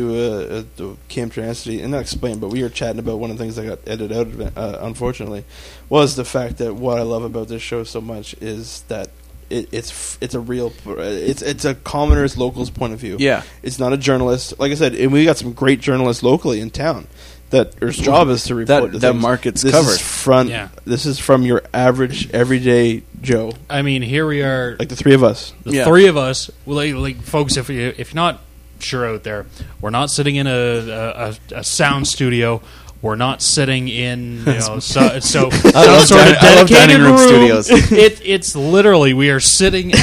uh, 0.79 0.83
uh, 0.83 0.95
Kim 1.09 1.29
Trynacity, 1.29 1.83
and 1.83 1.91
not 1.91 2.01
explained, 2.01 2.41
but 2.41 2.49
we 2.49 2.63
were 2.63 2.71
chatting 2.71 2.99
about 2.99 3.19
one 3.19 3.31
of 3.31 3.37
the 3.37 3.43
things 3.45 3.57
that 3.57 3.67
got 3.67 3.81
edited 3.87 4.13
out, 4.17 4.27
of 4.29 4.41
it, 4.41 4.53
uh, 4.57 4.79
unfortunately, 4.81 5.45
was 5.91 6.17
the 6.17 6.25
fact 6.25 6.57
that 6.59 6.75
what 6.77 6.97
I 6.99 7.03
love 7.03 7.23
about 7.25 7.49
this 7.49 7.61
show 7.63 7.85
so 7.85 8.01
much 8.01 8.35
is 8.41 8.85
that 8.89 9.11
it, 9.51 9.69
it's 9.73 10.17
it's 10.21 10.35
a 10.35 10.41
real 10.41 10.73
it's 10.87 11.43
it's 11.43 11.65
a 11.65 11.75
commoner's 11.75 12.39
local's 12.39 12.71
point 12.71 12.93
of 12.93 12.99
view. 13.01 13.17
Yeah. 13.19 13.43
it's 13.63 13.79
not 13.79 13.93
a 13.93 13.97
journalist. 13.97 14.59
Like 14.59 14.73
I 14.73 14.75
said, 14.77 14.95
and 14.95 15.13
we 15.13 15.25
got 15.25 15.37
some 15.37 15.53
great 15.53 15.81
journalists 15.81 16.23
locally 16.23 16.61
in 16.61 16.71
town. 16.71 17.07
That 17.51 17.73
their 17.81 17.91
job 17.91 18.29
is 18.29 18.45
to 18.45 18.55
report 18.55 18.83
That- 18.85 18.93
the 18.93 18.99
that 19.01 19.11
things. 19.13 19.23
market's 19.23 19.63
this 19.63 19.73
covered. 19.73 19.91
Is 19.95 20.01
from 20.01 20.49
Yeah. 20.49 20.69
this 20.85 21.05
is 21.05 21.19
from 21.19 21.43
your 21.43 21.63
average 21.75 22.31
everyday 22.31 23.03
Joe, 23.21 23.53
I 23.69 23.83
mean, 23.83 24.01
here 24.03 24.27
we 24.27 24.41
are, 24.43 24.77
like 24.79 24.89
the 24.89 24.97
three 24.97 25.15
of 25.15 25.23
us. 25.25 25.53
the 25.65 25.73
Yeah. 25.73 25.85
three 25.85 26.07
of 26.07 26.17
us. 26.17 26.49
Well, 26.65 26.77
like, 26.77 26.95
like 26.95 27.23
folks, 27.23 27.57
if 27.57 27.69
you 27.69 27.93
if 27.99 28.15
you're 28.15 28.23
not 28.23 28.41
sure 28.79 29.05
out 29.07 29.25
there, 29.25 29.47
we're 29.81 29.91
not 29.91 30.11
sitting 30.11 30.37
in 30.37 30.47
a 30.47 30.51
a, 30.51 31.29
a, 31.31 31.35
a 31.57 31.65
sound 31.65 32.07
studio. 32.07 32.63
We're 33.03 33.17
not 33.17 33.41
sitting 33.41 33.89
in 33.89 34.41
you 34.41 34.45
know 34.45 34.79
so, 34.79 35.21
so 35.21 35.49
some 35.49 35.51
sort 35.51 36.25
din- 36.27 36.35
of 36.35 36.41
dedicated 36.41 36.69
dining 36.69 37.01
room 37.01 37.17
room. 37.17 37.19
studios. 37.63 37.71
It, 37.93 38.21
it's 38.23 38.55
literally 38.55 39.15
we 39.15 39.31
are 39.31 39.41
sitting 39.41 39.93
at 39.95 39.99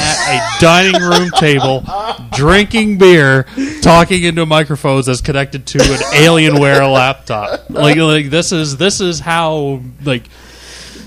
a 0.58 0.60
dining 0.60 1.00
room 1.00 1.30
table, 1.38 1.84
drinking 2.34 2.98
beer, 2.98 3.46
talking 3.82 4.24
into 4.24 4.44
microphones 4.46 5.06
that's 5.06 5.20
connected 5.20 5.64
to 5.66 5.78
an 5.80 6.00
Alienware 6.24 6.92
laptop. 6.92 7.70
Like 7.70 7.96
like 7.98 8.30
this 8.30 8.50
is 8.50 8.76
this 8.78 9.00
is 9.00 9.20
how 9.20 9.80
like 10.04 10.24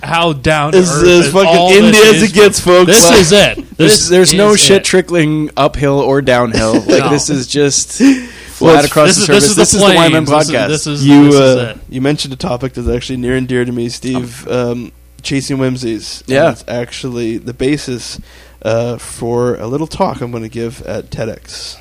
how 0.01 0.31
down 0.34 0.72
This 0.72 0.89
earth 0.89 1.03
is 1.03 1.26
is 1.27 1.34
fucking 1.34 1.47
all 1.47 1.72
India 1.72 1.91
this 1.91 2.15
as 2.15 2.23
is. 2.23 2.31
it 2.31 2.34
gets, 2.34 2.59
folks. 2.61 2.88
This 2.88 3.09
Like- 3.09 3.19
is 3.19 3.31
it. 3.34 3.55
There's, 3.77 3.91
This 3.99 4.07
there's 4.09 4.34
no 4.34 4.51
is 4.53 4.59
shit 4.61 4.77
it. 4.77 4.84
trickling 4.85 5.49
uphill 5.57 5.99
or 5.99 6.22
downhill. 6.22 6.73
Like 6.76 6.88
No. 7.03 7.09
this 7.09 7.30
is 7.30 7.47
just 7.47 7.99
Well, 7.99 8.30
flat 8.61 8.73
it's- 8.85 8.85
across 8.91 9.07
this 9.09 9.15
the 9.17 9.21
is- 9.21 9.25
surface. 9.27 9.43
this 9.43 9.49
is 9.51 9.55
This 9.57 9.71
the 9.71 9.77
is 9.77 9.81
the 9.83 9.85
plains. 9.93 9.99
Wyman 10.13 10.25
This 10.25 10.33
is- 10.47 10.49
podcast. 10.55 10.67
this 10.69 10.88
is- 10.88 11.05
you 11.05 11.31
this 11.31 11.35
uh, 11.35 11.75
it. 11.75 11.93
you 11.93 12.01
mentioned 12.01 12.33
a 12.33 12.38
topic 12.38 12.73
that's 12.73 12.88
actually 12.88 13.17
near 13.17 13.35
and 13.35 13.47
dear 13.47 13.65
to 13.65 13.71
me, 13.71 13.89
Steve. 13.89 14.47
Um, 14.47 14.91
chasing 15.21 15.57
whimsies. 15.59 16.21
And 16.27 16.29
Yeah. 16.29 16.51
it's 16.51 16.63
actually 16.67 17.38
the 17.38 17.53
basis 17.53 18.19
uh, 18.63 18.97
for 18.97 19.55
a 19.55 19.67
little 19.67 19.88
talk 19.88 20.21
I'm 20.21 20.31
going 20.31 20.43
to 20.43 20.49
give 20.49 20.81
at 20.83 21.09
TEDx. 21.11 21.77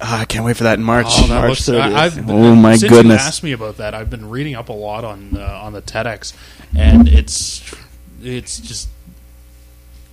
Ah, 0.00 0.20
I 0.20 0.24
can't 0.24 0.44
wait 0.44 0.56
for 0.56 0.64
that 0.64 0.78
in 0.78 0.84
March. 0.84 1.06
Oh, 1.08 1.26
that 1.26 1.40
March 1.40 1.48
looks, 1.50 1.68
I, 1.68 1.72
30th. 1.90 1.94
I've 1.94 2.14
been, 2.26 2.30
Oh, 2.30 2.54
my 2.54 2.76
since 2.76 2.90
goodness. 2.90 3.20
You 3.22 3.26
asked 3.28 3.42
me 3.42 3.52
about 3.52 3.76
that. 3.76 3.94
I've 3.94 4.08
been 4.10 4.30
reading 4.30 4.54
up 4.54 4.68
a 4.70 4.72
lot 4.72 5.04
on 5.04 5.36
uh, 5.36 5.60
on 5.62 5.72
the 5.74 5.82
TEDx, 5.82 6.32
and 6.76 7.06
it's 7.06 7.62
it's 8.22 8.58
just 8.58 8.88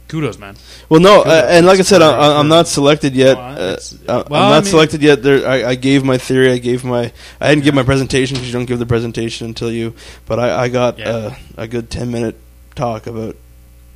kudos, 0.08 0.38
man. 0.40 0.56
Well, 0.90 1.00
no, 1.00 1.22
uh, 1.22 1.46
and 1.50 1.66
like 1.66 1.80
I 1.80 1.84
said, 1.84 2.02
I, 2.02 2.12
I, 2.12 2.40
I'm 2.40 2.48
not 2.48 2.68
selected 2.68 3.16
yet. 3.16 3.36
No, 3.38 3.42
Uh, 3.42 3.78
uh, 4.08 4.24
well, 4.30 4.42
I'm 4.44 4.48
I 4.52 4.56
not 4.56 4.64
mean- 4.64 4.72
selected 4.72 5.02
yet. 5.02 5.22
There, 5.24 5.48
I, 5.48 5.66
I 5.72 5.76
gave 5.76 6.04
my 6.04 6.18
theory. 6.18 6.52
I 6.52 6.58
gave 6.60 6.84
my. 6.84 7.12
I 7.42 7.50
didn't 7.50 7.64
give 7.64 7.74
my 7.76 7.84
presentation 7.84 8.36
because 8.36 8.48
you 8.48 8.54
don't 8.54 8.66
give 8.66 8.80
the 8.80 8.86
presentation 8.86 9.48
until 9.48 9.72
you. 9.72 9.94
But 10.26 10.40
I, 10.40 10.64
I 10.64 10.68
got 10.70 10.98
Yeah. 11.00 11.10
uh, 11.10 11.36
a 11.58 11.68
good 11.68 11.90
ten 11.90 12.12
minute 12.12 12.36
talk 12.76 13.08
about 13.08 13.36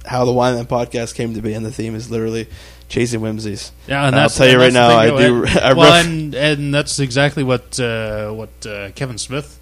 how 0.05 0.25
the 0.25 0.31
YMM 0.31 0.65
podcast 0.65 1.13
came 1.15 1.33
to 1.35 1.41
be, 1.41 1.53
and 1.53 1.63
the 1.65 1.71
theme 1.71 1.93
is 1.95 2.09
literally 2.09 2.47
chasing 2.89 3.21
whimsies. 3.21 3.71
Yeah, 3.87 4.05
and 4.07 4.15
I'll 4.15 4.23
that's, 4.23 4.35
tell 4.35 4.49
you 4.49 4.57
right 4.57 4.73
now, 4.73 4.89
thing, 4.89 4.97
I 4.97 5.17
do- 5.27 5.45
and- 5.45 5.59
I 5.59 5.73
well, 5.73 5.93
and 6.05 6.35
and 6.35 6.73
that's 6.73 6.99
exactly 6.99 7.43
what 7.43 7.79
uh, 7.79 8.31
what 8.31 8.49
uh, 8.65 8.89
Kevin 8.95 9.17
Smith 9.17 9.59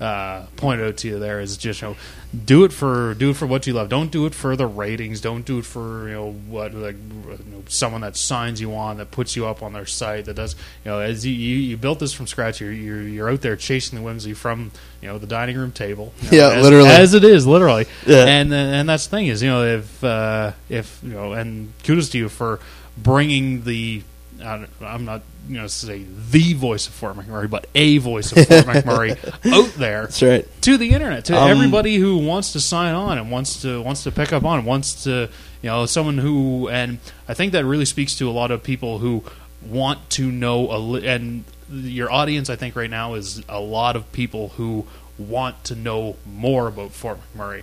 uh, 0.00 0.44
pointed 0.56 0.86
out 0.86 0.96
to 0.98 1.08
you 1.08 1.18
there 1.18 1.40
is 1.40 1.56
just 1.56 1.80
you 1.80 1.88
know 1.88 1.96
do 2.44 2.64
it 2.64 2.72
for 2.72 3.14
do 3.14 3.30
it 3.30 3.34
for 3.36 3.46
what 3.46 3.66
you 3.66 3.72
love. 3.72 3.88
Don't 3.88 4.10
do 4.10 4.26
it 4.26 4.34
for 4.34 4.56
the 4.56 4.66
ratings. 4.66 5.20
Don't 5.22 5.44
do 5.46 5.58
it 5.58 5.64
for 5.64 6.06
you 6.08 6.14
know 6.14 6.32
what 6.32 6.74
like 6.74 6.96
you 6.96 7.38
know, 7.50 7.62
someone 7.68 8.02
that 8.02 8.14
signs 8.16 8.60
you 8.60 8.74
on 8.74 8.98
that 8.98 9.10
puts 9.10 9.36
you 9.36 9.46
up 9.46 9.62
on 9.62 9.72
their 9.72 9.86
site 9.86 10.26
that 10.26 10.34
does 10.34 10.54
you 10.84 10.90
know 10.90 10.98
as 11.00 11.24
you, 11.24 11.32
you, 11.32 11.56
you 11.56 11.76
built 11.78 11.98
this 11.98 12.12
from 12.12 12.26
scratch. 12.26 12.60
You're, 12.60 12.72
you're 12.72 13.02
you're 13.02 13.30
out 13.30 13.40
there 13.40 13.56
chasing 13.56 13.98
the 13.98 14.04
whimsy 14.04 14.34
from 14.34 14.70
you 15.00 15.08
know 15.08 15.16
the 15.18 15.26
dining 15.26 15.56
room 15.56 15.72
table. 15.72 16.12
you 16.22 16.30
know, 16.32 16.48
Yeah, 16.50 16.54
as, 16.56 16.62
literally. 16.62 16.88
as 16.90 17.14
it 17.14 17.24
is 17.24 17.46
literally. 17.46 17.86
Yeah. 18.06 18.26
And 18.26 18.52
and 18.52 18.88
that's 18.88 19.06
the 19.06 19.16
thing 19.16 19.28
is 19.28 19.42
you 19.42 19.48
know 19.48 19.64
if 19.64 20.04
uh, 20.04 20.52
if 20.68 21.00
you 21.02 21.10
know 21.14 21.32
and 21.32 21.72
kudos 21.84 22.10
to 22.10 22.18
you 22.18 22.28
for 22.28 22.60
bringing 22.98 23.64
the 23.64 24.02
I 24.42 24.66
I'm 24.82 25.04
not 25.04 25.22
you 25.48 25.56
know 25.58 25.66
say 25.66 26.04
the 26.30 26.52
voice 26.54 26.86
of 26.86 26.92
Fort 26.94 27.16
McMurray, 27.16 27.48
but 27.48 27.66
a 27.74 27.98
voice 27.98 28.32
of 28.32 28.46
Fort 28.46 28.64
McMurray 28.66 29.16
out 29.52 29.72
there 29.74 30.02
That's 30.02 30.22
right. 30.22 30.48
to 30.62 30.76
the 30.76 30.90
internet 30.92 31.24
to 31.26 31.36
Um, 31.40 31.48
everybody 31.50 31.96
who 31.96 32.18
wants 32.18 32.52
to 32.52 32.60
sign 32.60 32.94
on 32.94 33.18
and 33.18 33.30
wants 33.30 33.62
to 33.62 33.80
wants 33.82 34.02
to 34.04 34.10
pick 34.12 34.32
up 34.32 34.44
on 34.44 34.64
wants 34.64 35.04
to 35.04 35.28
you 35.62 35.70
know 35.70 35.86
someone 35.86 36.18
who 36.18 36.68
and 36.68 36.98
I 37.28 37.34
think 37.34 37.52
that 37.52 37.64
really 37.64 37.84
speaks 37.84 38.14
to 38.16 38.28
a 38.28 38.32
lot 38.32 38.50
of 38.50 38.62
people 38.62 38.98
who 38.98 39.22
want 39.64 40.10
to 40.10 40.30
know 40.30 40.70
a 40.70 40.78
li- 40.78 41.06
and 41.06 41.44
your 41.70 42.10
audience 42.10 42.50
I 42.50 42.56
think 42.56 42.76
right 42.76 42.90
now 42.90 43.14
is 43.14 43.42
a 43.48 43.60
lot 43.60 43.96
of 43.96 44.10
people 44.12 44.48
who 44.50 44.86
want 45.18 45.64
to 45.64 45.74
know 45.74 46.16
more 46.26 46.68
about 46.68 46.92
Fort 46.92 47.18
McMurray. 47.36 47.62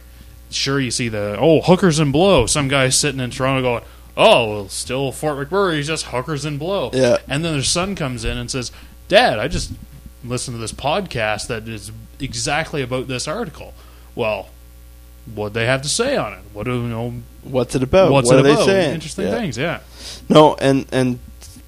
Sure, 0.50 0.80
you 0.80 0.92
see 0.92 1.10
the 1.10 1.36
oh 1.40 1.62
hookers 1.62 2.00
and 2.00 2.12
blow. 2.14 2.46
Some 2.46 2.68
guy 2.68 2.90
sitting 2.90 3.20
in 3.20 3.32
Toronto 3.32 3.62
going, 3.62 3.84
oh, 4.18 4.50
well, 4.50 4.70
still 4.70 5.12
Fort 5.12 5.38
McMurray 5.38 5.80
is 5.80 5.88
just 5.88 6.06
hookers 6.06 6.46
and 6.46 6.60
blow. 6.60 6.92
Yeah. 6.94 7.18
And 7.28 7.44
then 7.44 7.54
their 7.54 7.64
son 7.64 7.96
comes 7.96 8.26
in 8.26 8.38
and 8.38 8.50
says, 8.50 8.72
Dad, 9.08 9.40
I 9.40 9.48
just 9.48 9.72
listened 10.24 10.56
to 10.56 10.62
this 10.62 10.72
podcast 10.72 11.48
that 11.48 11.68
is 11.68 11.92
exactly 12.20 12.82
about 12.82 13.08
this 13.08 13.28
article. 13.28 13.74
Well, 14.16 14.50
what 15.34 15.54
they 15.54 15.66
have 15.66 15.82
to 15.84 15.90
say 15.90 16.16
on 16.16 16.34
it? 16.34 16.42
What 16.54 16.66
do 16.66 16.74
you 16.74 16.88
know? 16.88 17.14
What's 17.44 17.76
it 17.76 17.84
about? 17.84 18.12
What's 18.12 18.30
what 18.30 18.40
it 18.40 18.46
are 18.46 18.50
about? 18.52 18.60
they 18.60 18.66
saying? 18.66 18.94
Interesting 18.96 19.26
Yeah. 19.28 19.32
things, 19.32 19.58
yeah. 19.58 19.80
No, 20.30 20.56
and 20.56 20.86
and 20.92 21.20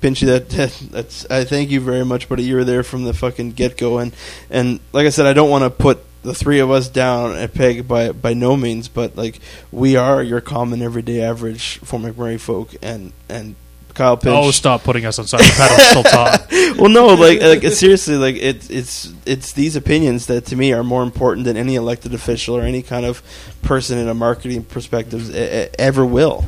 Pinchy, 0.01 0.25
that, 0.27 0.49
that's 0.91 1.25
I 1.31 1.45
thank 1.45 1.69
you 1.71 1.79
very 1.81 2.05
much, 2.05 2.29
buddy. 2.29 2.43
You 2.43 2.55
were 2.55 2.63
there 2.63 2.83
from 2.83 3.05
the 3.05 3.13
fucking 3.13 3.53
get 3.53 3.77
go, 3.77 3.97
and 3.97 4.13
and 4.49 4.79
like 4.93 5.05
I 5.07 5.09
said, 5.09 5.25
I 5.25 5.33
don't 5.33 5.49
want 5.49 5.63
to 5.63 5.69
put 5.69 5.99
the 6.25 6.33
three 6.33 6.59
of 6.59 6.71
us 6.71 6.89
down 6.89 7.35
at 7.35 7.53
peg 7.53 7.87
by 7.87 8.11
by 8.11 8.33
no 8.33 8.57
means, 8.57 8.87
but 8.87 9.15
like 9.15 9.39
we 9.71 9.95
are 9.95 10.21
your 10.21 10.41
common 10.41 10.81
everyday 10.81 11.21
average 11.21 11.77
Fort 11.79 12.01
McMurray 12.01 12.39
folk, 12.39 12.75
and 12.81 13.13
and 13.29 13.55
Kyle. 13.95 14.19
Oh, 14.25 14.51
stop 14.51 14.83
putting 14.83 15.05
us 15.05 15.17
on 15.17 15.25
such 15.25 15.41
a 15.41 15.51
pedestal, 15.53 16.03
Todd. 16.03 16.45
well, 16.77 16.89
no, 16.89 17.07
like, 17.07 17.41
like 17.41 17.63
seriously, 17.73 18.15
like 18.15 18.35
it's 18.35 18.69
it's 18.69 19.13
it's 19.25 19.53
these 19.53 19.75
opinions 19.75 20.27
that 20.27 20.45
to 20.47 20.55
me 20.55 20.73
are 20.73 20.83
more 20.83 21.01
important 21.01 21.45
than 21.45 21.57
any 21.57 21.75
elected 21.75 22.13
official 22.13 22.55
or 22.55 22.61
any 22.61 22.81
kind 22.81 23.05
of 23.05 23.23
person 23.61 23.97
in 23.97 24.07
a 24.07 24.13
marketing 24.13 24.63
perspective 24.63 25.33
ever 25.79 26.05
will. 26.05 26.45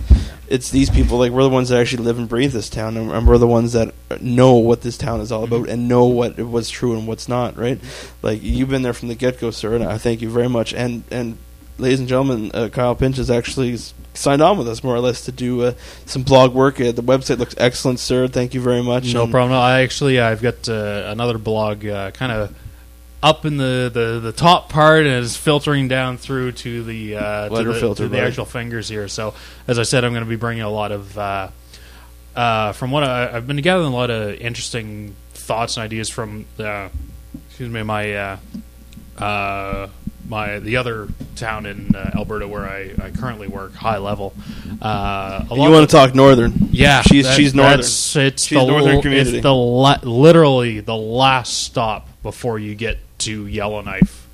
It's 0.50 0.70
these 0.72 0.90
people, 0.90 1.18
like 1.18 1.32
we're 1.32 1.44
the 1.44 1.50
ones 1.50 1.70
that 1.70 1.80
actually 1.80 2.04
live 2.04 2.20
and 2.20 2.30
breathe 2.30 2.54
this 2.54 2.70
town, 2.70 2.96
and, 2.96 3.12
and 3.12 3.28
we're 3.28 3.38
the 3.38 3.48
ones 3.48 3.74
that 3.74 3.94
know 4.22 4.54
what 4.54 4.82
this 4.82 4.98
town 4.98 5.20
is 5.20 5.32
all 5.32 5.44
about 5.44 5.64
mm-hmm. 5.64 5.72
and 5.72 5.88
know 5.90 6.06
what 6.06 6.40
what's 6.40 6.70
true 6.70 6.98
and 6.98 7.08
what's 7.08 7.28
not. 7.28 7.58
Right? 7.58 7.80
Like 8.22 8.44
you've 8.44 8.70
been 8.70 8.82
there 8.82 8.94
from 8.94 9.08
the 9.08 9.16
get 9.16 9.40
go, 9.40 9.52
sir, 9.52 9.76
and 9.76 9.84
I 9.84 9.98
thank 9.98 10.22
you 10.22 10.30
very 10.30 10.48
much. 10.48 10.74
And 10.74 11.04
and 11.12 11.38
ladies 11.78 12.00
and 12.00 12.08
gentlemen, 12.08 12.52
uh, 12.54 12.70
Kyle 12.70 12.96
Pinch 12.96 13.18
has 13.18 13.30
actually 13.30 13.78
signed 14.14 14.42
on 14.42 14.58
with 14.58 14.68
us 14.68 14.84
more 14.84 14.96
or 14.96 15.00
less 15.00 15.26
to 15.26 15.32
do 15.32 15.62
uh, 15.62 15.74
some 16.06 16.24
blog 16.24 16.54
work. 16.54 16.82
Uh, 16.82 16.92
the 16.92 17.04
website 17.04 17.38
looks 17.38 17.56
excellent, 17.58 18.00
sir. 18.00 18.28
Thank 18.28 18.54
you 18.54 18.62
very 18.62 18.82
much. 18.84 19.14
No 19.14 19.24
And- 19.24 19.32
problem. 19.32 19.52
No, 19.52 19.60
I 19.60 19.82
actually 19.82 20.20
I've 20.20 20.42
got 20.42 20.68
uh, 20.68 21.04
another 21.08 21.38
blog 21.38 21.86
uh, 21.86 22.12
kind 22.12 22.32
of 22.32 22.56
up 23.24 23.46
in 23.46 23.58
the, 23.58 23.90
the, 23.92 24.20
the 24.20 24.32
top 24.32 24.70
part 24.70 25.06
and 25.06 25.24
is 25.24 25.36
filtering 25.36 25.88
down 25.88 26.18
through 26.18 26.52
to 26.52 26.84
the 26.84 27.16
uh, 27.16 27.50
to 27.50 27.64
the, 27.64 27.74
filter, 27.74 28.04
to 28.04 28.10
the 28.10 28.20
actual 28.20 28.46
fingers 28.46 28.88
here. 28.88 29.08
So 29.08 29.34
as 29.68 29.80
I 29.80 29.84
said, 29.84 30.04
I'm 30.04 30.12
going 30.14 30.24
to 30.24 30.30
be 30.30 30.36
bringing 30.36 30.64
a 30.64 30.70
lot 30.70 30.92
of 30.92 31.18
uh, 31.18 31.50
uh, 32.36 32.72
from 32.74 32.92
what 32.92 33.04
I, 33.04 33.36
I've 33.36 33.48
been 33.48 33.58
gathering 33.58 33.88
a 33.88 33.96
lot 33.96 34.12
of 34.12 34.36
interesting 34.36 35.16
thoughts 35.34 35.78
and 35.78 35.84
ideas 35.84 36.10
from 36.10 36.46
uh, 36.60 36.90
excuse 37.48 37.72
me 37.72 37.82
my 37.84 38.14
uh, 38.16 38.38
uh, 39.18 39.88
my 40.28 40.60
the 40.60 40.78
other 40.78 41.08
town 41.36 41.66
in 41.66 41.96
uh, 41.96 42.12
Alberta 42.16 42.48
where 42.48 42.66
I, 42.66 42.92
I 43.02 43.12
currently 43.12 43.48
work, 43.48 43.74
High 43.74 43.98
Level. 43.98 44.34
Uh, 44.82 45.46
You 45.52 45.58
want 45.58 45.76
of- 45.84 45.88
to 45.90 45.92
talk 45.96 46.14
northern? 46.16 46.54
yeah, 46.72 47.02
she's 47.02 47.26
that- 47.26 47.36
she's 47.36 47.54
northern. 47.56 47.78
That's, 47.78 48.16
it's 48.16 48.44
She's 48.46 48.58
the 48.58 48.66
northern 48.66 48.96
l- 48.98 49.02
community. 49.02 49.38
It's 49.38 49.44
the 49.44 49.54
la- 49.56 50.00
literally 50.04 50.80
the 50.82 50.96
last 50.98 51.64
stop 51.64 52.08
before 52.24 52.60
you 52.60 52.76
get 52.76 52.98
to 53.20 53.46
Yellowknife, 53.48 54.28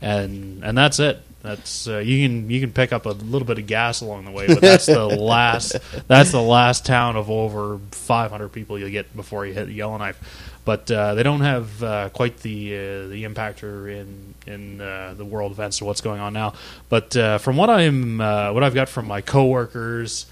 and 0.00 0.62
and 0.64 0.76
that's 0.76 0.98
it. 1.00 1.20
That's 1.42 1.88
uh, 1.88 1.98
you 1.98 2.28
can 2.28 2.50
you 2.50 2.60
can 2.60 2.72
pick 2.72 2.92
up 2.92 3.04
a 3.06 3.10
little 3.10 3.46
bit 3.46 3.58
of 3.58 3.66
gas 3.66 4.00
along 4.00 4.26
the 4.26 4.30
way, 4.30 4.46
but 4.46 4.60
that's 4.60 4.86
the 4.86 5.06
last 5.18 5.74
that's 6.06 6.30
the 6.30 6.40
last 6.42 6.86
town 6.86 7.16
of 7.16 7.28
over 7.30 7.80
500 7.90 8.48
people 8.50 8.78
you'll 8.78 8.90
get 8.90 9.14
before 9.16 9.44
you 9.44 9.52
hit 9.52 9.68
Yellowknife. 9.68 10.20
But 10.64 10.88
uh, 10.90 11.14
they 11.14 11.24
don't 11.24 11.40
have 11.40 11.82
uh, 11.82 12.08
quite 12.10 12.38
the 12.38 12.72
uh, 12.74 13.08
the 13.08 13.24
impactor 13.24 13.90
in 13.90 14.34
in 14.46 14.80
uh, 14.80 15.14
the 15.16 15.24
world 15.24 15.50
events 15.50 15.80
of 15.80 15.88
what's 15.88 16.00
going 16.00 16.20
on 16.20 16.32
now. 16.32 16.54
But 16.88 17.16
uh, 17.16 17.38
from 17.38 17.56
what 17.56 17.68
I'm 17.68 18.20
uh, 18.20 18.52
what 18.52 18.62
I've 18.62 18.74
got 18.74 18.88
from 18.88 19.06
my 19.08 19.22
coworkers, 19.22 20.26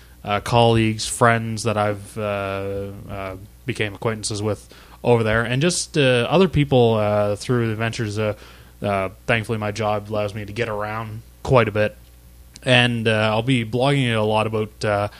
colleagues, 0.44 1.06
friends 1.06 1.64
that 1.64 1.76
I've 1.76 2.14
became 3.66 3.94
acquaintances 3.94 4.40
with 4.40 4.72
over 5.02 5.24
there, 5.24 5.42
and 5.42 5.60
just 5.60 5.98
other 5.98 6.48
people 6.48 7.34
through 7.36 7.68
the 7.68 7.76
ventures. 7.76 8.18
Thankfully, 8.80 9.58
my 9.58 9.72
job 9.72 10.10
allows 10.10 10.32
me 10.32 10.44
to 10.44 10.52
get 10.52 10.68
around 10.68 11.22
quite 11.42 11.66
a 11.66 11.72
bit, 11.72 11.96
and 12.62 13.08
I'll 13.08 13.42
be 13.42 13.64
blogging 13.64 14.14
a 14.14 14.20
lot 14.20 14.46
about. 14.46 15.10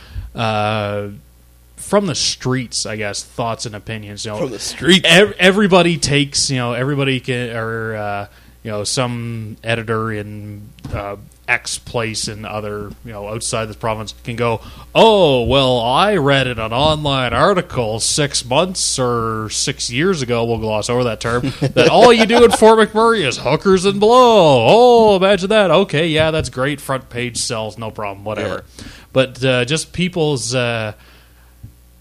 From 1.91 2.07
the 2.07 2.15
streets, 2.15 2.87
I 2.87 2.95
guess, 2.95 3.25
thoughts 3.25 3.67
and 3.67 3.75
opinions. 3.75 4.25
You 4.25 4.31
know, 4.31 4.39
From 4.39 4.51
the 4.53 4.61
streets. 4.61 5.01
ev- 5.05 5.35
everybody 5.41 5.99
takes, 5.99 6.49
you 6.49 6.57
know, 6.59 6.73
everybody 6.73 7.19
can, 7.19 7.51
or 7.57 7.97
uh, 7.97 8.27
you 8.63 8.71
know, 8.71 8.85
some 8.85 9.57
editor 9.65 10.13
in 10.13 10.69
uh, 10.93 11.17
X 11.49 11.79
place 11.81 12.29
in 12.29 12.45
other, 12.45 12.93
you 13.05 13.11
know, 13.11 13.27
outside 13.27 13.65
this 13.65 13.75
province 13.75 14.15
can 14.23 14.37
go, 14.37 14.61
oh, 14.95 15.43
well, 15.43 15.81
I 15.81 16.15
read 16.15 16.47
in 16.47 16.61
an 16.61 16.73
online 16.73 17.33
article 17.33 17.99
six 17.99 18.45
months 18.45 18.97
or 18.97 19.51
six 19.51 19.91
years 19.91 20.23
ago. 20.23 20.45
We'll 20.45 20.59
gloss 20.59 20.89
over 20.89 21.03
that 21.03 21.21
term. 21.21 21.43
that 21.61 21.89
all 21.91 22.13
you 22.13 22.25
do 22.25 22.45
in 22.45 22.53
Fort 22.53 22.79
McMurray 22.79 23.27
is 23.27 23.39
hookers 23.39 23.85
and 23.85 23.99
blow. 23.99 24.65
Oh, 24.69 25.17
imagine 25.17 25.49
that. 25.49 25.73
Okay, 25.73 26.07
yeah, 26.07 26.31
that's 26.31 26.51
great. 26.51 26.81
Front 26.81 27.11
page 27.11 27.39
sells, 27.39 27.77
no 27.79 27.91
problem, 27.91 28.25
whatever. 28.25 28.65
But 29.13 29.45
uh, 29.45 29.65
just 29.65 29.93
people's. 29.93 30.55
Uh, 30.55 30.93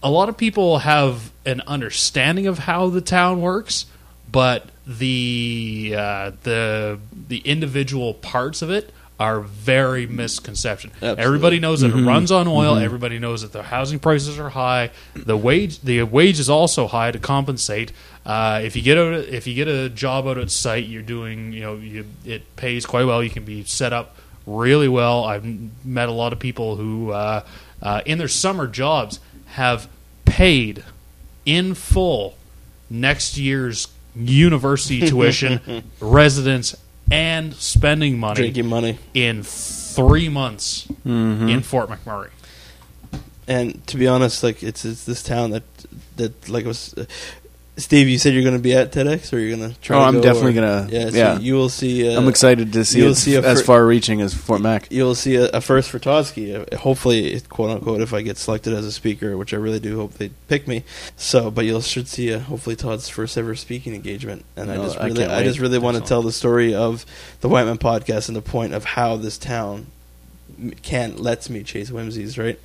a 0.02 0.10
lot 0.10 0.28
of 0.28 0.36
people 0.36 0.78
have 0.78 1.30
an 1.44 1.60
understanding 1.66 2.46
of 2.46 2.58
how 2.60 2.88
the 2.88 3.00
town 3.00 3.40
works, 3.40 3.86
but 4.30 4.66
the 4.86 5.94
uh, 5.96 6.32
the 6.42 6.98
the 7.28 7.38
individual 7.38 8.14
parts 8.14 8.62
of 8.62 8.70
it 8.70 8.92
are 9.18 9.40
very 9.40 10.06
misconception. 10.06 10.90
Absolutely. 10.94 11.22
Everybody 11.24 11.60
knows 11.60 11.82
that 11.82 11.92
Mhm. 11.92 12.04
it 12.04 12.06
runs 12.06 12.32
on 12.32 12.48
oil. 12.48 12.76
Mhm. 12.76 12.82
Everybody 12.82 13.18
knows 13.18 13.42
that 13.42 13.52
the 13.52 13.62
housing 13.62 13.98
prices 13.98 14.38
are 14.38 14.48
high. 14.48 14.90
The 15.14 15.36
wage 15.36 15.80
the 15.80 16.02
wage 16.04 16.40
is 16.40 16.48
also 16.48 16.86
high 16.86 17.10
to 17.10 17.18
compensate. 17.18 17.92
Uh, 18.24 18.60
if 18.64 18.76
you 18.76 18.82
get 18.82 18.96
a 18.96 19.34
if 19.34 19.46
you 19.46 19.54
get 19.54 19.68
a 19.68 19.90
job 19.90 20.26
out 20.26 20.38
at 20.38 20.50
site, 20.50 20.86
you're 20.86 21.02
doing 21.02 21.52
you 21.52 21.60
know 21.60 21.76
you, 21.76 22.06
it 22.24 22.56
pays 22.56 22.86
quite 22.86 23.04
well. 23.06 23.22
You 23.22 23.30
can 23.30 23.44
be 23.44 23.62
set 23.64 23.92
up 23.92 24.16
really 24.46 24.88
well. 24.88 25.24
I've 25.24 25.44
met 25.84 26.08
a 26.08 26.12
lot 26.12 26.32
of 26.32 26.38
people 26.38 26.76
who 26.76 27.10
uh, 27.12 27.42
uh, 27.82 28.00
in 28.06 28.16
their 28.18 28.28
summer 28.28 28.66
jobs 28.66 29.20
have 29.52 29.88
paid 30.24 30.84
in 31.46 31.74
full 31.74 32.36
next 32.88 33.36
year's 33.36 33.88
university 34.16 35.00
tuition, 35.08 35.82
residence, 36.00 36.76
and 37.10 37.54
spending 37.54 38.18
money, 38.18 38.36
Drinking 38.36 38.66
money. 38.66 38.98
in 39.14 39.42
three 39.42 40.28
months 40.28 40.86
Mhm. 41.06 41.50
in 41.50 41.62
Fort 41.62 41.88
McMurray. 41.88 42.30
And 43.48 43.84
to 43.88 43.96
be 43.96 44.06
honest, 44.06 44.42
like 44.44 44.62
it's 44.62 44.84
it's 44.84 45.04
this 45.04 45.22
town 45.22 45.50
that 45.50 45.64
that 46.16 46.48
like 46.48 46.64
it 46.64 46.68
was. 46.68 46.94
Steve, 47.80 48.08
you 48.08 48.18
said 48.18 48.32
you're 48.34 48.42
going 48.42 48.56
to 48.56 48.62
be 48.62 48.74
at 48.74 48.92
TEDx, 48.92 49.32
or 49.32 49.38
you're 49.38 49.56
going 49.56 49.72
to 49.72 49.80
try? 49.80 49.96
Oh, 49.96 50.00
to 50.00 50.06
I'm 50.06 50.14
go, 50.14 50.20
definitely 50.22 50.52
gonna- 50.54 50.88
Yeah, 50.90 51.10
so 51.10 51.16
yeah. 51.16 51.38
you 51.38 51.54
will 51.54 51.68
see. 51.68 52.08
Uh, 52.08 52.18
I'm 52.20 52.28
excited 52.28 52.72
to 52.74 52.84
see 52.84 53.00
you'll 53.00 53.14
see 53.14 53.34
a 53.34 53.42
as 53.42 53.62
far-reaching 53.62 54.20
as 54.20 54.34
Fort 54.34 54.60
Mac. 54.60 54.86
You'll 54.90 55.14
see 55.14 55.36
a, 55.36 55.46
a 55.48 55.60
first 55.60 55.90
for 55.90 55.98
Totsky. 55.98 56.54
uh, 56.72 56.76
Hopefully, 56.78 57.40
quote 57.48 57.70
unquote, 57.70 58.00
if 58.00 58.12
I 58.14 58.22
get 58.22 58.36
selected 58.38 58.72
as 58.74 58.84
a 58.84 58.92
speaker, 58.92 59.36
which 59.36 59.52
I 59.52 59.56
really 59.56 59.80
do 59.80 59.96
hope 59.96 60.14
they 60.14 60.30
pick 60.48 60.68
me. 60.68 60.84
So, 61.16 61.50
but 61.50 61.64
you'll 61.64 61.80
should 61.80 62.08
see 62.08 62.32
uh, 62.32 62.38
hopefully 62.40 62.76
Todd's 62.76 63.08
first 63.08 63.36
ever 63.38 63.54
speaking 63.56 63.94
engagement. 63.94 64.44
And 64.56 64.70
I 64.70 64.76
just 64.76 64.98
really, 64.98 65.14
can't 65.20 65.32
I, 65.32 65.42
just 65.42 65.58
really 65.58 65.78
want 65.78 65.96
to 65.96 66.02
tell 66.02 66.22
the 66.22 66.32
story 66.32 66.74
of 66.74 67.04
the 67.40 67.48
White 67.48 67.64
Man 67.64 67.78
podcast 67.78 68.28
and 68.28 68.36
the 68.36 68.42
point 68.42 68.74
of 68.74 68.84
how 68.84 69.16
this 69.16 69.38
town 69.38 69.86
can 70.82 71.16
lets 71.16 71.48
me 71.48 71.62
chase 71.62 71.90
whimsies. 71.90 72.36
Right. 72.36 72.58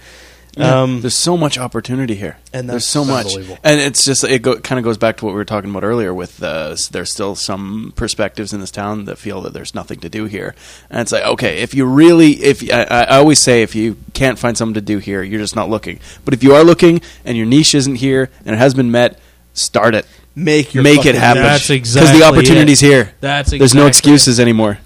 Yeah. 0.56 0.84
Um, 0.84 1.02
There's 1.02 1.18
so 1.18 1.36
much 1.36 1.58
opportunity 1.58 2.16
here, 2.16 2.38
and 2.54 2.70
there's 2.70 2.86
so 2.88 3.04
much, 3.04 3.36
and 3.36 3.82
it's 3.82 4.06
just 4.06 4.24
it 4.24 4.42
go, 4.42 4.58
kind 4.58 4.80
of 4.80 4.86
goes 4.86 4.98
back 4.98 5.18
to 5.18 5.26
what 5.26 5.32
we 5.32 5.36
were 5.36 5.44
talking 5.44 5.70
about 5.70 5.84
earlier. 5.84 6.14
With 6.14 6.42
uh, 6.42 6.78
there's 6.92 7.12
still 7.12 7.36
some 7.36 7.92
perspectives 7.98 8.54
in 8.54 8.62
this 8.62 8.72
town 8.72 9.04
that 9.06 9.18
feel 9.18 9.42
that 9.42 9.52
there's 9.52 9.76
nothing 9.76 10.00
to 10.00 10.08
do 10.08 10.26
here, 10.26 10.56
and 10.90 11.02
it's 11.02 11.12
like 11.12 11.26
okay, 11.26 11.62
if 11.62 11.74
you 11.74 11.86
really, 11.86 12.42
if 12.42 12.64
I, 12.72 12.84
I 12.84 13.04
I 13.04 13.18
always 13.18 13.40
say, 13.40 13.64
if 13.64 13.76
you 13.76 13.98
can't 14.14 14.40
find 14.40 14.58
something 14.58 14.76
to 14.76 14.82
do 14.82 15.00
here, 15.00 15.22
you're 15.22 15.42
just 15.42 15.58
not 15.58 15.70
looking. 15.70 16.00
But 16.24 16.34
if 16.34 16.42
you 16.42 16.54
are 16.56 16.64
looking 16.64 17.02
and 17.26 17.36
your 17.36 17.46
niche 17.46 17.76
isn't 17.76 17.96
here 17.96 18.30
and 18.46 18.56
it 18.56 18.60
has 18.60 18.74
been 18.74 18.92
met, 18.92 19.20
start 19.54 19.94
it. 19.94 20.06
Make 20.36 20.74
your 20.74 20.84
make 20.84 21.06
it 21.06 21.16
happen. 21.16 21.44
That's 21.44 21.70
exactly 21.70 22.12
because 22.12 22.20
the 22.20 22.26
opportunity's 22.26 22.84
it. 22.84 22.88
here. 22.88 23.14
That's 23.20 23.52
there's 23.52 23.74
no 23.74 23.88
exactly 23.88 24.14
excuses 24.14 24.40
anymore. 24.40 24.80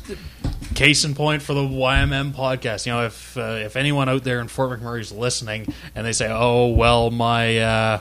Case 0.75 1.03
in 1.03 1.15
point 1.15 1.41
for 1.41 1.53
the 1.53 1.61
YMM 1.61 2.31
podcast. 2.31 2.85
You 2.85 2.93
know, 2.93 3.05
if 3.05 3.37
uh, 3.37 3.57
if 3.59 3.75
anyone 3.75 4.07
out 4.07 4.23
there 4.23 4.39
in 4.39 4.47
Fort 4.47 4.79
McMurray 4.79 5.01
is 5.01 5.11
listening 5.11 5.73
and 5.95 6.05
they 6.05 6.13
say, 6.13 6.29
"Oh 6.31 6.67
well, 6.67 7.11
my." 7.11 7.57
Uh, 7.57 7.99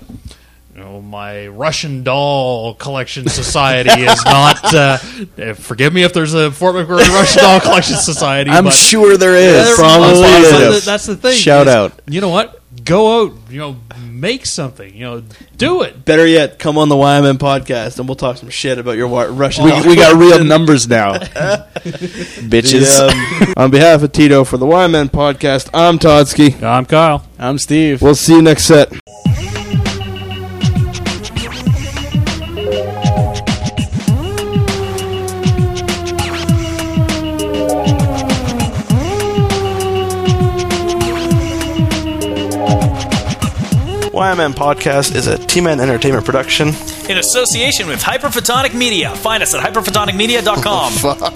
you 0.74 0.84
know, 0.84 1.02
my 1.02 1.48
Russian 1.48 2.04
doll 2.04 2.74
collection 2.74 3.26
society 3.28 3.90
is 4.02 4.24
not. 4.24 4.62
Uh, 4.72 4.98
uh, 5.36 5.54
forgive 5.54 5.92
me 5.92 6.04
if 6.04 6.12
there's 6.12 6.34
a 6.34 6.52
Fort 6.52 6.76
McMurray 6.76 7.08
Russian 7.08 7.42
doll 7.42 7.58
collection 7.58 7.96
society. 7.96 8.50
I'm 8.50 8.70
sure 8.70 9.16
there 9.16 9.34
is. 9.34 9.66
There- 9.66 9.76
Probably 9.76 10.20
that's, 10.20 10.46
is. 10.46 10.84
The, 10.84 10.90
that's 10.90 11.06
the 11.06 11.16
thing. 11.16 11.36
Shout 11.36 11.66
is, 11.66 11.74
out. 11.74 12.00
You 12.06 12.20
know 12.20 12.28
what? 12.28 12.57
Go 12.88 13.26
out. 13.26 13.34
You 13.50 13.58
know, 13.58 13.76
make 14.00 14.46
something. 14.46 14.94
You 14.94 15.04
know, 15.04 15.22
do 15.58 15.82
it. 15.82 16.06
Better 16.06 16.26
yet, 16.26 16.58
come 16.58 16.78
on 16.78 16.88
the 16.88 16.94
YMM 16.94 17.36
podcast 17.36 17.98
and 17.98 18.08
we'll 18.08 18.16
talk 18.16 18.38
some 18.38 18.48
shit 18.48 18.78
about 18.78 18.92
your 18.92 19.08
Russian. 19.08 19.64
We, 19.66 19.72
we 19.88 19.94
got 19.94 20.16
real 20.16 20.42
numbers 20.44 20.88
now, 20.88 21.12
bitches. 21.18 22.96
The, 22.96 23.44
um, 23.46 23.54
on 23.64 23.70
behalf 23.70 24.02
of 24.02 24.12
Tito 24.12 24.42
for 24.42 24.56
the 24.56 24.64
YMM 24.64 25.10
podcast, 25.10 25.68
I'm 25.74 25.98
Totsky. 25.98 26.62
I'm 26.62 26.86
Kyle. 26.86 27.26
I'm 27.38 27.58
Steve. 27.58 28.00
We'll 28.00 28.14
see 28.14 28.36
you 28.36 28.42
next 28.42 28.64
set. 28.64 28.90
YMM 44.18 44.54
Podcast 44.54 45.14
is 45.14 45.28
a 45.28 45.38
T-Man 45.38 45.78
Entertainment 45.78 46.24
production. 46.24 46.70
in 47.08 47.18
association 47.18 47.86
with 47.86 48.02
Hyperphotonic 48.02 48.74
Media. 48.74 49.14
Find 49.14 49.44
us 49.44 49.54
at 49.54 49.62
hyperphotonicmedia.com. 49.62 50.92
Fuck. 51.18 51.34